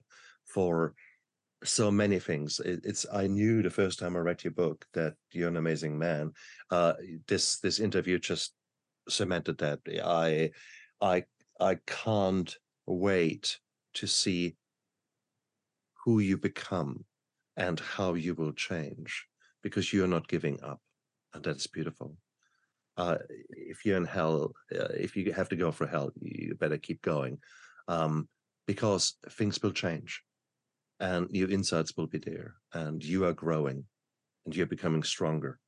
for 0.46 0.94
so 1.64 1.90
many 1.90 2.20
things. 2.20 2.60
It, 2.60 2.82
it's 2.84 3.06
I 3.12 3.28
knew 3.28 3.62
the 3.62 3.70
first 3.70 4.00
time 4.00 4.16
I 4.16 4.20
read 4.20 4.44
your 4.44 4.52
book 4.52 4.86
that 4.94 5.16
you're 5.32 5.48
an 5.50 5.58
amazing 5.58 5.98
man. 5.98 6.34
Uh, 6.70 6.94
this 7.28 7.60
this 7.60 7.80
interview 7.80 8.20
just 8.20 8.54
cemented 9.10 9.58
that. 9.60 9.80
I 10.04 10.52
I 11.02 11.24
I 11.60 11.76
can't 11.86 12.56
wait 12.86 13.60
to 13.96 14.08
see 14.08 14.56
who 16.06 16.20
you 16.20 16.38
become 16.38 17.06
and 17.58 17.80
how 17.80 18.14
you 18.14 18.34
will 18.36 18.54
change 18.54 19.26
because 19.64 19.92
you're 19.92 20.08
not 20.08 20.28
giving 20.28 20.62
up 20.64 20.80
and 21.34 21.44
that's 21.44 21.68
beautiful 21.68 22.16
uh, 22.98 23.18
if 23.50 23.86
you're 23.86 23.98
in 23.98 24.06
hell 24.06 24.54
uh, 24.74 24.88
if 24.94 25.16
you 25.16 25.34
have 25.34 25.50
to 25.50 25.56
go 25.56 25.72
for 25.72 25.88
hell 25.88 26.12
you 26.22 26.56
better 26.56 26.78
keep 26.78 27.02
going 27.02 27.38
um, 27.88 28.28
because 28.68 29.18
things 29.32 29.62
will 29.62 29.72
change 29.72 30.22
and 31.00 31.28
your 31.32 31.50
insights 31.50 31.94
will 31.98 32.08
be 32.08 32.20
there 32.20 32.56
and 32.74 33.04
you 33.04 33.26
are 33.26 33.34
growing 33.34 33.84
and 34.46 34.56
you're 34.56 34.66
becoming 34.66 35.04
stronger 35.04 35.60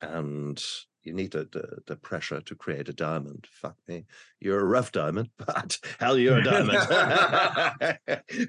and 0.00 0.62
you 1.04 1.12
need 1.12 1.32
the, 1.32 1.48
the, 1.52 1.78
the 1.86 1.96
pressure 1.96 2.40
to 2.40 2.54
create 2.54 2.88
a 2.88 2.92
diamond. 2.92 3.46
Fuck 3.50 3.76
me, 3.88 4.06
you're 4.40 4.60
a 4.60 4.64
rough 4.64 4.92
diamond, 4.92 5.30
but 5.38 5.78
hell, 5.98 6.18
you're 6.18 6.38
a 6.38 6.44
diamond. 6.44 6.72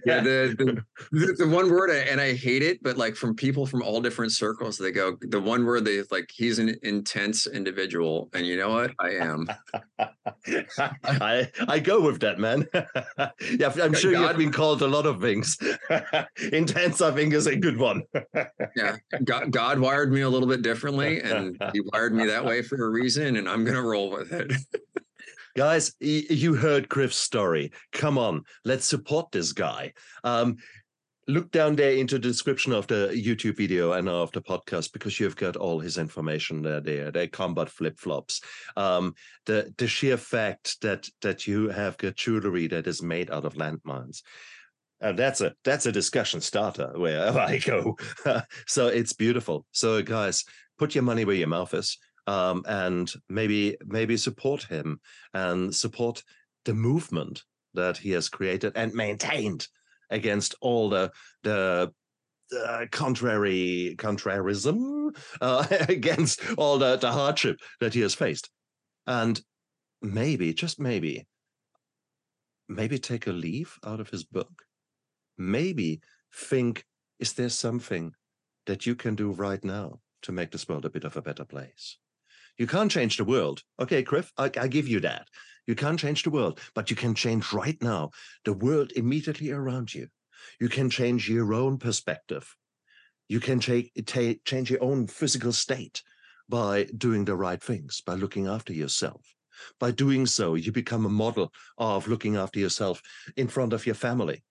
yeah, 0.05 0.21
the, 0.21 0.83
the, 1.11 1.35
the 1.37 1.47
one 1.47 1.69
word, 1.69 1.89
and 1.89 2.19
I 2.19 2.33
hate 2.33 2.63
it, 2.63 2.81
but 2.81 2.97
like 2.97 3.15
from 3.15 3.35
people 3.35 3.65
from 3.65 3.81
all 3.81 4.01
different 4.01 4.31
circles, 4.31 4.77
they 4.77 4.91
go 4.91 5.17
the 5.21 5.39
one 5.39 5.65
word 5.65 5.85
they 5.85 6.01
like. 6.11 6.29
He's 6.33 6.59
an 6.59 6.75
intense 6.83 7.47
individual, 7.47 8.29
and 8.33 8.45
you 8.45 8.57
know 8.57 8.69
what? 8.69 8.91
I 8.99 9.09
am. 9.11 9.47
I 11.03 11.49
I 11.67 11.79
go 11.79 12.01
with 12.01 12.19
that, 12.21 12.39
man. 12.39 12.67
yeah, 12.73 13.73
I'm 13.81 13.93
sure 13.93 14.11
God, 14.11 14.29
you've 14.29 14.37
been 14.37 14.51
called 14.51 14.81
a 14.81 14.87
lot 14.87 15.05
of 15.05 15.21
things. 15.21 15.57
intense, 16.51 17.01
I 17.01 17.11
think, 17.11 17.33
is 17.33 17.47
a 17.47 17.55
good 17.55 17.77
one. 17.77 18.03
yeah, 18.75 18.97
God, 19.23 19.51
God 19.51 19.79
wired 19.79 20.11
me 20.11 20.21
a 20.21 20.29
little 20.29 20.47
bit 20.47 20.61
differently, 20.61 21.21
and 21.21 21.61
He 21.73 21.81
wired 21.81 22.13
me 22.13 22.25
that 22.27 22.42
that 22.43 22.49
way 22.49 22.61
for 22.61 22.83
a 22.83 22.89
reason, 22.89 23.37
and 23.37 23.49
I'm 23.49 23.63
going 23.63 23.75
to 23.75 23.81
roll 23.81 24.11
with 24.11 24.31
it. 24.31 24.51
Guys, 25.55 25.93
you 25.99 26.55
heard 26.55 26.89
Griff's 26.89 27.15
story. 27.15 27.71
Come 27.91 28.17
on, 28.17 28.43
let's 28.65 28.87
support 28.87 29.31
this 29.31 29.53
guy. 29.53 29.93
Um, 30.23 30.57
look 31.27 31.51
down 31.51 31.75
there 31.75 31.91
into 31.91 32.15
the 32.15 32.27
description 32.27 32.73
of 32.73 32.87
the 32.87 33.09
YouTube 33.13 33.57
video 33.57 33.93
and 33.93 34.09
of 34.09 34.31
the 34.31 34.41
podcast 34.41 34.91
because 34.93 35.19
you've 35.19 35.35
got 35.35 35.55
all 35.55 35.79
his 35.79 35.99
information 35.99 36.63
there. 36.63 36.81
There, 36.81 37.11
they 37.11 37.27
combat 37.27 37.69
flip 37.69 37.99
flops. 37.99 38.41
Um, 38.75 39.13
the 39.45 39.71
the 39.77 39.87
sheer 39.87 40.17
fact 40.17 40.81
that 40.81 41.07
that 41.21 41.45
you 41.45 41.69
have 41.69 41.99
got 41.99 42.15
jewelry 42.15 42.65
that 42.67 42.87
is 42.87 43.03
made 43.03 43.29
out 43.29 43.45
of 43.45 43.53
landmines. 43.53 44.23
Uh, 45.03 45.11
that's 45.11 45.41
a 45.41 45.53
that's 45.63 45.85
a 45.85 45.91
discussion 45.91 46.41
starter 46.41 46.93
wherever 46.95 47.39
I 47.39 47.59
go. 47.59 47.95
so 48.65 48.87
it's 48.87 49.13
beautiful. 49.13 49.67
So 49.71 50.01
guys, 50.01 50.45
put 50.79 50.95
your 50.95 51.03
money 51.03 51.25
where 51.25 51.35
your 51.35 51.47
mouth 51.47 51.75
is 51.75 51.99
um, 52.27 52.63
and 52.67 53.11
maybe 53.29 53.77
maybe 53.85 54.17
support 54.17 54.63
him 54.63 54.99
and 55.33 55.73
support 55.73 56.23
the 56.65 56.73
movement 56.73 57.43
that 57.73 57.97
he 57.97 58.11
has 58.11 58.29
created 58.29 58.73
and 58.75 58.93
maintained 58.93 59.67
against 60.09 60.55
all 60.61 60.89
the 60.89 61.11
the 61.43 61.91
uh, 62.65 62.85
contrary 62.91 63.95
contrarism 63.97 65.15
uh, 65.41 65.65
against 65.89 66.41
all 66.57 66.77
the, 66.77 66.97
the 66.97 67.11
hardship 67.11 67.57
that 67.79 67.93
he 67.93 68.01
has 68.01 68.13
faced. 68.13 68.49
And 69.07 69.41
maybe 70.01 70.53
just 70.53 70.79
maybe 70.79 71.25
maybe 72.69 72.97
take 72.97 73.27
a 73.27 73.31
leaf 73.31 73.79
out 73.85 73.99
of 73.99 74.09
his 74.09 74.23
book. 74.23 74.63
Maybe 75.37 76.01
think 76.33 76.85
is 77.19 77.33
there 77.33 77.49
something 77.49 78.13
that 78.65 78.85
you 78.85 78.95
can 78.95 79.15
do 79.15 79.31
right 79.31 79.63
now 79.63 79.99
to 80.21 80.31
make 80.31 80.51
this 80.51 80.67
world 80.67 80.85
a 80.85 80.89
bit 80.89 81.03
of 81.03 81.17
a 81.17 81.21
better 81.21 81.43
place 81.43 81.97
you 82.57 82.67
can't 82.67 82.91
change 82.91 83.17
the 83.17 83.25
world. 83.25 83.61
Okay, 83.79 84.03
Griff, 84.03 84.31
I, 84.37 84.51
I 84.59 84.67
give 84.67 84.87
you 84.87 84.99
that. 85.01 85.27
You 85.65 85.75
can't 85.75 85.99
change 85.99 86.23
the 86.23 86.29
world, 86.29 86.59
but 86.75 86.89
you 86.89 86.95
can 86.95 87.15
change 87.15 87.53
right 87.53 87.81
now 87.81 88.11
the 88.45 88.53
world 88.53 88.91
immediately 88.95 89.51
around 89.51 89.93
you. 89.93 90.07
You 90.59 90.69
can 90.69 90.89
change 90.89 91.29
your 91.29 91.53
own 91.53 91.77
perspective. 91.77 92.55
You 93.29 93.39
can 93.39 93.59
take, 93.59 93.91
take, 94.05 94.43
change 94.43 94.69
your 94.69 94.83
own 94.83 95.07
physical 95.07 95.53
state 95.53 96.03
by 96.49 96.83
doing 96.97 97.25
the 97.25 97.35
right 97.35 97.63
things, 97.63 98.01
by 98.05 98.15
looking 98.15 98.47
after 98.47 98.73
yourself. 98.73 99.25
By 99.79 99.91
doing 99.91 100.25
so, 100.25 100.55
you 100.55 100.71
become 100.71 101.05
a 101.05 101.09
model 101.09 101.53
of 101.77 102.07
looking 102.07 102.35
after 102.35 102.59
yourself 102.59 103.01
in 103.37 103.47
front 103.47 103.71
of 103.71 103.85
your 103.85 103.95
family. 103.95 104.43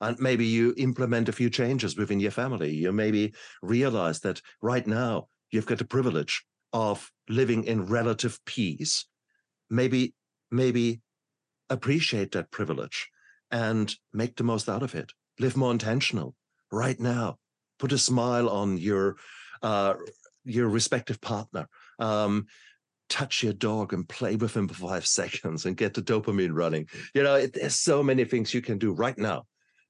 And 0.00 0.18
maybe 0.18 0.46
you 0.46 0.74
implement 0.76 1.28
a 1.28 1.32
few 1.32 1.50
changes 1.50 1.96
within 1.96 2.20
your 2.20 2.30
family. 2.30 2.74
You 2.74 2.90
maybe 2.92 3.34
realize 3.62 4.20
that 4.20 4.40
right 4.62 4.86
now 4.86 5.28
you've 5.50 5.66
got 5.66 5.78
the 5.78 5.84
privilege 5.84 6.42
of 6.74 7.10
living 7.28 7.64
in 7.64 7.86
relative 7.86 8.38
peace, 8.44 9.06
maybe 9.70 10.12
maybe 10.50 11.00
appreciate 11.70 12.32
that 12.32 12.50
privilege 12.50 13.08
and 13.50 13.94
make 14.12 14.36
the 14.36 14.44
most 14.44 14.68
out 14.68 14.82
of 14.82 14.94
it. 14.94 15.12
Live 15.38 15.56
more 15.56 15.72
intentional 15.72 16.34
right 16.70 16.98
now. 17.00 17.38
Put 17.78 17.92
a 17.92 17.98
smile 17.98 18.48
on 18.48 18.76
your 18.76 19.16
uh, 19.62 19.94
your 20.44 20.68
respective 20.68 21.20
partner. 21.20 21.68
Um, 21.98 22.46
touch 23.08 23.42
your 23.42 23.52
dog 23.52 23.92
and 23.92 24.08
play 24.08 24.34
with 24.36 24.56
him 24.56 24.66
for 24.66 24.74
five 24.74 25.06
seconds 25.20 25.64
and 25.64 25.76
get 25.76 25.94
the 25.94 26.02
dopamine 26.02 26.54
running. 26.54 26.88
You 27.14 27.22
know, 27.22 27.36
it, 27.36 27.54
there's 27.54 27.76
so 27.76 28.02
many 28.02 28.24
things 28.24 28.52
you 28.52 28.60
can 28.60 28.78
do 28.78 28.92
right 28.92 29.16
now 29.16 29.44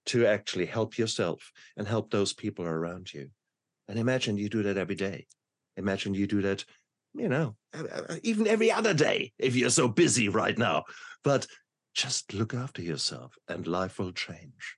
to 0.06 0.26
actually 0.26 0.66
help 0.66 0.98
yourself 0.98 1.50
and 1.76 1.88
help 1.88 2.10
those 2.10 2.34
people 2.34 2.66
around 2.66 3.12
you. 3.12 3.30
And 3.88 3.98
imagine 3.98 4.36
you 4.36 4.48
do 4.48 4.62
that 4.64 4.76
every 4.76 4.96
day. 4.96 5.26
Imagine 5.76 6.14
you 6.14 6.26
do 6.26 6.42
that 6.42 6.64
you 7.14 7.28
know, 7.28 7.54
uh, 7.72 7.84
uh, 7.84 8.02
uh, 8.10 8.16
even 8.22 8.46
every 8.46 8.70
other 8.70 8.92
day 8.92 9.32
if 9.38 9.54
you're 9.54 9.70
so 9.70 9.88
busy 9.88 10.28
right 10.28 10.58
now. 10.58 10.84
But 11.22 11.46
just 11.94 12.34
look 12.34 12.52
after 12.54 12.82
yourself 12.82 13.36
and 13.48 13.66
life 13.66 13.98
will 13.98 14.12
change. 14.12 14.76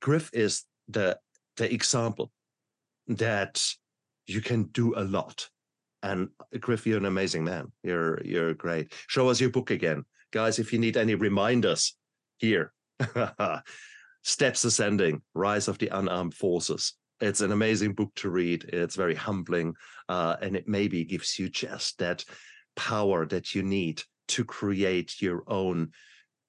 Griff 0.00 0.30
is 0.32 0.64
the 0.88 1.18
the 1.56 1.72
example 1.72 2.30
that 3.08 3.62
you 4.26 4.40
can 4.40 4.64
do 4.64 4.94
a 4.96 5.02
lot. 5.02 5.48
And 6.04 6.28
Griff, 6.58 6.86
you're 6.86 6.98
an 6.98 7.04
amazing 7.04 7.44
man. 7.44 7.72
You're 7.82 8.20
you're 8.24 8.54
great. 8.54 8.92
Show 9.08 9.28
us 9.28 9.40
your 9.40 9.50
book 9.50 9.70
again. 9.70 10.04
Guys, 10.32 10.58
if 10.58 10.72
you 10.72 10.78
need 10.78 10.96
any 10.96 11.14
reminders 11.14 11.96
here. 12.38 12.72
Steps 14.24 14.64
Ascending, 14.64 15.20
Rise 15.34 15.66
of 15.66 15.78
the 15.78 15.88
Unarmed 15.88 16.34
Forces. 16.34 16.94
It's 17.22 17.40
an 17.40 17.52
amazing 17.52 17.92
book 17.92 18.12
to 18.16 18.30
read. 18.30 18.64
It's 18.64 18.96
very 18.96 19.14
humbling, 19.14 19.74
uh, 20.08 20.36
and 20.42 20.56
it 20.56 20.66
maybe 20.66 21.04
gives 21.04 21.38
you 21.38 21.48
just 21.48 21.98
that 21.98 22.24
power 22.74 23.24
that 23.26 23.54
you 23.54 23.62
need 23.62 24.02
to 24.28 24.44
create 24.44 25.22
your 25.22 25.44
own 25.46 25.92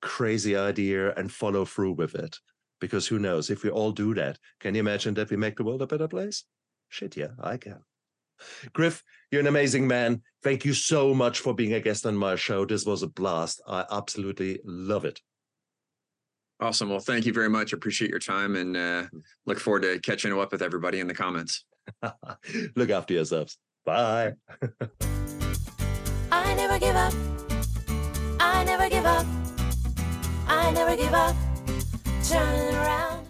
crazy 0.01 0.57
idea 0.57 1.13
and 1.13 1.31
follow 1.31 1.63
through 1.63 1.91
with 1.91 2.15
it. 2.15 2.39
Because 2.81 3.05
who 3.05 3.19
knows, 3.19 3.51
if 3.51 3.63
we 3.63 3.69
all 3.69 3.91
do 3.91 4.15
that, 4.15 4.39
can 4.59 4.73
you 4.73 4.79
imagine 4.79 5.13
that 5.13 5.29
we 5.29 5.37
make 5.37 5.57
the 5.57 5.63
world 5.63 5.83
a 5.83 5.87
better 5.87 6.07
place? 6.07 6.43
Shit, 6.89 7.15
yeah, 7.17 7.33
I 7.39 7.57
can. 7.57 7.81
Griff, 8.73 9.03
you're 9.29 9.41
an 9.41 9.47
amazing 9.47 9.87
man. 9.87 10.23
Thank 10.41 10.65
you 10.65 10.73
so 10.73 11.13
much 11.13 11.39
for 11.39 11.53
being 11.53 11.73
a 11.73 11.81
guest 11.81 12.07
on 12.07 12.15
my 12.15 12.35
show. 12.35 12.65
This 12.65 12.83
was 12.83 13.03
a 13.03 13.07
blast. 13.07 13.61
I 13.67 13.85
absolutely 13.91 14.59
love 14.65 15.05
it. 15.05 15.21
Awesome. 16.63 16.89
Well, 16.89 16.99
thank 16.99 17.25
you 17.25 17.33
very 17.33 17.49
much. 17.49 17.73
Appreciate 17.73 18.09
your 18.09 18.21
time 18.21 18.55
and 18.55 18.77
uh, 18.77 19.03
look 19.45 19.59
forward 19.59 19.81
to 19.81 19.99
catching 19.99 20.31
up 20.31 20.53
with 20.53 20.61
everybody 20.61 21.01
in 21.01 21.07
the 21.07 21.13
comments. 21.13 21.65
look 22.77 22.89
after 22.89 23.13
yourselves. 23.13 23.57
Bye. 23.85 24.35
I 26.31 26.53
never 26.55 26.79
give 26.79 26.95
up. 26.95 27.13
I 28.39 28.63
never 28.63 28.89
give 28.89 29.05
up. 29.05 29.25
I 30.47 30.71
never 30.71 30.95
give 30.95 31.13
up. 31.13 31.35
Turn 32.23 32.75
around. 32.75 33.22